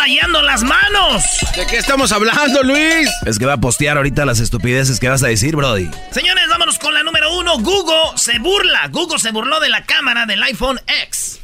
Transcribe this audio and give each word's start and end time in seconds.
tallando 0.00 0.40
las 0.40 0.62
manos. 0.62 1.22
¿De 1.54 1.66
qué 1.66 1.76
estamos 1.76 2.10
hablando, 2.10 2.62
Luis? 2.62 3.10
Es 3.26 3.38
que 3.38 3.44
va 3.44 3.54
a 3.54 3.60
postear 3.60 3.98
ahorita 3.98 4.24
las 4.24 4.40
estupideces 4.40 4.98
que 4.98 5.10
vas 5.10 5.22
a 5.22 5.26
decir, 5.26 5.54
Brody. 5.56 5.90
Señores, 6.10 6.48
vámonos 6.48 6.78
con 6.78 6.94
la 6.94 7.02
número 7.02 7.36
uno. 7.36 7.58
Google 7.58 8.16
se 8.16 8.38
burla. 8.38 8.88
Google 8.88 9.18
se 9.18 9.30
burló 9.30 9.60
de 9.60 9.68
la 9.68 9.84
cámara 9.84 10.24
del 10.24 10.42
iPhone 10.42 10.80
X. 11.02 11.40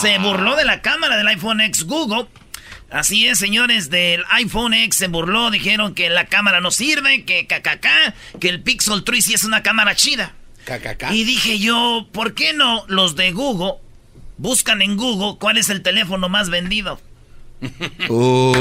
Se 0.00 0.18
burló 0.18 0.54
de 0.54 0.64
la 0.64 0.80
cámara 0.80 1.16
del 1.16 1.26
iPhone 1.26 1.60
X 1.62 1.84
Google. 1.86 2.26
Así 2.88 3.26
es, 3.26 3.40
señores, 3.40 3.90
del 3.90 4.22
iPhone 4.30 4.72
X 4.72 4.96
se 4.96 5.08
burló, 5.08 5.50
dijeron 5.50 5.96
que 5.96 6.10
la 6.10 6.26
cámara 6.26 6.60
no 6.60 6.70
sirve, 6.70 7.24
que 7.24 7.48
cacaca, 7.48 8.14
que 8.40 8.48
el 8.48 8.62
Pixel 8.62 9.02
3 9.02 9.24
sí 9.24 9.34
es 9.34 9.42
una 9.42 9.64
cámara 9.64 9.96
chida. 9.96 10.34
Y 11.10 11.24
dije 11.24 11.58
yo, 11.58 12.06
¿por 12.12 12.34
qué 12.34 12.52
no 12.52 12.84
los 12.86 13.16
de 13.16 13.32
Google 13.32 13.80
buscan 14.36 14.82
en 14.82 14.96
Google 14.96 15.36
cuál 15.40 15.58
es 15.58 15.68
el 15.68 15.82
teléfono 15.82 16.28
más 16.28 16.48
vendido? 16.48 17.00
Uh. 18.08 18.52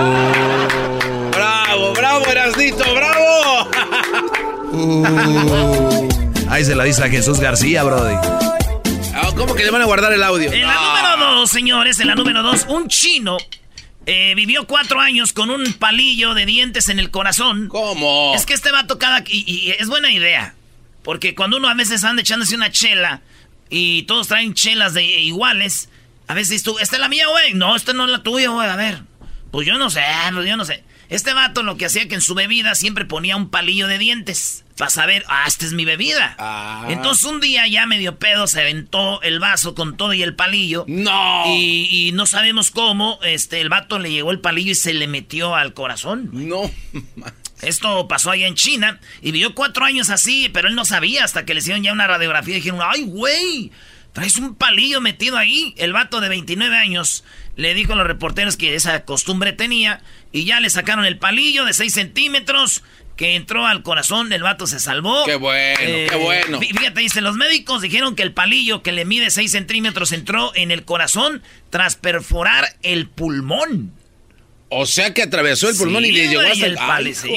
bravo, 1.31 1.93
bravo, 1.93 2.25
Erasnito, 2.27 2.83
bravo. 2.93 3.69
Uh. 4.71 6.07
Ahí 6.49 6.63
se 6.65 6.75
la 6.75 6.83
dice 6.83 7.03
a 7.03 7.09
Jesús 7.09 7.39
García, 7.39 7.83
Brody. 7.83 8.15
Ah, 9.15 9.31
¿Cómo 9.35 9.55
que 9.55 9.63
le 9.63 9.71
van 9.71 9.81
a 9.81 9.85
guardar 9.85 10.13
el 10.13 10.23
audio? 10.23 10.51
En 10.51 10.67
la 10.67 10.75
número 10.75 11.39
dos, 11.39 11.49
señores, 11.49 11.99
en 11.99 12.07
la 12.07 12.15
número 12.15 12.43
dos, 12.43 12.65
un 12.67 12.87
chino 12.87 13.37
eh, 14.05 14.33
vivió 14.35 14.67
cuatro 14.67 14.99
años 14.99 15.33
con 15.33 15.49
un 15.49 15.73
palillo 15.73 16.33
de 16.33 16.45
dientes 16.45 16.89
en 16.89 16.99
el 16.99 17.11
corazón. 17.11 17.67
¿Cómo? 17.69 18.33
Es 18.35 18.45
que 18.45 18.53
este 18.53 18.71
vato 18.71 18.99
cada... 18.99 19.23
Y, 19.27 19.43
y 19.47 19.71
es 19.71 19.87
buena 19.87 20.11
idea. 20.11 20.55
Porque 21.03 21.35
cuando 21.35 21.57
uno 21.57 21.69
a 21.69 21.73
veces 21.73 22.03
anda 22.03 22.21
echándose 22.21 22.55
una 22.55 22.71
chela 22.71 23.21
y 23.69 24.03
todos 24.03 24.27
traen 24.27 24.53
chelas 24.53 24.93
de 24.93 25.03
iguales, 25.03 25.89
a 26.33 26.35
veces 26.35 26.63
tú, 26.63 26.79
esta 26.79 26.95
es 26.95 26.99
la 26.99 27.09
mía, 27.09 27.27
güey. 27.27 27.53
No, 27.53 27.75
esta 27.75 27.93
no 27.93 28.05
es 28.05 28.09
la 28.09 28.23
tuya, 28.23 28.49
güey. 28.49 28.67
A 28.67 28.75
ver. 28.75 29.03
Pues 29.51 29.67
yo 29.67 29.77
no 29.77 29.91
sé, 29.91 30.01
pues 30.33 30.49
yo 30.49 30.57
no 30.57 30.65
sé. 30.65 30.83
Este 31.09 31.31
vato 31.31 31.61
lo 31.61 31.77
que 31.77 31.85
hacía 31.85 32.07
que 32.07 32.15
en 32.15 32.21
su 32.21 32.33
bebida 32.33 32.73
siempre 32.73 33.05
ponía 33.05 33.35
un 33.35 33.49
palillo 33.49 33.85
de 33.85 33.99
dientes. 33.99 34.65
Para 34.75 34.89
saber, 34.89 35.23
ah, 35.27 35.43
esta 35.45 35.67
es 35.67 35.73
mi 35.73 35.85
bebida. 35.85 36.35
Ah. 36.39 36.87
Entonces 36.89 37.25
un 37.25 37.39
día 37.39 37.67
ya 37.67 37.85
medio 37.85 38.17
pedo 38.17 38.47
se 38.47 38.61
aventó 38.61 39.21
el 39.21 39.39
vaso 39.39 39.75
con 39.75 39.95
todo 39.95 40.15
y 40.15 40.23
el 40.23 40.35
palillo. 40.35 40.85
No. 40.87 41.43
Y, 41.45 42.07
y 42.07 42.11
no 42.13 42.25
sabemos 42.25 42.71
cómo, 42.71 43.19
este, 43.21 43.61
el 43.61 43.69
vato 43.69 43.99
le 43.99 44.09
llegó 44.09 44.31
el 44.31 44.39
palillo 44.39 44.71
y 44.71 44.75
se 44.75 44.95
le 44.95 45.07
metió 45.07 45.53
al 45.53 45.75
corazón. 45.75 46.31
No. 46.31 46.71
Esto 47.61 48.07
pasó 48.07 48.31
allá 48.31 48.47
en 48.47 48.55
China 48.55 48.99
y 49.21 49.31
vivió 49.31 49.53
cuatro 49.53 49.85
años 49.85 50.09
así, 50.09 50.49
pero 50.51 50.67
él 50.67 50.73
no 50.73 50.83
sabía 50.83 51.23
hasta 51.25 51.45
que 51.45 51.53
le 51.53 51.59
hicieron 51.59 51.83
ya 51.83 51.93
una 51.93 52.07
radiografía 52.07 52.55
y 52.55 52.57
dijeron, 52.57 52.79
ay, 52.83 53.03
güey, 53.03 53.71
traes 54.13 54.37
un 54.37 54.55
palillo 54.55 55.01
metido 55.01 55.37
ahí. 55.37 55.73
El 55.77 55.91
vato 55.93 56.21
de 56.21 56.29
29 56.29 56.75
años 56.77 57.23
le 57.55 57.73
dijo 57.73 57.93
a 57.93 57.95
los 57.95 58.07
reporteros 58.07 58.57
que 58.57 58.75
esa 58.75 59.03
costumbre 59.05 59.53
tenía 59.53 60.01
y 60.31 60.45
ya 60.45 60.59
le 60.59 60.69
sacaron 60.69 61.05
el 61.05 61.17
palillo 61.17 61.65
de 61.65 61.73
6 61.73 61.93
centímetros 61.93 62.83
que 63.15 63.35
entró 63.35 63.67
al 63.67 63.83
corazón, 63.83 64.33
el 64.33 64.41
vato 64.41 64.65
se 64.65 64.79
salvó. 64.79 65.23
Qué 65.25 65.35
bueno, 65.35 65.79
Eh, 65.81 66.07
qué 66.09 66.15
bueno. 66.15 66.59
fí- 66.59 66.75
Fíjate, 66.75 66.99
dice, 67.01 67.21
los 67.21 67.35
médicos 67.35 67.81
dijeron 67.83 68.15
que 68.15 68.23
el 68.23 68.31
palillo 68.33 68.81
que 68.81 68.91
le 68.91 69.05
mide 69.05 69.29
6 69.29 69.51
centímetros 69.51 70.11
entró 70.13 70.51
en 70.55 70.71
el 70.71 70.83
corazón 70.83 71.43
tras 71.69 71.95
perforar 71.95 72.65
el 72.81 73.07
pulmón. 73.07 73.91
O 74.69 74.87
sea 74.87 75.13
que 75.13 75.21
atravesó 75.21 75.69
el 75.69 75.75
pulmón 75.77 76.01
Sí, 76.03 76.09
y 76.09 76.11
le 76.13 76.27
llegó 76.27 76.41
hasta 76.41 76.65
el 76.65 76.75
pali- 76.75 77.13
sí, 77.13 77.29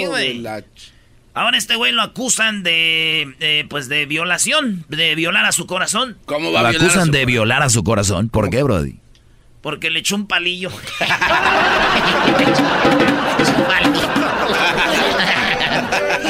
Ahora 1.37 1.59
este 1.59 1.77
güey 1.77 1.93
lo 1.93 2.01
acusan 2.01 2.63
de, 2.63 3.35
eh, 3.41 3.67
pues 3.69 3.91
de 3.91 4.07
violación, 4.07 4.87
de 4.89 5.15
violar 5.15 5.45
a 5.45 5.53
su 5.53 5.67
corazón, 5.67 6.17
¿Cómo 6.25 6.51
va 6.51 6.63
Lo 6.63 6.69
a 6.69 6.71
violar 6.71 6.83
a 6.83 6.87
acusan 6.93 7.07
su- 7.07 7.13
de 7.13 7.27
violar 7.27 7.63
a 7.63 7.69
su 7.69 7.85
corazón. 7.85 8.29
¿Por 8.31 8.49
qué, 8.51 8.63
Brody? 8.63 8.97
porque 9.61 9.91
le 9.91 9.99
echó 9.99 10.15
un 10.15 10.29
palillo. 10.29 10.71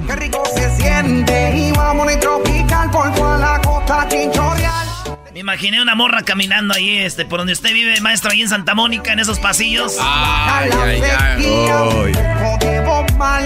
Qué 0.07 0.15
rico 0.15 0.43
se 0.55 0.75
siente 0.77 1.55
y 1.57 1.71
vamos 1.71 2.07
a 2.13 2.19
tropical 2.19 2.89
por 2.91 3.13
toda 3.13 3.37
la 3.37 3.61
costa 3.61 4.07
chinchorreal. 4.09 4.87
Me 5.33 5.39
imaginé 5.39 5.81
una 5.81 5.95
morra 5.95 6.23
caminando 6.23 6.73
ahí, 6.73 6.97
este, 6.97 7.25
por 7.25 7.39
donde 7.39 7.53
usted 7.53 7.73
vive, 7.73 7.99
maestro, 8.01 8.31
ahí 8.31 8.41
en 8.41 8.49
Santa 8.49 8.75
Mónica, 8.75 9.13
en 9.13 9.19
esos 9.19 9.39
pasillos. 9.39 9.95
Ay, 9.99 10.69
ay, 10.73 11.01
ay. 11.01 11.45
Ay. 11.45 12.80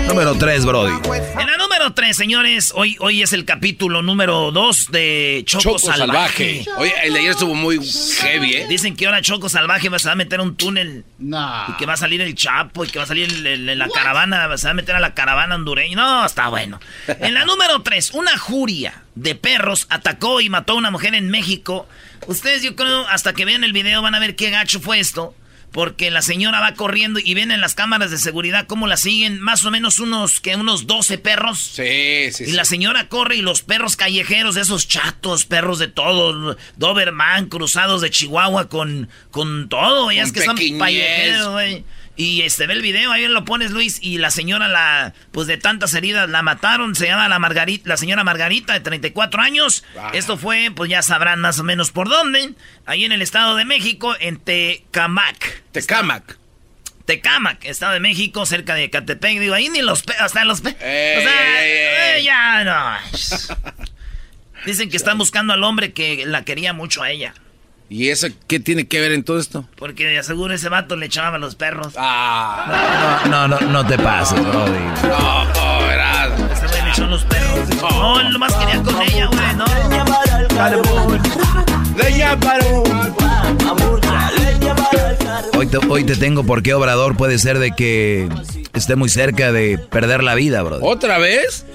Número 0.07 0.35
3, 0.35 0.65
Brody. 0.65 0.93
En 1.37 1.47
la 1.47 1.57
número 1.57 1.93
3, 1.93 2.15
señores, 2.15 2.71
hoy, 2.75 2.95
hoy 3.01 3.21
es 3.23 3.33
el 3.33 3.43
capítulo 3.43 4.01
número 4.01 4.51
2 4.53 4.89
de 4.91 5.43
Choco, 5.45 5.63
Choco 5.63 5.79
Salvaje. 5.79 6.63
salvaje. 6.63 6.81
Oye, 6.81 6.93
el 7.03 7.11
de 7.13 7.19
ayer 7.19 7.31
estuvo 7.31 7.55
muy 7.55 7.79
heavy, 8.21 8.53
¿eh? 8.53 8.67
Dicen 8.69 8.95
que 8.95 9.05
ahora 9.05 9.21
Choco 9.21 9.49
Salvaje 9.49 9.89
va- 9.89 9.99
se 9.99 10.07
va 10.07 10.13
a 10.13 10.15
meter 10.15 10.39
un 10.39 10.55
túnel. 10.55 11.03
Y 11.67 11.73
que 11.77 11.85
va 11.85 11.93
a 11.93 11.97
salir 11.97 12.21
el 12.21 12.35
Chapo 12.35 12.85
y 12.85 12.87
que 12.87 12.99
va 12.99 13.03
a 13.03 13.07
salir 13.07 13.29
el- 13.29 13.67
el- 13.69 13.77
la 13.77 13.89
caravana, 13.89 14.57
se 14.57 14.67
va 14.67 14.71
a 14.71 14.75
meter 14.75 14.95
a 14.95 15.01
la 15.01 15.13
caravana 15.13 15.55
hondureña. 15.55 15.95
No, 15.97 16.25
está 16.25 16.47
bueno. 16.47 16.79
En 17.07 17.33
la 17.33 17.43
número 17.43 17.81
3, 17.81 18.11
una 18.13 18.37
juria 18.37 19.03
de 19.15 19.35
perros 19.35 19.87
atacó 19.89 20.39
y 20.39 20.49
mató 20.49 20.73
a 20.73 20.75
una 20.77 20.89
mujer 20.91 21.15
en 21.15 21.29
México. 21.29 21.85
Ustedes, 22.27 22.63
yo 22.63 22.77
creo, 22.77 23.05
hasta 23.09 23.33
que 23.33 23.43
vean 23.43 23.65
el 23.65 23.73
video 23.73 24.01
van 24.01 24.15
a 24.15 24.19
ver 24.19 24.37
qué 24.37 24.51
gacho 24.51 24.79
fue 24.79 24.99
esto. 25.01 25.35
Porque 25.75 26.09
la 26.09 26.21
señora 26.21 26.61
va 26.61 26.73
corriendo 26.73 27.19
y 27.19 27.33
ven 27.33 27.51
en 27.51 27.59
las 27.59 27.75
cámaras 27.75 28.09
de 28.09 28.17
seguridad 28.17 28.65
cómo 28.65 28.87
la 28.87 28.95
siguen 28.95 29.41
más 29.41 29.65
o 29.65 29.71
menos 29.71 29.99
unos, 29.99 30.39
que 30.39 30.55
unos 30.55 30.87
12 30.87 31.17
perros. 31.17 31.59
Sí, 31.59 32.31
sí, 32.31 32.45
Y 32.45 32.47
sí. 32.47 32.51
la 32.53 32.63
señora 32.63 33.09
corre 33.09 33.35
y 33.35 33.41
los 33.41 33.61
perros 33.61 33.97
callejeros, 33.97 34.55
esos 34.55 34.87
chatos, 34.87 35.45
perros 35.45 35.77
de 35.77 35.89
todo, 35.89 36.55
Doberman, 36.77 37.49
cruzados 37.49 38.01
de 38.01 38.09
Chihuahua 38.09 38.69
con, 38.69 39.09
con 39.31 39.67
todo, 39.67 40.11
ya 40.13 40.23
es 40.23 40.31
que 40.31 40.41
son 40.43 40.55
callejeros, 40.55 41.51
güey. 41.51 41.83
Y 42.17 42.43
este 42.43 42.65
ve 42.65 42.73
el 42.73 42.81
video, 42.81 43.11
ahí 43.11 43.27
lo 43.27 43.43
pones, 43.43 43.71
Luis, 43.71 43.99
y 44.01 44.17
la 44.19 44.31
señora, 44.31 44.67
la, 44.69 45.13
pues 45.31 45.47
de 45.47 45.57
tantas 45.57 45.93
heridas, 45.93 46.29
la 46.29 46.41
mataron, 46.41 46.95
se 46.95 47.07
llama 47.07 47.27
la 47.27 47.39
Margarita, 47.39 47.89
la 47.89 47.97
señora 47.97 48.23
Margarita, 48.23 48.71
de 48.73 48.79
34 48.79 49.41
años. 49.41 49.83
Ah. 49.99 50.11
Esto 50.13 50.37
fue, 50.37 50.71
pues 50.73 50.89
ya 50.89 51.01
sabrán 51.01 51.41
más 51.41 51.59
o 51.59 51.63
menos 51.65 51.91
por 51.91 52.07
dónde, 52.07 52.53
ahí 52.85 53.03
en 53.03 53.11
el 53.11 53.21
Estado 53.21 53.55
de 53.57 53.65
México, 53.65 54.15
en 54.19 54.37
Tecamac. 54.39 55.63
Tecamac. 55.73 56.37
Tecamac, 57.05 57.63
Estado 57.65 57.93
de 57.93 57.99
México, 57.99 58.45
cerca 58.45 58.73
de 58.75 58.89
Catepec. 58.89 59.39
Digo, 59.39 59.53
ahí 59.53 59.69
ni 59.69 59.81
los 59.81 60.01
pe 60.01 60.13
hasta 60.19 60.43
los 60.45 60.61
pe 60.61 60.69
Ey, 60.79 61.17
O 61.17 61.21
sea, 61.21 61.63
ey, 61.63 61.71
ey. 61.71 62.21
eh, 62.21 62.23
ya 62.23 62.63
no. 62.63 62.97
Dicen 64.65 64.89
que 64.89 64.97
están 64.97 65.17
buscando 65.17 65.53
al 65.53 65.63
hombre 65.63 65.93
que 65.93 66.25
la 66.25 66.43
quería 66.45 66.73
mucho 66.73 67.03
a 67.03 67.11
ella. 67.11 67.35
¿Y 67.87 68.09
eso 68.09 68.27
qué 68.47 68.59
tiene 68.59 68.87
que 68.87 68.99
ver 68.99 69.11
en 69.11 69.23
todo 69.23 69.39
esto? 69.39 69.65
Porque 69.77 70.05
de 70.07 70.23
seguro 70.23 70.53
ese 70.53 70.69
vato 70.69 70.95
le 70.95 71.05
echaba 71.05 71.35
a 71.35 71.39
los 71.39 71.55
perros. 71.55 71.93
Ah, 71.97 73.23
No, 73.29 73.47
no, 73.47 73.59
no 73.59 73.85
te 73.85 73.97
pases, 73.97 74.39
Brody. 74.41 74.71
no, 75.03 75.87
verás. 75.87 76.31
Ese 76.51 76.67
güey 76.67 76.81
le 76.83 76.89
echó 76.89 77.03
a 77.03 77.07
los 77.07 77.23
perros. 77.25 77.69
No, 77.81 78.19
él 78.19 78.29
nomás 78.31 78.53
quería 78.55 78.81
con 78.81 79.01
ella, 79.01 79.27
güey, 79.27 79.55
no. 79.55 79.65
Leña 81.97 82.39
para 82.39 82.65
Hoy 85.57 85.67
te, 85.67 85.77
hoy 85.77 86.03
te 86.03 86.15
tengo 86.15 86.43
por 86.43 86.61
qué 86.63 86.73
Obrador 86.73 87.15
puede 87.15 87.37
ser 87.39 87.59
de 87.59 87.71
que 87.71 88.27
esté 88.73 88.95
muy 88.95 89.09
cerca 89.09 89.51
de 89.51 89.77
perder 89.77 90.23
la 90.23 90.35
vida, 90.35 90.61
Brody. 90.63 90.81
¿Otra 90.85 91.17
vez? 91.17 91.65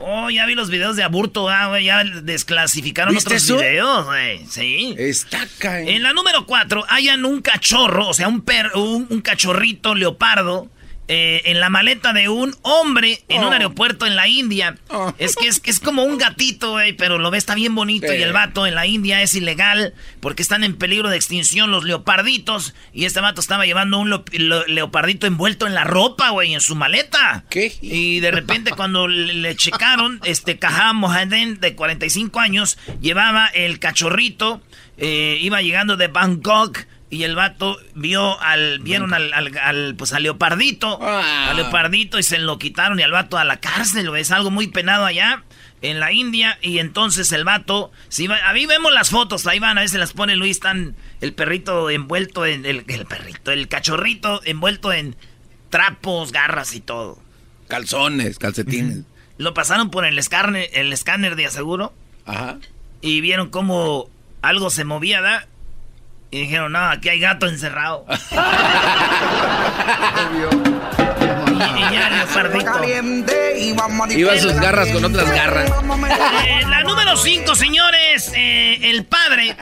Oh, 0.00 0.30
ya 0.30 0.46
vi 0.46 0.54
los 0.54 0.70
videos 0.70 0.96
de 0.96 1.02
aburto, 1.02 1.48
ah, 1.48 1.68
güey. 1.68 1.84
Ya 1.84 2.04
desclasificaron 2.04 3.14
¿Viste 3.14 3.28
otros 3.30 3.42
eso? 3.44 3.56
videos, 3.58 4.06
güey. 4.06 4.46
Sí. 4.46 4.94
Está 4.96 5.46
caen. 5.58 5.88
En 5.88 6.02
la 6.02 6.12
número 6.12 6.46
4, 6.46 6.84
hayan 6.88 7.24
un 7.24 7.42
cachorro, 7.42 8.08
o 8.08 8.14
sea, 8.14 8.28
un, 8.28 8.42
per, 8.42 8.70
un, 8.74 9.06
un 9.10 9.20
cachorrito 9.20 9.94
leopardo 9.94 10.68
eh, 11.08 11.42
en 11.46 11.58
la 11.60 11.70
maleta 11.70 12.12
de 12.12 12.28
un 12.28 12.54
hombre 12.62 13.22
en 13.28 13.40
un 13.40 13.46
Oh. 13.48 13.52
aeropuerto 13.52 14.06
en 14.06 14.14
la 14.14 14.28
India. 14.28 14.76
Oh. 14.88 15.12
Es 15.18 15.34
que 15.36 15.48
es, 15.48 15.58
que 15.60 15.70
es 15.70 15.80
como 15.80 16.02
un 16.04 16.18
gatito, 16.18 16.72
güey, 16.72 16.92
pero 16.92 17.18
lo 17.18 17.30
ves 17.30 17.38
está 17.38 17.54
bien 17.54 17.74
bonito. 17.74 18.08
Sí. 18.08 18.16
Y 18.18 18.22
el 18.22 18.32
vato 18.32 18.66
en 18.66 18.74
la 18.74 18.86
India 18.86 19.22
es 19.22 19.34
ilegal 19.34 19.94
porque 20.20 20.42
están 20.42 20.64
en 20.64 20.76
peligro 20.76 21.08
de 21.08 21.16
extinción 21.16 21.70
los 21.70 21.84
leoparditos. 21.84 22.74
Y 22.92 23.06
este 23.06 23.20
vato 23.20 23.40
estaba 23.40 23.64
llevando 23.64 23.98
un 23.98 24.10
leopardito 24.66 25.26
envuelto 25.26 25.66
en 25.66 25.74
la 25.74 25.84
ropa, 25.84 26.30
güey, 26.30 26.52
en 26.54 26.60
su 26.60 26.74
maleta. 26.74 27.44
¿Qué? 27.48 27.72
Y 27.80 28.20
de 28.20 28.30
repente 28.30 28.72
cuando 28.72 29.08
le, 29.08 29.32
le 29.34 29.56
checaron, 29.56 30.20
este 30.24 30.58
Kaha 30.58 30.92
Mohaden 30.92 31.60
de 31.60 31.74
45 31.74 32.38
años 32.40 32.76
llevaba 33.00 33.46
el 33.46 33.78
cachorrito 33.78 34.60
eh, 35.00 35.38
iba 35.40 35.62
llegando 35.62 35.96
de 35.96 36.08
Bangkok 36.08 36.80
y 37.10 37.22
el 37.22 37.34
vato 37.36 37.78
vio 37.94 38.40
al, 38.40 38.80
vieron 38.80 39.14
al, 39.14 39.32
al, 39.32 39.94
pues 39.96 40.12
al 40.12 40.22
leopardito, 40.24 40.98
Ah. 41.02 41.50
al 41.50 41.56
leopardito 41.56 42.18
y 42.18 42.22
se 42.22 42.38
lo 42.38 42.58
quitaron 42.58 43.00
y 43.00 43.02
al 43.02 43.12
vato 43.12 43.38
a 43.38 43.44
la 43.44 43.58
cárcel. 43.60 44.14
Es 44.16 44.30
algo 44.30 44.50
muy 44.50 44.66
penado 44.68 45.04
allá 45.06 45.42
en 45.80 46.00
la 46.00 46.12
India 46.12 46.58
y 46.60 46.80
entonces 46.80 47.30
el 47.32 47.44
vato, 47.44 47.92
si 48.08 48.26
va, 48.26 48.36
a 48.48 48.52
mí 48.52 48.66
vemos 48.66 48.92
las 48.92 49.10
fotos, 49.10 49.46
ahí 49.46 49.58
van, 49.58 49.78
a 49.78 49.82
veces 49.82 49.98
las 50.00 50.12
pone 50.12 50.36
Luis, 50.36 50.56
están 50.58 50.96
el 51.20 51.32
perrito 51.32 51.88
envuelto 51.88 52.44
en, 52.46 52.66
el, 52.66 52.84
el 52.88 53.06
perrito, 53.06 53.52
el 53.52 53.68
cachorrito 53.68 54.40
envuelto 54.44 54.92
en 54.92 55.16
trapos, 55.70 56.32
garras 56.32 56.74
y 56.74 56.80
todo. 56.80 57.18
Calzones, 57.68 58.38
calcetines. 58.38 59.04
Lo 59.36 59.54
pasaron 59.54 59.90
por 59.90 60.04
el 60.04 60.18
escáner, 60.18 60.68
el 60.72 60.92
escáner 60.92 61.36
de 61.36 61.46
aseguro 61.46 61.94
Ajá. 62.26 62.58
y 63.00 63.20
vieron 63.20 63.50
cómo 63.50 64.10
algo 64.42 64.70
se 64.70 64.84
movía, 64.84 65.20
¿da? 65.20 65.46
Y 66.30 66.40
dijeron, 66.40 66.72
no, 66.72 66.78
aquí 66.90 67.08
hay 67.08 67.20
gato 67.20 67.46
encerrado. 67.46 68.04
y, 71.48 71.78
y 71.78 71.92
ya, 71.92 72.10
leopardito. 72.10 72.70
Iba 74.18 74.38
sus 74.38 74.54
garras 74.54 74.88
con 74.90 75.04
otras 75.04 75.30
garras. 75.30 75.70
Eh, 76.46 76.64
la 76.68 76.82
número 76.82 77.16
5, 77.16 77.54
señores. 77.54 78.32
eh, 78.34 78.90
el 78.90 79.04
padre, 79.04 79.56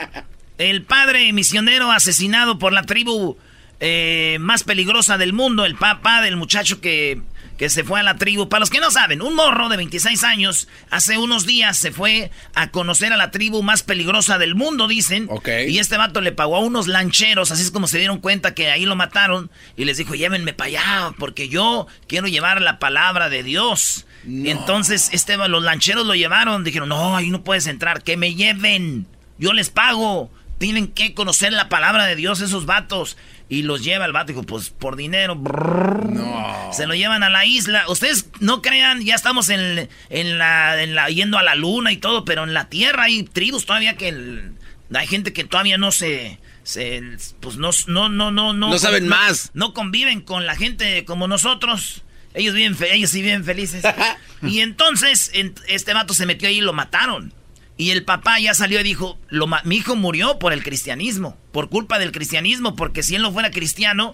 el 0.57 0.83
padre 0.83 1.31
misionero 1.33 1.91
asesinado 1.91 2.59
por 2.59 2.73
la 2.73 2.83
tribu 2.83 3.37
eh, 3.79 4.37
más 4.39 4.63
peligrosa 4.63 5.17
del 5.17 5.33
mundo, 5.33 5.65
el 5.65 5.75
papá 5.75 6.21
del 6.21 6.35
muchacho 6.35 6.81
que, 6.81 7.21
que 7.57 7.69
se 7.69 7.83
fue 7.83 7.99
a 7.99 8.03
la 8.03 8.15
tribu. 8.15 8.49
Para 8.49 8.59
los 8.59 8.69
que 8.69 8.79
no 8.79 8.91
saben, 8.91 9.21
un 9.21 9.35
morro 9.35 9.69
de 9.69 9.77
26 9.77 10.23
años 10.23 10.67
hace 10.89 11.17
unos 11.17 11.45
días 11.45 11.77
se 11.77 11.91
fue 11.91 12.31
a 12.53 12.69
conocer 12.69 13.11
a 13.13 13.17
la 13.17 13.31
tribu 13.31 13.63
más 13.63 13.83
peligrosa 13.83 14.37
del 14.37 14.55
mundo, 14.55 14.87
dicen. 14.87 15.27
Y 15.67 15.79
este 15.79 15.97
vato 15.97 16.21
le 16.21 16.31
pagó 16.31 16.57
a 16.57 16.59
unos 16.59 16.87
lancheros, 16.87 17.51
así 17.51 17.63
es 17.63 17.71
como 17.71 17.87
se 17.87 17.97
dieron 17.97 18.19
cuenta 18.19 18.53
que 18.53 18.69
ahí 18.69 18.85
lo 18.85 18.95
mataron. 18.95 19.49
Y 19.75 19.85
les 19.85 19.97
dijo, 19.97 20.15
llévenme 20.15 20.53
para 20.53 20.67
allá, 20.67 21.15
porque 21.17 21.49
yo 21.49 21.87
quiero 22.07 22.27
llevar 22.27 22.61
la 22.61 22.79
palabra 22.79 23.29
de 23.29 23.43
Dios. 23.43 24.05
Entonces 24.25 25.09
este, 25.13 25.37
los 25.37 25.63
lancheros 25.63 26.05
lo 26.05 26.13
llevaron, 26.13 26.63
dijeron, 26.63 26.89
no, 26.89 27.15
ahí 27.15 27.29
no 27.29 27.43
puedes 27.43 27.67
entrar, 27.67 28.03
que 28.03 28.17
me 28.17 28.35
lleven, 28.35 29.07
yo 29.37 29.53
les 29.53 29.69
pago. 29.69 30.31
Tienen 30.57 30.87
que 30.87 31.13
conocer 31.13 31.53
la 31.53 31.69
palabra 31.69 32.05
de 32.05 32.15
Dios 32.15 32.41
esos 32.41 32.65
vatos. 32.65 33.17
Y 33.49 33.61
los 33.61 33.83
lleva 33.83 34.05
el 34.05 34.11
vato, 34.11 34.27
dijo, 34.33 34.43
pues 34.43 34.69
por 34.71 34.95
dinero. 34.97 35.35
brrr. 35.35 36.73
Se 36.73 36.85
lo 36.87 36.95
llevan 36.95 37.23
a 37.23 37.29
la 37.29 37.45
isla. 37.45 37.85
Ustedes 37.87 38.27
no 38.39 38.61
crean, 38.61 39.01
ya 39.03 39.15
estamos 39.15 39.49
en, 39.49 39.89
en, 40.09 40.37
la, 40.37 40.81
en 40.83 40.95
la 40.95 41.09
yendo 41.09 41.37
a 41.37 41.43
la 41.43 41.55
luna 41.55 41.91
y 41.91 41.97
todo, 41.97 42.25
pero 42.25 42.43
en 42.43 42.53
la 42.53 42.69
tierra 42.69 43.03
hay 43.03 43.23
tribus 43.23 43.65
todavía 43.65 43.95
que 43.95 44.09
el- 44.09 44.53
hay 44.93 45.07
gente 45.07 45.33
que 45.33 45.43
todavía 45.43 45.77
no 45.77 45.91
se, 45.91 46.39
se 46.63 47.01
pues 47.41 47.57
no 47.57 47.71
no 47.87 48.07
no 48.09 48.31
no 48.31 48.53
no 48.53 48.69
No 48.69 48.79
saben 48.79 49.07
más. 49.07 49.51
no 49.53 49.73
conviven 49.73 50.21
con 50.21 50.45
la 50.45 50.55
gente 50.55 51.03
como 51.05 51.27
nosotros. 51.27 52.03
Ellos 52.33 52.53
viven 52.55 52.75
ellos 52.91 53.09
sí 53.11 53.21
viven 53.21 53.43
felices. 53.43 53.83
y 54.41 54.59
entonces 54.59 55.31
en- 55.33 55.55
este 55.67 55.93
vato 55.93 56.13
se 56.13 56.25
metió 56.25 56.47
ahí 56.49 56.57
y 56.57 56.61
lo 56.61 56.73
mataron. 56.73 57.33
Y 57.77 57.91
el 57.91 58.03
papá 58.03 58.39
ya 58.39 58.55
salió 58.55 58.79
y 58.79 58.83
dijo, 58.83 59.19
lo 59.29 59.47
mi 59.63 59.77
hijo 59.77 59.95
murió 59.95 60.39
por 60.39 60.51
el 60.51 60.63
cristianismo, 60.63 61.37
por 61.51 61.69
culpa 61.69 61.99
del 61.99 62.11
cristianismo, 62.11 62.75
porque 62.75 63.03
si 63.03 63.15
él 63.15 63.21
no 63.21 63.31
fuera 63.31 63.51
cristiano, 63.51 64.13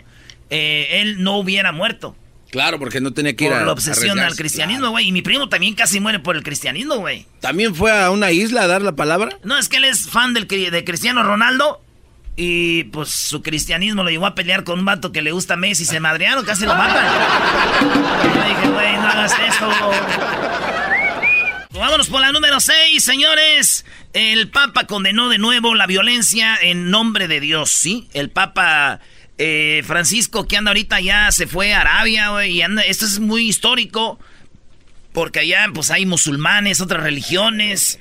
eh, 0.49 1.01
él 1.01 1.23
no 1.23 1.37
hubiera 1.37 1.71
muerto. 1.71 2.15
Claro, 2.51 2.77
porque 2.77 3.01
no 3.01 3.13
tenía 3.13 3.35
que 3.35 3.45
ir 3.45 3.49
Por 3.49 3.59
a 3.61 3.65
la 3.65 3.71
obsesión 3.71 4.19
al 4.19 4.35
cristianismo, 4.35 4.89
güey. 4.89 5.07
Y 5.07 5.11
mi 5.11 5.23
primo 5.23 5.49
también 5.49 5.73
casi 5.73 5.99
muere 5.99 6.19
por 6.19 6.35
el 6.35 6.43
cristianismo, 6.43 6.97
güey. 6.97 7.25
¿También 7.39 7.73
fue 7.73 7.91
a 7.91 8.11
una 8.11 8.31
isla 8.31 8.61
a 8.61 8.67
dar 8.67 8.83
la 8.83 8.95
palabra? 8.95 9.39
No, 9.43 9.57
es 9.57 9.69
que 9.69 9.77
él 9.77 9.85
es 9.85 10.07
fan 10.07 10.35
del, 10.35 10.47
de 10.47 10.83
Cristiano 10.83 11.23
Ronaldo. 11.23 11.81
Y 12.35 12.83
pues 12.85 13.09
su 13.09 13.41
cristianismo 13.41 14.03
lo 14.03 14.11
llevó 14.11 14.27
a 14.27 14.35
pelear 14.35 14.63
con 14.63 14.79
un 14.79 14.85
vato 14.85 15.11
que 15.11 15.23
le 15.23 15.31
gusta 15.31 15.55
a 15.55 15.57
Messi. 15.57 15.85
Se 15.85 15.99
madrearon, 15.99 16.45
casi 16.45 16.65
lo 16.65 16.75
matan. 16.75 17.05
Yo 18.23 18.43
dije, 18.43 18.69
güey, 18.69 18.93
no 18.97 19.07
hagas 19.07 19.33
eso. 19.47 19.69
Vámonos 21.73 22.07
por 22.07 22.21
la 22.21 22.31
número 22.31 22.59
6, 22.59 23.03
señores. 23.03 23.83
El 24.13 24.49
Papa 24.49 24.85
condenó 24.85 25.29
de 25.29 25.39
nuevo 25.39 25.73
la 25.73 25.87
violencia 25.87 26.55
en 26.61 26.91
nombre 26.91 27.27
de 27.27 27.39
Dios, 27.39 27.71
¿sí? 27.71 28.07
El 28.13 28.29
Papa 28.29 28.99
eh, 29.39 29.81
Francisco, 29.85 30.47
que 30.47 30.55
anda 30.55 30.69
ahorita 30.69 30.99
ya 31.01 31.31
se 31.31 31.47
fue 31.47 31.73
a 31.73 31.81
Arabia, 31.81 32.29
güey, 32.29 32.51
y 32.51 32.61
anda, 32.61 32.83
esto 32.83 33.05
es 33.05 33.19
muy 33.19 33.47
histórico, 33.47 34.19
porque 35.13 35.39
allá 35.39 35.65
pues 35.73 35.89
hay 35.89 36.05
musulmanes, 36.05 36.79
otras 36.79 37.01
religiones, 37.01 37.99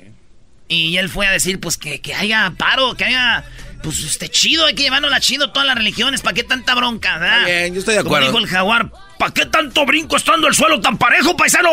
y 0.69 0.99
él 0.99 1.09
fue 1.09 1.27
a 1.27 1.31
decir 1.31 1.59
pues 1.59 1.79
que, 1.79 2.03
que 2.03 2.15
haya 2.15 2.53
paro, 2.59 2.95
que 2.95 3.05
haya, 3.05 3.45
pues 3.83 4.01
este 4.05 4.29
chido, 4.29 4.67
hay 4.67 4.75
que 4.75 4.83
llevarnos 4.83 5.11
la 5.11 5.21
chido 5.21 5.51
todas 5.51 5.67
las 5.67 5.77
religiones, 5.79 6.21
¿para 6.21 6.35
qué 6.35 6.45
tanta 6.45 6.75
bronca? 6.75 7.17
verdad? 7.17 7.47
Bien, 7.47 7.73
yo 7.73 7.81
estoy 7.81 7.95
de 7.95 8.03
Como 8.03 8.17
acuerdo. 8.17 8.27
dijo 8.27 8.39
el 8.39 8.47
jaguar, 8.49 8.93
¿para 9.19 9.33
qué 9.33 9.47
tanto 9.47 9.87
brinco 9.87 10.19
estando 10.19 10.47
el 10.47 10.55
suelo 10.55 10.79
tan 10.83 10.99
parejo, 10.99 11.35
paisano? 11.35 11.71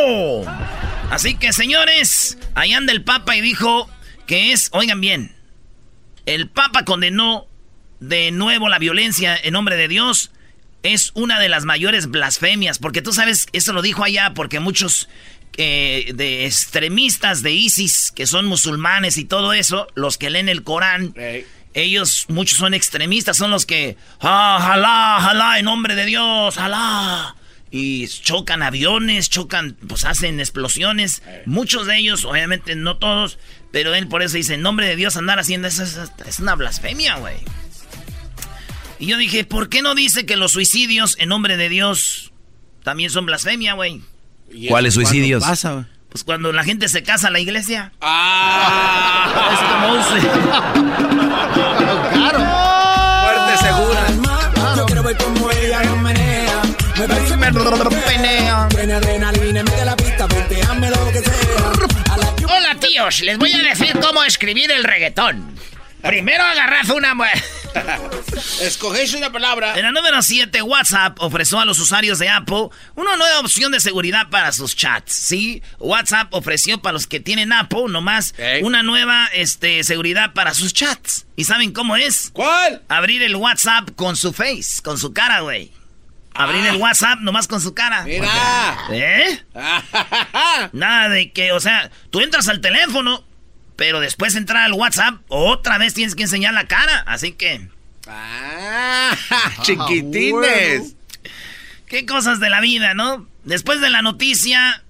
Así 1.09 1.35
que, 1.35 1.53
señores, 1.53 2.37
ahí 2.53 2.71
anda 2.73 2.93
el 2.93 3.03
Papa 3.03 3.35
y 3.35 3.41
dijo 3.41 3.89
que 4.27 4.51
es, 4.51 4.69
oigan 4.73 5.01
bien, 5.01 5.35
el 6.27 6.47
Papa 6.47 6.85
condenó 6.85 7.47
de 7.99 8.29
nuevo 8.31 8.69
la 8.69 8.77
violencia 8.77 9.35
en 9.35 9.53
nombre 9.53 9.75
de 9.75 9.87
Dios. 9.87 10.31
Es 10.83 11.11
una 11.15 11.39
de 11.39 11.49
las 11.49 11.65
mayores 11.65 12.11
blasfemias, 12.11 12.77
porque 12.77 13.01
tú 13.01 13.11
sabes, 13.11 13.47
eso 13.53 13.73
lo 13.73 13.81
dijo 13.81 14.03
allá, 14.03 14.33
porque 14.35 14.59
muchos 14.59 15.09
eh, 15.57 16.11
de 16.13 16.45
extremistas 16.45 17.41
de 17.41 17.53
ISIS, 17.53 18.11
que 18.15 18.27
son 18.27 18.45
musulmanes 18.45 19.17
y 19.17 19.25
todo 19.25 19.53
eso, 19.53 19.87
los 19.95 20.19
que 20.19 20.29
leen 20.29 20.47
el 20.47 20.63
Corán, 20.63 21.15
ellos, 21.73 22.25
muchos 22.29 22.59
son 22.59 22.75
extremistas, 22.75 23.35
son 23.35 23.49
los 23.49 23.65
que, 23.65 23.97
ah, 24.21 24.59
jalá, 24.61 25.17
jalá, 25.21 25.57
en 25.57 25.65
nombre 25.65 25.95
de 25.95 26.05
Dios, 26.05 26.55
jalá. 26.55 27.35
Y 27.71 28.07
chocan 28.07 28.63
aviones, 28.63 29.29
chocan, 29.29 29.77
pues 29.87 30.03
hacen 30.05 30.39
explosiones. 30.39 31.21
Muchos 31.45 31.85
de 31.85 31.97
ellos, 31.97 32.25
obviamente 32.25 32.75
no 32.75 32.97
todos, 32.97 33.37
pero 33.71 33.93
él 33.93 34.07
por 34.07 34.23
eso 34.23 34.37
dice, 34.37 34.55
en 34.55 34.61
nombre 34.61 34.87
de 34.87 34.95
Dios 34.95 35.17
andar 35.17 35.37
haciendo 35.39 35.67
eso 35.67 35.83
es, 35.83 35.99
es 36.25 36.39
una 36.39 36.55
blasfemia, 36.55 37.17
güey. 37.17 37.37
Y 38.97 39.05
yo 39.05 39.17
dije, 39.17 39.43
¿por 39.45 39.69
qué 39.69 39.81
no 39.81 39.95
dice 39.95 40.25
que 40.25 40.35
los 40.35 40.51
suicidios 40.51 41.15
en 41.19 41.29
nombre 41.29 41.57
de 41.57 41.69
Dios 41.69 42.33
también 42.83 43.09
son 43.11 43.25
blasfemia, 43.25 43.73
güey? 43.73 44.01
¿Y 44.51 44.67
¿Cuáles 44.67 44.95
suicidios? 44.95 45.43
pasa, 45.43 45.73
güey? 45.73 45.85
Pues 46.09 46.23
cuando 46.23 46.51
la 46.51 46.63
gente 46.63 46.89
se 46.89 47.03
casa 47.03 47.27
a 47.27 47.31
la 47.31 47.39
iglesia. 47.39 47.93
¡Ah! 48.01 49.15
Es 49.53 49.59
como 49.59 49.93
un 49.93 51.18
Hola 62.51 62.75
tíos, 62.79 63.21
les 63.21 63.37
voy 63.37 63.53
a 63.53 63.57
decir 63.59 63.97
cómo 64.01 64.23
escribir 64.23 64.71
el 64.71 64.83
reggaetón. 64.83 65.55
Primero 66.01 66.43
agarrad 66.43 66.89
una... 66.91 67.13
mu- 67.13 67.23
Escogéis 68.61 69.13
una 69.13 69.31
palabra. 69.31 69.75
En 69.77 69.83
la 69.83 69.91
número 69.91 70.21
7, 70.21 70.61
WhatsApp 70.63 71.17
ofreció 71.19 71.59
a 71.59 71.65
los 71.65 71.77
usuarios 71.79 72.17
de 72.17 72.29
Apple 72.29 72.69
una 72.95 73.15
nueva 73.17 73.39
opción 73.41 73.71
de 73.71 73.79
seguridad 73.79 74.29
para 74.29 74.51
sus 74.51 74.75
chats. 74.75 75.13
Sí, 75.13 75.61
WhatsApp 75.77 76.33
ofreció 76.33 76.81
para 76.81 76.93
los 76.93 77.05
que 77.05 77.19
tienen 77.19 77.53
Apple 77.53 77.83
nomás 77.89 78.33
Ey. 78.39 78.63
una 78.63 78.81
nueva 78.81 79.27
este, 79.33 79.83
seguridad 79.83 80.33
para 80.33 80.53
sus 80.55 80.73
chats. 80.73 81.27
¿Y 81.35 81.43
saben 81.43 81.71
cómo 81.73 81.95
es? 81.97 82.31
¿Cuál? 82.33 82.81
Abrir 82.87 83.21
el 83.21 83.35
WhatsApp 83.35 83.89
con 83.95 84.15
su 84.15 84.33
face, 84.33 84.81
con 84.81 84.97
su 84.97 85.13
cara, 85.13 85.41
güey. 85.41 85.71
Abrir 86.33 86.65
el 86.65 86.77
WhatsApp 86.77 87.19
nomás 87.19 87.47
con 87.47 87.59
su 87.59 87.73
cara. 87.73 88.03
Mira. 88.03 88.77
¿Eh? 88.91 89.39
Nada 90.73 91.09
de 91.09 91.31
que, 91.31 91.51
o 91.51 91.59
sea, 91.59 91.91
tú 92.11 92.21
entras 92.21 92.47
al 92.47 92.61
teléfono, 92.61 93.23
pero 93.75 93.99
después 93.99 94.33
de 94.33 94.39
entrar 94.39 94.63
al 94.63 94.73
WhatsApp, 94.73 95.15
otra 95.27 95.77
vez 95.77 95.93
tienes 95.93 96.15
que 96.15 96.23
enseñar 96.23 96.53
la 96.53 96.67
cara. 96.67 97.03
Así 97.07 97.33
que, 97.33 97.67
Ah, 98.07 99.11
chiquitines. 99.61 100.95
qué 101.87 102.05
cosas 102.05 102.39
de 102.39 102.49
la 102.49 102.59
vida, 102.61 102.93
¿no? 102.93 103.27
Después 103.43 103.81
de 103.81 103.89
la 103.89 104.01
noticia, 104.01 104.83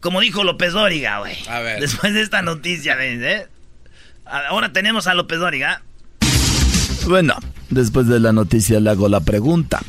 como 0.00 0.20
dijo 0.20 0.44
López 0.44 0.72
Dóriga, 0.72 1.18
güey. 1.18 1.36
A 1.48 1.60
ver. 1.60 1.80
Después 1.80 2.14
de 2.14 2.22
esta 2.22 2.42
noticia, 2.42 2.96
¿eh? 3.00 3.48
Ahora 4.24 4.72
tenemos 4.72 5.06
a 5.08 5.14
López 5.14 5.38
Dóriga. 5.40 5.82
Bueno, 7.06 7.36
después 7.70 8.06
de 8.06 8.20
la 8.20 8.32
noticia 8.32 8.78
le 8.80 8.90
hago 8.90 9.08
la 9.08 9.20
pregunta. 9.20 9.80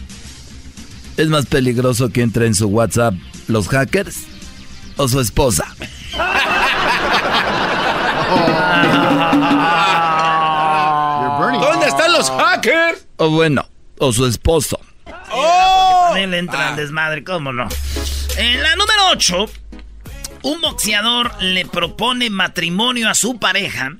¿Es 1.15 1.27
más 1.27 1.45
peligroso 1.45 2.09
que 2.09 2.21
entre 2.21 2.47
en 2.47 2.55
su 2.55 2.67
WhatsApp 2.67 3.13
los 3.47 3.67
hackers 3.67 4.23
o 4.97 5.07
su 5.07 5.19
esposa? 5.19 5.65
¿Dónde 11.59 11.87
están 11.87 12.11
los 12.13 12.31
hackers? 12.31 13.07
O 13.17 13.29
bueno, 13.29 13.67
o 13.99 14.11
su 14.11 14.25
esposo. 14.25 14.79
¡Oh! 15.31 16.05
También 16.07 16.31
le 16.31 16.39
entra 16.39 16.69
al 16.69 16.75
desmadre, 16.75 17.23
¿cómo 17.23 17.53
no? 17.53 17.67
En 18.37 18.63
la 18.63 18.75
número 18.75 19.09
8, 19.11 19.45
un 20.43 20.61
boxeador 20.61 21.31
le 21.41 21.65
propone 21.65 22.29
matrimonio 22.29 23.09
a 23.09 23.13
su 23.13 23.37
pareja 23.37 23.97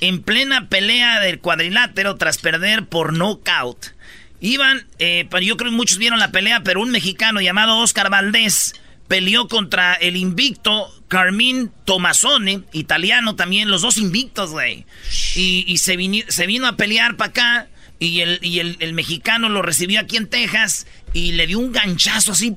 en 0.00 0.22
plena 0.22 0.68
pelea 0.68 1.20
del 1.20 1.40
cuadrilátero 1.40 2.16
tras 2.16 2.38
perder 2.38 2.86
por 2.86 3.12
knockout. 3.12 3.94
Iban, 4.40 4.86
eh, 4.98 5.28
yo 5.42 5.56
creo 5.56 5.70
que 5.70 5.76
muchos 5.76 5.98
vieron 5.98 6.18
la 6.18 6.32
pelea, 6.32 6.62
pero 6.62 6.80
un 6.80 6.90
mexicano 6.90 7.40
llamado 7.40 7.78
Oscar 7.78 8.10
Valdés 8.10 8.74
peleó 9.06 9.48
contra 9.48 9.94
el 9.94 10.16
invicto 10.16 10.88
Carmín 11.08 11.72
Tomasone, 11.84 12.62
italiano 12.72 13.34
también, 13.34 13.68
los 13.68 13.82
dos 13.82 13.96
invictos, 13.96 14.50
güey. 14.50 14.86
Y, 15.34 15.76
se, 15.78 15.96
se, 16.28 16.46
vino 16.46 16.66
a 16.68 16.76
pelear 16.76 17.16
para 17.16 17.30
acá 17.30 17.68
y, 17.98 18.20
el, 18.20 18.38
y 18.40 18.60
el, 18.60 18.92
mexicano 18.94 19.48
lo 19.48 19.62
recibió 19.62 19.98
aquí 19.98 20.16
en 20.16 20.28
Texas 20.28 20.86
y 21.12 21.32
le 21.32 21.48
dio 21.48 21.58
un 21.58 21.72
ganchazo 21.72 22.32
así, 22.32 22.56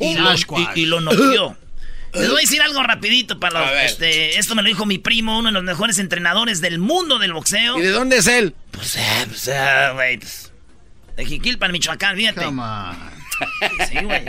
Y, 0.00 0.14
lo, 0.14 0.34
y, 0.74 0.86
lo 0.86 1.00
noqueó. 1.00 1.56
Les 2.14 2.28
voy 2.28 2.38
a 2.38 2.40
decir 2.40 2.60
algo 2.62 2.82
rapidito 2.82 3.38
para 3.38 3.60
los, 3.60 3.82
este, 3.84 4.38
esto 4.38 4.54
me 4.54 4.62
lo 4.62 4.68
dijo 4.68 4.86
mi 4.86 4.98
primo, 4.98 5.38
uno 5.38 5.48
de 5.48 5.52
los 5.52 5.62
mejores 5.62 5.98
entrenadores 5.98 6.60
del 6.60 6.78
mundo 6.78 7.18
del 7.18 7.32
boxeo. 7.32 7.78
¿Y 7.78 7.82
de 7.82 7.90
dónde 7.90 8.16
es 8.16 8.26
él? 8.26 8.54
Pues, 8.72 8.96
eh, 8.96 9.26
pues, 9.28 9.48
eh, 9.48 9.90
pues, 9.94 10.47
de 11.18 11.26
Jiquilpan, 11.26 11.72
Michoacán, 11.72 12.16
fíjate. 12.16 12.46
Sí, 13.88 13.98
güey. 14.02 14.24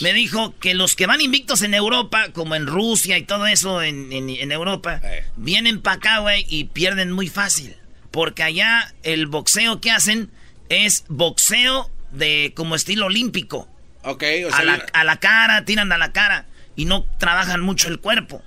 Me 0.00 0.12
dijo 0.14 0.54
que 0.58 0.74
los 0.74 0.96
que 0.96 1.06
van 1.06 1.20
invictos 1.20 1.60
en 1.62 1.74
Europa, 1.74 2.28
como 2.32 2.54
en 2.54 2.66
Rusia 2.66 3.18
y 3.18 3.22
todo 3.22 3.46
eso 3.46 3.82
en, 3.82 4.50
Europa, 4.50 5.00
eh. 5.04 5.26
vienen 5.36 5.80
para 5.82 5.96
acá, 5.96 6.18
güey, 6.18 6.46
y 6.48 6.64
pierden 6.64 7.12
muy 7.12 7.28
fácil. 7.28 7.76
Porque 8.10 8.42
allá 8.42 8.94
el 9.02 9.26
boxeo 9.26 9.80
que 9.80 9.90
hacen 9.90 10.30
es 10.70 11.04
boxeo 11.08 11.90
de 12.12 12.52
como 12.56 12.76
estilo 12.76 13.06
olímpico. 13.06 13.68
Ok, 14.02 14.24
o 14.46 14.50
sea, 14.50 14.58
a, 14.58 14.64
la, 14.64 14.86
a 14.94 15.04
la 15.04 15.16
cara, 15.18 15.64
tiran 15.66 15.92
a 15.92 15.98
la 15.98 16.12
cara 16.12 16.46
y 16.76 16.86
no 16.86 17.04
trabajan 17.18 17.60
mucho 17.60 17.88
el 17.88 18.00
cuerpo. 18.00 18.42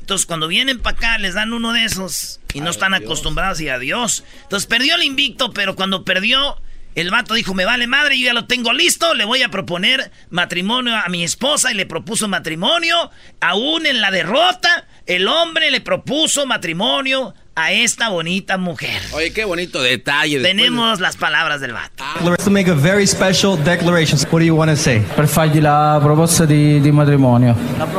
Entonces, 0.00 0.24
cuando 0.24 0.46
vienen 0.46 0.80
para 0.80 0.96
acá, 0.96 1.18
les 1.18 1.34
dan 1.34 1.52
uno 1.52 1.72
de 1.72 1.84
esos 1.84 2.40
y 2.54 2.60
no 2.60 2.70
están 2.70 2.94
acostumbrados 2.94 3.60
y 3.60 3.68
adiós. 3.68 4.24
Entonces, 4.42 4.68
perdió 4.68 4.94
el 4.94 5.02
invicto, 5.02 5.52
pero 5.52 5.74
cuando 5.74 6.04
perdió, 6.04 6.60
el 6.94 7.10
vato 7.10 7.34
dijo, 7.34 7.54
me 7.54 7.64
vale 7.64 7.86
madre, 7.86 8.18
yo 8.18 8.26
ya 8.26 8.34
lo 8.34 8.46
tengo 8.46 8.72
listo, 8.72 9.14
le 9.14 9.24
voy 9.24 9.42
a 9.42 9.48
proponer 9.48 10.10
matrimonio 10.30 10.94
a 10.94 11.08
mi 11.08 11.24
esposa 11.24 11.70
y 11.72 11.74
le 11.74 11.86
propuso 11.86 12.28
matrimonio. 12.28 13.10
Aún 13.40 13.86
en 13.86 14.00
la 14.00 14.10
derrota, 14.10 14.86
el 15.06 15.26
hombre 15.26 15.70
le 15.70 15.80
propuso 15.80 16.46
matrimonio 16.46 17.34
a 17.54 17.72
esta 17.72 18.08
bonita 18.08 18.56
mujer. 18.56 19.00
Oye, 19.12 19.32
qué 19.32 19.44
bonito 19.44 19.82
detalle. 19.82 20.40
Tenemos 20.40 21.00
las 21.00 21.16
palabras 21.16 21.60
del 21.60 21.72
vato. 21.72 22.04
To 22.44 22.50
make 22.50 22.70
a 22.70 22.74
very 22.74 23.06
special 23.06 23.56
declaration. 23.56 24.18
What 24.30 24.40
do 24.40 24.44
you 24.44 24.56
want 24.56 24.70
to 24.70 24.76
say? 24.76 25.00
Per 25.00 25.26
fargli 25.26 25.60
la 25.60 25.98
proposta 26.02 26.46
di, 26.46 26.80
di 26.80 26.90
matrimonio. 26.90 27.54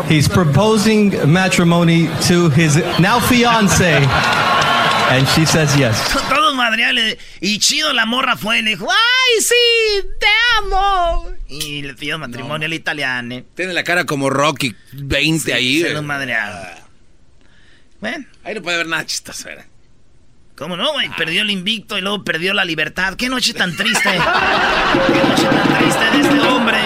He's 0.10 0.28
proposing 0.28 1.14
matrimony 1.26 2.10
to 2.28 2.50
his 2.50 2.78
now 3.00 3.20
fiance. 3.20 4.08
And 5.10 5.28
she 5.28 5.46
says 5.46 5.76
yes. 5.76 6.00
Todos 6.54 6.66
madreales. 6.66 7.18
Y 7.42 7.60
chido 7.60 7.94
la 7.94 8.06
morra 8.06 8.38
fue 8.38 8.60
y 8.60 8.62
le 8.62 8.72
dijo, 8.72 8.88
¡ay, 8.90 9.42
sí! 9.42 10.08
¡Te 10.20 10.28
amo! 10.58 11.32
Y 11.48 11.82
le 11.82 11.94
pidió 11.96 12.20
matrimonio 12.20 12.68
al 12.68 12.74
italiano. 12.74 13.44
Tiene 13.56 13.74
la 13.74 13.84
cara 13.84 14.06
como 14.06 14.30
Rocky 14.30 14.76
20 14.94 15.54
ahí. 15.54 15.82
Se 15.82 15.90
lo 15.94 16.04
madreado. 16.04 16.66
Bueno. 18.00 18.26
Ahí 18.44 18.56
no 18.56 18.62
puede 18.62 18.76
haber 18.76 18.88
nada 18.88 19.06
chistoso, 19.06 19.46
¿verdad? 19.46 19.66
¿Cómo 20.56 20.78
no, 20.78 20.94
güey? 20.94 21.10
Perdió 21.18 21.42
el 21.42 21.50
invicto 21.50 21.98
y 21.98 22.02
luego 22.02 22.24
perdió 22.24 22.54
la 22.54 22.64
libertad. 22.66 23.16
¡Qué 23.16 23.30
noche 23.30 23.54
tan 23.54 23.76
triste! 23.76 24.10
¡Qué 24.12 25.28
noche 25.28 25.46
tan 25.46 25.78
triste 25.78 26.12
de 26.12 26.22
este 26.22 26.40
hombre! 26.40 26.78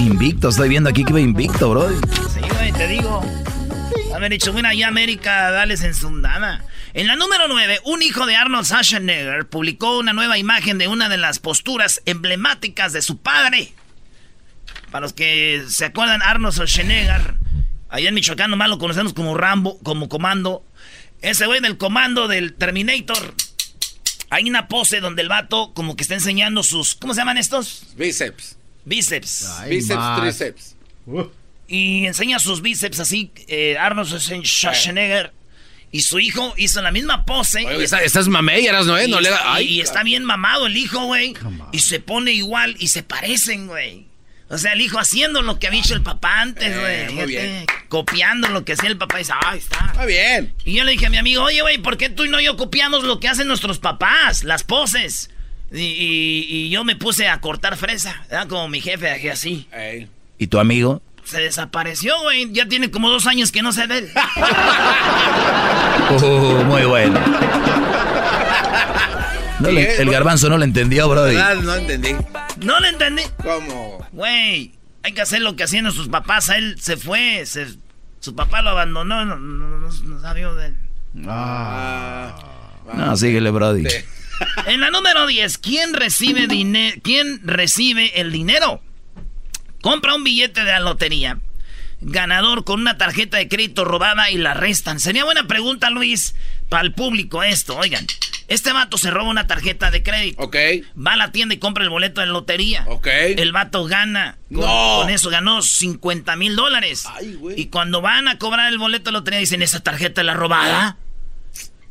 Invicto, 0.00 0.48
estoy 0.48 0.68
viendo 0.68 0.90
aquí 0.90 1.04
que 1.04 1.12
va 1.12 1.20
invicto, 1.20 1.70
bro. 1.70 1.88
Sí, 1.90 2.40
güey, 2.56 2.72
te 2.72 2.88
digo. 2.88 3.22
Haber 4.16 4.32
dicho, 4.32 4.50
bueno, 4.50 4.72
ya 4.72 4.88
América, 4.88 5.50
dales 5.50 5.82
en 5.82 5.94
su 5.94 6.10
nada. 6.10 6.64
En 6.94 7.06
la 7.06 7.16
número 7.16 7.48
9, 7.48 7.80
un 7.84 8.00
hijo 8.00 8.24
de 8.24 8.34
Arnold 8.34 8.64
Schwarzenegger 8.64 9.46
publicó 9.46 9.98
una 9.98 10.14
nueva 10.14 10.38
imagen 10.38 10.78
de 10.78 10.88
una 10.88 11.10
de 11.10 11.18
las 11.18 11.38
posturas 11.38 12.00
emblemáticas 12.06 12.94
de 12.94 13.02
su 13.02 13.18
padre. 13.18 13.74
Para 14.90 15.02
los 15.02 15.12
que 15.12 15.64
se 15.68 15.84
acuerdan, 15.84 16.22
Arnold 16.22 16.54
Schwarzenegger, 16.54 17.34
allá 17.90 18.08
en 18.08 18.14
Michoacán 18.14 18.50
nomás 18.50 18.70
lo 18.70 18.78
conocemos 18.78 19.12
como 19.12 19.36
Rambo, 19.36 19.78
como 19.80 20.08
comando. 20.08 20.64
Ese 21.20 21.44
güey 21.44 21.60
del 21.60 21.76
comando 21.76 22.26
del 22.26 22.54
Terminator. 22.54 23.34
Hay 24.30 24.48
una 24.48 24.66
pose 24.66 25.00
donde 25.00 25.20
el 25.20 25.28
vato 25.28 25.74
como 25.74 25.94
que 25.94 26.04
está 26.04 26.14
enseñando 26.14 26.62
sus... 26.62 26.94
¿Cómo 26.94 27.12
se 27.12 27.20
llaman 27.20 27.36
estos? 27.36 27.88
Bíceps. 27.96 28.56
Bíceps. 28.86 29.46
bíceps, 29.68 30.20
tríceps. 30.22 30.76
Y 31.68 32.06
enseña 32.06 32.38
sus 32.38 32.62
bíceps 32.62 33.00
así, 33.00 33.30
eh, 33.48 33.76
Arnold 33.78 34.08
Schwarzenegger. 34.44 35.32
Y 35.92 36.02
su 36.02 36.18
hijo 36.18 36.52
hizo 36.56 36.82
la 36.82 36.90
misma 36.90 37.24
pose. 37.24 37.64
Oye, 37.64 37.84
estás 37.84 38.28
mamey, 38.28 38.66
¿no? 38.84 38.98
Eh? 38.98 39.08
no 39.08 39.20
le... 39.20 39.30
y 39.62 39.80
está 39.80 40.02
bien 40.02 40.24
mamado 40.24 40.66
el 40.66 40.76
hijo, 40.76 41.06
güey. 41.06 41.34
Y 41.72 41.78
se 41.78 42.00
pone 42.00 42.32
igual 42.32 42.76
y 42.78 42.88
se 42.88 43.02
parecen, 43.02 43.66
güey. 43.66 44.06
O 44.48 44.58
sea, 44.58 44.74
el 44.74 44.80
hijo 44.80 44.98
haciendo 44.98 45.42
lo 45.42 45.58
que 45.58 45.66
había 45.66 45.80
hecho 45.80 45.94
el 45.94 46.02
papá 46.02 46.42
antes, 46.42 46.68
eh, 46.70 47.08
güey. 47.12 47.66
copiando 47.88 48.48
lo 48.48 48.64
que 48.64 48.74
hacía 48.74 48.88
el 48.88 48.96
papá. 48.96 49.16
Y 49.16 49.18
dice, 49.20 49.32
ahí 49.44 49.58
está. 49.58 49.86
Está 49.86 50.04
bien. 50.04 50.54
Y 50.64 50.74
yo 50.74 50.84
le 50.84 50.92
dije 50.92 51.06
a 51.06 51.10
mi 51.10 51.16
amigo, 51.16 51.42
oye, 51.42 51.62
güey, 51.62 51.78
¿por 51.78 51.96
qué 51.96 52.10
tú 52.10 52.24
y 52.24 52.28
no 52.28 52.40
yo 52.40 52.56
copiamos 52.56 53.02
lo 53.02 53.18
que 53.18 53.28
hacen 53.28 53.48
nuestros 53.48 53.78
papás? 53.78 54.44
Las 54.44 54.62
poses. 54.62 55.30
Y, 55.72 56.68
yo 56.70 56.84
me 56.84 56.94
puse 56.94 57.26
a 57.26 57.40
cortar 57.40 57.76
fresa, 57.76 58.24
Como 58.48 58.68
mi 58.68 58.80
jefe, 58.80 59.30
así. 59.30 59.66
¿Y 60.38 60.46
tu 60.46 60.58
amigo? 60.58 61.02
Se 61.26 61.40
desapareció, 61.40 62.20
güey. 62.22 62.52
Ya 62.52 62.66
tiene 62.66 62.90
como 62.90 63.10
dos 63.10 63.26
años 63.26 63.50
que 63.50 63.62
no 63.62 63.72
se 63.72 63.86
ve. 63.86 64.08
uh, 66.10 66.64
muy 66.64 66.84
bueno. 66.84 67.20
el 69.60 70.10
garbanzo 70.10 70.48
no 70.48 70.56
lo 70.56 70.64
entendió, 70.64 71.08
bro. 71.08 71.26
No 71.62 71.74
entendí. 71.74 72.14
¿No 72.62 72.78
lo 72.78 72.86
entendí? 72.86 73.22
¿Cómo? 73.42 74.06
Güey, 74.12 74.72
hay 75.02 75.12
que 75.12 75.20
hacer 75.20 75.42
lo 75.42 75.56
que 75.56 75.64
hacían 75.64 75.90
sus 75.92 76.08
papás. 76.08 76.48
él 76.48 76.76
se 76.80 76.96
fue, 76.96 77.44
su 78.20 78.34
papá 78.34 78.62
lo 78.62 78.70
abandonó, 78.70 79.24
no, 79.24 79.36
no, 79.36 80.20
sabía 80.20 80.52
de 80.52 80.66
él. 80.66 80.76
Ah. 81.26 82.34
No, 82.94 83.16
síguele, 83.16 83.50
Brody. 83.50 83.86
En 84.66 84.80
la 84.80 84.90
número 84.90 85.26
10, 85.26 85.58
¿quién 85.58 85.94
recibe, 85.94 86.46
¿quién 87.02 87.40
recibe 87.46 88.20
el 88.20 88.32
dinero? 88.32 88.82
Compra 89.86 90.16
un 90.16 90.24
billete 90.24 90.64
de 90.64 90.72
la 90.72 90.80
lotería. 90.80 91.38
Ganador 92.00 92.64
con 92.64 92.80
una 92.80 92.98
tarjeta 92.98 93.36
de 93.36 93.46
crédito 93.46 93.84
robada 93.84 94.32
y 94.32 94.36
la 94.36 94.52
restan. 94.52 94.98
Sería 94.98 95.24
buena 95.24 95.46
pregunta, 95.46 95.90
Luis, 95.90 96.34
para 96.68 96.82
el 96.82 96.92
público 96.92 97.44
esto. 97.44 97.76
Oigan, 97.76 98.04
este 98.48 98.72
vato 98.72 98.98
se 98.98 99.12
roba 99.12 99.30
una 99.30 99.46
tarjeta 99.46 99.92
de 99.92 100.02
crédito. 100.02 100.42
Ok. 100.42 100.56
Va 100.98 101.12
a 101.12 101.16
la 101.16 101.30
tienda 101.30 101.54
y 101.54 101.58
compra 101.58 101.84
el 101.84 101.90
boleto 101.90 102.20
de 102.20 102.26
lotería. 102.26 102.84
Ok. 102.88 103.06
El 103.06 103.52
vato 103.52 103.84
gana. 103.84 104.38
Con, 104.48 104.62
no. 104.62 105.02
con 105.02 105.10
eso 105.10 105.30
ganó 105.30 105.62
50 105.62 106.34
mil 106.34 106.56
dólares. 106.56 107.04
Y 107.56 107.66
cuando 107.66 108.00
van 108.00 108.26
a 108.26 108.38
cobrar 108.38 108.72
el 108.72 108.78
boleto 108.78 109.10
de 109.10 109.12
lotería 109.12 109.38
dicen, 109.38 109.62
¿esa 109.62 109.78
tarjeta 109.78 110.20
es 110.20 110.26
la 110.26 110.34
robada? 110.34 110.96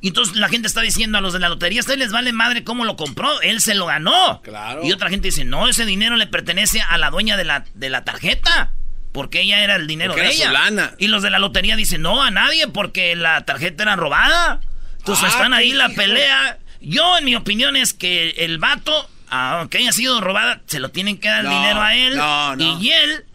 Y 0.06 0.10
entonces 0.10 0.36
la 0.36 0.50
gente 0.50 0.68
está 0.68 0.82
diciendo 0.82 1.18
a 1.18 1.22
los 1.22 1.34
de 1.34 1.40
la 1.40 1.50
lotería, 1.50 1.82
¿a 1.82 1.96
les 1.96 2.12
vale 2.12 2.32
madre 2.32 2.64
cómo 2.64 2.86
lo 2.86 2.96
compró? 2.96 3.42
Él 3.42 3.60
se 3.60 3.74
lo 3.74 3.88
ganó. 3.88 4.40
Claro. 4.44 4.86
Y 4.86 4.92
otra 4.92 5.10
gente 5.10 5.30
dice, 5.30 5.46
no, 5.46 5.68
ese 5.68 5.84
dinero 5.84 6.16
le 6.16 6.28
pertenece 6.28 6.80
a 6.80 7.00
la 7.00 7.10
dueña 7.10 7.38
de 7.38 7.44
la, 7.44 7.66
de 7.74 7.90
la 7.90 8.04
tarjeta. 8.04 8.72
Porque 9.12 9.42
ella 9.42 9.64
era 9.64 9.78
el 9.78 9.88
dinero 9.88 10.14
de 10.14 10.28
ella. 10.28 10.52
lana. 10.52 10.94
Y 11.00 11.08
los 11.08 11.24
de 11.24 11.32
la 11.32 11.40
lotería 11.40 11.76
dicen, 11.76 12.04
no, 12.04 12.22
a 12.22 12.30
nadie, 12.30 12.68
porque 12.68 13.16
la 13.16 13.46
tarjeta 13.46 13.82
era 13.82 13.96
robada. 13.96 14.60
Entonces 15.00 15.26
ah, 15.26 15.30
están 15.30 15.56
ahí 15.56 15.72
la 15.72 15.90
pelea. 15.90 16.60
Yo, 16.82 17.18
en 17.18 17.26
mi 17.26 17.36
opinión, 17.36 17.76
es 17.76 17.96
que 17.96 18.30
el 18.38 18.60
vato, 18.60 19.10
aunque 19.30 19.80
haya 19.80 19.92
sido 19.92 20.22
robada, 20.22 20.62
se 20.68 20.80
lo 20.80 20.90
tienen 20.90 21.18
que 21.18 21.30
dar 21.30 21.46
el 21.46 21.50
dinero 21.50 21.82
a 21.82 21.96
él. 21.96 22.16
No, 22.16 22.56
no. 22.56 22.80
Y 22.80 22.92
él 22.92 23.26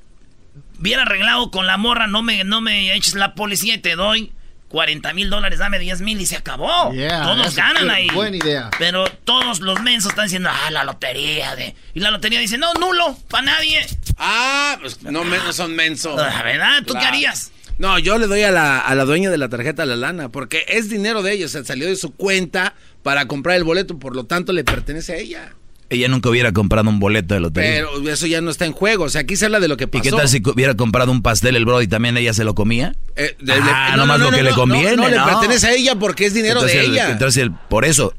hubiera 0.78 1.02
arreglado 1.02 1.50
con 1.50 1.66
la 1.66 1.76
morra, 1.78 2.06
no 2.06 2.22
me, 2.22 2.44
no 2.44 2.60
me 2.60 2.94
eches 2.94 3.14
la 3.14 3.34
policía 3.34 3.74
y 3.74 3.78
te 3.78 3.96
doy 3.96 4.30
40 4.70 5.12
mil 5.14 5.28
dólares, 5.28 5.58
dame 5.58 5.80
10 5.80 6.00
mil 6.00 6.20
y 6.20 6.26
se 6.26 6.36
acabó. 6.36 6.92
todos 6.92 7.56
ganan 7.56 7.90
ahí. 7.90 8.08
Buena 8.14 8.36
idea. 8.36 8.70
Pero 8.78 9.04
todos 9.24 9.60
los 9.60 9.82
mensos 9.82 10.10
están 10.10 10.26
diciendo, 10.26 10.48
ah, 10.50 10.70
la 10.70 10.84
lotería. 10.84 11.56
de 11.56 11.74
Y 11.92 12.00
la 12.00 12.12
lotería 12.12 12.38
dice, 12.38 12.56
no, 12.56 12.72
nulo, 12.74 13.18
para 13.28 13.46
nadie. 13.46 13.84
Ah, 14.16 14.78
pues 14.80 15.02
no, 15.02 15.24
son 15.52 15.74
mensos. 15.74 16.20
Ah, 16.20 16.42
¿Verdad? 16.44 16.84
¿Tú 16.86 16.94
qué 16.94 17.04
harías? 17.04 17.50
No, 17.78 17.98
yo 17.98 18.16
le 18.18 18.26
doy 18.26 18.42
a 18.42 18.52
la, 18.52 18.78
a 18.78 18.94
la 18.94 19.04
dueña 19.04 19.30
de 19.30 19.38
la 19.38 19.48
tarjeta 19.48 19.84
la 19.86 19.96
lana, 19.96 20.28
porque 20.28 20.64
es 20.68 20.88
dinero 20.88 21.22
de 21.22 21.32
ellos, 21.32 21.56
salió 21.64 21.86
de 21.86 21.96
su 21.96 22.14
cuenta 22.14 22.74
para 23.02 23.26
comprar 23.26 23.56
el 23.56 23.64
boleto, 23.64 23.98
por 23.98 24.14
lo 24.14 24.24
tanto 24.24 24.52
le 24.52 24.64
pertenece 24.64 25.14
a 25.14 25.16
ella 25.16 25.52
ella 25.90 26.08
nunca 26.08 26.30
hubiera 26.30 26.52
comprado 26.52 26.88
un 26.88 27.00
boleto 27.00 27.34
de 27.34 27.40
lotería. 27.40 27.70
Pero 27.70 28.08
eso 28.10 28.26
ya 28.26 28.40
no 28.40 28.50
está 28.50 28.64
en 28.64 28.72
juego. 28.72 29.04
O 29.04 29.08
sea, 29.08 29.22
aquí 29.22 29.36
se 29.36 29.46
habla 29.46 29.60
de 29.60 29.68
lo 29.68 29.76
que 29.76 29.88
pasó. 29.88 30.06
¿Y 30.06 30.10
qué 30.10 30.16
tal 30.16 30.28
si 30.28 30.40
hubiera 30.44 30.74
comprado 30.74 31.12
un 31.12 31.20
pastel 31.20 31.56
el 31.56 31.64
Brody 31.64 31.88
también 31.88 32.16
ella 32.16 32.32
se 32.32 32.44
lo 32.44 32.54
comía? 32.54 32.94
Eh, 33.16 33.36
ah, 33.48 33.90
no, 33.92 33.98
nomás 33.98 34.20
lo 34.20 34.30
que 34.30 34.42
le 34.42 34.52
conviene. 34.52 34.96
No, 34.96 35.08
le 35.08 35.16
pertenece 35.16 35.66
a 35.66 35.72
ella 35.74 35.96
porque 35.96 36.26
es 36.26 36.34
dinero 36.34 36.62
de 36.62 36.80
ella. 36.80 37.10
entonces, 37.10 37.50
por 37.68 37.84
eso, 37.84 38.14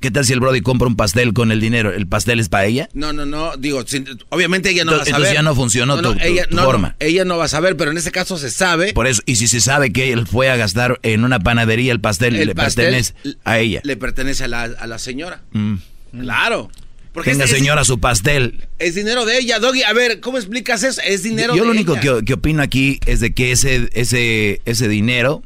¿Qué 0.00 0.10
tal 0.10 0.26
si 0.26 0.34
el 0.34 0.40
Brody 0.40 0.60
compra 0.60 0.86
un 0.86 0.94
pastel 0.94 1.32
con 1.32 1.50
el 1.50 1.60
dinero? 1.60 1.90
¿El 1.90 2.06
pastel 2.06 2.38
es 2.38 2.50
para 2.50 2.66
ella? 2.66 2.88
No, 2.92 3.12
no, 3.14 3.24
no. 3.24 3.56
Digo, 3.56 3.82
obviamente 4.28 4.70
ella 4.70 4.84
no 4.84 4.92
va 4.92 4.98
a 4.98 5.00
saber. 5.00 5.14
Entonces 5.14 5.34
ya 5.34 5.42
no 5.42 5.54
funcionó 5.54 6.00
tu, 6.02 6.14
forma. 6.62 6.96
ella 7.00 7.24
no 7.24 7.38
va 7.38 7.46
a 7.46 7.48
saber, 7.48 7.76
pero 7.76 7.92
en 7.92 7.96
ese 7.96 8.12
caso 8.12 8.36
se 8.36 8.50
sabe. 8.50 8.92
Por 8.92 9.06
eso, 9.06 9.22
y 9.24 9.36
si 9.36 9.48
se 9.48 9.60
sabe 9.60 9.92
que 9.92 10.12
él 10.12 10.26
fue 10.26 10.50
a 10.50 10.56
gastar 10.56 11.00
en 11.02 11.24
una 11.24 11.40
panadería 11.40 11.92
el 11.92 12.00
pastel, 12.00 12.34
le 12.34 12.54
pertenece 12.54 13.14
a 13.44 13.58
ella. 13.58 13.80
Le 13.84 13.96
pertenece 13.96 14.44
a 14.44 14.48
la, 14.48 14.98
señora. 14.98 15.42
Mm. 15.52 15.76
Claro. 16.20 16.70
Porque 17.16 17.30
Tenga 17.30 17.46
señora 17.46 17.82
su 17.86 17.98
pastel. 17.98 18.68
Es 18.78 18.94
dinero 18.94 19.24
de 19.24 19.38
ella, 19.38 19.58
Doggy. 19.58 19.84
A 19.84 19.94
ver, 19.94 20.20
¿cómo 20.20 20.36
explicas 20.36 20.82
eso? 20.82 21.00
Es 21.02 21.22
dinero 21.22 21.54
de 21.54 21.58
ella. 21.58 21.58
Yo 21.60 21.64
lo 21.64 21.70
único 21.70 21.94
que, 21.94 22.22
que, 22.26 22.34
opino 22.34 22.62
aquí 22.62 23.00
es 23.06 23.20
de 23.20 23.32
que 23.32 23.52
ese, 23.52 23.88
ese, 23.94 24.60
ese 24.66 24.86
dinero 24.86 25.42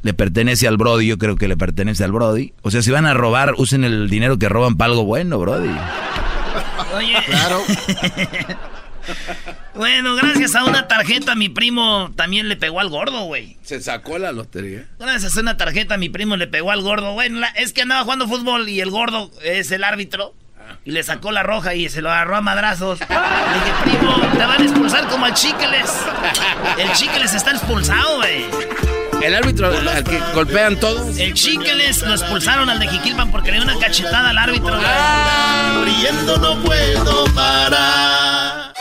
le 0.00 0.14
pertenece 0.14 0.66
al 0.66 0.78
Brody, 0.78 1.06
yo 1.06 1.18
creo 1.18 1.36
que 1.36 1.46
le 1.46 1.58
pertenece 1.58 2.04
al 2.04 2.12
Brody. 2.12 2.54
O 2.62 2.70
sea, 2.70 2.80
si 2.80 2.90
van 2.90 3.04
a 3.04 3.12
robar, 3.12 3.52
usen 3.58 3.84
el 3.84 4.08
dinero 4.08 4.38
que 4.38 4.48
roban 4.48 4.78
para 4.78 4.92
algo 4.92 5.04
bueno, 5.04 5.38
Brody. 5.38 5.68
Oye. 6.96 7.16
Claro. 7.26 7.64
bueno, 9.74 10.14
gracias 10.14 10.54
a 10.54 10.64
una 10.64 10.88
tarjeta 10.88 11.34
mi 11.34 11.50
primo 11.50 12.12
también 12.16 12.48
le 12.48 12.56
pegó 12.56 12.80
al 12.80 12.88
gordo, 12.88 13.24
güey. 13.24 13.58
Se 13.62 13.82
sacó 13.82 14.18
la 14.18 14.32
lotería. 14.32 14.86
Gracias 14.98 15.36
a 15.36 15.40
una 15.40 15.58
tarjeta 15.58 15.98
mi 15.98 16.08
primo 16.08 16.38
le 16.38 16.46
pegó 16.46 16.70
al 16.70 16.80
gordo. 16.80 17.12
Bueno, 17.12 17.46
es 17.56 17.74
que 17.74 17.82
andaba 17.82 18.04
jugando 18.04 18.26
fútbol 18.26 18.70
y 18.70 18.80
el 18.80 18.90
gordo 18.90 19.30
es 19.44 19.70
el 19.70 19.84
árbitro. 19.84 20.34
Y 20.82 20.92
le 20.92 21.02
sacó 21.02 21.30
la 21.30 21.42
roja 21.42 21.74
y 21.74 21.88
se 21.90 22.00
lo 22.00 22.10
agarró 22.10 22.36
a 22.36 22.40
madrazos. 22.40 23.00
Le 23.00 23.06
dije, 23.06 23.72
primo, 23.84 24.16
te 24.32 24.46
van 24.46 24.62
a 24.62 24.64
expulsar 24.64 25.08
como 25.08 25.26
al 25.26 25.34
Chiqueles. 25.34 25.90
El 26.78 26.90
Chiqueles 26.92 27.34
está 27.34 27.50
expulsado, 27.50 28.16
güey. 28.16 28.46
El 29.20 29.34
árbitro 29.34 29.66
al 29.68 30.04
que 30.04 30.18
golpean 30.34 30.80
todos. 30.80 31.18
El 31.18 31.34
Chiqueles 31.34 32.00
lo 32.02 32.14
expulsaron 32.14 32.70
al 32.70 32.78
de 32.78 32.88
Jiquilpan 32.88 33.30
porque 33.30 33.50
le 33.52 33.58
dio 33.58 33.64
una 33.70 33.78
cachetada 33.78 34.30
al 34.30 34.38
árbitro. 34.38 34.74
Ah, 34.82 35.82
riendo 35.84 36.38
no 36.38 36.56
puedo 36.62 37.24
parar. 37.34 38.72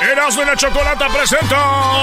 Erasmo 0.00 0.42
y 0.42 0.46
la 0.46 0.56
Chocolata 0.56 1.06
presenta. 1.08 1.56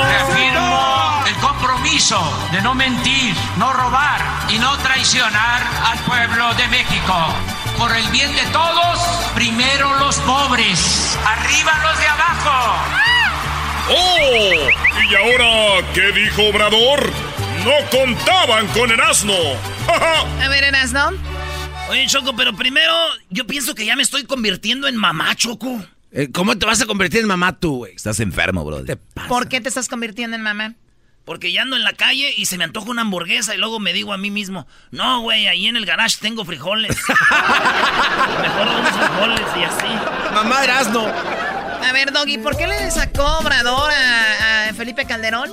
Reafirmo 0.06 1.24
el 1.28 1.36
compromiso 1.36 2.48
de 2.54 2.62
no 2.62 2.74
mentir, 2.74 3.36
no 3.58 3.74
robar 3.74 4.22
y 4.48 4.58
no 4.60 4.78
traicionar 4.78 5.62
al 5.92 6.00
pueblo 6.00 6.54
de 6.54 6.68
México. 6.70 7.34
Por 7.78 7.96
el 7.96 8.08
bien 8.10 8.34
de 8.34 8.46
todos, 8.52 9.00
primero 9.36 10.00
los 10.00 10.18
pobres, 10.20 11.18
arriba 11.26 11.74
los 11.84 12.00
de 12.00 12.08
abajo. 12.08 12.84
¡Oh! 13.90 15.10
¿Y 15.10 15.16
ahora 15.16 15.86
qué 15.94 16.12
dijo 16.14 16.44
Obrador? 16.50 17.12
No 17.66 17.74
contaban 17.92 18.68
con 18.68 18.92
el 18.92 19.00
asno. 19.02 19.34
A 20.42 20.48
ver, 20.48 20.64
Erasno. 20.64 21.12
Oye, 21.90 22.08
Choco, 22.08 22.36
pero 22.36 22.56
primero 22.56 22.94
yo 23.30 23.46
pienso 23.46 23.76
que 23.76 23.86
ya 23.86 23.96
me 23.96 24.04
estoy 24.04 24.24
convirtiendo 24.24 24.88
en 24.88 24.96
mamá, 24.96 25.36
Choco. 25.36 25.84
Eh, 26.12 26.30
¿Cómo 26.32 26.58
te 26.58 26.66
vas 26.66 26.82
a 26.82 26.86
convertir 26.86 27.22
en 27.22 27.28
mamá 27.28 27.60
tú, 27.60 27.78
güey? 27.78 27.94
Estás 27.94 28.20
enfermo, 28.22 28.64
bro. 28.64 28.84
¿Por 29.28 29.50
qué 29.50 29.60
te 29.62 29.70
estás 29.70 29.88
convirtiendo 29.90 30.36
en 30.36 30.42
mamá? 30.44 30.76
Porque 31.26 31.52
ya 31.52 31.64
ando 31.64 31.76
en 31.76 31.84
la 31.84 31.94
calle 31.94 32.34
y 32.38 32.46
se 32.46 32.58
me 32.58 32.64
antoja 32.64 32.92
una 32.92 33.02
hamburguesa 33.02 33.56
y 33.56 33.58
luego 33.58 33.80
me 33.80 33.94
digo 33.94 34.14
a 34.14 34.18
mí 34.18 34.30
mismo, 34.30 34.68
no, 34.92 35.22
güey, 35.22 35.48
ahí 35.48 35.66
en 35.66 35.76
el 35.76 35.86
garage 35.86 36.18
tengo 36.22 36.46
frijoles. 36.46 36.96
Mejor 38.42 38.68
unos 38.68 38.92
frijoles 38.92 39.42
y 39.58 39.64
así. 39.64 39.88
Mamá 40.34 40.64
Erasno. 40.64 41.08
A 41.08 41.92
ver, 41.94 42.12
Doggy, 42.14 42.38
¿por 42.38 42.56
qué 42.56 42.68
le 42.68 42.92
sacó 42.92 43.26
Obrador 43.40 43.92
a, 43.92 44.72
Felipe 44.76 45.06
Calderón? 45.06 45.52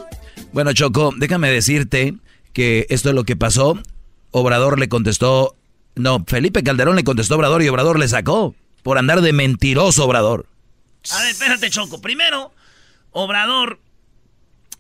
Bueno, 0.53 0.75
Choco, 0.75 1.13
déjame 1.17 1.51
decirte 1.51 2.15
que 2.53 2.87
esto 2.91 3.09
es 3.09 3.15
lo 3.15 3.25
que 3.25 3.37
pasó. 3.37 3.81
Obrador 4.31 4.79
le 4.79 4.91
contestó, 4.91 5.57
no, 5.95 6.23
Felipe 6.27 6.63
Calderón 6.63 6.97
le 6.97 7.05
contestó 7.05 7.35
a 7.35 7.37
Obrador 7.39 7.63
y 7.63 7.69
Obrador 7.69 7.99
le 7.99 8.09
sacó 8.09 8.55
por 8.83 8.99
andar 8.99 9.23
de 9.23 9.33
mentiroso 9.33 10.05
Obrador. 10.05 10.47
A 11.11 11.21
ver, 11.21 11.31
espérate, 11.31 11.71
Choco. 11.71 12.03
Primero, 12.03 12.53
Obrador... 13.13 13.79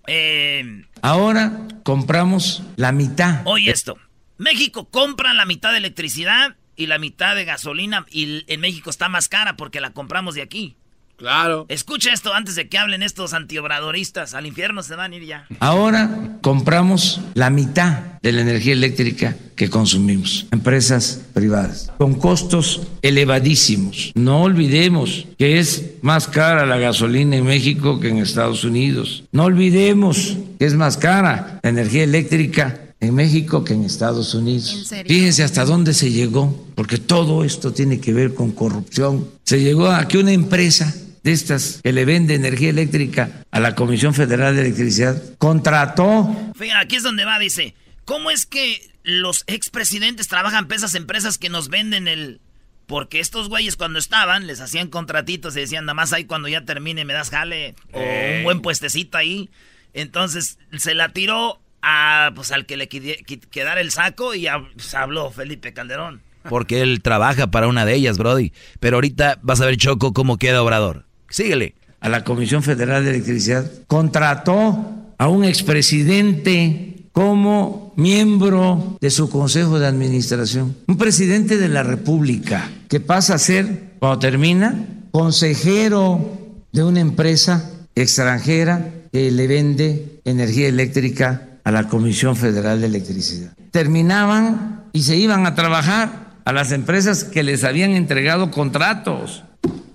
Eh, 0.07 0.85
Ahora 1.01 1.53
compramos 1.85 2.63
la 2.77 2.93
mitad. 2.93 3.43
Oye 3.45 3.71
esto. 3.71 3.97
México 4.39 4.89
compra 4.89 5.35
la 5.35 5.45
mitad 5.45 5.71
de 5.73 5.79
electricidad 5.79 6.57
y 6.77 6.87
la 6.87 6.99
mitad 6.99 7.35
de 7.37 7.45
gasolina 7.45 8.07
y 8.11 8.45
en 8.53 8.61
México 8.61 8.91
está 8.91 9.09
más 9.09 9.29
cara 9.29 9.57
porque 9.57 9.81
la 9.81 9.91
compramos 9.93 10.35
de 10.35 10.43
aquí. 10.43 10.77
Claro. 11.17 11.67
Escucha 11.69 12.13
esto 12.13 12.35
antes 12.35 12.57
de 12.57 12.69
que 12.69 12.79
hablen 12.79 13.03
estos 13.03 13.33
antiobradoristas. 13.33 14.35
Al 14.35 14.47
infierno 14.47 14.83
se 14.83 14.97
van 14.97 15.13
a 15.13 15.17
ir 15.17 15.25
ya. 15.25 15.47
Ahora 15.61 16.39
compramos 16.41 17.21
la 17.35 17.51
mitad 17.51 18.21
de 18.23 18.33
la 18.33 18.41
energía 18.41 18.73
eléctrica 18.73 19.37
que 19.55 19.71
consumimos. 19.71 20.47
Empresas 20.51 21.21
privadas. 21.33 21.93
Con 21.99 22.15
costos 22.15 22.83
elevadísimos. 23.03 24.13
No 24.15 24.43
olvidemos 24.43 25.27
que 25.39 25.59
es 25.59 25.93
más 26.03 26.27
cara 26.27 26.67
la 26.67 26.79
gasolina 26.79 27.37
en 27.37 27.45
México 27.45 28.01
que 28.01 28.09
en 28.09 28.19
Estados 28.19 28.65
Unidos. 28.65 29.25
No 29.33 29.45
olvidemos 29.45 30.37
que 30.59 30.67
es 30.67 30.75
más 30.75 30.97
cara 30.97 31.61
la 31.63 31.71
energía 31.71 32.05
eléctrica 32.05 32.83
en 33.03 33.15
México 33.17 33.65
que 33.65 33.75
en 33.75 33.85
Estados 33.85 34.33
Unidos. 34.33 34.89
Fíjense 35.07 35.43
hasta 35.43 35.65
dónde 35.65 35.93
se 35.93 36.13
llegó, 36.13 36.57
porque 36.77 36.99
todo 36.99 37.43
esto 37.43 37.73
tiene 37.73 38.01
que 38.01 38.13
ver 38.13 38.33
con 38.33 38.53
corrupción. 38.53 39.27
Se 39.53 39.61
llegó 39.61 39.91
a 39.91 40.09
que 40.09 40.17
una 40.17 40.33
empresa 40.33 40.95
de 41.23 41.31
estas 41.31 41.81
que 41.83 41.93
le 41.93 42.07
vende 42.07 42.35
energía 42.35 42.71
eléctrica 42.71 43.45
a 43.51 43.61
la 43.61 43.75
Comisión 43.75 44.15
Federal 44.15 44.57
de 44.57 44.63
Electricidad, 44.63 45.23
contrató. 45.37 46.35
Fíjate, 46.55 46.83
aquí 46.83 46.97
es 46.97 47.03
donde 47.03 47.27
va, 47.27 47.39
dice, 47.39 47.75
¿cómo 48.07 48.31
es 48.31 48.47
que 48.47 48.81
los 49.03 49.45
expresidentes 49.49 50.27
trabajan 50.27 50.69
para 50.69 50.79
esas 50.79 50.95
empresas 50.95 51.37
que 51.37 51.51
nos 51.51 51.69
venden 51.69 52.09
el... 52.09 52.41
Porque 52.87 53.21
estos 53.21 53.51
güeyes 53.51 53.77
cuando 53.77 53.99
estaban 53.99 54.47
les 54.47 54.63
hacían 54.63 54.89
contratitos 54.89 55.55
y 55.55 55.61
decían, 55.61 55.85
nada 55.85 55.93
más 55.93 56.15
ahí 56.15 56.25
cuando 56.25 56.49
ya 56.49 56.65
termine 56.65 57.05
me 57.05 57.13
das 57.13 57.29
jale 57.29 57.75
o 57.93 58.01
un 58.01 58.45
buen 58.45 58.63
puestecito 58.63 59.19
ahí. 59.19 59.51
Entonces 59.93 60.59
se 60.79 60.95
la 60.95 61.11
tiró 61.11 61.61
a, 61.83 62.33
pues, 62.35 62.53
al 62.53 62.65
que 62.65 62.79
le 62.79 62.89
quedara 62.89 63.83
el 63.83 63.91
saco 63.91 64.35
y 64.35 64.47
pues, 64.73 64.95
habló 64.95 65.31
Felipe 65.31 65.75
Calderón. 65.75 66.23
Porque 66.49 66.83
él 66.83 67.03
trabaja 67.03 67.51
para 67.51 67.69
una 67.69 67.85
de 67.85 67.95
ellas, 67.95 68.19
Brody. 68.19 68.53
Pero 68.81 68.97
ahorita 68.97 69.39
vas 69.43 69.61
a 69.61 69.67
ver, 69.67 69.77
Choco, 69.77 70.13
cómo 70.13 70.39
queda 70.39 70.63
Obrador. 70.63 71.07
Síguele. 71.29 71.75
A 72.01 72.09
la 72.09 72.25
Comisión 72.25 72.63
Federal 72.63 73.05
de 73.05 73.11
Electricidad 73.11 73.71
contrató 73.87 74.85
a 75.19 75.29
un 75.29 75.45
expresidente 75.45 77.07
como 77.13 77.93
miembro 77.97 78.99
de 79.01 79.11
su 79.11 79.31
consejo 79.31 79.79
de 79.79 79.87
administración. 79.87 80.77
Un 80.89 80.97
presidente 80.97 81.59
de 81.59 81.69
la 81.69 81.83
República 81.83 82.71
que 82.89 83.01
pasa 83.01 83.35
a 83.35 83.39
ser, 83.39 83.93
cuando 83.99 84.19
termina, 84.19 84.87
consejero 85.13 86.39
de 86.73 86.83
una 86.83 87.01
empresa 87.01 87.71
extranjera 87.95 88.91
que 89.13 89.31
le 89.31 89.47
vende 89.47 90.21
energía 90.25 90.69
eléctrica 90.69 91.49
a 91.65 91.71
la 91.71 91.89
Comisión 91.89 92.35
Federal 92.35 92.81
de 92.81 92.87
Electricidad. 92.87 93.53
Terminaban 93.71 94.85
y 94.93 95.03
se 95.03 95.17
iban 95.17 95.47
a 95.47 95.55
trabajar 95.55 96.32
a 96.45 96.53
las 96.53 96.73
empresas 96.73 97.25
que 97.25 97.43
les 97.43 97.65
habían 97.65 97.93
entregado 97.93 98.51
contratos. 98.51 99.45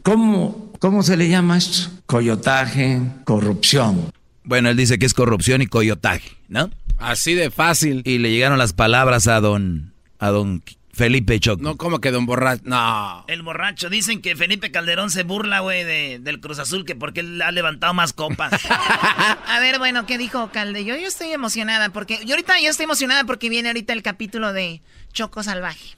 ¿Cómo 0.04 0.68
¿Cómo 0.80 1.02
se 1.02 1.18
le 1.18 1.28
llama 1.28 1.58
esto? 1.58 1.90
Coyotaje, 2.06 3.02
corrupción. 3.24 4.12
Bueno, 4.44 4.70
él 4.70 4.78
dice 4.78 5.00
que 5.00 5.08
es 5.08 5.14
corrupción 5.14 5.62
y 5.62 5.68
coyotaje, 5.68 6.30
¿no? 6.50 6.70
Así 7.00 7.34
de 7.34 7.50
fácil. 7.50 8.04
Y 8.06 8.20
le 8.20 8.30
llegaron 8.30 8.60
las 8.60 8.74
palabras 8.74 9.28
a 9.28 9.42
don, 9.42 9.94
a 10.20 10.30
don 10.30 10.64
Felipe 10.98 11.40
Choco. 11.40 11.62
No, 11.62 11.78
como 11.78 12.00
que 12.00 12.10
don 12.10 12.26
borracho. 12.26 12.64
No. 12.66 13.24
El 13.28 13.44
borracho. 13.44 13.88
Dicen 13.88 14.20
que 14.20 14.36
Felipe 14.36 14.72
Calderón 14.72 15.12
se 15.12 15.22
burla, 15.22 15.60
güey, 15.60 15.84
de, 15.84 16.18
del 16.20 16.40
Cruz 16.40 16.58
Azul, 16.58 16.86
que 16.86 16.96
porque 16.96 17.20
él 17.20 17.40
ha 17.44 17.52
levantado 17.52 17.94
más 17.94 18.14
copas. 18.14 18.52
a 19.48 19.60
ver, 19.60 19.78
bueno, 19.78 20.08
¿qué 20.08 20.18
dijo 20.18 20.50
Calde? 20.52 20.84
Yo, 20.86 20.96
yo 20.96 21.08
estoy 21.08 21.32
emocionada 21.32 21.90
porque. 21.90 22.20
Yo 22.26 22.34
ahorita 22.34 22.60
yo 22.60 22.72
estoy 22.72 22.86
emocionada 22.86 23.26
porque 23.26 23.48
viene 23.48 23.70
ahorita 23.70 23.94
el 23.94 24.02
capítulo 24.02 24.54
de 24.54 24.82
Choco 25.14 25.44
Salvaje. 25.44 25.96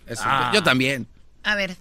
Yo 0.53 0.63
también. 0.63 1.07
A 1.43 1.55
ver, 1.55 1.77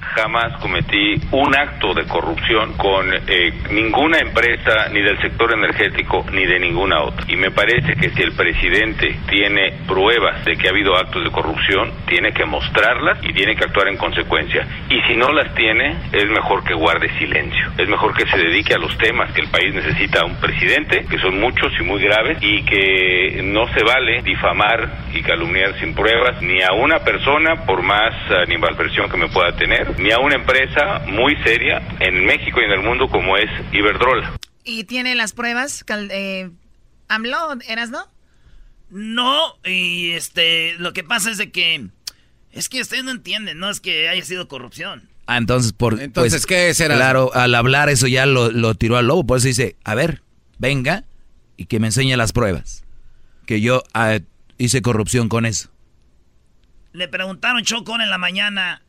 Jamás 0.00 0.56
cometí 0.60 1.20
un 1.32 1.56
acto 1.56 1.92
de 1.92 2.06
corrupción 2.06 2.72
con 2.76 3.12
eh, 3.12 3.52
ninguna 3.70 4.18
empresa, 4.18 4.88
ni 4.92 5.02
del 5.02 5.20
sector 5.20 5.52
energético, 5.52 6.24
ni 6.32 6.46
de 6.46 6.60
ninguna 6.60 7.02
otra. 7.02 7.24
Y 7.28 7.36
me 7.36 7.50
parece 7.50 7.94
que 7.94 8.10
si 8.10 8.22
el 8.22 8.32
presidente 8.32 9.16
tiene 9.28 9.74
pruebas 9.88 10.44
de 10.44 10.56
que 10.56 10.68
ha 10.68 10.70
habido 10.70 10.96
actos 10.96 11.24
de 11.24 11.30
corrupción, 11.32 11.92
tiene 12.06 12.32
que 12.32 12.44
mostrarlas 12.44 13.18
y 13.24 13.32
tiene 13.32 13.56
que 13.56 13.64
actuar 13.64 13.88
en 13.88 13.96
consecuencia. 13.96 14.66
Y 14.88 15.00
si 15.02 15.16
no 15.16 15.32
las 15.32 15.52
tiene, 15.54 15.96
es 16.12 16.28
mejor 16.28 16.62
que 16.62 16.74
guarde 16.74 17.08
silencio. 17.18 17.72
Es 17.76 17.88
mejor 17.88 18.14
que 18.14 18.26
se 18.28 18.38
dedique 18.38 18.74
a 18.74 18.78
los 18.78 18.96
temas 18.98 19.32
que 19.32 19.40
el 19.40 19.50
país 19.50 19.74
necesita 19.74 20.20
a 20.20 20.26
un 20.26 20.36
presidente, 20.36 21.06
que 21.10 21.18
son 21.18 21.40
muchos 21.40 21.72
y 21.78 21.82
muy 21.82 22.00
graves, 22.00 22.38
y 22.40 22.62
que 22.62 23.40
no 23.42 23.66
se 23.74 23.82
vale 23.82 24.22
difamar 24.22 25.08
y 25.12 25.22
calumniar 25.22 25.78
sin 25.80 25.92
pruebas 25.94 26.40
ni 26.40 26.62
a 26.62 26.72
una 26.72 27.00
persona, 27.00 27.66
por 27.66 27.82
más 27.82 28.14
animalversión 28.30 29.10
que 29.10 29.16
me 29.16 29.28
pueda 29.28 29.52
tener 29.56 29.87
ni 29.98 30.10
a 30.10 30.18
una 30.18 30.36
empresa 30.36 31.00
muy 31.06 31.36
seria 31.42 31.96
en 32.00 32.24
México 32.26 32.60
y 32.60 32.64
en 32.64 32.72
el 32.72 32.82
mundo 32.82 33.08
como 33.08 33.36
es 33.36 33.50
Iberdrola. 33.72 34.34
¿Y 34.64 34.84
tiene 34.84 35.14
las 35.14 35.32
pruebas, 35.32 35.84
eh, 36.10 36.50
AMLO, 37.08 37.58
eras 37.68 37.90
no? 37.90 38.04
No, 38.90 39.56
y 39.64 40.12
este, 40.12 40.74
lo 40.78 40.92
que 40.92 41.04
pasa 41.04 41.30
es 41.30 41.38
de 41.38 41.50
que 41.50 41.88
Es 42.52 42.68
que 42.68 42.80
ustedes 42.80 43.04
no 43.04 43.10
entienden, 43.10 43.58
no 43.58 43.70
es 43.70 43.80
que 43.80 44.08
haya 44.08 44.24
sido 44.24 44.48
corrupción. 44.48 45.08
Ah, 45.26 45.36
entonces, 45.36 45.72
por, 45.72 46.00
entonces 46.00 46.32
pues, 46.32 46.46
¿qué 46.46 46.74
será? 46.74 46.96
Claro, 46.96 47.30
al 47.34 47.54
hablar 47.54 47.90
eso 47.90 48.06
ya 48.06 48.24
lo, 48.24 48.50
lo 48.50 48.74
tiró 48.74 48.96
al 48.96 49.06
lobo. 49.06 49.26
Por 49.26 49.38
eso 49.38 49.48
dice, 49.48 49.76
a 49.84 49.94
ver, 49.94 50.22
venga 50.58 51.04
y 51.58 51.66
que 51.66 51.80
me 51.80 51.88
enseñe 51.88 52.16
las 52.16 52.32
pruebas. 52.32 52.84
Que 53.44 53.60
yo 53.60 53.82
ah, 53.92 54.18
hice 54.56 54.80
corrupción 54.80 55.28
con 55.28 55.44
eso. 55.44 55.70
Le 56.92 57.08
preguntaron 57.08 57.62
Chocón 57.62 58.00
en 58.00 58.08
la 58.08 58.18
mañana 58.18 58.82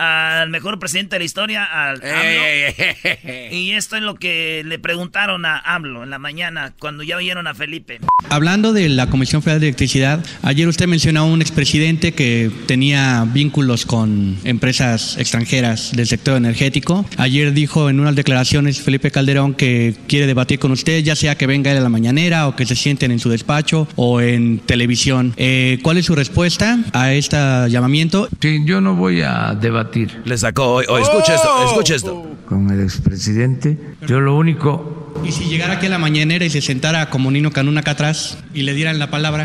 al 0.00 0.48
mejor 0.48 0.78
presidente 0.78 1.16
de 1.16 1.20
la 1.20 1.24
historia, 1.26 1.64
al 1.64 1.96
AMLO. 1.96 3.52
y 3.52 3.72
esto 3.72 3.96
es 3.96 4.02
lo 4.02 4.14
que 4.14 4.62
le 4.64 4.78
preguntaron 4.78 5.44
a 5.44 5.58
AMLO 5.58 6.02
en 6.02 6.10
la 6.10 6.18
mañana 6.18 6.72
cuando 6.78 7.02
ya 7.02 7.18
oyeron 7.18 7.46
a 7.46 7.54
Felipe. 7.54 8.00
Hablando 8.30 8.72
de 8.72 8.88
la 8.88 9.08
Comisión 9.08 9.42
Federal 9.42 9.60
de 9.60 9.66
Electricidad, 9.66 10.24
ayer 10.42 10.66
usted 10.68 10.86
mencionó 10.86 11.20
a 11.20 11.24
un 11.24 11.42
expresidente 11.42 12.12
que 12.12 12.50
tenía 12.66 13.26
vínculos 13.30 13.84
con 13.84 14.38
empresas 14.44 15.18
extranjeras 15.18 15.92
del 15.92 16.06
sector 16.06 16.38
energético. 16.38 17.04
Ayer 17.18 17.52
dijo 17.52 17.90
en 17.90 18.00
unas 18.00 18.16
declaraciones 18.16 18.80
Felipe 18.80 19.10
Calderón 19.10 19.52
que 19.52 19.94
quiere 20.08 20.26
debatir 20.26 20.58
con 20.58 20.72
usted, 20.72 21.02
ya 21.04 21.14
sea 21.14 21.34
que 21.34 21.46
venga 21.46 21.70
él 21.72 21.76
a 21.76 21.82
la 21.82 21.90
mañanera 21.90 22.48
o 22.48 22.56
que 22.56 22.64
se 22.64 22.74
sienten 22.74 23.10
en 23.10 23.18
su 23.18 23.28
despacho 23.28 23.86
o 23.96 24.22
en 24.22 24.60
televisión. 24.60 25.34
Eh, 25.36 25.78
¿Cuál 25.82 25.98
es 25.98 26.06
su 26.06 26.14
respuesta 26.14 26.78
a 26.94 27.12
este 27.12 27.36
llamamiento? 27.68 28.28
Sí, 28.40 28.62
yo 28.64 28.80
no 28.80 28.94
voy 28.94 29.20
a 29.20 29.54
debatir 29.60 29.89
le 30.24 30.38
sacó, 30.38 30.74
o, 30.74 30.98
escucha 30.98 31.34
esto, 31.34 31.64
escucha 31.66 31.94
esto. 31.94 32.26
Con 32.46 32.70
el 32.70 32.80
expresidente, 32.80 33.78
yo 34.06 34.20
lo 34.20 34.36
único... 34.36 35.12
¿Y 35.24 35.32
si 35.32 35.44
llegara 35.44 35.74
aquí 35.74 35.86
a 35.86 35.90
la 35.90 35.98
mañanera 35.98 36.44
y 36.44 36.50
se 36.50 36.60
sentara 36.60 37.10
como 37.10 37.30
Nino 37.30 37.50
Canún 37.50 37.78
acá 37.78 37.92
atrás 37.92 38.38
y 38.54 38.62
le 38.62 38.74
dieran 38.74 38.98
la 38.98 39.10
palabra? 39.10 39.44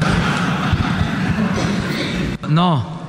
No, 2.50 3.00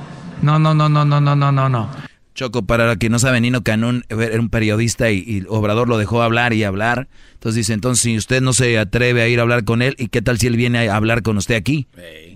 no, 0.41 0.59
no, 0.59 0.73
no, 0.73 0.89
no, 0.89 1.05
no, 1.05 1.21
no, 1.21 1.35
no, 1.35 1.51
no, 1.51 1.69
no. 1.69 1.89
Choco, 2.37 2.65
para 2.65 2.95
que 2.97 3.09
no 3.09 3.17
sabe, 3.17 3.41
Nino 3.41 3.63
Canún 3.63 4.03
era 4.09 4.39
un 4.39 4.49
periodista 4.49 5.09
y, 5.09 5.43
Obrador 5.49 5.89
lo 5.89 5.97
dejó 5.97 6.21
hablar 6.21 6.53
y 6.53 6.63
hablar. 6.63 7.07
Entonces 7.33 7.55
dice, 7.55 7.73
entonces 7.73 8.03
si 8.03 8.17
usted 8.17 8.41
no 8.41 8.53
se 8.53 8.77
atreve 8.77 9.23
a 9.23 9.27
ir 9.27 9.39
a 9.39 9.41
hablar 9.41 9.63
con 9.63 9.81
él, 9.81 9.95
¿y 9.97 10.09
qué 10.09 10.21
tal 10.21 10.37
si 10.37 10.45
él 10.45 10.55
viene 10.55 10.87
a 10.87 10.95
hablar 10.95 11.23
con 11.23 11.37
usted 11.37 11.55
aquí? 11.55 11.87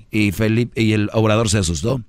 Y 0.09 0.31
Felipe 0.31 0.81
y 0.81 0.93
el 0.93 1.09
Obrador 1.13 1.49
se 1.49 1.59
asustó. 1.59 2.01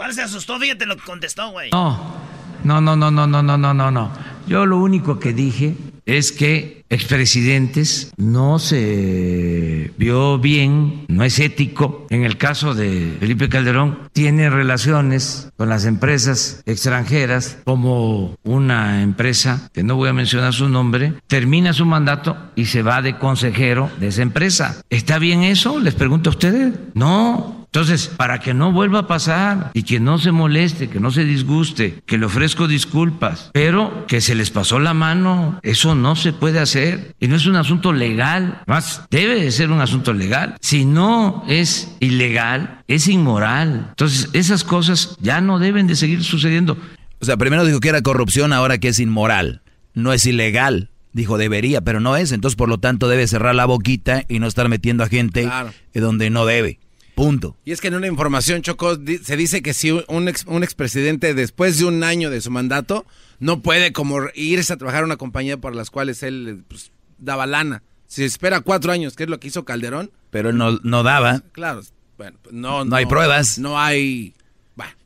¿Cuál 0.00 0.14
se 0.14 0.22
asustó? 0.22 0.58
Fíjate 0.58 0.86
lo 0.86 0.96
que 0.96 1.04
contestó, 1.04 1.50
güey. 1.50 1.70
No, 1.72 2.16
no, 2.64 2.80
no, 2.80 2.96
no, 2.96 3.10
no, 3.10 3.26
no, 3.26 3.42
no, 3.42 3.74
no, 3.74 3.90
no. 3.90 4.10
Yo 4.46 4.64
lo 4.64 4.78
único 4.78 5.20
que 5.20 5.34
dije 5.34 5.76
es 6.06 6.32
que 6.32 6.79
expresidentes 6.90 8.12
no 8.16 8.58
se 8.58 9.92
vio 9.96 10.38
bien, 10.38 11.06
no 11.08 11.24
es 11.24 11.38
ético. 11.38 12.06
En 12.10 12.24
el 12.24 12.36
caso 12.36 12.74
de 12.74 13.16
Felipe 13.20 13.48
Calderón, 13.48 13.98
tiene 14.12 14.50
relaciones 14.50 15.50
con 15.56 15.68
las 15.68 15.86
empresas 15.86 16.62
extranjeras, 16.66 17.58
como 17.64 18.36
una 18.42 19.02
empresa, 19.02 19.70
que 19.72 19.82
no 19.82 19.96
voy 19.96 20.08
a 20.08 20.12
mencionar 20.12 20.52
su 20.52 20.68
nombre, 20.68 21.14
termina 21.28 21.72
su 21.72 21.86
mandato 21.86 22.36
y 22.56 22.66
se 22.66 22.82
va 22.82 23.02
de 23.02 23.16
consejero 23.18 23.90
de 24.00 24.08
esa 24.08 24.22
empresa. 24.22 24.82
¿Está 24.90 25.18
bien 25.18 25.44
eso? 25.44 25.78
Les 25.80 25.94
pregunto 25.94 26.30
a 26.30 26.32
ustedes. 26.32 26.74
No, 26.94 27.60
entonces, 27.72 28.08
para 28.08 28.40
que 28.40 28.52
no 28.52 28.72
vuelva 28.72 29.00
a 29.00 29.06
pasar 29.06 29.70
y 29.74 29.84
que 29.84 30.00
no 30.00 30.18
se 30.18 30.32
moleste, 30.32 30.88
que 30.88 30.98
no 30.98 31.12
se 31.12 31.24
disguste, 31.24 32.02
que 32.04 32.18
le 32.18 32.26
ofrezco 32.26 32.66
disculpas, 32.66 33.50
pero 33.52 34.06
que 34.08 34.20
se 34.20 34.34
les 34.34 34.50
pasó 34.50 34.80
la 34.80 34.92
mano, 34.92 35.60
eso 35.62 35.94
no 35.94 36.16
se 36.16 36.32
puede 36.32 36.58
hacer 36.58 36.79
y 37.20 37.28
no 37.28 37.36
es 37.36 37.46
un 37.46 37.56
asunto 37.56 37.92
legal, 37.92 38.62
más 38.66 39.04
debe 39.10 39.40
de 39.40 39.50
ser 39.50 39.70
un 39.70 39.80
asunto 39.80 40.12
legal. 40.12 40.56
Si 40.60 40.84
no 40.84 41.44
es 41.48 41.96
ilegal, 42.00 42.82
es 42.88 43.08
inmoral. 43.08 43.86
Entonces, 43.90 44.28
esas 44.32 44.64
cosas 44.64 45.16
ya 45.20 45.40
no 45.40 45.58
deben 45.58 45.86
de 45.86 45.96
seguir 45.96 46.22
sucediendo. 46.24 46.76
O 47.20 47.24
sea, 47.24 47.36
primero 47.36 47.64
dijo 47.64 47.80
que 47.80 47.88
era 47.88 48.02
corrupción, 48.02 48.52
ahora 48.52 48.78
que 48.78 48.88
es 48.88 48.98
inmoral, 48.98 49.62
no 49.94 50.12
es 50.12 50.26
ilegal. 50.26 50.90
Dijo 51.12 51.38
debería, 51.38 51.80
pero 51.80 51.98
no 51.98 52.16
es. 52.16 52.30
Entonces, 52.32 52.56
por 52.56 52.68
lo 52.68 52.78
tanto, 52.78 53.08
debe 53.08 53.26
cerrar 53.26 53.54
la 53.54 53.66
boquita 53.66 54.24
y 54.28 54.38
no 54.38 54.46
estar 54.46 54.68
metiendo 54.68 55.02
a 55.02 55.08
gente 55.08 55.48
donde 55.92 56.30
no 56.30 56.46
debe. 56.46 56.78
Punto. 57.14 57.56
Y 57.64 57.72
es 57.72 57.80
que 57.80 57.88
en 57.88 57.96
una 57.96 58.06
información, 58.06 58.62
Choco, 58.62 58.96
se 59.22 59.36
dice 59.36 59.60
que 59.60 59.74
si 59.74 59.90
un, 59.90 60.28
ex, 60.28 60.44
un 60.46 60.62
expresidente 60.62 61.34
después 61.34 61.78
de 61.78 61.84
un 61.84 62.04
año 62.04 62.30
de 62.30 62.40
su 62.40 62.50
mandato 62.50 63.04
no 63.40 63.60
puede 63.60 63.92
como 63.92 64.20
irse 64.34 64.72
a 64.72 64.76
trabajar 64.76 65.02
a 65.02 65.06
una 65.06 65.16
compañía 65.16 65.56
por 65.56 65.74
las 65.74 65.90
cuales 65.90 66.22
él 66.22 66.64
pues, 66.68 66.92
daba 67.18 67.46
lana. 67.46 67.82
Si 68.06 68.24
espera 68.24 68.60
cuatro 68.60 68.92
años, 68.92 69.16
que 69.16 69.24
es 69.24 69.30
lo 69.30 69.40
que 69.40 69.48
hizo 69.48 69.64
Calderón. 69.64 70.10
Pero 70.30 70.50
él 70.50 70.56
no, 70.56 70.78
no 70.82 71.02
daba. 71.02 71.42
Claro, 71.52 71.82
bueno, 72.16 72.38
pues, 72.42 72.54
no, 72.54 72.84
no, 72.84 72.96
hay 72.96 73.06
pruebas. 73.06 73.58
No 73.58 73.80
hay... 73.80 74.34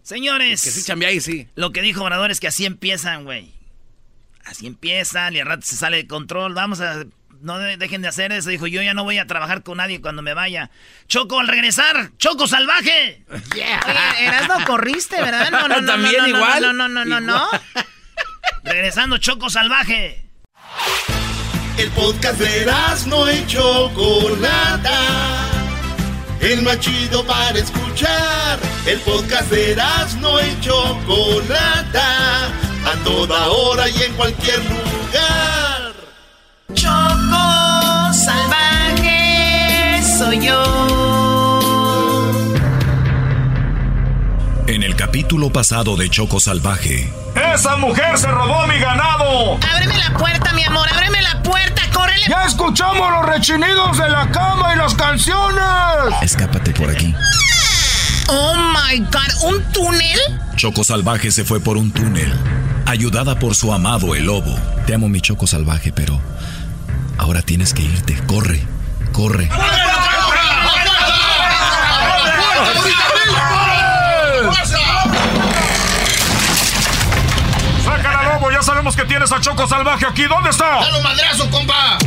Señores, 0.02 0.62
que 0.62 0.70
sí 0.70 0.82
chambea 0.82 1.08
ahí, 1.08 1.18
sí. 1.18 1.48
Lo 1.54 1.72
que 1.72 1.80
dijo 1.80 2.02
Obrador 2.02 2.30
es 2.30 2.38
que 2.38 2.46
así 2.46 2.66
empiezan, 2.66 3.24
güey. 3.24 3.54
Así 4.44 4.66
empiezan 4.66 5.34
y 5.34 5.40
al 5.40 5.46
rato 5.46 5.62
se 5.64 5.76
sale 5.76 5.96
de 5.96 6.06
control. 6.06 6.52
Vamos 6.52 6.82
a 6.82 7.06
no 7.40 7.58
dejen 7.58 8.02
de 8.02 8.08
hacer 8.08 8.32
eso. 8.32 8.50
Dijo, 8.50 8.66
yo 8.66 8.82
ya 8.82 8.94
no 8.94 9.04
voy 9.04 9.18
a 9.18 9.26
trabajar 9.26 9.62
con 9.62 9.78
nadie 9.78 10.00
cuando 10.00 10.22
me 10.22 10.34
vaya. 10.34 10.70
Choco, 11.08 11.40
al 11.40 11.48
regresar. 11.48 12.10
Choco 12.18 12.46
salvaje. 12.46 13.22
Yeah. 13.54 13.80
Oye, 14.18 14.26
Erasmo, 14.26 14.64
corriste, 14.66 15.16
¿verdad? 15.20 15.50
No, 15.50 15.68
no, 15.68 15.80
no. 15.80 15.86
También 15.92 16.16
no, 16.18 16.28
igual. 16.28 16.62
No, 16.62 16.72
no, 16.72 16.88
no, 16.88 17.04
no, 17.04 17.20
no. 17.20 17.48
Regresando, 18.64 19.18
Choco 19.18 19.50
salvaje. 19.50 20.24
El 21.76 21.90
podcast 21.90 22.38
de 22.38 22.62
Erasmo 22.62 23.28
y 23.28 23.46
Chocolata. 23.46 25.00
El 26.40 26.62
más 26.62 26.80
chido 26.80 27.24
para 27.26 27.58
escuchar. 27.58 28.58
El 28.86 28.98
podcast 29.00 29.50
de 29.50 29.72
Erasmo 29.72 30.38
y 30.40 30.60
Chocolata. 30.60 32.46
A 32.86 33.04
toda 33.04 33.48
hora 33.50 33.88
y 33.88 34.02
en 34.02 34.14
cualquier 34.14 34.58
lugar. 34.64 35.92
Choco 36.72 38.12
salvaje 38.14 40.02
soy 40.18 40.46
yo. 40.46 41.03
En 44.66 44.82
el 44.82 44.96
capítulo 44.96 45.50
pasado 45.50 45.96
de 45.96 46.08
Choco 46.08 46.40
Salvaje. 46.40 47.12
¡Esa 47.54 47.76
mujer 47.76 48.16
se 48.16 48.28
robó 48.28 48.66
mi 48.66 48.78
ganado! 48.78 49.58
Ábreme 49.72 49.96
la 49.98 50.16
puerta, 50.16 50.52
mi 50.54 50.64
amor, 50.64 50.88
ábreme 50.92 51.20
la 51.22 51.42
puerta, 51.42 51.82
córrele. 51.92 52.24
¡Ya 52.28 52.44
escuchamos 52.46 53.10
los 53.10 53.26
rechinidos 53.26 53.98
de 53.98 54.08
la 54.08 54.30
cama 54.30 54.74
y 54.74 54.78
las 54.78 54.94
canciones! 54.94 55.64
Escápate 56.22 56.72
por 56.72 56.90
aquí. 56.90 57.14
Oh 58.28 58.54
my 58.56 59.00
god, 59.00 59.52
¿un 59.52 59.62
túnel? 59.72 60.18
Choco 60.56 60.82
Salvaje 60.82 61.30
se 61.30 61.44
fue 61.44 61.60
por 61.60 61.76
un 61.76 61.92
túnel, 61.92 62.32
ayudada 62.86 63.38
por 63.38 63.54
su 63.54 63.72
amado 63.72 64.14
el 64.14 64.24
lobo. 64.24 64.58
Te 64.86 64.94
amo 64.94 65.08
mi 65.08 65.20
Choco 65.20 65.46
Salvaje, 65.46 65.92
pero 65.92 66.18
Ahora 67.18 67.42
tienes 67.42 67.72
que 67.72 67.82
irte. 67.82 68.16
Corre, 68.26 68.60
corre. 69.12 69.48
¡Sácala, 69.48 69.93
sabemos 78.64 78.96
que 78.96 79.04
tienes 79.04 79.30
a 79.30 79.40
Choco 79.40 79.68
Salvaje 79.68 80.06
aquí. 80.06 80.24
¿Dónde 80.24 80.50
está? 80.50 80.80
¡Dale 80.80 80.96
un 80.96 81.02
madrazo, 81.02 81.50
compa! 81.50 81.98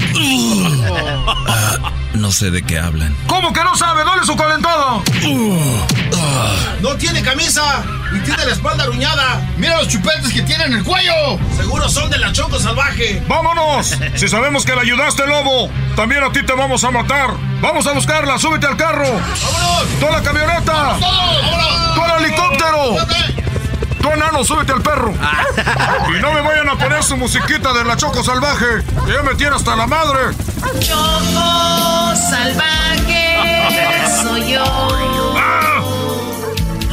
Ah, 1.47 1.91
no 2.13 2.31
sé 2.31 2.51
de 2.51 2.63
qué 2.63 2.79
hablan. 2.79 3.15
¿Cómo 3.27 3.53
que 3.53 3.63
no 3.63 3.75
sabe? 3.75 4.03
¡Dale 4.03 4.25
su 4.25 4.35
calentada! 4.35 5.01
¡No 6.81 6.95
tiene 6.95 7.21
camisa! 7.21 7.83
¡Y 8.15 8.19
tiene 8.19 8.45
la 8.45 8.51
espalda 8.51 8.83
aruñada! 8.83 9.41
¡Mira 9.57 9.77
los 9.77 9.87
chupetes 9.87 10.33
que 10.33 10.41
tiene 10.41 10.65
en 10.65 10.73
el 10.73 10.83
cuello! 10.83 11.13
¡Seguro 11.55 11.87
son 11.89 12.09
de 12.09 12.17
la 12.17 12.31
Choco 12.31 12.59
Salvaje! 12.59 13.23
¡Vámonos! 13.27 13.95
Si 14.15 14.27
sabemos 14.27 14.65
que 14.65 14.73
le 14.73 14.81
ayudaste, 14.81 15.25
lobo, 15.27 15.69
también 15.95 16.23
a 16.23 16.31
ti 16.31 16.43
te 16.43 16.53
vamos 16.53 16.83
a 16.83 16.91
matar. 16.91 17.31
¡Vamos 17.61 17.85
a 17.87 17.93
buscarla! 17.93 18.37
¡Súbete 18.39 18.67
al 18.67 18.77
carro! 18.77 19.05
¡Vámonos! 19.05 19.99
¡Tú 19.99 20.07
a 20.07 20.11
la 20.11 20.21
camioneta! 20.21 20.73
¡Vámonos! 20.99 21.95
¡Tú 21.95 22.01
al 22.01 22.23
helicóptero! 22.23 22.95
¡Tú, 24.01 24.10
enano, 24.10 24.43
súbete 24.43 24.71
al 24.71 24.81
perro! 24.81 25.13
y 26.17 26.21
no 26.21 26.33
me 26.33 26.41
vayan 26.41 26.69
a 26.69 26.77
poner 26.77 27.03
su 27.03 27.17
musiquita 27.17 27.73
de 27.73 27.83
la 27.83 27.97
Choco 27.97 28.23
Salvaje, 28.23 28.83
que 29.05 29.13
ya 29.13 29.23
me 29.23 29.36
tiene 29.36 29.55
hasta 29.55 29.75
la 29.75 29.88
madre. 29.88 30.19
Choco 30.79 32.15
salvaje 32.15 33.27
soy 34.21 34.53
yo. 34.53 34.63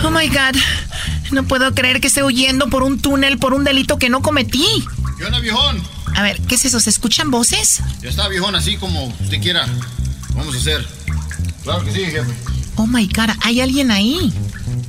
Oh 0.05 0.11
my 0.11 0.29
god. 0.29 0.57
No 1.31 1.45
puedo 1.45 1.75
creer 1.75 2.01
que 2.01 2.09
esté 2.09 2.23
huyendo 2.23 2.69
por 2.69 2.83
un 2.83 3.01
túnel 3.01 3.39
por 3.39 3.55
un 3.55 3.65
delito 3.65 3.99
que 3.99 4.09
no 4.09 4.23
cometí. 4.23 4.85
¿Qué 5.19 5.25
onda, 5.25 5.41
viejón? 5.41 5.83
A 6.15 6.23
ver, 6.23 6.41
¿qué 6.43 6.55
es 6.55 6.65
eso? 6.65 6.79
¿Se 6.79 6.91
escuchan 6.91 7.31
voces? 7.31 7.83
Ya 8.03 8.11
está, 8.11 8.29
viejón, 8.29 8.55
así 8.55 8.77
como 8.77 9.07
usted 9.07 9.41
quiera. 9.41 9.67
Vamos 10.35 10.55
a 10.55 10.59
hacer. 10.59 10.87
Claro 11.63 11.85
que 11.85 11.93
sí, 11.93 12.05
jefe. 12.05 12.33
Oh 12.77 12.87
my 12.87 13.07
god, 13.09 13.31
hay 13.43 13.61
alguien 13.61 13.91
ahí. 13.91 14.33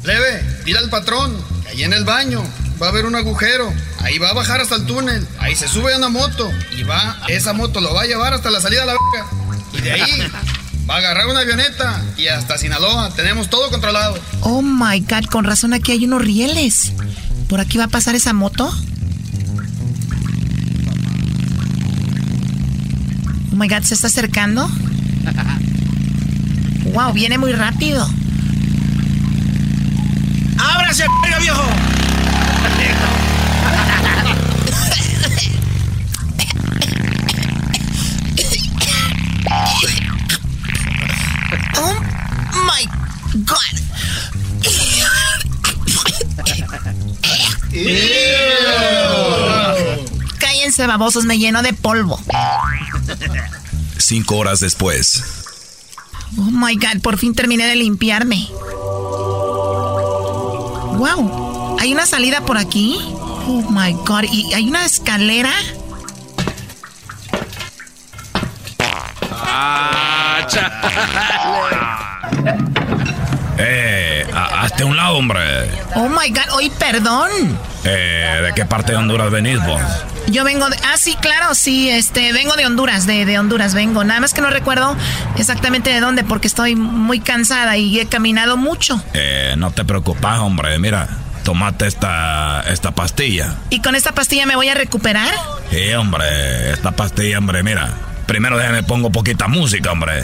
Leve, 0.04 0.62
dile 0.66 0.80
al 0.80 0.90
patrón 0.90 1.55
ahí 1.68 1.84
en 1.84 1.94
el 1.94 2.06
baño 2.06 2.44
va 2.82 2.88
a 2.88 2.90
haber 2.90 3.06
un 3.06 3.16
agujero. 3.16 3.74
Ahí 4.00 4.18
va 4.18 4.30
a 4.30 4.34
bajar 4.34 4.62
hasta 4.62 4.76
el 4.76 4.86
túnel. 4.86 5.28
Ahí 5.40 5.56
se 5.56 5.68
sube 5.68 5.96
una 5.96 6.10
moto. 6.10 6.52
Y 6.78 6.84
va, 6.84 7.18
esa 7.28 7.54
moto 7.54 7.82
lo 7.82 7.94
va 7.94 8.04
a 8.04 8.06
llevar 8.06 8.34
hasta 8.34 8.52
la 8.52 8.62
salida 8.62 8.82
de 8.82 8.88
la 8.88 8.94
boca. 8.94 9.26
Y 9.74 9.82
de 9.82 9.92
ahí 9.92 10.32
Va 10.90 10.96
a 10.96 10.98
agarrar 11.00 11.28
una 11.28 11.40
avioneta 11.40 12.00
y 12.16 12.28
hasta 12.28 12.60
Sinaloa. 12.60 13.10
Tenemos 13.16 13.50
todo 13.50 13.72
controlado. 13.72 14.20
Oh 14.42 14.62
my 14.62 15.00
God, 15.00 15.26
con 15.32 15.44
razón 15.44 15.74
aquí 15.74 15.92
hay 15.92 16.06
unos 16.06 16.22
rieles. 16.22 16.94
¿Por 17.50 17.60
aquí 17.60 17.80
va 17.80 17.86
a 17.86 17.88
pasar 17.88 18.14
esa 18.14 18.34
moto? 18.34 18.72
Oh 23.52 23.56
my 23.56 23.68
God, 23.68 23.82
¿se 23.84 23.96
está 23.96 24.08
acercando? 24.08 24.70
Wow, 26.94 27.12
viene 27.12 27.38
muy 27.38 27.52
rápido. 27.52 28.08
¡Ábrase, 30.86 31.06
viejo! 31.40 31.64
Oh 41.76 42.00
my 42.66 42.86
God. 43.46 43.56
Cállense, 50.38 50.86
babosos, 50.86 51.26
me 51.26 51.40
lleno 51.40 51.64
de 51.64 51.74
polvo. 51.74 52.22
Cinco 53.98 54.38
horas 54.38 54.60
después. 54.60 55.24
Oh 56.38 56.44
my 56.44 56.76
God, 56.76 57.02
por 57.02 57.18
fin 57.18 57.34
terminé 57.34 57.66
de 57.66 57.76
limpiarme. 57.76 58.48
Wow, 60.98 61.78
hay 61.80 61.94
una 61.94 62.06
salida 62.06 62.42
por 62.42 62.58
aquí. 62.58 62.98
Oh 63.48 63.64
my 63.70 63.94
God, 64.06 64.24
y 64.32 64.54
hay 64.54 64.68
una 64.68 64.86
escalera. 64.86 65.52
Ah, 69.32 70.48
eh, 73.58 74.26
hazte 74.34 74.84
un 74.84 74.96
lado, 74.96 75.18
hombre. 75.18 75.42
Oh 75.96 76.08
my 76.08 76.30
God, 76.30 76.54
hoy 76.54 76.70
perdón. 76.70 77.30
Eh, 77.84 78.42
¿de 78.46 78.54
qué 78.54 78.66
parte 78.66 78.94
de 78.94 78.98
Honduras 78.98 79.30
venís 79.32 79.64
vos? 79.66 79.82
Yo 80.28 80.44
vengo 80.44 80.70
de... 80.70 80.78
Ah, 80.84 80.98
sí, 80.98 81.16
claro, 81.22 81.54
sí, 81.56 81.90
este, 81.90 82.34
vengo 82.34 82.56
de 82.56 82.66
Honduras, 82.66 83.06
de, 83.06 83.26
de 83.26 83.38
Honduras 83.40 83.74
vengo. 83.74 84.04
Nada 84.04 84.20
más 84.20 84.34
que 84.34 84.42
no 84.42 84.50
recuerdo 84.50 84.96
exactamente 85.38 85.92
de 85.92 86.00
dónde 86.00 86.24
porque 86.24 86.48
estoy 86.48 86.76
muy 86.76 87.20
cansada 87.20 87.78
y 87.78 88.00
he 88.00 88.08
caminado 88.08 88.58
mucho. 88.58 89.02
Eh, 89.14 89.54
no 89.58 89.72
te 89.72 89.86
preocupes, 89.86 90.40
hombre, 90.40 90.78
mira, 90.80 91.08
tomate 91.44 91.86
esta, 91.88 92.62
esta 92.68 92.92
pastilla. 92.92 93.56
¿Y 93.70 93.82
con 93.82 93.96
esta 93.96 94.14
pastilla 94.14 94.46
me 94.46 94.56
voy 94.56 94.68
a 94.70 94.74
recuperar? 94.74 95.34
Sí, 95.70 95.94
hombre, 95.94 96.72
esta 96.72 96.92
pastilla, 96.92 97.38
hombre, 97.38 97.64
mira. 97.64 97.94
Primero 98.26 98.58
déjame 98.58 98.82
pongo 98.82 99.12
poquita 99.12 99.48
música, 99.48 99.92
hombre. 99.92 100.24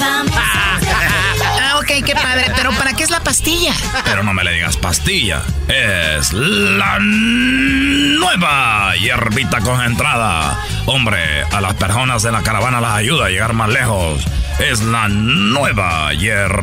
Ah, 0.00 0.78
ok, 1.84 2.04
qué 2.04 2.14
padre. 2.14 2.50
Pero 2.56 2.72
¿para 2.72 2.94
qué 2.94 3.04
es 3.04 3.10
la 3.10 3.20
pastilla? 3.20 3.74
Pero 4.04 4.22
no 4.22 4.32
me 4.32 4.42
le 4.42 4.52
digas 4.52 4.76
pastilla. 4.76 5.42
Es 5.68 6.32
la 6.32 6.98
nueva 7.00 8.94
hierbita 8.96 9.60
concentrada. 9.60 10.58
Hombre, 10.86 11.44
a 11.44 11.60
las 11.60 11.74
personas 11.74 12.22
de 12.22 12.32
la 12.32 12.42
caravana 12.42 12.80
las 12.80 12.94
ayuda 12.94 13.26
a 13.26 13.28
llegar 13.28 13.52
más 13.52 13.68
lejos. 13.68 14.24
Es 14.58 14.80
la 14.80 15.08
nueva 15.08 16.14
hierbita 16.14 16.54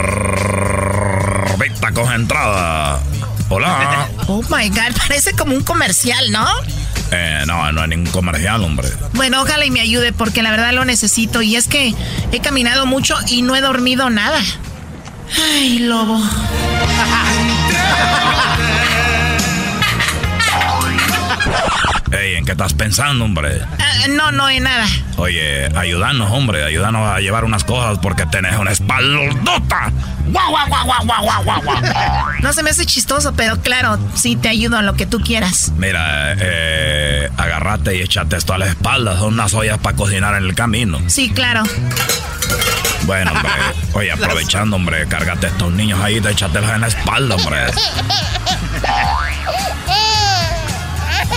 concentrada. 1.93 2.99
Hola. 3.49 4.07
Oh 4.27 4.41
my 4.49 4.69
God, 4.69 4.97
parece 4.97 5.33
como 5.33 5.53
un 5.53 5.63
comercial, 5.63 6.31
¿no? 6.31 6.47
Eh, 7.11 7.43
no, 7.45 7.71
no 7.73 7.81
hay 7.81 7.89
ningún 7.89 8.11
comercial, 8.11 8.63
hombre. 8.63 8.87
Bueno, 9.13 9.41
ojalá 9.41 9.65
y 9.65 9.71
me 9.71 9.81
ayude 9.81 10.13
porque 10.13 10.41
la 10.41 10.51
verdad 10.51 10.71
lo 10.71 10.85
necesito. 10.85 11.41
Y 11.41 11.57
es 11.57 11.67
que 11.67 11.93
he 12.31 12.39
caminado 12.39 12.85
mucho 12.85 13.15
y 13.27 13.41
no 13.41 13.55
he 13.55 13.61
dormido 13.61 14.09
nada. 14.09 14.41
Ay, 15.37 15.79
lobo. 15.79 16.17
Ey, 22.11 22.35
¿en 22.35 22.45
qué 22.45 22.51
estás 22.51 22.73
pensando, 22.73 23.23
hombre? 23.23 23.61
Ah, 23.79 24.07
no, 24.09 24.31
no, 24.31 24.49
en 24.49 24.63
nada. 24.63 24.85
Oye, 25.15 25.67
ayúdanos, 25.77 26.29
hombre, 26.31 26.63
ayúdanos 26.63 27.07
a 27.07 27.19
llevar 27.19 27.45
unas 27.45 27.63
cosas 27.63 27.99
porque 27.99 28.25
tenés 28.25 28.57
una 28.57 28.71
espaldota. 28.71 29.91
¡Guau, 30.27 30.49
guau, 30.49 30.67
guau, 30.67 31.05
guau, 31.05 31.23
guau, 31.23 31.43
guau, 31.43 31.61
guau! 31.63 31.81
No 32.41 32.51
se 32.53 32.63
me 32.63 32.71
hace 32.71 32.85
chistoso, 32.85 33.33
pero 33.33 33.61
claro, 33.61 33.97
sí 34.15 34.35
te 34.35 34.49
ayudo 34.49 34.77
a 34.77 34.81
lo 34.81 34.95
que 34.95 35.05
tú 35.05 35.21
quieras. 35.21 35.71
Mira, 35.77 36.35
eh, 36.37 37.29
agárrate 37.37 37.95
y 37.95 38.01
échate 38.01 38.35
esto 38.35 38.53
a 38.53 38.57
la 38.57 38.67
espalda. 38.67 39.17
Son 39.17 39.33
unas 39.33 39.53
ollas 39.53 39.77
para 39.77 39.95
cocinar 39.95 40.35
en 40.35 40.43
el 40.43 40.55
camino. 40.55 40.99
Sí, 41.07 41.29
claro. 41.29 41.63
Bueno, 43.03 43.31
hombre, 43.31 43.51
oye, 43.93 44.11
aprovechando, 44.11 44.75
hombre, 44.75 45.07
cárgate 45.07 45.47
a 45.47 45.49
estos 45.49 45.71
niños 45.71 45.99
ahí, 46.01 46.17
échatelos 46.17 46.69
en 46.71 46.81
la 46.81 46.87
espalda, 46.87 47.35
hombre. 47.35 47.59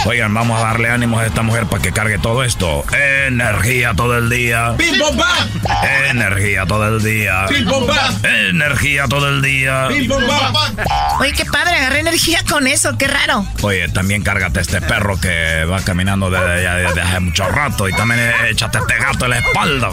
Oigan, 0.06 0.34
vamos 0.34 0.60
a 0.60 0.64
darle 0.66 0.90
ánimos 0.90 1.20
a 1.22 1.26
esta 1.26 1.42
mujer 1.42 1.64
para 1.66 1.82
que 1.82 1.92
cargue 1.92 2.18
todo 2.18 2.44
esto. 2.44 2.84
Energía 3.26 3.94
todo 3.94 4.18
el 4.18 4.28
día. 4.28 4.74
¡Pim, 4.76 4.98
pom, 4.98 5.16
pam! 5.16 5.48
Energía 6.10 6.66
todo 6.66 6.86
el 6.96 7.02
día. 7.02 7.46
¡Pim, 7.48 7.66
pom, 7.66 7.86
pam! 7.86 8.14
Energía 8.50 9.06
todo 9.08 9.28
el 9.28 9.40
día. 9.40 9.86
¡Pim, 9.88 10.06
pom, 10.08 10.22
pam! 10.26 10.76
Oye, 11.20 11.32
qué 11.32 11.44
padre, 11.46 11.76
agarré 11.76 12.00
energía 12.00 12.40
con 12.48 12.66
eso, 12.66 12.98
qué 12.98 13.06
raro. 13.08 13.46
Oye, 13.62 13.88
también 13.88 14.22
cárgate 14.22 14.60
este 14.60 14.80
perro 14.82 15.18
que 15.18 15.64
va 15.64 15.80
caminando 15.82 16.28
desde, 16.30 16.62
ya- 16.62 16.74
desde 16.74 17.00
hace 17.00 17.20
mucho 17.20 17.48
rato. 17.48 17.88
Y 17.88 17.92
también 17.94 18.20
échate 18.48 18.78
este 18.78 18.96
gato 18.98 19.24
en 19.24 19.30
la 19.30 19.38
espalda. 19.38 19.88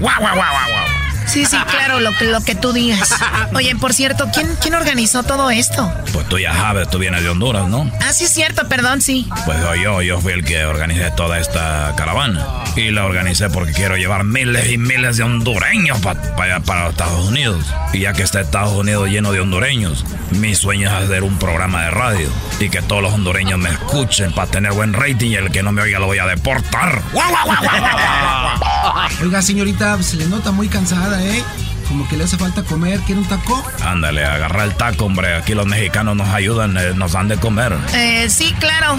¡Guau, 0.00 0.20
guau, 0.20 0.20
guau, 0.20 0.34
guau, 0.34 0.68
guau! 0.68 1.05
Sí, 1.26 1.44
sí, 1.44 1.56
claro, 1.70 2.00
lo 2.00 2.12
que, 2.16 2.24
lo 2.26 2.40
que 2.42 2.54
tú 2.54 2.72
digas. 2.72 3.14
Oye, 3.54 3.74
por 3.76 3.92
cierto, 3.92 4.28
¿quién, 4.32 4.48
¿quién 4.62 4.74
organizó 4.74 5.22
todo 5.22 5.50
esto? 5.50 5.92
Pues 6.12 6.28
tú 6.28 6.38
ya 6.38 6.54
sabes, 6.54 6.88
tú 6.88 6.98
vienes 6.98 7.22
de 7.22 7.28
Honduras, 7.28 7.68
¿no? 7.68 7.90
Ah, 8.00 8.12
sí, 8.12 8.24
es 8.24 8.30
cierto, 8.32 8.66
perdón, 8.68 9.02
sí. 9.02 9.28
Pues 9.44 9.58
yo, 9.82 10.02
yo 10.02 10.20
fui 10.20 10.32
el 10.32 10.44
que 10.44 10.64
organicé 10.64 11.10
toda 11.12 11.38
esta 11.38 11.92
caravana. 11.96 12.46
Y 12.76 12.90
la 12.90 13.04
organicé 13.04 13.48
porque 13.50 13.72
quiero 13.72 13.96
llevar 13.96 14.24
miles 14.24 14.70
y 14.70 14.78
miles 14.78 15.16
de 15.16 15.24
hondureños 15.24 15.98
pa- 16.00 16.14
pa- 16.14 16.60
para 16.64 16.82
los 16.84 16.90
Estados 16.92 17.26
Unidos. 17.28 17.64
Y 17.92 18.00
ya 18.00 18.12
que 18.12 18.22
está 18.22 18.40
Estados 18.40 18.72
Unidos 18.74 19.08
lleno 19.08 19.32
de 19.32 19.40
hondureños, 19.40 20.04
mi 20.30 20.54
sueño 20.54 20.88
es 20.88 21.04
hacer 21.04 21.22
un 21.22 21.38
programa 21.38 21.82
de 21.84 21.90
radio. 21.90 22.28
Y 22.60 22.68
que 22.70 22.82
todos 22.82 23.02
los 23.02 23.12
hondureños 23.14 23.58
me 23.58 23.70
escuchen 23.70 24.32
para 24.32 24.50
tener 24.50 24.72
buen 24.72 24.92
rating 24.92 25.30
y 25.30 25.34
el 25.36 25.50
que 25.50 25.62
no 25.62 25.72
me 25.72 25.82
oiga 25.82 25.98
lo 25.98 26.06
voy 26.06 26.18
a 26.18 26.26
deportar. 26.26 27.02
¡Guau, 27.12 27.30
guau, 27.30 27.46
guau, 27.46 27.56
guau, 27.62 27.80
guau, 27.80 28.58
guau! 28.58 28.75
Oiga, 29.22 29.42
señorita, 29.42 30.02
se 30.02 30.16
le 30.16 30.26
nota 30.26 30.52
muy 30.52 30.68
cansada, 30.68 31.22
¿eh? 31.22 31.42
Como 31.88 32.08
que 32.08 32.16
le 32.16 32.24
hace 32.24 32.36
falta 32.36 32.62
comer. 32.62 33.00
¿Quiere 33.00 33.20
un 33.20 33.28
taco? 33.28 33.64
Ándale, 33.84 34.24
agarra 34.24 34.64
el 34.64 34.74
taco, 34.74 35.04
hombre. 35.04 35.34
Aquí 35.36 35.54
los 35.54 35.66
mexicanos 35.66 36.16
nos 36.16 36.28
ayudan, 36.28 36.76
eh, 36.76 36.94
nos 36.94 37.12
dan 37.12 37.28
de 37.28 37.36
comer. 37.36 37.76
Eh, 37.94 38.28
sí, 38.28 38.52
claro. 38.58 38.96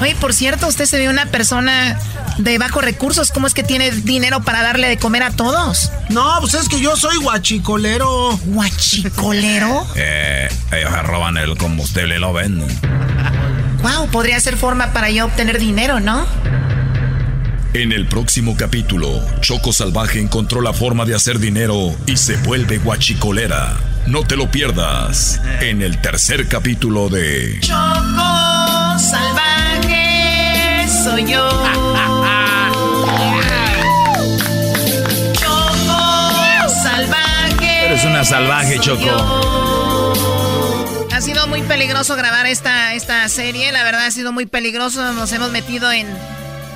Oye, 0.00 0.14
por 0.14 0.32
cierto, 0.32 0.66
usted 0.66 0.86
se 0.86 0.96
ve 0.96 1.10
una 1.10 1.26
persona 1.26 1.98
de 2.38 2.56
bajos 2.56 2.82
recursos. 2.82 3.30
¿Cómo 3.30 3.46
es 3.46 3.52
que 3.52 3.62
tiene 3.62 3.90
dinero 3.90 4.40
para 4.40 4.62
darle 4.62 4.88
de 4.88 4.96
comer 4.96 5.22
a 5.22 5.30
todos? 5.30 5.92
No, 6.08 6.36
pues 6.40 6.54
es 6.54 6.70
que 6.70 6.80
yo 6.80 6.96
soy 6.96 7.18
guachicolero. 7.18 8.38
¿Guachicolero? 8.44 9.86
Eh, 9.96 10.48
ellos 10.72 11.02
roban 11.04 11.36
el 11.36 11.58
combustible 11.58 12.16
y 12.16 12.18
lo 12.18 12.32
venden. 12.32 12.68
Wow, 13.82 14.08
podría 14.08 14.40
ser 14.40 14.56
forma 14.56 14.92
para 14.92 15.10
yo 15.10 15.26
obtener 15.26 15.58
dinero, 15.58 16.00
¿no? 16.00 16.26
En 17.72 17.92
el 17.92 18.08
próximo 18.08 18.56
capítulo, 18.56 19.22
Choco 19.42 19.72
Salvaje 19.72 20.18
encontró 20.18 20.60
la 20.60 20.72
forma 20.72 21.04
de 21.04 21.14
hacer 21.14 21.38
dinero 21.38 21.94
y 22.04 22.16
se 22.16 22.36
vuelve 22.38 22.78
guachicolera. 22.78 23.76
No 24.08 24.24
te 24.24 24.34
lo 24.34 24.50
pierdas 24.50 25.40
en 25.60 25.80
el 25.80 26.00
tercer 26.00 26.48
capítulo 26.48 27.08
de 27.08 27.60
Choco 27.60 28.98
salvaje 28.98 30.84
soy 31.04 31.30
yo. 31.30 31.48
Choco 35.34 36.68
salvaje. 36.82 37.86
Eres 37.86 38.04
una 38.04 38.24
salvaje, 38.24 38.78
soy 38.78 38.84
Choco. 38.84 39.06
yo. 39.06 41.06
Ha 41.12 41.20
sido 41.20 41.46
muy 41.46 41.62
peligroso 41.62 42.16
grabar 42.16 42.46
esta, 42.46 42.94
esta 42.94 43.28
serie, 43.28 43.70
la 43.70 43.84
verdad 43.84 44.06
ha 44.06 44.10
sido 44.10 44.32
muy 44.32 44.46
peligroso, 44.46 45.12
nos 45.12 45.30
hemos 45.32 45.52
metido 45.52 45.92
en, 45.92 46.08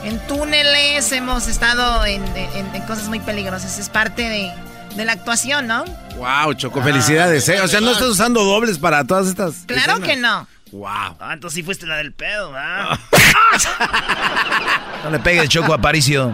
en 0.05 0.19
túneles, 0.27 1.11
hemos 1.13 1.49
estado 1.49 2.05
en, 2.07 2.23
en- 2.37 2.75
en 2.75 2.83
cosas 2.83 3.09
muy 3.09 3.21
peligrosas, 3.21 3.79
es 3.79 3.89
parte 3.89 4.23
de, 4.29 4.53
de 4.97 5.05
la 5.05 5.13
actuación, 5.13 5.67
¿no? 5.67 5.85
Wow, 6.17 6.55
Choco, 6.55 6.83
felicidades, 6.83 7.49
¿eh? 7.49 7.61
O 7.61 7.69
sea, 7.69 7.81
no 7.81 7.91
estás 7.93 8.09
usando 8.09 8.45
dobles 8.45 8.79
para 8.79 9.05
todas 9.05 9.27
estas. 9.27 9.65
Claro 9.67 9.95
escenas? 9.95 10.09
que 10.09 10.17
no. 10.17 10.47
Wow. 10.73 11.17
Ah, 11.21 11.31
entonces 11.33 11.55
sí 11.55 11.63
fuiste 11.63 11.87
la 11.87 11.97
del 11.97 12.13
pedo, 12.13 12.53
¿verdad? 12.53 12.99
No 15.05 15.11
le 15.11 15.19
pegues, 15.19 15.49
Choco 15.49 15.75
Aparicio. 15.75 16.33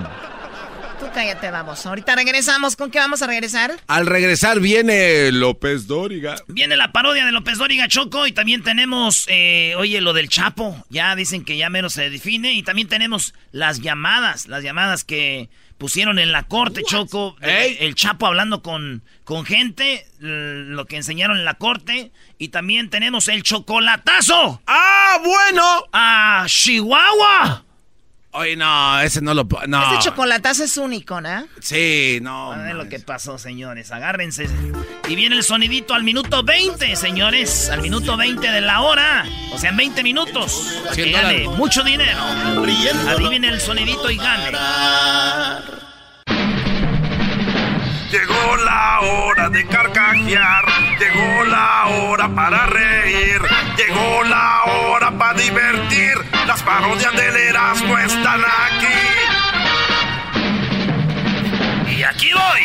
Cállate, 1.20 1.50
vamos. 1.50 1.85
Ahorita 1.85 2.16
regresamos. 2.16 2.76
¿Con 2.76 2.90
qué 2.90 2.98
vamos 2.98 3.20
a 3.20 3.26
regresar? 3.26 3.72
Al 3.88 4.06
regresar 4.06 4.59
viene 4.59 5.30
López 5.33 5.87
Dóriga. 5.87 6.37
Viene 6.46 6.78
la 6.78 6.92
parodia 6.92 7.26
de 7.26 7.30
López 7.30 7.59
Dóriga 7.59 7.88
Choco 7.88 8.26
y 8.26 8.33
también 8.33 8.62
tenemos, 8.62 9.26
eh, 9.28 9.74
oye, 9.76 10.00
lo 10.00 10.14
del 10.14 10.30
Chapo. 10.30 10.83
Ya 10.88 11.14
dicen 11.14 11.44
que 11.44 11.59
ya 11.59 11.68
menos 11.68 11.92
se 11.92 12.09
define 12.09 12.54
y 12.54 12.62
también 12.62 12.88
tenemos 12.88 13.35
las 13.52 13.83
llamadas, 13.83 14.48
las 14.48 14.62
llamadas 14.62 15.04
que 15.04 15.50
pusieron 15.76 16.18
en 16.18 16.33
la 16.33 16.44
corte, 16.44 16.85
Choco, 16.85 17.37
el 17.42 17.94
Chapo 17.94 18.26
hablando 18.26 18.62
con, 18.62 19.02
con 19.24 19.44
gente, 19.44 20.06
lo 20.20 20.87
que 20.87 20.96
enseñaron 20.96 21.37
en 21.37 21.44
la 21.44 21.59
corte. 21.59 22.12
Y 22.38 22.48
también 22.48 22.88
tenemos 22.88 23.28
el 23.28 23.42
chocolatazo. 23.42 24.62
¡Ah, 24.66 25.18
bueno! 25.22 25.85
¡A 25.92 26.46
Chihuahua! 26.46 27.66
Oye, 28.33 28.55
no, 28.57 29.01
ese 29.01 29.21
no 29.21 29.35
lo... 29.35 29.47
No. 29.66 29.93
Ese 29.93 30.09
chocolatazo 30.09 30.62
es 30.62 30.77
único, 30.77 31.21
¿no? 31.21 31.49
Sí, 31.61 32.21
no. 32.23 32.53
A 32.53 32.59
ver 32.59 32.77
lo 32.77 32.88
que 32.88 33.01
pasó, 33.01 33.38
señores. 33.38 33.90
Agárrense. 33.90 34.49
Y 35.09 35.16
viene 35.16 35.35
el 35.37 35.43
sonidito 35.43 35.95
al 35.95 36.05
minuto 36.05 36.45
20, 36.45 36.95
señores. 36.95 37.71
Al 37.71 37.83
minuto 37.83 38.16
20 38.16 38.53
de 38.53 38.61
la 38.61 38.83
hora. 38.83 39.25
O 39.53 39.59
sea, 39.59 39.71
en 39.71 39.77
20 39.77 40.05
minutos. 40.05 40.81
Para 40.85 40.95
que 40.95 41.11
gane 41.11 41.49
mucho 41.49 41.83
dinero. 41.83 42.21
viene 43.29 43.49
el 43.49 43.61
sonidito 43.61 44.09
y 44.11 44.16
gane. 44.16 44.57
Llegó 48.11 48.57
la 48.57 49.01
hora 49.03 49.49
de 49.51 49.64
carcajear, 49.68 50.64
llegó 50.99 51.44
la 51.44 51.87
hora 51.87 52.29
para 52.35 52.66
reír, 52.66 53.40
llegó 53.77 54.25
la 54.25 54.64
hora 54.64 55.16
para 55.16 55.38
divertir. 55.38 56.14
Las 56.44 56.61
parodias 56.64 57.14
del 57.14 57.37
Erasmo 57.37 57.96
están 57.99 58.40
aquí. 58.40 58.87
Y 61.96 62.03
aquí 62.03 62.31
voy. 62.33 62.62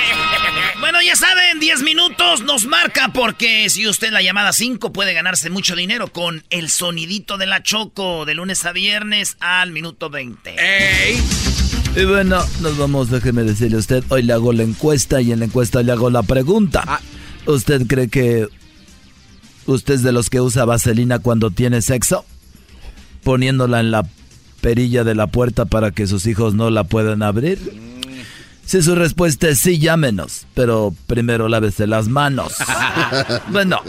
bueno, 0.80 1.00
ya 1.00 1.16
saben, 1.16 1.60
10 1.60 1.80
minutos 1.80 2.42
nos 2.42 2.66
marca 2.66 3.08
porque 3.08 3.70
si 3.70 3.88
usted 3.88 4.10
la 4.10 4.20
llamada 4.20 4.52
5 4.52 4.92
puede 4.92 5.14
ganarse 5.14 5.48
mucho 5.48 5.76
dinero 5.76 6.08
con 6.08 6.44
el 6.50 6.68
sonidito 6.68 7.38
de 7.38 7.46
la 7.46 7.62
Choco 7.62 8.26
de 8.26 8.34
lunes 8.34 8.66
a 8.66 8.72
viernes 8.72 9.38
al 9.40 9.72
minuto 9.72 10.10
20. 10.10 10.56
¡Ey! 10.58 11.18
Y 11.98 12.04
bueno, 12.04 12.38
nos 12.60 12.78
vamos, 12.78 13.10
déjeme 13.10 13.42
decirle 13.42 13.76
a 13.76 13.80
usted, 13.80 14.04
hoy 14.08 14.22
le 14.22 14.32
hago 14.32 14.52
la 14.52 14.62
encuesta 14.62 15.20
y 15.20 15.32
en 15.32 15.40
la 15.40 15.46
encuesta 15.46 15.82
le 15.82 15.90
hago 15.90 16.10
la 16.10 16.22
pregunta. 16.22 16.84
Ah. 16.86 17.00
¿Usted 17.46 17.88
cree 17.88 18.06
que 18.06 18.46
usted 19.66 19.94
es 19.94 20.02
de 20.04 20.12
los 20.12 20.30
que 20.30 20.40
usa 20.40 20.64
vaselina 20.64 21.18
cuando 21.18 21.50
tiene 21.50 21.82
sexo? 21.82 22.24
Poniéndola 23.24 23.80
en 23.80 23.90
la 23.90 24.06
perilla 24.60 25.02
de 25.02 25.16
la 25.16 25.26
puerta 25.26 25.64
para 25.64 25.90
que 25.90 26.06
sus 26.06 26.26
hijos 26.26 26.54
no 26.54 26.70
la 26.70 26.84
puedan 26.84 27.20
abrir. 27.20 27.58
Si 28.64 28.80
su 28.80 28.94
respuesta 28.94 29.48
es 29.48 29.58
sí, 29.58 29.80
llámenos, 29.80 30.46
pero 30.54 30.94
primero 31.08 31.48
lávese 31.48 31.88
las 31.88 32.06
manos. 32.06 32.52
bueno, 33.50 33.80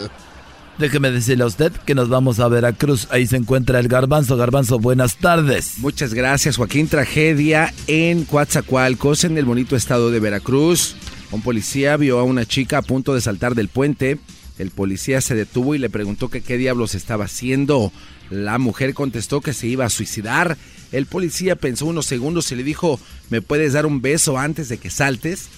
Déjeme 0.80 1.10
decirle 1.10 1.44
a 1.44 1.46
usted 1.46 1.72
que 1.72 1.94
nos 1.94 2.08
vamos 2.08 2.40
a 2.40 2.48
Veracruz. 2.48 3.06
Ahí 3.10 3.26
se 3.26 3.36
encuentra 3.36 3.78
el 3.80 3.86
Garbanzo. 3.86 4.38
Garbanzo, 4.38 4.78
buenas 4.78 5.18
tardes. 5.18 5.74
Muchas 5.76 6.14
gracias, 6.14 6.56
Joaquín. 6.56 6.88
Tragedia 6.88 7.74
en 7.86 8.24
Coatzacoalcos, 8.24 9.24
en 9.24 9.36
el 9.36 9.44
bonito 9.44 9.76
estado 9.76 10.10
de 10.10 10.20
Veracruz. 10.20 10.96
Un 11.32 11.42
policía 11.42 11.98
vio 11.98 12.18
a 12.18 12.22
una 12.22 12.46
chica 12.46 12.78
a 12.78 12.82
punto 12.82 13.14
de 13.14 13.20
saltar 13.20 13.54
del 13.54 13.68
puente. 13.68 14.20
El 14.58 14.70
policía 14.70 15.20
se 15.20 15.34
detuvo 15.34 15.74
y 15.74 15.78
le 15.78 15.90
preguntó 15.90 16.30
qué 16.30 16.56
diablos 16.56 16.94
estaba 16.94 17.26
haciendo. 17.26 17.92
La 18.30 18.56
mujer 18.56 18.94
contestó 18.94 19.42
que 19.42 19.52
se 19.52 19.66
iba 19.66 19.84
a 19.84 19.90
suicidar. 19.90 20.56
El 20.92 21.04
policía 21.04 21.56
pensó 21.56 21.84
unos 21.84 22.06
segundos 22.06 22.50
y 22.52 22.56
le 22.56 22.62
dijo, 22.62 22.98
¿me 23.28 23.42
puedes 23.42 23.74
dar 23.74 23.84
un 23.84 24.00
beso 24.00 24.38
antes 24.38 24.70
de 24.70 24.78
que 24.78 24.88
saltes? 24.88 25.50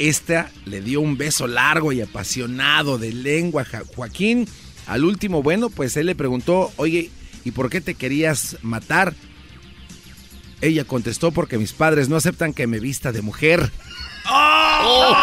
Esta 0.00 0.50
le 0.66 0.80
dio 0.80 1.00
un 1.00 1.16
beso 1.16 1.46
largo 1.46 1.92
y 1.92 2.00
apasionado 2.00 2.98
de 2.98 3.12
lengua. 3.12 3.64
Joaquín 3.94 4.48
al 4.86 5.04
último, 5.04 5.42
bueno, 5.42 5.70
pues 5.70 5.96
él 5.96 6.06
le 6.06 6.14
preguntó, 6.14 6.72
oye, 6.76 7.10
¿y 7.44 7.50
por 7.50 7.70
qué 7.70 7.80
te 7.80 7.94
querías 7.94 8.58
matar? 8.62 9.14
Ella 10.60 10.84
contestó 10.84 11.32
porque 11.32 11.58
mis 11.58 11.72
padres 11.72 12.08
no 12.08 12.16
aceptan 12.16 12.52
que 12.52 12.66
me 12.66 12.80
vista 12.80 13.12
de 13.12 13.22
mujer. 13.22 13.70
¡Oh! 14.30 15.14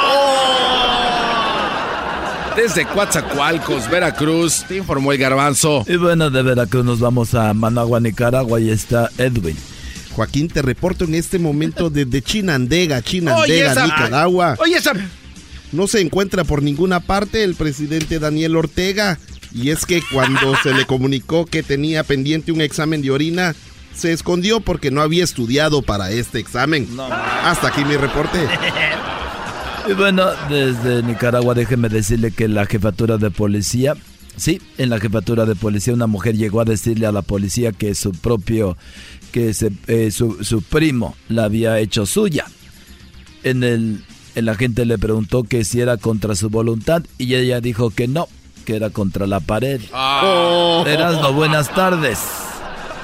Desde 2.56 2.86
Coatzacoalcos, 2.86 3.90
Veracruz, 3.90 4.66
te 4.68 4.78
informó 4.78 5.12
el 5.14 5.18
garbanzo. 5.18 5.86
Y 5.88 5.96
bueno, 5.96 6.30
de 6.30 6.42
Veracruz 6.44 6.84
nos 6.84 7.00
vamos 7.00 7.34
a 7.34 7.54
Managua, 7.54 8.00
Nicaragua, 8.00 8.60
y 8.60 8.70
está 8.70 9.10
Edwin. 9.18 9.58
Joaquín, 10.12 10.50
te 10.50 10.62
reporto 10.62 11.06
en 11.06 11.16
este 11.16 11.40
momento 11.40 11.90
desde 11.90 12.22
Chinandega, 12.22 13.02
Chinandega, 13.02 13.86
Nicaragua. 13.86 14.58
Oye, 14.60 14.76
esa... 14.78 14.94
No 15.72 15.88
se 15.88 16.02
encuentra 16.02 16.44
por 16.44 16.62
ninguna 16.62 17.00
parte 17.00 17.46
el 17.46 17.56
presidente 17.56 18.20
Daniel 18.20 18.58
Ortega. 18.58 19.18
Y 19.54 19.70
es 19.70 19.86
que 19.86 20.02
cuando 20.12 20.56
se 20.64 20.74
le 20.74 20.86
comunicó 20.86 21.46
que 21.46 21.64
tenía 21.64 22.04
pendiente 22.04 22.52
un 22.52 22.62
examen 22.62 23.02
de 23.02 23.12
orina, 23.12 23.56
se 23.94 24.14
escondió 24.14 24.62
porque 24.62 24.92
no 24.92 25.02
había 25.02 25.24
estudiado 25.24 25.82
para 25.82 26.12
este 26.12 26.40
examen. 26.40 26.88
Hasta 27.00 27.68
aquí 27.68 27.84
mi 27.84 27.98
reporte. 27.98 28.40
Y 29.90 29.94
bueno, 29.94 30.28
desde 30.50 31.04
Nicaragua 31.04 31.54
déjeme 31.54 31.90
decirle 31.90 32.32
que 32.32 32.48
la 32.48 32.66
jefatura 32.66 33.18
de 33.18 33.32
policía, 33.32 33.96
sí, 34.38 34.62
en 34.78 34.90
la 34.90 35.00
jefatura 35.00 35.46
de 35.46 35.56
policía 35.56 35.94
una 35.94 36.08
mujer 36.08 36.38
llegó 36.38 36.62
a 36.62 36.66
decirle 36.66 37.08
a 37.08 37.12
la 37.12 37.24
policía 37.24 37.72
que 37.72 37.96
su 37.96 38.12
propio, 38.12 38.78
que 39.32 39.54
eh, 39.88 40.12
su, 40.12 40.44
su, 40.44 40.62
primo 40.62 41.16
la 41.30 41.46
había 41.46 41.80
hecho 41.80 42.06
suya. 42.06 42.46
En 43.44 43.64
el, 43.64 44.04
el 44.36 44.50
agente 44.50 44.86
le 44.86 45.00
preguntó 45.00 45.44
que 45.44 45.66
si 45.66 45.82
era 45.82 45.98
contra 45.98 46.36
su 46.36 46.50
voluntad 46.50 47.04
y 47.18 47.34
ella 47.34 47.60
dijo 47.60 47.90
que 47.90 48.08
no, 48.08 48.28
que 48.62 48.76
era 48.76 48.90
contra 48.90 49.28
la 49.28 49.40
pared. 49.40 49.82
Oh. 49.94 50.84
Erasmo, 50.88 51.34
buenas 51.34 51.74
tardes. 51.74 52.20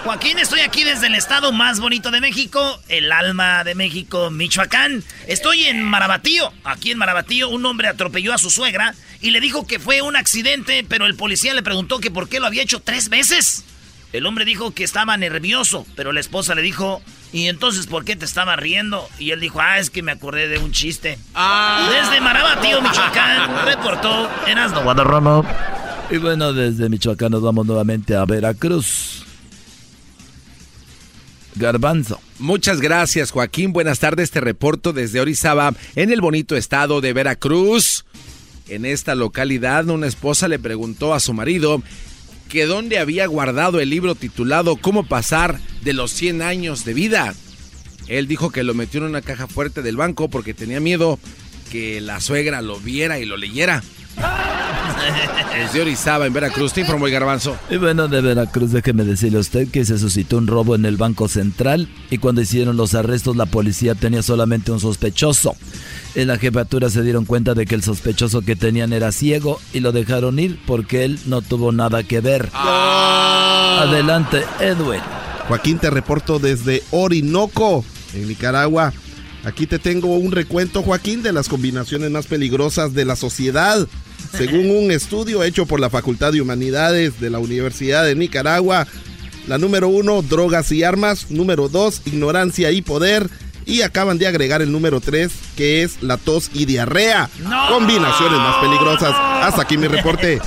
Joaquín, 0.04 0.39
estoy 0.39 0.62
aquí 0.62 0.86
desde 0.86 1.08
el 1.08 1.15
estado 1.15 1.52
más 1.52 1.82
bonito 1.82 2.12
de 2.12 2.22
México, 2.22 2.80
el 2.88 3.12
alma 3.12 3.65
de 3.65 3.76
México, 3.76 4.30
Michoacán. 4.32 5.04
Estoy 5.28 5.65
en 5.65 5.84
Marabatío. 5.84 6.54
Aquí 6.63 6.91
en 6.91 6.98
Marabatío 6.98 7.50
un 7.50 7.65
hombre 7.65 7.89
atropelló 7.89 8.34
a 8.34 8.38
su 8.38 8.50
suegra 8.50 8.96
y 9.22 9.32
le 9.32 9.41
dijo 9.41 9.67
que 9.67 9.80
fue 9.80 10.02
un 10.02 10.15
accidente, 10.15 10.86
pero 10.88 11.08
el 11.08 11.15
policía 11.15 11.54
le 11.54 11.62
preguntó 11.62 12.00
que 12.00 12.10
por 12.10 12.30
qué 12.30 12.39
lo 12.39 12.46
había 12.46 12.63
hecho 12.63 12.80
tres 12.80 13.10
veces. 13.10 13.65
El 14.13 14.26
hombre 14.26 14.46
dijo 14.46 14.72
que 14.72 14.86
estaba 14.86 15.17
nervioso, 15.17 15.86
pero 15.98 16.13
la 16.13 16.22
esposa 16.22 16.56
le 16.56 16.62
dijo, 16.62 17.02
¿y 17.32 17.48
entonces 17.48 17.88
por 17.88 18.06
qué 18.06 18.16
te 18.16 18.26
estaba 18.26 18.56
riendo? 18.56 19.08
Y 19.20 19.32
él 19.32 19.40
dijo, 19.40 19.60
ah, 19.62 19.80
es 19.80 19.90
que 19.90 20.04
me 20.04 20.12
acordé 20.12 20.48
de 20.48 20.58
un 20.60 20.72
chiste. 20.72 21.18
Ah. 21.36 21.90
Desde 21.92 22.22
Marabatío, 22.22 22.82
Michoacán, 22.82 23.66
reportó 23.66 24.30
Erasmo 24.48 24.82
Guadarramo. 24.84 25.46
Y 26.10 26.18
bueno, 26.18 26.54
desde 26.54 26.90
Michoacán 26.90 27.32
nos 27.32 27.42
vamos 27.42 27.66
nuevamente 27.66 28.16
a 28.16 28.26
Veracruz. 28.26 29.26
Garbanzo. 31.56 32.22
Muchas 32.40 32.82
gracias, 32.82 33.32
Joaquín. 33.32 33.74
Buenas 33.74 34.00
tardes. 34.00 34.32
Te 34.32 34.40
reporto 34.40 34.94
desde 34.94 35.20
Orizaba, 35.20 35.74
en 35.96 36.12
el 36.12 36.22
bonito 36.22 36.56
estado 36.56 37.02
de 37.02 37.13
Veracruz. 37.13 38.06
En 38.68 38.86
esta 38.86 39.16
localidad, 39.16 39.88
una 39.90 40.08
esposa 40.08 40.48
le 40.48 40.60
preguntó 40.60 41.13
a 41.13 41.20
su 41.20 41.34
marido 41.34 41.82
que 42.48 42.66
dónde 42.66 43.00
había 43.00 43.26
guardado 43.28 43.80
el 43.80 43.90
libro 43.90 44.16
titulado 44.16 44.78
Cómo 44.78 45.06
pasar 45.06 45.60
de 45.82 45.94
los 45.94 46.12
100 46.12 46.42
años 46.42 46.86
de 46.86 46.94
vida. 46.94 47.34
Él 48.08 48.28
dijo 48.28 48.52
que 48.52 48.64
lo 48.64 48.74
metió 48.74 49.00
en 49.00 49.08
una 49.08 49.22
caja 49.22 49.48
fuerte 49.48 49.82
del 49.82 49.98
banco 49.98 50.30
porque 50.30 50.54
tenía 50.54 50.80
miedo 50.80 51.20
que 51.72 52.00
la 52.02 52.22
suegra 52.22 52.62
lo 52.62 52.80
viera 52.80 53.20
y 53.20 53.26
lo 53.26 53.38
leyera. 53.38 53.84
Desde 55.56 55.82
Orizaba, 55.82 56.26
en 56.26 56.34
Veracruz, 56.34 56.74
te 56.74 56.82
informó 56.82 57.08
el 57.08 57.14
garbanzo. 57.14 57.58
Y 57.70 57.78
bueno, 57.78 58.08
de 58.08 58.22
Veracruz, 58.22 58.72
déjeme 58.72 59.04
decirle 59.04 59.38
a 59.38 59.42
usted 59.42 59.68
que 59.68 59.86
se 59.86 59.98
suscitó 59.98 60.38
un 60.38 60.48
robo 60.48 60.76
en 60.76 60.86
el 60.86 60.98
Banco 60.98 61.28
Central 61.28 61.88
y 62.10 62.18
cuando 62.18 62.42
hicieron 62.42 62.78
los 62.78 62.96
arrestos 62.96 63.36
la 63.36 63.46
policía 63.46 63.96
tenía 63.96 64.24
solamente 64.24 64.72
un 64.72 64.80
sospechoso. 64.80 65.56
En 66.18 66.30
la 66.30 66.40
jefatura 66.40 66.90
se 66.90 67.04
dieron 67.04 67.26
cuenta 67.26 67.54
de 67.54 67.68
que 67.68 67.76
el 67.76 67.84
sospechoso 67.84 68.42
que 68.42 68.56
tenían 68.56 68.92
era 68.92 69.12
ciego 69.12 69.62
y 69.72 69.82
lo 69.82 69.92
dejaron 69.92 70.40
ir 70.40 70.60
porque 70.66 71.06
él 71.06 71.20
no 71.28 71.44
tuvo 71.44 71.72
nada 71.72 72.02
que 72.02 72.22
ver. 72.22 72.50
Ah. 72.54 73.84
Adelante, 73.88 74.42
Edwin. 74.60 75.00
Joaquín, 75.48 75.78
te 75.78 75.92
reporto 75.92 76.40
desde 76.40 76.82
Orinoco, 76.90 77.86
en 78.16 78.28
Nicaragua. 78.28 78.94
Aquí 79.44 79.68
te 79.68 79.78
tengo 79.78 80.18
un 80.18 80.32
recuento, 80.32 80.82
Joaquín, 80.82 81.22
de 81.22 81.34
las 81.34 81.50
combinaciones 81.50 82.10
más 82.10 82.26
peligrosas 82.26 82.96
de 82.96 83.06
la 83.06 83.16
sociedad. 83.16 83.88
Según 84.36 84.72
un 84.72 84.90
estudio 84.90 85.44
hecho 85.44 85.68
por 85.68 85.80
la 85.80 85.92
Facultad 85.92 86.32
de 86.32 86.42
Humanidades 86.42 87.20
de 87.20 87.30
la 87.30 87.38
Universidad 87.38 88.04
de 88.06 88.16
Nicaragua, 88.16 88.88
la 89.48 89.60
número 89.60 89.88
uno, 89.88 90.24
drogas 90.24 90.72
y 90.72 90.82
armas. 90.82 91.30
Número 91.30 91.70
dos, 91.70 92.02
ignorancia 92.06 92.72
y 92.72 92.82
poder. 92.82 93.30
Y 93.68 93.82
acaban 93.82 94.18
de 94.18 94.26
agregar 94.28 94.62
el 94.62 94.72
número 94.72 95.02
3, 95.02 95.30
que 95.58 95.84
es 95.84 96.02
la 96.02 96.15
tos 96.15 96.50
y 96.54 96.63
diarrea. 96.63 97.30
Combinaciones 97.68 98.40
más 98.40 98.56
peligrosas. 98.56 99.13
Hasta 99.13 99.62
aquí 99.62 99.78
mi 99.78 99.88
reporte. 99.88 100.40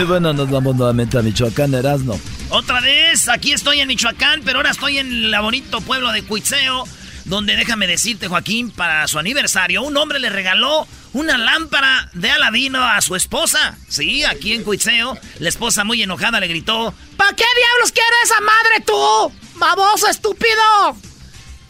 Y 0.00 0.02
bueno, 0.02 0.32
nos 0.32 0.50
vamos 0.50 0.74
nuevamente 0.74 1.16
a 1.16 1.22
Michoacán, 1.22 1.72
Erasno. 1.74 2.18
Otra 2.48 2.80
vez, 2.80 3.28
aquí 3.28 3.52
estoy 3.52 3.78
en 3.78 3.86
Michoacán, 3.86 4.42
pero 4.44 4.58
ahora 4.58 4.70
estoy 4.70 4.98
en 4.98 5.12
el 5.12 5.40
bonito 5.40 5.80
pueblo 5.80 6.10
de 6.10 6.24
Cuitzeo, 6.24 6.88
donde 7.24 7.54
déjame 7.54 7.86
decirte, 7.86 8.26
Joaquín, 8.26 8.72
para 8.72 9.06
su 9.06 9.20
aniversario, 9.20 9.82
un 9.82 9.96
hombre 9.96 10.18
le 10.18 10.28
regaló 10.28 10.88
una 11.12 11.38
lámpara 11.38 12.10
de 12.14 12.32
Aladino 12.32 12.82
a 12.84 13.00
su 13.00 13.14
esposa. 13.14 13.78
Sí, 13.88 14.24
aquí 14.24 14.54
en 14.54 14.64
Cuitzeo, 14.64 15.16
la 15.38 15.48
esposa 15.48 15.84
muy 15.84 16.02
enojada 16.02 16.40
le 16.40 16.48
gritó, 16.48 16.92
¿Para 17.16 17.36
qué 17.36 17.44
diablos 17.56 17.92
quiere 17.92 18.16
esa 18.24 18.40
madre 18.40 18.84
tú? 18.84 19.32
¡Baboso 19.58 20.08
estúpido! 20.08 21.09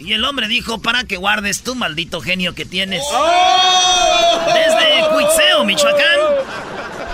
Y 0.00 0.14
el 0.14 0.24
hombre 0.24 0.48
dijo, 0.48 0.80
para 0.80 1.04
que 1.04 1.18
guardes 1.18 1.62
tu 1.62 1.74
maldito 1.74 2.20
genio 2.22 2.54
que 2.54 2.64
tienes. 2.64 3.02
¡Oh! 3.12 4.46
Desde 4.46 5.08
Cuitzeo, 5.12 5.64
Michoacán. 5.64 6.18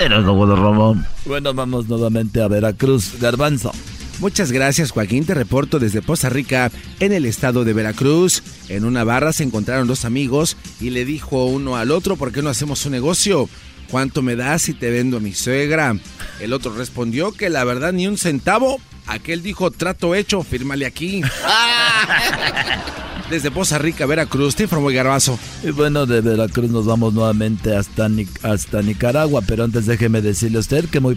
Era 0.01 0.19
lobo 0.21 0.47
de 0.47 0.55
Ramón. 0.55 1.07
Bueno, 1.25 1.53
vamos 1.53 1.89
nuevamente 1.89 2.41
a 2.41 2.49
Veracruz. 2.49 3.19
Garbanzo. 3.21 3.73
Muchas 4.19 4.51
gracias 4.51 4.93
Joaquín, 4.93 5.27
te 5.27 5.35
reporto 5.35 5.79
desde 5.79 6.01
Poza 6.01 6.31
Rica, 6.31 6.71
en 7.01 7.13
el 7.13 7.27
estado 7.27 7.65
de 7.65 7.75
Veracruz. 7.75 8.43
En 8.69 8.87
una 8.87 9.05
barra 9.05 9.35
se 9.35 9.43
encontraron 9.43 9.87
dos 9.87 10.07
amigos 10.07 10.57
y 10.81 10.89
le 10.89 11.05
dijo 11.05 11.45
uno 11.45 11.77
al 11.77 11.91
otro, 11.91 12.17
¿por 12.17 12.33
qué 12.33 12.41
no 12.41 12.49
hacemos 12.49 12.87
un 12.87 12.93
negocio? 12.93 13.49
¿Cuánto 13.91 14.23
me 14.23 14.35
das 14.35 14.63
si 14.63 14.75
te 14.75 14.91
vendo 14.91 15.19
a 15.19 15.21
mi 15.21 15.35
suegra? 15.35 15.97
El 16.41 16.53
otro 16.55 16.73
respondió 16.73 17.33
que 17.33 17.51
la 17.51 17.65
verdad 17.65 17.93
ni 17.93 18.07
un 18.07 18.17
centavo. 18.17 18.81
Aquel 19.07 19.43
dijo, 19.43 19.71
trato 19.71 20.15
hecho, 20.15 20.43
fírmale 20.43 20.87
aquí. 20.87 21.23
Desde 23.31 23.51
Poza 23.51 23.79
Rica, 23.79 24.07
Veracruz, 24.07 24.55
te 24.55 24.65
informó 24.65 24.89
Garbazo. 24.89 25.39
Y 25.65 25.71
bueno, 25.73 26.07
de 26.07 26.21
Veracruz 26.21 26.71
nos 26.71 26.87
vamos 26.87 27.13
nuevamente 27.13 27.75
hasta, 27.75 28.09
hasta 28.43 28.83
Nicaragua, 28.83 29.43
pero 29.47 29.65
antes 29.65 29.87
déjeme 29.87 30.23
decirle 30.23 30.59
a 30.59 30.61
usted 30.61 30.89
que 30.89 31.01
muy, 31.01 31.17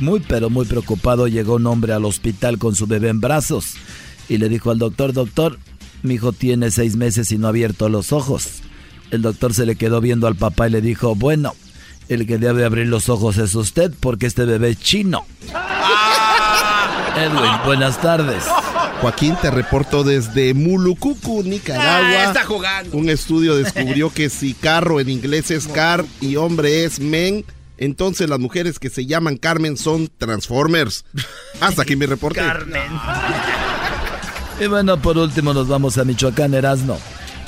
muy, 0.00 0.20
pero 0.20 0.50
muy 0.50 0.66
preocupado 0.66 1.26
llegó 1.26 1.54
un 1.56 1.66
hombre 1.66 1.92
al 1.92 2.04
hospital 2.04 2.58
con 2.58 2.76
su 2.76 2.86
bebé 2.86 3.08
en 3.08 3.20
brazos 3.20 3.74
y 4.28 4.38
le 4.38 4.48
dijo 4.48 4.70
al 4.70 4.78
doctor, 4.78 5.12
doctor, 5.12 5.58
mi 6.02 6.14
hijo 6.14 6.32
tiene 6.32 6.70
seis 6.70 6.96
meses 6.96 7.32
y 7.32 7.38
no 7.38 7.46
ha 7.46 7.50
abierto 7.50 7.88
los 7.88 8.12
ojos. 8.12 8.62
El 9.10 9.22
doctor 9.22 9.54
se 9.54 9.66
le 9.66 9.74
quedó 9.74 10.00
viendo 10.00 10.26
al 10.26 10.36
papá 10.36 10.68
y 10.68 10.70
le 10.70 10.80
dijo, 10.80 11.14
bueno, 11.16 11.54
el 12.08 12.26
que 12.26 12.38
debe 12.38 12.64
abrir 12.64 12.86
los 12.86 13.08
ojos 13.08 13.38
es 13.38 13.54
usted 13.54 13.92
porque 13.98 14.26
este 14.26 14.44
bebé 14.44 14.70
es 14.70 14.80
chino. 14.80 15.26
Edwin, 17.18 17.50
buenas 17.64 18.00
tardes. 18.00 18.44
Joaquín, 19.00 19.36
te 19.40 19.50
reporto 19.50 20.04
desde 20.04 20.54
Mulucucu, 20.54 21.42
Nicaragua. 21.42 22.08
Ah, 22.10 22.24
está 22.24 22.44
jugando. 22.44 22.96
Un 22.96 23.10
estudio 23.10 23.56
descubrió 23.56 24.12
que 24.12 24.28
si 24.28 24.54
carro 24.54 25.00
en 25.00 25.08
inglés 25.08 25.50
es 25.50 25.68
car 25.68 26.04
y 26.20 26.36
hombre 26.36 26.84
es 26.84 27.00
men, 27.00 27.44
entonces 27.76 28.28
las 28.28 28.38
mujeres 28.38 28.78
que 28.78 28.90
se 28.90 29.06
llaman 29.06 29.36
Carmen 29.36 29.76
son 29.76 30.08
Transformers. 30.18 31.04
Hasta 31.60 31.82
aquí 31.82 31.96
mi 31.96 32.06
reporte. 32.06 32.40
Carmen. 32.40 32.82
Y 34.60 34.66
bueno, 34.66 35.00
por 35.00 35.16
último 35.16 35.54
nos 35.54 35.68
vamos 35.68 35.98
a 35.98 36.04
Michoacán, 36.04 36.54
Erasno. 36.54 36.98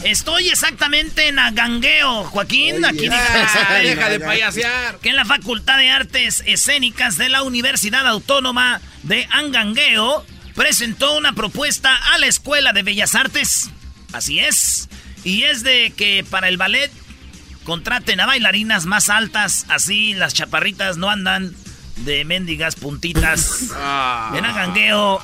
Estoy 0.04 0.48
exactamente 0.48 1.28
en 1.28 1.38
Agangueo, 1.38 2.24
Joaquín. 2.24 2.84
aquí 2.84 3.08
deja 3.82 4.08
de 4.08 4.20
payasear. 4.20 4.98
Que 4.98 5.10
en 5.10 5.16
la 5.16 5.24
Facultad 5.24 5.78
de 5.78 5.90
Artes 5.90 6.42
Escénicas 6.46 7.18
de 7.18 7.28
la 7.28 7.42
Universidad 7.42 8.06
Autónoma 8.06 8.80
de 9.02 9.26
Angangueo 9.30 10.24
presentó 10.54 11.16
una 11.16 11.32
propuesta 11.34 11.94
a 12.12 12.18
la 12.18 12.26
Escuela 12.26 12.72
de 12.72 12.82
Bellas 12.82 13.14
Artes. 13.14 13.70
Así 14.12 14.40
es. 14.40 14.88
Y 15.22 15.42
es 15.42 15.62
de 15.62 15.92
que 15.96 16.24
para 16.28 16.48
el 16.48 16.56
ballet 16.56 16.90
contraten 17.64 18.20
a 18.20 18.26
bailarinas 18.26 18.86
más 18.86 19.10
altas, 19.10 19.66
así 19.68 20.14
las 20.14 20.32
chaparritas 20.32 20.96
no 20.96 21.10
andan 21.10 21.54
de 21.96 22.24
mendigas 22.24 22.74
puntitas. 22.74 23.68
Ah. 23.74 24.32
en 24.34 24.44
Agangueo, 24.44 25.20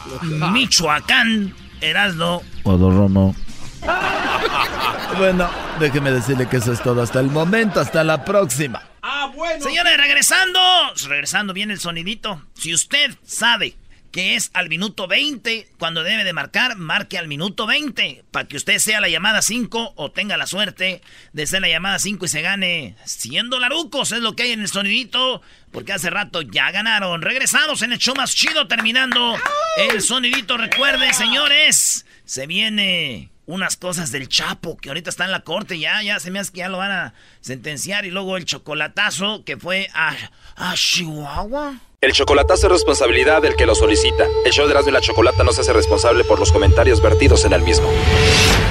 Michoacán, 0.53 1.55
Erasno. 1.81 2.43
Odorrono. 2.65 3.35
bueno, 5.19 5.51
déjeme 5.79 6.11
decirle 6.13 6.49
que 6.49 6.59
eso 6.59 6.73
es 6.73 6.83
todo 6.83 7.03
hasta 7.03 7.21
el 7.21 7.31
momento. 7.31 7.81
Hasta 7.81 8.05
la 8.05 8.25
próxima. 8.25 8.83
Ah, 9.03 9.31
bueno. 9.35 9.63
Señores, 9.63 9.97
regresando. 9.97 10.61
Regresando 11.09 11.53
viene 11.53 11.75
el 11.75 11.81
sonidito. 11.81 12.43
Si 12.55 12.75
usted 12.75 13.15
sabe 13.25 13.77
que 14.17 14.35
es 14.35 14.51
al 14.55 14.71
minuto 14.71 15.07
20. 15.07 15.69
Cuando 15.79 16.03
debe 16.03 16.25
de 16.25 16.33
marcar, 16.33 16.77
marque 16.77 17.19
al 17.19 17.29
minuto 17.29 17.67
20. 17.67 18.25
Para 18.31 18.49
que 18.49 18.57
usted 18.57 18.79
sea 18.79 19.03
la 19.03 19.11
llamada 19.11 19.43
5 19.43 19.93
o 19.95 20.11
tenga 20.11 20.39
la 20.39 20.47
suerte 20.47 21.03
de 21.35 21.47
ser 21.47 21.61
la 21.61 21.69
llamada 21.69 21.99
5 21.99 22.25
y 22.25 22.29
se 22.29 22.41
gane 22.41 22.97
100 23.05 23.51
dolarucos. 23.51 24.13
Es 24.13 24.21
lo 24.21 24.35
que 24.35 24.45
hay 24.45 24.53
en 24.53 24.63
el 24.63 24.69
sonidito. 24.69 25.43
Porque 25.71 25.93
hace 25.93 26.09
rato 26.09 26.41
ya 26.41 26.71
ganaron. 26.71 27.21
Regresamos 27.21 27.83
en 27.83 27.93
el 27.93 27.99
show 27.99 28.15
más 28.17 28.35
chido 28.35 28.67
terminando 28.67 29.37
el 29.77 30.01
sonidito. 30.01 30.57
Recuerden, 30.57 31.13
señores, 31.13 32.07
se 32.25 32.47
viene 32.47 33.31
unas 33.47 33.77
cosas 33.77 34.11
del 34.13 34.29
Chapo, 34.29 34.77
que 34.77 34.89
ahorita 34.89 35.11
está 35.11 35.25
en 35.25 35.31
la 35.31 35.41
corte, 35.41 35.79
ya, 35.79 36.03
ya 36.03 36.21
se 36.21 36.31
me 36.31 36.39
hace 36.39 36.53
que 36.53 36.59
ya 36.59 36.69
lo 36.69 36.79
van 36.79 36.91
a 36.93 37.15
sentenciar. 37.41 38.05
Y 38.05 38.11
luego 38.11 38.37
el 38.37 38.45
chocolatazo 38.45 39.45
que 39.45 39.57
fue 39.57 39.89
a, 39.95 40.15
a 40.57 40.75
Chihuahua. 40.75 41.77
El 42.01 42.13
chocolatazo 42.13 42.67
es 42.67 42.73
responsabilidad 42.73 43.43
del 43.43 43.57
que 43.57 43.67
lo 43.67 43.75
solicita. 43.75 44.27
El 44.45 44.53
show 44.53 44.67
de 44.67 44.73
Erasmo 44.73 44.91
y 44.91 44.93
la 44.93 45.01
Chocolata 45.01 45.43
no 45.45 45.53
se 45.53 45.63
hace 45.63 45.73
responsable 45.73 46.25
por 46.25 46.39
los 46.39 46.53
comentarios 46.53 47.01
vertidos 47.01 47.45
en 47.45 47.53
el 47.53 47.63
mismo. 47.63 47.89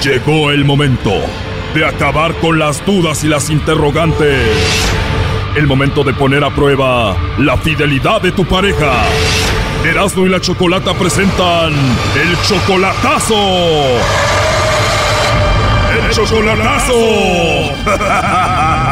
Llegó 0.02 0.52
el 0.52 0.64
momento 0.64 1.12
de 1.74 1.84
acabar 1.84 2.34
con 2.36 2.58
las 2.58 2.84
dudas 2.86 3.24
y 3.24 3.28
las 3.28 3.50
interrogantes. 3.50 4.46
El 5.56 5.66
momento 5.66 6.04
de 6.04 6.14
poner 6.14 6.44
a 6.44 6.54
prueba 6.54 7.16
la 7.38 7.56
fidelidad 7.58 8.20
de 8.20 8.30
tu 8.30 8.46
pareja. 8.46 9.04
Erasmo 9.84 10.26
y 10.26 10.28
la 10.28 10.40
Chocolata 10.40 10.94
presentan 10.94 11.72
el 11.72 12.42
chocolatazo. 12.42 13.34
Chocolatazo. 16.16 16.96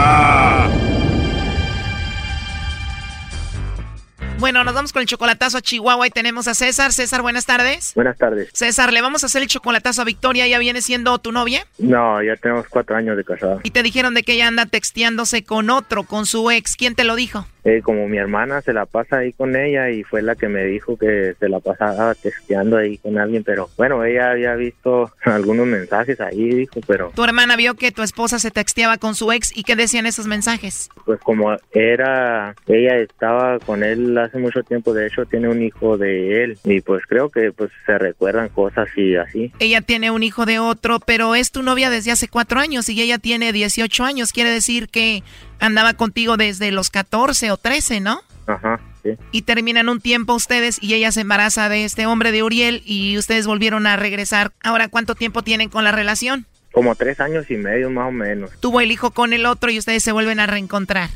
Bueno, 4.45 4.63
nos 4.63 4.75
vamos 4.75 4.93
con 4.93 5.01
el 5.01 5.09
chocolatazo 5.09 5.57
a 5.57 5.63
Chihuahua 5.63 6.07
y 6.07 6.11
tenemos 6.11 6.49
a 6.49 6.53
César. 6.53 6.93
César, 6.93 7.23
buenas 7.23 7.47
tardes. 7.47 7.95
Buenas 7.95 8.19
tardes. 8.19 8.51
César, 8.53 8.93
¿le 8.93 9.01
vamos 9.01 9.23
a 9.23 9.27
hacer 9.27 9.41
el 9.41 9.49
chocolatazo 9.49 10.03
a 10.03 10.05
Victoria? 10.05 10.47
¿Ya 10.47 10.59
viene 10.59 10.83
siendo 10.83 11.19
tu 11.19 11.33
novia? 11.33 11.67
No, 11.79 12.23
ya 12.23 12.37
tenemos 12.37 12.69
cuatro 12.69 12.95
años 12.95 13.17
de 13.17 13.25
casada. 13.25 13.61
Y 13.63 13.71
te 13.71 13.83
dijeron 13.83 14.13
de 14.13 14.23
que 14.23 14.35
ella 14.35 14.49
anda 14.49 14.67
texteándose 14.67 15.45
con 15.45 15.71
otro, 15.71 16.03
con 16.03 16.27
su 16.27 16.51
ex. 16.51 16.77
¿Quién 16.77 16.95
te 16.95 17.05
lo 17.05 17.17
dijo? 17.17 17.47
Eh, 17.65 17.81
como 17.81 18.07
mi 18.09 18.19
hermana 18.19 18.61
se 18.61 18.75
la 18.75 18.85
pasa 18.85 19.19
ahí 19.19 19.33
con 19.33 19.57
ella 19.57 19.89
y 19.89 20.05
fue 20.05 20.21
la 20.21 20.37
que 20.37 20.49
me 20.49 20.65
dijo 20.65 20.99
que 20.99 21.35
se 21.41 21.49
la 21.49 21.61
pasaba 21.61 22.15
texteando 22.15 22.77
ahí 22.77 22.99
con 22.99 23.17
alguien, 23.17 23.43
pero 23.43 23.71
bueno, 23.79 24.05
ella 24.05 24.33
había 24.33 24.55
visto 24.55 25.11
algunos 25.25 25.67
mensajes 25.67 26.21
ahí, 26.21 26.51
dijo, 26.51 26.81
pero... 26.87 27.11
Tu 27.15 27.25
hermana 27.25 27.57
vio 27.57 27.73
que 27.73 27.91
tu 27.91 28.03
esposa 28.03 28.39
se 28.39 28.51
texteaba 28.51 28.99
con 28.99 29.15
su 29.15 29.33
ex 29.33 29.57
y 29.57 29.63
qué 29.63 29.77
decían 29.77 30.05
esos 30.05 30.27
mensajes? 30.27 30.91
Pues 31.07 31.19
como 31.21 31.57
era, 31.73 32.55
ella 32.67 32.97
estaba 32.97 33.59
con 33.61 33.83
él 33.83 34.17
hace 34.19 34.34
mucho 34.39 34.63
tiempo, 34.63 34.93
de 34.95 35.07
hecho 35.07 35.27
tiene 35.27 35.49
un 35.49 35.63
hijo 35.63 35.99
de 35.99 36.45
él 36.45 36.59
y 36.65 36.81
pues 36.81 37.03
creo 37.07 37.31
que 37.31 37.53
pues 37.53 37.71
se 37.87 37.99
recuerdan 37.99 38.49
cosas 38.49 38.89
y 38.97 39.17
así. 39.17 39.53
Ella 39.59 39.81
tiene 39.81 40.11
un 40.11 40.23
hijo 40.23 40.47
de 40.47 40.59
otro, 40.59 41.01
pero 41.01 41.35
es 41.35 41.51
tu 41.51 41.63
novia 41.63 41.91
desde 41.91 42.11
hace 42.11 42.29
cuatro 42.29 42.61
años 42.61 42.89
y 42.89 43.01
ella 43.01 43.19
tiene 43.19 43.53
18 43.53 44.05
años, 44.05 44.33
quiere 44.33 44.51
decir 44.51 44.89
que 44.89 45.23
andaba 45.61 45.95
contigo 45.95 46.37
desde 46.37 46.71
los 46.71 46.91
14 46.91 47.51
o 47.51 47.57
13, 47.57 48.01
¿no? 48.01 48.21
Ajá, 48.47 48.81
sí. 49.03 49.17
Y 49.33 49.43
terminan 49.43 49.89
un 49.89 50.01
tiempo 50.01 50.35
ustedes 50.35 50.83
y 50.83 50.95
ella 50.95 51.13
se 51.13 51.23
embaraza 51.23 51.69
de 51.69 51.85
este 51.85 52.07
hombre 52.07 52.33
de 52.33 52.43
Uriel 52.43 52.83
y 52.85 53.17
ustedes 53.17 53.47
volvieron 53.47 53.87
a 53.87 53.97
regresar. 53.97 54.53
Ahora, 54.63 54.89
¿cuánto 54.89 55.15
tiempo 55.15 55.43
tienen 55.43 55.71
con 55.71 55.85
la 55.85 55.93
relación? 55.93 56.47
Como 56.73 56.95
tres 56.97 57.21
años 57.21 57.51
y 57.51 57.55
medio 57.55 57.89
más 57.89 58.09
o 58.09 58.13
menos. 58.13 58.51
Tuvo 58.61 58.81
el 58.81 58.91
hijo 58.91 59.13
con 59.13 59.33
el 59.33 59.47
otro 59.47 59.71
y 59.71 59.79
ustedes 59.79 60.03
se 60.03 60.13
vuelven 60.13 60.41
a 60.41 60.47
reencontrar. 60.47 61.09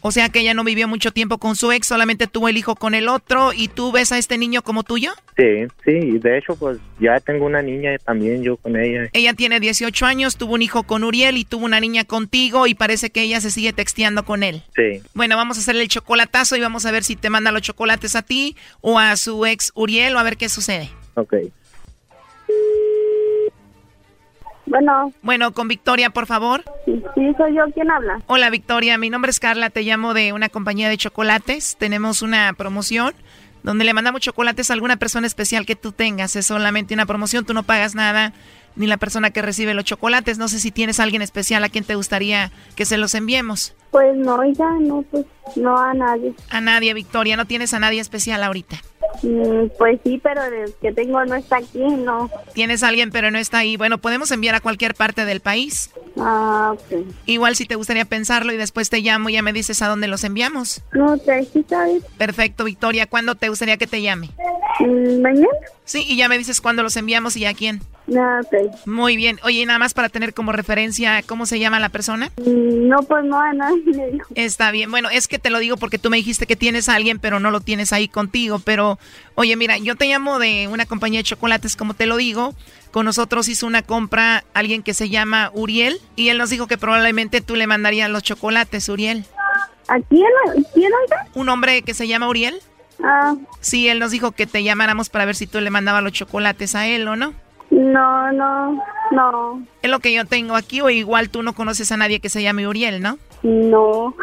O 0.00 0.12
sea 0.12 0.28
que 0.28 0.40
ella 0.40 0.54
no 0.54 0.64
vivió 0.64 0.88
mucho 0.88 1.10
tiempo 1.10 1.38
con 1.38 1.56
su 1.56 1.72
ex, 1.72 1.86
solamente 1.86 2.26
tuvo 2.26 2.48
el 2.48 2.56
hijo 2.56 2.76
con 2.76 2.94
el 2.94 3.08
otro 3.08 3.52
y 3.52 3.68
tú 3.68 3.92
ves 3.92 4.12
a 4.12 4.18
este 4.18 4.38
niño 4.38 4.62
como 4.62 4.82
tuyo. 4.82 5.12
Sí, 5.36 5.66
sí, 5.84 6.18
de 6.18 6.38
hecho 6.38 6.56
pues 6.56 6.78
ya 6.98 7.20
tengo 7.20 7.46
una 7.46 7.62
niña 7.62 7.96
también 7.98 8.42
yo 8.42 8.56
con 8.56 8.76
ella. 8.76 9.08
Ella 9.12 9.34
tiene 9.34 9.60
18 9.60 10.06
años, 10.06 10.36
tuvo 10.36 10.54
un 10.54 10.62
hijo 10.62 10.84
con 10.84 11.04
Uriel 11.04 11.36
y 11.36 11.44
tuvo 11.44 11.64
una 11.64 11.80
niña 11.80 12.04
contigo 12.04 12.66
y 12.66 12.74
parece 12.74 13.10
que 13.10 13.22
ella 13.22 13.40
se 13.40 13.50
sigue 13.50 13.72
texteando 13.72 14.24
con 14.24 14.42
él. 14.42 14.62
Sí. 14.74 15.02
Bueno, 15.14 15.36
vamos 15.36 15.58
a 15.58 15.60
hacerle 15.60 15.82
el 15.82 15.88
chocolatazo 15.88 16.56
y 16.56 16.60
vamos 16.60 16.86
a 16.86 16.90
ver 16.90 17.04
si 17.04 17.16
te 17.16 17.30
manda 17.30 17.52
los 17.52 17.62
chocolates 17.62 18.16
a 18.16 18.22
ti 18.22 18.56
o 18.80 18.98
a 18.98 19.16
su 19.16 19.44
ex 19.46 19.72
Uriel 19.74 20.16
o 20.16 20.18
a 20.18 20.22
ver 20.22 20.36
qué 20.36 20.48
sucede. 20.48 20.90
Ok. 21.14 21.34
Bueno. 24.66 25.12
Bueno, 25.22 25.52
con 25.52 25.68
Victoria, 25.68 26.10
por 26.10 26.26
favor. 26.26 26.64
Sí, 26.84 27.02
soy 27.36 27.54
yo. 27.54 27.64
¿Quién 27.72 27.90
habla? 27.90 28.20
Hola, 28.26 28.50
Victoria. 28.50 28.98
Mi 28.98 29.10
nombre 29.10 29.30
es 29.30 29.40
Carla. 29.40 29.70
Te 29.70 29.82
llamo 29.82 30.12
de 30.14 30.32
una 30.32 30.48
compañía 30.48 30.88
de 30.88 30.96
chocolates. 30.96 31.76
Tenemos 31.78 32.22
una 32.22 32.52
promoción 32.52 33.14
donde 33.62 33.84
le 33.84 33.94
mandamos 33.94 34.20
chocolates 34.20 34.70
a 34.70 34.74
alguna 34.74 34.96
persona 34.96 35.26
especial 35.26 35.66
que 35.66 35.76
tú 35.76 35.92
tengas. 35.92 36.36
Es 36.36 36.46
solamente 36.46 36.94
una 36.94 37.06
promoción. 37.06 37.44
Tú 37.44 37.54
no 37.54 37.62
pagas 37.62 37.94
nada 37.94 38.32
ni 38.76 38.86
la 38.86 38.96
persona 38.96 39.30
que 39.30 39.42
recibe 39.42 39.74
los 39.74 39.84
chocolates. 39.84 40.38
No 40.38 40.48
sé 40.48 40.60
si 40.60 40.70
tienes 40.70 41.00
a 41.00 41.02
alguien 41.02 41.22
especial 41.22 41.64
a 41.64 41.68
quien 41.68 41.84
te 41.84 41.94
gustaría 41.94 42.52
que 42.74 42.84
se 42.84 42.98
los 42.98 43.14
enviemos. 43.14 43.74
Pues 43.90 44.16
no, 44.16 44.44
ya 44.52 44.70
no, 44.80 45.02
pues 45.10 45.24
no 45.56 45.76
a 45.78 45.94
nadie. 45.94 46.34
A 46.50 46.60
nadie, 46.60 46.92
Victoria. 46.94 47.36
No 47.36 47.46
tienes 47.46 47.72
a 47.74 47.80
nadie 47.80 48.00
especial 48.00 48.42
ahorita. 48.42 48.76
Mm, 49.22 49.68
pues 49.78 50.00
sí, 50.04 50.20
pero 50.22 50.42
el 50.44 50.74
que 50.80 50.92
tengo 50.92 51.24
no 51.24 51.34
está 51.34 51.56
aquí, 51.56 51.78
no. 51.78 52.30
Tienes 52.52 52.82
a 52.82 52.88
alguien, 52.88 53.10
pero 53.10 53.30
no 53.30 53.38
está 53.38 53.58
ahí. 53.58 53.76
Bueno, 53.76 53.98
podemos 53.98 54.30
enviar 54.30 54.54
a 54.54 54.60
cualquier 54.60 54.94
parte 54.94 55.24
del 55.24 55.40
país. 55.40 55.90
Ah, 56.18 56.74
ok. 56.74 57.06
Igual 57.26 57.56
si 57.56 57.64
te 57.66 57.76
gustaría 57.76 58.04
pensarlo 58.04 58.52
y 58.52 58.56
después 58.56 58.90
te 58.90 59.00
llamo 59.00 59.28
y 59.28 59.34
ya 59.34 59.42
me 59.42 59.52
dices 59.52 59.80
a 59.82 59.88
dónde 59.88 60.08
los 60.08 60.24
enviamos. 60.24 60.82
No, 60.92 61.16
sabes. 61.18 61.48
Perfecto, 62.18 62.64
Victoria. 62.64 63.06
¿Cuándo 63.06 63.34
te 63.34 63.48
gustaría 63.48 63.76
que 63.76 63.86
te 63.86 64.02
llame? 64.02 64.30
Mm, 64.80 65.22
mañana. 65.22 65.46
Sí, 65.84 66.04
y 66.06 66.16
ya 66.16 66.28
me 66.28 66.38
dices 66.38 66.60
cuándo 66.60 66.82
los 66.82 66.96
enviamos 66.96 67.36
y 67.36 67.46
a 67.46 67.54
quién. 67.54 67.80
No, 68.06 68.40
ok. 68.40 68.86
Muy 68.86 69.16
bien. 69.16 69.38
Oye, 69.42 69.66
nada 69.66 69.78
más 69.80 69.92
para 69.94 70.08
tener 70.08 70.32
como 70.32 70.52
referencia, 70.52 71.22
¿cómo 71.22 71.44
se 71.46 71.58
llama 71.58 71.80
la 71.80 71.88
persona? 71.88 72.30
Mm, 72.36 72.86
No, 72.88 72.98
pues 73.02 73.24
no, 73.24 73.40
a 73.40 73.52
nadie 73.52 73.82
le 73.86 74.10
dijo. 74.12 74.28
Está 74.36 74.70
bien. 74.70 74.90
Bueno, 74.90 75.08
es 75.10 75.26
que 75.28 75.38
te 75.38 75.50
lo 75.50 75.58
digo 75.58 75.76
porque 75.76 75.98
tú 75.98 76.08
me 76.10 76.16
dijiste 76.16 76.46
que 76.46 76.54
tienes 76.56 76.88
a 76.88 76.94
alguien, 76.94 77.18
pero 77.18 77.40
no 77.40 77.50
lo 77.50 77.60
tienes 77.60 77.92
ahí 77.92 78.06
contigo. 78.08 78.60
Pero, 78.60 78.98
oye, 79.34 79.56
mira, 79.56 79.76
yo 79.78 79.96
te 79.96 80.06
llamo 80.06 80.38
de 80.38 80.68
una 80.68 80.86
compañía 80.86 81.18
de 81.20 81.24
chocolates, 81.24 81.74
como 81.76 81.94
te 81.94 82.06
lo 82.06 82.16
digo. 82.16 82.54
Con 82.92 83.04
nosotros 83.06 83.48
hizo 83.48 83.66
una 83.66 83.82
compra 83.82 84.44
alguien 84.54 84.82
que 84.82 84.94
se 84.94 85.08
llama 85.10 85.50
Uriel 85.52 86.00
y 86.14 86.28
él 86.28 86.38
nos 86.38 86.48
dijo 86.50 86.66
que 86.66 86.78
probablemente 86.78 87.40
tú 87.40 87.54
le 87.56 87.66
mandarías 87.66 88.08
los 88.08 88.22
chocolates, 88.22 88.88
Uriel. 88.88 89.24
¿A 89.88 89.98
quién? 90.00 90.24
¿Quién 90.72 90.90
oiga? 91.04 91.26
¿Un 91.34 91.48
hombre 91.48 91.82
que 91.82 91.92
se 91.92 92.08
llama 92.08 92.28
Uriel? 92.28 92.54
Ah, 93.04 93.34
Sí, 93.60 93.88
él 93.88 93.98
nos 93.98 94.12
dijo 94.12 94.32
que 94.32 94.46
te 94.46 94.62
llamáramos 94.62 95.10
para 95.10 95.24
ver 95.26 95.34
si 95.36 95.46
tú 95.46 95.60
le 95.60 95.70
mandabas 95.70 96.02
los 96.02 96.12
chocolates 96.12 96.74
a 96.74 96.86
él 96.86 97.06
o 97.08 97.16
no. 97.16 97.34
No, 97.70 98.32
no, 98.32 98.82
no, 99.10 99.62
Es 99.82 99.90
lo 99.90 100.00
que 100.00 100.12
yo 100.12 100.24
tengo 100.24 100.54
aquí, 100.54 100.80
o 100.80 100.90
igual 100.90 101.30
tú 101.30 101.42
no 101.42 101.54
conoces 101.54 101.90
a 101.92 101.96
nadie 101.96 102.20
que 102.20 102.28
se 102.28 102.42
llame 102.42 102.66
Uriel, 102.68 103.00
¿no? 103.02 103.18
no. 103.42 104.14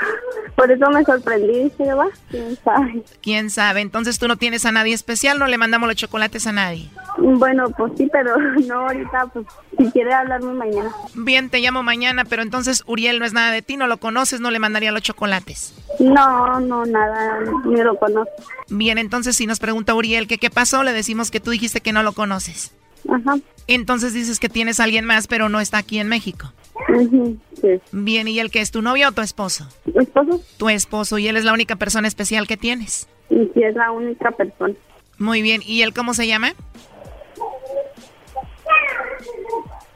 Por 0.56 0.72
eso 0.72 0.88
me 0.92 1.04
sorprendí, 1.04 1.72
¿sí, 1.78 1.84
va? 1.84 2.08
¿Quién 2.30 2.58
sabe? 2.64 3.04
¿Quién 3.22 3.50
sabe? 3.50 3.82
Entonces 3.82 4.20
tú 4.20 4.28
no 4.28 4.38
tienes 4.38 4.66
a 4.66 4.72
nadie 4.72 4.94
especial, 4.94 5.40
no 5.40 5.48
le 5.48 5.58
mandamos 5.58 5.88
los 5.88 5.96
chocolates 5.96 6.46
a 6.46 6.52
nadie. 6.52 6.90
Bueno, 7.18 7.70
pues 7.72 7.94
sí, 7.98 8.08
pero 8.12 8.38
no 8.68 8.82
ahorita, 8.82 9.28
pues 9.34 9.48
si 9.78 9.92
quiere 9.92 10.14
hablarme 10.14 10.54
mañana. 10.54 10.92
Bien, 11.16 11.50
te 11.50 11.60
llamo 11.60 11.82
mañana, 11.82 12.24
pero 12.26 12.44
entonces 12.44 12.84
Uriel 12.86 13.18
no 13.18 13.26
es 13.26 13.34
nada 13.34 13.52
de 13.52 13.64
ti, 13.64 13.78
no 13.78 13.88
lo 13.88 13.98
conoces, 13.98 14.42
no 14.42 14.52
le 14.52 14.60
mandaría 14.60 14.92
los 14.92 15.02
chocolates. 15.02 15.74
No, 16.00 16.60
no, 16.60 16.86
nada, 16.86 17.40
ni 17.66 17.82
lo 17.82 17.98
conozco. 17.98 18.32
Bien, 18.70 19.00
entonces 19.00 19.36
si 19.36 19.48
nos 19.48 19.60
pregunta 19.60 19.96
Uriel 19.96 20.28
que 20.28 20.38
qué 20.38 20.52
pasó, 20.52 20.84
le 20.84 20.94
decimos 20.94 21.32
que 21.32 21.40
tú 21.40 21.50
dijiste 21.50 21.82
que 21.82 21.94
no 21.94 22.04
lo 22.04 22.14
conoces. 22.14 22.72
Ajá. 23.10 23.38
Entonces 23.68 24.14
dices 24.14 24.40
que 24.40 24.50
tienes 24.50 24.80
a 24.80 24.84
alguien 24.84 25.06
más, 25.06 25.28
pero 25.28 25.50
no 25.50 25.60
está 25.60 25.78
aquí 25.78 26.00
en 26.00 26.08
México. 26.08 26.52
Sí. 27.62 27.80
Bien, 27.92 28.28
¿y 28.28 28.40
él 28.40 28.52
que 28.52 28.62
es 28.62 28.72
tu 28.72 28.82
novio 28.82 29.10
o 29.10 29.12
tu 29.12 29.22
esposo? 29.22 29.68
¿Mi 29.86 30.04
esposo? 30.04 30.42
Tu 30.58 30.70
esposo, 30.70 31.18
y 31.18 31.28
él 31.28 31.38
es 31.38 31.46
la 31.46 31.54
única 31.54 31.76
persona 31.78 32.08
especial 32.08 32.48
que 32.48 32.58
tienes. 32.58 33.08
Y 33.30 33.50
sí 33.54 33.64
es 33.64 33.76
la 33.76 33.92
única 33.92 34.32
persona. 34.32 34.74
Muy 35.18 35.42
bien, 35.42 35.62
¿y 35.66 35.82
él 35.82 35.94
cómo 35.94 36.14
se 36.14 36.28
llama? 36.28 36.54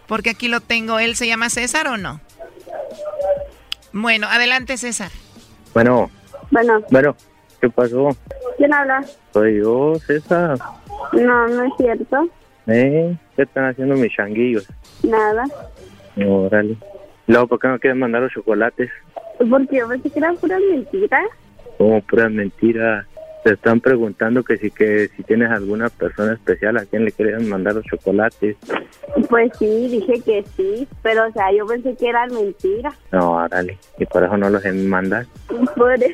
Porque 0.08 0.30
aquí 0.30 0.48
lo 0.48 0.62
tengo, 0.62 1.00
¿él 1.00 1.16
se 1.16 1.28
llama 1.28 1.50
César 1.50 1.88
o 1.88 1.98
no? 1.98 2.22
Bueno, 3.92 4.28
adelante 4.28 4.78
César. 4.78 5.12
Bueno, 5.74 6.10
Bueno, 6.52 6.82
bueno, 6.92 7.16
¿qué 7.60 7.70
pasó? 7.70 8.16
¿quién 8.58 8.74
habla? 8.74 9.04
Soy 9.34 9.58
yo, 9.60 9.96
César. 10.06 10.58
No, 11.14 11.48
no 11.48 11.64
es 11.64 11.74
cierto. 11.78 12.30
¿Eh? 12.68 13.16
¿Qué 13.36 13.44
están 13.44 13.66
haciendo 13.66 13.96
mis 13.96 14.14
changuillos? 14.14 14.68
Nada. 15.04 15.46
Órale. 16.18 16.78
Luego, 17.28 17.48
¿por 17.48 17.60
qué 17.60 17.68
no 17.68 17.80
quieren 17.80 18.00
mandar 18.00 18.22
los 18.22 18.32
chocolates? 18.32 18.90
Porque 19.50 19.78
yo 19.78 19.88
pensé 19.88 20.10
que 20.10 20.20
eran 20.20 20.36
puras 20.38 20.62
mentiras. 20.70 21.26
Como 21.78 22.02
puras 22.02 22.32
mentiras. 22.32 23.06
Te 23.48 23.54
están 23.54 23.80
preguntando 23.80 24.44
que 24.44 24.58
si 24.58 24.72
que 24.72 25.08
si 25.16 25.24
tienes 25.24 25.50
alguna 25.50 25.88
persona 25.88 26.34
especial 26.34 26.76
a 26.76 26.86
quien 26.86 27.06
le 27.06 27.14
quieren 27.14 27.48
mandar 27.48 27.76
los 27.76 27.86
chocolates. 27.86 28.58
Pues 29.30 29.54
sí, 29.58 29.88
dije 29.88 30.22
que 30.22 30.44
sí, 30.58 30.86
pero 31.02 31.30
o 31.30 31.32
sea, 31.32 31.54
yo 31.58 31.66
pensé 31.66 31.96
que 31.96 32.10
eran 32.10 32.34
mentiras. 32.34 32.94
No, 33.14 33.32
órale. 33.32 33.78
Y 34.00 34.06
por 34.06 34.26
eso 34.26 34.36
no 34.36 34.50
los 34.50 34.66
mandas. 34.66 35.28
Por 35.78 35.94
eso, 36.04 36.14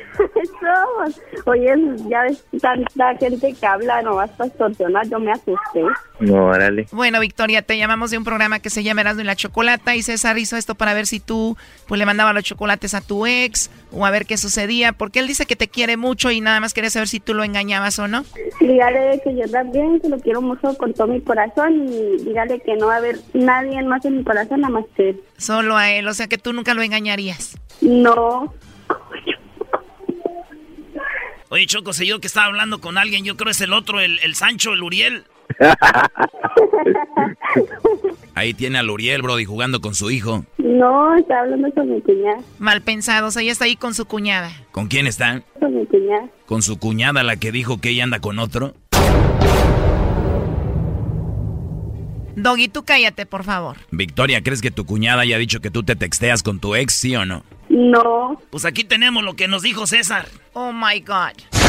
oye, 1.46 1.74
ya 2.08 2.22
ves 2.22 2.44
tanta 2.60 3.16
gente 3.16 3.52
que 3.52 3.66
habla 3.66 4.00
nomás 4.02 4.30
para 4.30 4.46
extorsionar, 4.46 5.08
yo 5.08 5.18
me 5.18 5.32
asusté. 5.32 5.82
No, 6.20 6.46
órale. 6.46 6.86
Bueno, 6.92 7.18
Victoria, 7.18 7.62
te 7.62 7.76
llamamos 7.76 8.12
de 8.12 8.18
un 8.18 8.24
programa 8.24 8.60
que 8.60 8.70
se 8.70 8.84
llama 8.84 9.00
Erasmo 9.00 9.22
y 9.22 9.24
la 9.24 9.34
Chocolata 9.34 9.96
y 9.96 10.02
César 10.02 10.38
hizo 10.38 10.56
esto 10.56 10.76
para 10.76 10.94
ver 10.94 11.06
si 11.08 11.18
tú 11.18 11.56
pues 11.88 11.98
le 11.98 12.06
mandabas 12.06 12.34
los 12.34 12.44
chocolates 12.44 12.94
a 12.94 13.00
tu 13.00 13.26
ex 13.26 13.70
o 13.90 14.06
a 14.06 14.10
ver 14.10 14.24
qué 14.24 14.36
sucedía, 14.36 14.92
porque 14.92 15.18
él 15.18 15.26
dice 15.26 15.46
que 15.46 15.56
te 15.56 15.68
quiere 15.68 15.96
mucho 15.96 16.30
y 16.30 16.40
nada 16.40 16.60
más 16.60 16.72
quería 16.74 16.90
saber 16.90 17.08
si 17.08 17.20
tú 17.24 17.34
lo 17.34 17.42
engañabas 17.44 17.98
o 17.98 18.06
no. 18.08 18.24
Dígale 18.60 19.20
que 19.24 19.34
yo 19.36 19.48
también, 19.50 20.00
que 20.00 20.08
lo 20.08 20.18
quiero 20.18 20.40
mucho 20.40 20.76
con 20.76 20.94
todo 20.94 21.08
mi 21.08 21.20
corazón 21.20 21.88
y 21.88 22.18
dígale 22.24 22.60
que 22.60 22.76
no 22.76 22.86
va 22.86 22.94
a 22.94 22.98
haber 22.98 23.18
nadie 23.32 23.82
más 23.82 24.04
en 24.04 24.18
mi 24.18 24.24
corazón 24.24 24.60
nada 24.60 24.74
más 24.74 24.84
que 24.96 25.10
él. 25.10 25.20
Solo 25.36 25.76
a 25.76 25.90
él, 25.90 26.06
o 26.06 26.14
sea 26.14 26.28
que 26.28 26.38
tú 26.38 26.52
nunca 26.52 26.74
lo 26.74 26.82
engañarías. 26.82 27.58
No, 27.80 28.52
Oye, 31.50 31.66
Choco, 31.66 31.92
sé 31.92 32.04
yo 32.04 32.20
que 32.20 32.26
estaba 32.26 32.46
hablando 32.46 32.80
con 32.80 32.98
alguien, 32.98 33.24
yo 33.24 33.36
creo 33.36 33.52
es 33.52 33.60
el 33.60 33.72
otro, 33.72 34.00
el, 34.00 34.18
el 34.24 34.34
Sancho, 34.34 34.72
el 34.72 34.82
Uriel. 34.82 35.24
Ahí 38.34 38.54
tiene 38.54 38.78
al 38.78 38.90
Uriel, 38.90 39.22
Brody, 39.22 39.44
jugando 39.44 39.80
con 39.80 39.94
su 39.94 40.10
hijo. 40.10 40.44
No, 40.64 41.14
está 41.16 41.40
hablando 41.40 41.70
con 41.72 41.90
mi 41.90 42.00
cuñada, 42.00 42.38
Mal 42.58 42.80
pensado, 42.80 43.28
o 43.28 43.30
sea, 43.30 43.42
ella 43.42 43.52
está 43.52 43.66
ahí 43.66 43.76
con 43.76 43.94
su 43.94 44.06
cuñada. 44.06 44.50
¿Con 44.72 44.88
quién 44.88 45.06
está? 45.06 45.42
con 45.60 45.74
mi 45.76 45.86
cuñada. 45.86 46.28
¿Con 46.46 46.62
su 46.62 46.78
cuñada, 46.78 47.22
la 47.22 47.36
que 47.36 47.52
dijo 47.52 47.80
que 47.80 47.90
ella 47.90 48.04
anda 48.04 48.20
con 48.20 48.38
otro? 48.38 48.74
Doggy, 52.36 52.68
tú 52.68 52.84
cállate, 52.84 53.26
por 53.26 53.44
favor. 53.44 53.76
Victoria, 53.90 54.42
¿crees 54.42 54.60
que 54.60 54.70
tu 54.70 54.86
cuñada 54.86 55.22
haya 55.22 55.38
dicho 55.38 55.60
que 55.60 55.70
tú 55.70 55.82
te 55.84 55.96
texteas 55.96 56.42
con 56.42 56.58
tu 56.58 56.74
ex, 56.74 56.92
sí 56.94 57.14
o 57.14 57.24
no? 57.24 57.44
No, 57.68 58.40
Pues 58.50 58.64
aquí 58.64 58.84
tenemos 58.84 59.22
lo 59.22 59.34
que 59.34 59.48
nos 59.48 59.62
dijo 59.62 59.86
César. 59.86 60.26
Oh 60.52 60.72
my 60.72 61.00
God. 61.00 61.63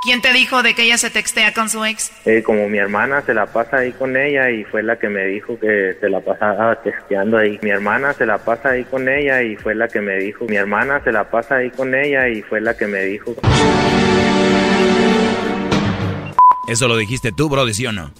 ¿Quién 0.00 0.22
te 0.22 0.32
dijo 0.32 0.62
de 0.62 0.74
que 0.74 0.84
ella 0.84 0.96
se 0.96 1.10
textea 1.10 1.52
con 1.52 1.68
su 1.68 1.84
ex? 1.84 2.12
Eh, 2.24 2.42
como 2.44 2.68
mi 2.68 2.78
hermana 2.78 3.20
se 3.22 3.34
la 3.34 3.46
pasa 3.46 3.78
ahí 3.78 3.90
con 3.92 4.16
ella 4.16 4.48
y 4.48 4.62
fue 4.64 4.84
la 4.84 4.96
que 4.96 5.08
me 5.08 5.24
dijo 5.26 5.58
que 5.58 5.96
se 6.00 6.08
la 6.08 6.20
pasaba 6.20 6.80
texteando 6.82 7.36
ahí. 7.36 7.58
Mi 7.62 7.70
hermana 7.70 8.12
se 8.12 8.24
la 8.24 8.38
pasa 8.38 8.70
ahí 8.70 8.84
con 8.84 9.08
ella 9.08 9.42
y 9.42 9.56
fue 9.56 9.74
la 9.74 9.88
que 9.88 10.00
me 10.00 10.16
dijo. 10.18 10.44
Mi 10.44 10.54
hermana 10.54 11.02
se 11.02 11.10
la 11.10 11.28
pasa 11.28 11.56
ahí 11.56 11.70
con 11.70 11.96
ella 11.96 12.28
y 12.28 12.42
fue 12.42 12.60
la 12.60 12.76
que 12.76 12.86
me 12.86 13.02
dijo. 13.02 13.34
Eso 16.68 16.86
lo 16.86 16.96
dijiste 16.96 17.32
tú, 17.32 17.48
Brody, 17.48 17.74
¿sí 17.74 17.86
o 17.86 17.92
no? 17.92 18.12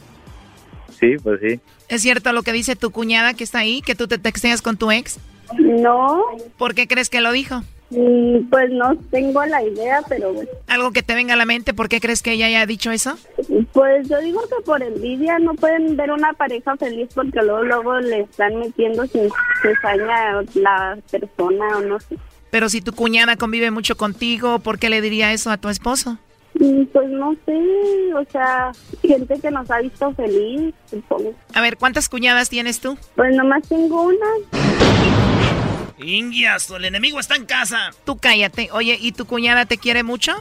Sí, 0.98 1.16
pues 1.22 1.38
sí. 1.40 1.60
¿Es 1.88 2.02
cierto 2.02 2.32
lo 2.32 2.42
que 2.42 2.52
dice 2.52 2.74
tu 2.74 2.90
cuñada 2.90 3.34
que 3.34 3.44
está 3.44 3.60
ahí, 3.60 3.82
que 3.82 3.94
tú 3.94 4.08
te 4.08 4.18
texteas 4.18 4.62
con 4.62 4.76
tu 4.76 4.90
ex? 4.90 5.20
no, 5.58 6.22
¿Por 6.56 6.74
qué 6.74 6.88
crees 6.88 7.08
que 7.08 7.20
lo 7.20 7.30
dijo? 7.30 7.62
Mm, 7.91 8.49
pues 8.51 8.70
no 8.70 8.97
tengo 9.11 9.45
la 9.47 9.62
idea, 9.62 10.01
pero 10.09 10.32
bueno. 10.32 10.51
Algo 10.66 10.93
que 10.93 11.03
te 11.03 11.14
venga 11.14 11.34
a 11.34 11.36
la 11.36 11.45
mente, 11.47 11.74
¿por 11.74 11.89
qué 11.89 12.01
crees 12.01 12.22
que 12.22 12.32
ella 12.32 12.47
haya 12.47 12.66
dicho 12.66 12.91
eso? 12.91 13.16
Pues 13.72 14.09
yo 14.09 14.18
digo 14.20 14.41
que 14.43 14.62
por 14.64 14.82
envidia 14.82 15.39
no 15.39 15.55
pueden 15.55 15.97
ver 15.97 16.11
una 16.11 16.32
pareja 16.32 16.76
feliz 16.76 17.09
porque 17.14 17.41
luego 17.43 17.62
luego 17.62 18.01
le 18.01 18.20
están 18.20 18.57
metiendo 18.57 19.07
sin 19.07 19.28
cizaña 19.62 20.43
la 20.55 20.99
persona 21.11 21.78
o 21.78 21.80
no 21.80 22.01
sé. 22.01 22.16
Pero 22.51 22.68
si 22.68 22.80
tu 22.80 22.93
cuñada 22.93 23.36
convive 23.36 23.70
mucho 23.70 23.97
contigo, 23.97 24.59
¿por 24.61 24.78
qué 24.78 24.89
le 24.89 25.01
diría 25.01 25.32
eso 25.32 25.51
a 25.51 25.59
tu 25.59 25.68
esposo? 25.68 26.18
Mm, 26.55 26.84
Pues 26.93 27.09
no 27.11 27.34
sé, 27.45 28.14
o 28.14 28.24
sea, 28.32 28.72
gente 29.03 29.39
que 29.41 29.51
nos 29.51 29.70
ha 29.70 29.80
visto 29.80 30.12
feliz, 30.14 30.74
supongo. 30.91 31.34
A 31.55 31.61
ver, 31.61 31.76
¿cuántas 31.76 32.09
cuñadas 32.09 32.49
tienes 32.49 32.80
tú? 32.80 32.97
Pues 33.14 33.36
nomás 33.36 33.68
tengo 33.68 34.03
una. 34.03 34.26
Ingias, 35.99 36.70
el 36.70 36.84
enemigo 36.84 37.20
está 37.20 37.36
en 37.36 37.46
casa. 37.46 37.90
Tú 38.05 38.16
cállate. 38.16 38.68
Oye, 38.72 38.99
¿y 39.01 39.12
tu 39.12 39.26
cuñada 39.26 39.66
te 39.66 39.78
quiere 39.78 40.03
mucho? 40.03 40.32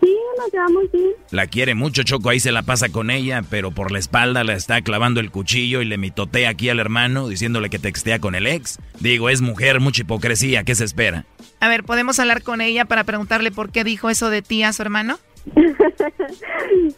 Sí, 0.00 0.14
nos 0.38 0.52
llevamos 0.52 0.92
bien. 0.92 1.12
La 1.30 1.46
quiere 1.46 1.74
mucho, 1.74 2.02
Choco, 2.02 2.28
ahí 2.28 2.38
se 2.38 2.52
la 2.52 2.62
pasa 2.62 2.90
con 2.90 3.10
ella, 3.10 3.42
pero 3.48 3.70
por 3.70 3.90
la 3.92 3.98
espalda 3.98 4.44
la 4.44 4.52
está 4.52 4.82
clavando 4.82 5.20
el 5.20 5.30
cuchillo 5.30 5.80
y 5.80 5.86
le 5.86 5.96
mitotea 5.96 6.50
aquí 6.50 6.68
al 6.68 6.80
hermano, 6.80 7.28
diciéndole 7.28 7.70
que 7.70 7.78
textea 7.78 8.18
con 8.18 8.34
el 8.34 8.46
ex. 8.46 8.78
Digo, 9.00 9.30
es 9.30 9.40
mujer, 9.40 9.80
mucha 9.80 10.02
hipocresía, 10.02 10.64
¿qué 10.64 10.74
se 10.74 10.84
espera? 10.84 11.24
A 11.60 11.68
ver, 11.68 11.84
¿podemos 11.84 12.18
hablar 12.18 12.42
con 12.42 12.60
ella 12.60 12.84
para 12.84 13.04
preguntarle 13.04 13.50
por 13.50 13.70
qué 13.70 13.84
dijo 13.84 14.10
eso 14.10 14.28
de 14.28 14.42
ti 14.42 14.62
a 14.62 14.72
su 14.72 14.82
hermano? 14.82 15.18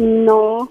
No. 0.00 0.70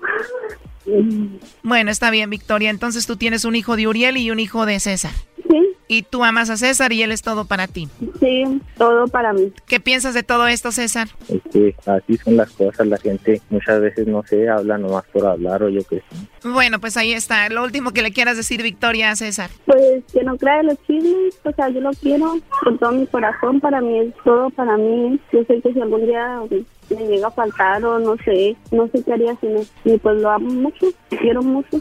Bueno, 1.64 1.92
está 1.92 2.12
bien, 2.12 2.30
Victoria. 2.30 2.70
Entonces 2.70 3.06
tú 3.08 3.16
tienes 3.16 3.46
un 3.46 3.56
hijo 3.56 3.76
de 3.76 3.88
Uriel 3.88 4.18
y 4.18 4.32
un 4.32 4.40
hijo 4.40 4.66
de 4.66 4.80
César. 4.80 5.12
Sí, 5.50 5.76
Y 5.88 6.04
tú 6.04 6.24
amas 6.24 6.52
a 6.52 6.58
César 6.58 6.92
y 6.94 7.02
él 7.02 7.12
es 7.12 7.24
todo 7.24 7.46
para 7.46 7.66
ti. 7.68 7.88
sí, 8.20 8.44
todo 8.78 9.08
para 9.08 9.34
mí. 9.34 9.52
¿Qué 9.66 9.80
piensas 9.80 10.14
de 10.14 10.22
todo 10.22 10.46
esto, 10.48 10.72
César? 10.72 11.08
Es 11.28 11.42
que 11.52 11.76
así 11.88 12.18
son 12.18 12.38
las 12.38 12.52
cosas. 12.52 12.86
La 12.86 12.98
gente 12.98 13.42
muchas 13.50 13.82
veces 13.82 14.06
no 14.06 14.22
se 14.24 14.48
habla 14.48 14.78
nomás 14.78 15.06
por 15.12 15.26
hablar 15.26 15.64
o 15.64 15.70
yo 15.70 15.82
qué 15.90 15.98
sé. 16.02 16.48
Bueno, 16.50 16.80
pues 16.80 16.98
ahí 16.98 17.14
está. 17.14 17.50
Lo 17.50 17.64
último 17.64 17.92
que 17.92 18.04
le 18.04 18.12
quieras 18.12 18.38
decir, 18.38 18.62
Victoria, 18.62 19.10
a 19.10 19.16
César. 19.16 19.50
Pues 19.66 20.04
que 20.14 20.24
no 20.24 20.38
crea 20.38 20.58
de 20.58 20.64
los 20.66 20.78
chismes, 20.86 21.40
o 21.44 21.52
sea, 21.54 21.70
yo 21.70 21.82
lo 21.82 21.92
quiero 21.94 22.38
con 22.64 22.78
todo 22.78 22.92
mi 22.92 23.08
corazón, 23.08 23.60
para 23.60 23.82
mí 23.82 23.98
es 24.00 24.14
todo, 24.24 24.52
para 24.52 24.78
mí. 24.78 25.20
Yo 25.34 25.44
sé 25.46 25.60
que 25.62 25.74
si 25.74 25.82
algún 25.82 26.06
día 26.06 26.42
me 26.96 27.08
llega 27.08 27.28
a 27.28 27.32
faltar 27.32 27.84
o 27.84 28.00
no 28.00 28.16
sé, 28.24 28.56
no 28.72 28.88
sé 28.88 29.04
qué 29.04 29.14
haría 29.14 29.36
sin 29.38 29.58
él. 29.58 29.68
Y 29.86 29.98
pues 29.98 30.18
lo 30.18 30.30
amo 30.30 30.52
mucho, 30.52 30.88
quiero 31.10 31.42
mucho. 31.42 31.80